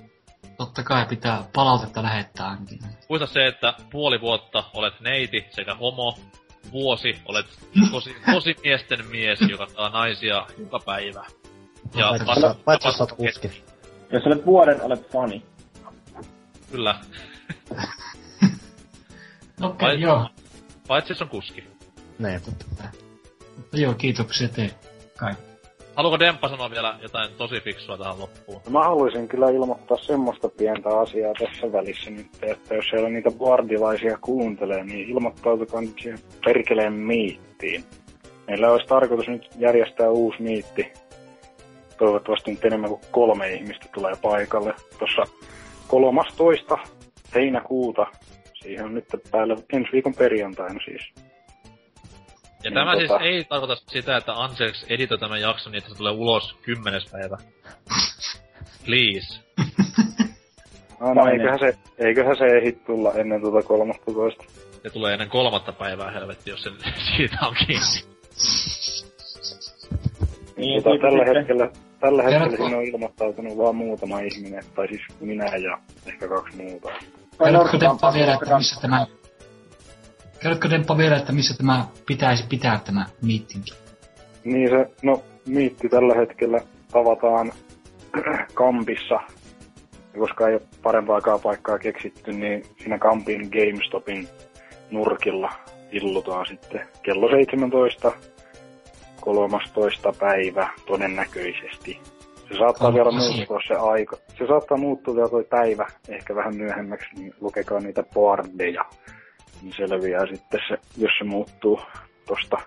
Totta 0.58 0.84
kai 0.84 1.06
pitää 1.06 1.44
palautetta 1.54 2.04
lähettää 2.04 2.48
ainakin. 2.48 2.80
Muista 3.10 3.28
se, 3.28 3.48
että 3.48 3.74
puoli 3.92 4.22
vuotta 4.22 4.64
olet 4.74 5.00
neiti 5.00 5.46
sekä 5.50 5.76
homo, 5.76 6.18
vuosi 6.72 7.22
olet 7.26 7.46
tosi, 7.92 8.16
tosi 8.32 8.56
miesten 8.64 9.06
mies, 9.08 9.40
joka 9.42 9.68
saa 9.68 9.90
naisia 9.90 10.46
joka 10.58 10.80
päivä. 10.80 11.26
Ja 11.96 12.12
Paitsi 12.66 12.88
jos 12.88 13.10
kuski. 13.18 13.64
Jos 14.12 14.24
olet 14.26 14.46
vuoden, 14.46 14.82
olet 14.82 15.12
fani. 15.12 15.46
Kyllä, 16.72 16.96
Okei, 19.62 19.88
Vai- 19.88 20.02
joo. 20.02 20.30
paitsi 20.88 21.12
jos 21.12 21.22
on 21.22 21.30
kuski. 21.30 21.64
Niin. 22.20 22.42
Mutta 23.58 23.78
joo, 23.78 23.94
kiitoksia 23.94 24.48
teille. 24.50 24.76
Kaikki. 25.18 25.53
Haluatko 25.96 26.20
Demppa 26.20 26.50
sanoa 26.50 26.72
vielä 26.72 26.98
jotain 27.02 27.30
tosi 27.38 27.62
fiksua 27.62 27.98
tähän 27.98 28.20
loppuun? 28.20 28.62
Mä 28.70 28.84
haluaisin 28.84 29.28
kyllä 29.28 29.50
ilmoittaa 29.50 29.98
semmoista 29.98 30.50
pientä 30.50 30.90
asiaa 31.00 31.34
tässä 31.40 31.72
välissä 31.72 32.10
nyt, 32.10 32.28
että 32.42 32.76
jos 32.76 32.86
siellä 32.90 33.10
niitä 33.10 33.32
bardilaisia 33.32 34.18
kuuntelee, 34.22 34.84
niin 34.84 35.10
ilmoittautukaa 35.10 35.82
nyt 35.82 36.00
siihen 36.02 36.20
perkeleen 36.46 36.94
miittiin. 36.94 37.84
Meillä 38.48 38.72
olisi 38.72 38.88
tarkoitus 38.88 39.28
nyt 39.28 39.50
järjestää 39.58 40.10
uusi 40.10 40.42
miitti. 40.42 40.94
Toivottavasti 41.98 42.52
nyt 42.52 42.66
enemmän 42.66 42.90
kuin 42.90 43.02
kolme 43.12 43.54
ihmistä 43.54 43.86
tulee 43.94 44.14
paikalle. 44.22 44.74
Tuossa 45.00 45.24
13. 45.88 46.78
heinäkuuta. 47.36 48.06
Siihen 48.54 48.86
on 48.86 48.94
nyt 48.94 49.06
päällä 49.32 49.56
ensi 49.74 49.92
viikon 49.92 50.14
perjantaina 50.14 50.80
siis. 50.86 51.33
Ja 52.64 52.70
Niin, 52.70 52.74
tämä 52.74 52.96
siis 52.96 53.12
tota- 53.12 53.22
ei 53.24 53.44
tarkoita 53.44 53.76
sitä, 53.76 54.18
että 54.18 54.34
Anseks 54.34 54.86
editoi 54.90 55.18
tämän 55.18 55.42
jakson 55.42 55.72
niin, 55.72 55.78
että 55.78 55.90
se 55.90 55.98
tulee 55.98 56.12
ulos 56.12 56.56
kymmenes 56.62 57.06
päivä. 57.12 57.38
Please. 58.86 59.40
No, 61.00 61.16
Paine. 61.16 61.32
eiköhän 61.32 61.60
se, 61.60 61.78
eiköhän 61.98 62.38
se 62.38 62.46
ehdi 62.46 62.72
tulla 62.72 63.14
ennen 63.14 63.42
tuota 63.42 63.68
13. 63.68 64.44
Se 64.84 64.90
tulee 64.90 65.14
ennen 65.14 65.30
kolmatta 65.30 65.72
päivää 65.74 66.12
helvetti, 66.12 66.50
jos 66.50 66.64
se 66.64 66.70
siitä 67.18 67.38
on 67.42 67.56
kiinni. 67.68 68.14
Niin, 70.58 70.84
Tota, 70.84 70.90
siitä 70.96 71.08
tällä 71.08 71.24
sitten- 71.24 71.36
hetkellä, 71.36 71.70
tällä 72.00 72.24
hetkellä 72.24 72.48
Kerrotko- 72.48 72.58
siinä 72.64 72.78
on 72.78 72.84
ilmoittautunut 72.84 73.58
vain 73.58 73.76
muutama 73.76 74.20
ihminen, 74.20 74.64
tai 74.76 74.88
siis 74.88 75.02
minä 75.20 75.46
ja 75.46 75.78
ehkä 76.06 76.28
kaksi 76.28 76.58
muuta. 76.58 76.90
Vai 77.40 77.52
Kerrotko 77.52 77.80
Demppa 77.80 78.14
vielä, 78.14 78.34
että 78.34 78.58
missä 78.58 78.82
tämä... 78.82 79.06
Kerrotko 80.44 80.70
Demppa 80.70 80.98
vielä, 80.98 81.18
että 81.18 81.32
missä 81.32 81.58
tämä 81.58 81.86
pitäisi 82.06 82.46
pitää 82.50 82.80
tämä 82.86 83.06
meeting? 83.22 83.64
Niin 84.44 84.70
se, 84.70 84.92
no 85.04 85.24
miitti 85.48 85.90
tällä 85.90 86.16
hetkellä 86.16 86.60
tavataan 86.92 87.52
kampissa. 88.54 89.20
Koska 90.20 90.48
ei 90.48 90.54
ole 90.54 90.62
parempaakaan 90.84 91.40
paikkaa 91.40 91.80
keksitty, 91.80 92.32
niin 92.32 92.64
siinä 92.82 92.98
kampin 92.98 93.50
GameStopin 93.52 94.28
nurkilla 94.92 95.50
illutaan 95.92 96.46
sitten 96.46 96.88
kello 97.04 97.30
17 97.30 98.12
13. 99.22 100.14
päivä 100.20 100.70
todennäköisesti. 100.86 102.00
Se 102.50 102.58
saattaa 102.58 102.92
Kolmas 102.92 102.94
vielä 102.94 103.12
muuttua 103.12 103.60
se 103.68 103.74
aika. 103.74 104.18
Se 104.38 104.48
saattaa 104.48 104.78
muuttua 104.78 105.16
vielä 105.16 105.30
toi 105.30 105.44
päivä 105.44 105.88
ehkä 106.10 106.36
vähän 106.36 106.56
myöhemmäksi, 106.56 107.08
niin 107.16 107.34
lukekaa 107.42 107.80
niitä 107.80 108.04
boardeja. 108.14 108.86
Niin 109.64 109.74
selviää 109.78 110.26
sitten 110.26 110.60
se, 110.68 110.78
jos 110.98 111.12
se 111.18 111.24
muuttuu 111.24 111.80
tosta 112.28 112.58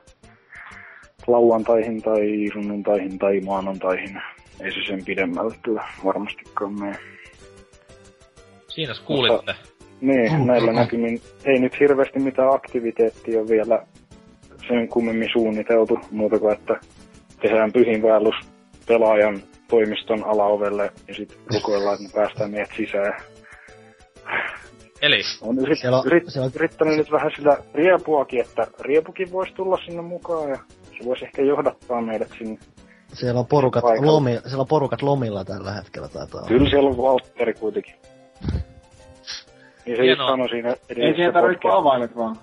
lauantaihin 1.27 2.03
tai 2.03 2.51
sunnuntaihin 2.53 3.19
tai 3.19 3.41
maanantaihin. 3.41 4.23
Ei 4.61 4.73
se 4.73 4.79
sen 4.87 5.05
pidemmälle 5.05 5.55
kyllä 5.63 5.85
varmastikaan 6.05 6.81
mene. 6.81 6.97
Siinä 8.69 8.95
kuulitte. 9.05 9.55
Niin, 10.01 10.33
Mm, 10.33 10.47
näillä 10.47 10.73
näkymin 10.73 11.21
ei 11.45 11.59
nyt 11.59 11.81
hirveästi 11.81 12.19
mitään 12.19 12.55
aktiviteettia 12.55 13.41
ole 13.41 13.49
vielä 13.49 13.87
sen 14.69 14.89
kummemmin 14.89 15.29
suunniteltu, 15.33 15.99
muuta 16.11 16.39
kuin 16.39 16.53
että 16.53 16.81
tehdään 17.41 17.73
pyhinvaellus 17.73 18.35
pelaajan 18.89 19.43
toimiston 19.69 20.25
alaovelle 20.25 20.93
ja 21.09 21.15
sitten 21.15 21.39
rukoillaan, 21.55 21.95
että 21.95 22.19
me 22.19 22.23
päästään 22.23 22.51
meidät 22.51 22.71
sisään. 22.77 23.21
Eli, 25.03 25.21
On 25.43 25.59
yrit, 25.59 25.79
Siellä 25.79 25.99
on- 25.99 26.07
yrit, 26.07 26.25
siellä 26.29 26.47
on- 26.47 26.53
yrittänyt 26.55 26.97
nyt 26.97 27.11
vähän 27.13 27.31
sillä 27.37 27.59
riepuakin, 27.75 28.41
että 28.41 28.67
riepukin 28.81 29.33
voisi 29.33 29.53
tulla 29.55 29.79
sinne 29.85 30.03
mukaan 30.03 30.51
ja 30.51 30.59
se 30.99 31.05
voisi 31.05 31.25
ehkä 31.25 31.43
johdattaa 31.43 32.01
meidät 32.01 32.29
sinne. 32.39 32.59
Siellä 33.13 33.41
on 33.41 33.47
porukat, 33.47 33.85
lomi, 34.01 34.31
siellä 34.47 34.61
on 34.61 34.67
porukat 34.69 35.03
lomilla 35.03 35.45
tällä 35.45 35.73
hetkellä 35.73 36.09
taitaa 36.09 36.39
olla. 36.41 36.49
Kyllä 36.49 36.71
siellä 36.71 36.91
on 36.91 36.97
Valtteri 36.97 37.55
kuitenkin. 37.55 37.95
Niin 38.43 38.57
se 39.85 39.91
just 39.91 40.03
Hienoa. 40.03 40.29
sanoi 40.31 40.49
siinä 40.49 40.69
Ei 40.89 41.15
siihen 41.15 41.33
tarvitse 41.33 41.69
avaimet 41.69 42.17
vaan. 42.17 42.37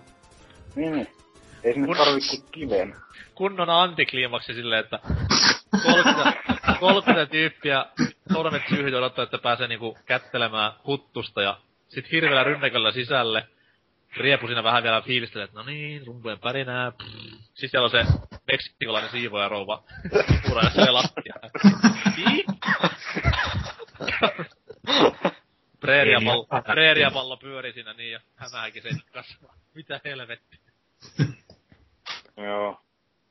Niin, 0.75 0.91
niin. 0.93 1.07
Ei 1.63 1.73
sinne 1.73 1.87
Kun- 1.87 1.97
tarvitse 1.97 2.37
kuin 2.37 2.49
kiven. 2.51 2.95
kunnon 3.35 3.69
antikliimaksi 3.69 4.53
silleen, 4.53 4.79
että 4.83 4.99
30, 5.83 6.33
30 6.79 7.25
tyyppiä 7.31 7.85
sormet 8.33 8.61
syyhyt 8.69 8.93
odottaa, 8.93 9.23
että 9.23 9.37
pääsee 9.37 9.67
niinku 9.67 9.97
kättelemään 10.05 10.71
huttusta 10.87 11.41
ja 11.41 11.57
sit 11.93 12.11
hirveellä 12.11 12.43
rynnäköllä 12.43 12.91
sisälle. 12.91 13.47
Riepu 14.17 14.47
siinä 14.47 14.63
vähän 14.63 14.83
vielä 14.83 15.01
fiilistelee, 15.01 15.45
että 15.45 15.57
no 15.57 15.63
niin, 15.63 16.07
rumpujen 16.07 16.39
pärinää. 16.39 16.91
pff. 16.91 17.07
Siis 17.53 17.71
siellä 17.71 17.85
on 17.85 17.91
se 17.91 18.05
meksikolainen 18.51 19.11
siivoja 19.11 19.49
rouva. 19.49 19.83
Puraa 20.47 20.69
se 20.69 20.91
lattia. 20.91 21.33
Preeriapallo, 25.79 26.47
preeriapallo 26.73 27.37
pyöri 27.37 27.73
siinä 27.73 27.93
niin 27.93 28.11
ja 28.11 28.19
hämähäkin 28.35 28.83
sen 28.83 29.01
kasvaa. 29.11 29.55
Mitä 29.75 30.01
helvetti. 30.05 30.59
Joo. 32.37 32.79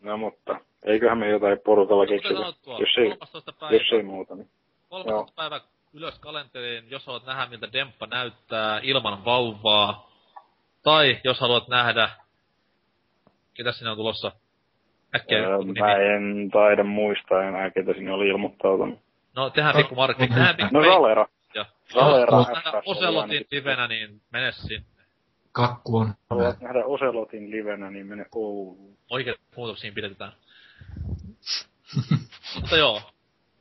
No 0.01 0.16
mutta, 0.16 0.60
eiköhän 0.82 1.18
me 1.18 1.28
jotain 1.28 1.59
porukalla 1.64 2.06
keksitä. 2.06 2.34
Jos 2.78 2.98
ei, 2.98 3.09
13. 3.10 3.52
päivä, 3.52 3.76
jos 3.76 3.93
ei 3.93 4.02
muuta, 4.02 4.34
niin. 4.34 4.51
13. 4.89 5.32
päivä 5.36 5.60
ylös 5.94 6.19
kalenteriin, 6.19 6.90
jos 6.90 7.06
haluat 7.06 7.27
nähdä 7.27 7.47
miltä 7.47 7.73
Demppa 7.73 8.06
näyttää 8.06 8.81
ilman 8.82 9.24
vauvaa. 9.24 10.12
Tai 10.82 11.20
jos 11.24 11.40
haluat 11.40 11.69
nähdä, 11.69 12.09
ketä 13.55 13.73
sinne 13.73 13.90
on 13.90 13.97
tulossa 13.97 14.32
äkkiä 15.14 15.39
Öö, 15.39 15.59
mä 15.78 15.97
en 15.97 16.51
taida 16.52 16.85
muistaa 16.85 17.43
enää, 17.43 17.70
ketä 17.70 17.93
sinne 17.93 18.12
oli 18.12 18.28
ilmoittautunut. 18.28 19.01
No 19.36 19.51
tehdään 19.51 19.77
pikku 19.77 19.94
markkinointi, 19.94 20.35
tehdään 20.35 20.56
pikku 20.56 20.81
No 20.81 20.81
Valera. 20.81 21.27
ja 21.55 21.66
Valera 21.94 22.39
jos 22.39 22.48
nähdä 22.48 22.70
oli 22.73 22.82
Oselotin 22.86 23.47
livenä, 23.51 23.89
niin 23.89 24.20
mene 24.31 24.52
sinne. 24.52 24.86
Kakku 25.52 25.97
on. 25.97 26.14
Haluat 26.31 26.60
nähdä 26.60 26.85
Oselotin 26.85 27.51
livenä, 27.51 27.90
niin 27.90 28.06
mene 28.06 28.27
Ouluun. 28.35 28.97
Oikeat 29.10 29.39
muutoksiin 29.56 29.94
pidetään. 29.94 30.32
Mutta 32.60 32.77
joo, 32.77 33.02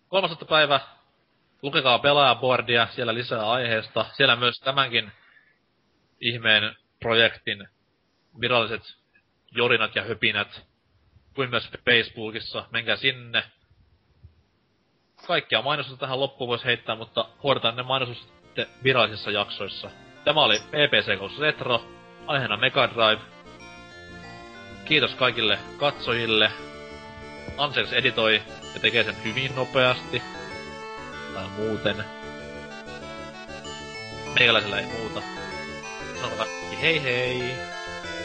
13. 0.07 0.45
päivä, 0.45 0.79
lukekaa 1.61 1.99
pelaajaboardia, 1.99 2.87
siellä 2.87 3.13
lisää 3.13 3.49
aiheesta. 3.49 4.05
Siellä 4.13 4.35
myös 4.35 4.59
tämänkin 4.59 5.11
ihmeen 6.19 6.75
projektin 6.99 7.67
viralliset 8.41 8.81
jorinat 9.51 9.95
ja 9.95 10.03
höpinät, 10.03 10.67
kuin 11.35 11.49
myös 11.49 11.69
Facebookissa. 11.85 12.65
Menkää 12.71 12.95
sinne. 12.95 13.43
Kaikkia 15.27 15.61
mainostusta 15.61 15.99
tähän 15.99 16.19
loppuun 16.19 16.47
voisi 16.47 16.65
heittää, 16.65 16.95
mutta 16.95 17.29
hoidetaan 17.43 17.75
ne 17.75 17.83
mainostukset 17.83 18.31
virallisissa 18.83 19.31
jaksoissa. 19.31 19.89
Tämä 20.23 20.41
oli 20.41 20.59
PPC 20.59 21.17
Ghost 21.17 21.39
Retro, 21.39 21.85
aiheena 22.27 22.57
Mega 22.57 22.89
Drive. 22.89 23.21
Kiitos 24.85 25.15
kaikille 25.15 25.59
katsojille. 25.77 26.51
Ansels 27.57 27.93
editoi 27.93 28.41
ja 28.73 28.79
tekee 28.79 29.03
sen 29.03 29.23
hyvin 29.23 29.55
nopeasti. 29.55 30.21
Tai 31.33 31.47
muuten. 31.57 31.95
Meikäläisellä 34.39 34.79
ei 34.79 34.85
muuta. 34.85 35.21
Sanotaan 36.21 36.49
kaikki 36.49 36.81
hei 36.81 37.03
hei! 37.03 37.43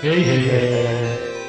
Hei 0.03 0.27
hei 0.27 0.51
hei. 0.51 1.46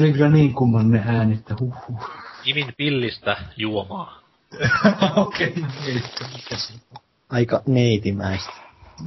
Tuli 0.00 0.12
kyllä 0.12 0.28
niin 0.28 0.54
kummallinen 0.54 1.02
ääni, 1.06 1.34
että 1.34 1.56
huhhuh. 1.60 2.10
Imin 2.44 2.74
pillistä 2.76 3.36
juomaa. 3.56 4.22
Okei, 5.16 5.48
okay, 5.48 6.00
on? 6.20 7.00
Aika 7.28 7.62
neitimäistä. 7.66 8.52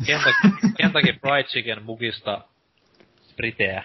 Kentucky, 0.78 1.14
Fried 1.22 1.46
Chicken 1.46 1.84
mukista 1.84 2.42
spriteä. 3.30 3.84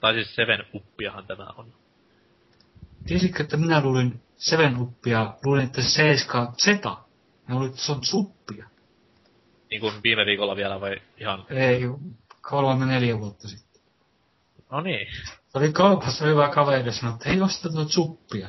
Tai 0.00 0.14
siis 0.14 0.34
Seven 0.34 0.64
Uppiahan 0.74 1.26
tämä 1.26 1.46
on. 1.56 1.72
Tiesitkö, 3.06 3.42
että 3.42 3.56
minä 3.56 3.80
luulin 3.80 4.20
Seven 4.36 4.80
Uppia, 4.80 5.34
luulin, 5.44 5.64
että 5.64 5.82
se 5.82 5.88
Seiska 5.88 6.52
Zeta. 6.64 6.98
Mä 7.48 7.54
luulin, 7.54 7.70
että 7.70 7.82
se 7.82 7.92
on 7.92 8.04
suppia. 8.04 8.66
Niin 9.70 9.80
kuin 9.80 9.94
viime 10.02 10.26
viikolla 10.26 10.56
vielä 10.56 10.80
vai 10.80 10.96
ihan... 11.20 11.46
Ei, 11.50 11.80
kolme 12.50 12.86
neljä 12.86 13.18
vuotta 13.18 13.48
sitten. 13.48 13.82
No 14.70 14.80
niin. 14.80 15.06
Se 15.52 15.58
oli 15.58 15.72
kaupassa 15.72 16.24
hyvä 16.24 16.48
kaveri 16.48 16.86
ja 16.86 16.92
sanoi, 16.92 17.14
että 17.14 17.28
ei 17.30 17.40
osta 17.40 17.68
tuota 17.70 17.90
suppia. 17.90 18.48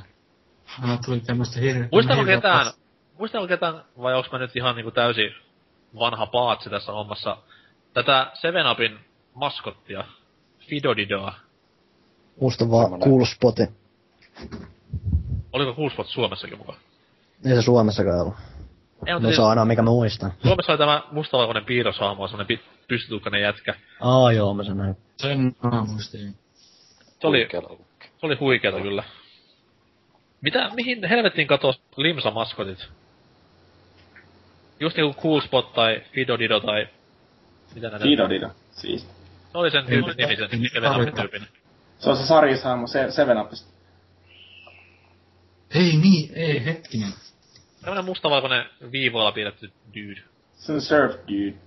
Mä 0.88 0.98
tuli 1.06 1.20
tämmöstä 1.20 1.60
hirveä. 1.60 1.90
Muistaako 1.92 2.26
ketään, 2.26 2.66
muistaako 3.20 3.48
ketään, 3.48 3.84
vai 4.02 4.14
onks 4.14 4.32
mä 4.32 4.38
nyt 4.40 4.56
ihan 4.56 4.76
niinku 4.76 4.92
täysin 4.92 5.32
vanha 6.00 6.26
paatsi 6.26 6.70
tässä 6.70 6.92
hommassa, 6.92 7.38
tätä 7.94 8.32
Seven 8.34 8.72
Upin 8.72 9.00
maskottia, 9.34 10.04
Fidodidoa. 10.70 11.34
Musta 12.42 12.72
vaan 12.72 12.84
Semmonen. 12.84 13.10
cool 13.10 13.26
spoti. 13.26 13.64
Oliko 15.54 15.74
Coolspot 15.74 16.08
Suomessakin 16.08 16.58
mukaan? 16.58 16.78
Ei 17.46 17.56
se 17.56 17.62
Suomessakaan 17.62 18.20
ollut. 18.22 18.34
Ei, 19.08 19.20
No 19.20 19.32
se 19.32 19.42
on 19.42 19.50
aina 19.50 19.66
mikä 19.66 19.82
mä 19.82 19.90
muistan. 19.90 20.34
Suomessa 20.44 20.72
oli 20.72 20.78
tämä 20.78 21.04
mustavalkoinen 21.12 21.66
piirroshahmo, 21.66 22.28
semmonen 22.28 22.48
pi- 22.48 22.62
pystytukkainen 22.88 23.42
jätkä. 23.42 23.76
Aa 24.02 24.32
joo, 24.32 24.54
mä 24.54 24.64
sen 24.64 24.78
näin. 24.78 24.98
Sen 25.18 25.56
mä 25.64 25.84
muistin. 25.86 26.36
Se 27.24 27.28
oli, 27.28 27.48
se 28.02 28.26
oli 28.26 28.36
huikeeta 28.36 28.82
kyllä. 28.82 29.04
Mitä, 30.42 30.72
mihin 30.76 31.10
helvettiin 31.10 31.48
katos 31.48 31.82
limsa-maskotit? 31.98 32.88
Just 34.80 34.98
niinku 34.98 35.22
Cool 35.22 35.42
Spot 35.42 35.74
tai 35.74 36.02
Fidodido 36.12 36.60
tai... 36.60 36.88
Mitä 37.76 37.90
näitä? 37.90 38.06
Dido 38.06 38.30
Dido. 38.30 38.50
Siis. 38.72 39.02
Se 39.52 39.58
oli 39.58 39.72
sen 39.72 39.86
tyypin 39.86 40.14
nimi, 40.18 40.36
sen 40.36 40.50
Niin, 40.52 40.70
Seven 40.74 41.02
Upin 41.02 41.16
tyypin. 41.16 41.48
Se 42.00 42.10
on 42.10 42.18
se 42.18 42.26
sarjasahmo 42.26 42.88
se, 42.88 43.12
Seven 43.12 43.42
Upista. 43.42 43.74
Ei 45.76 45.98
niin, 45.98 46.32
ei, 46.36 46.66
hetkinen. 46.66 47.10
Tämmönen 47.82 48.06
mustavalkoinen 48.06 48.66
viivoilla 48.92 49.32
piirretty 49.32 49.72
dude. 49.88 50.22
Se 50.54 50.74
on 50.74 50.82
Surf 50.82 51.14
Dude. 51.14 51.58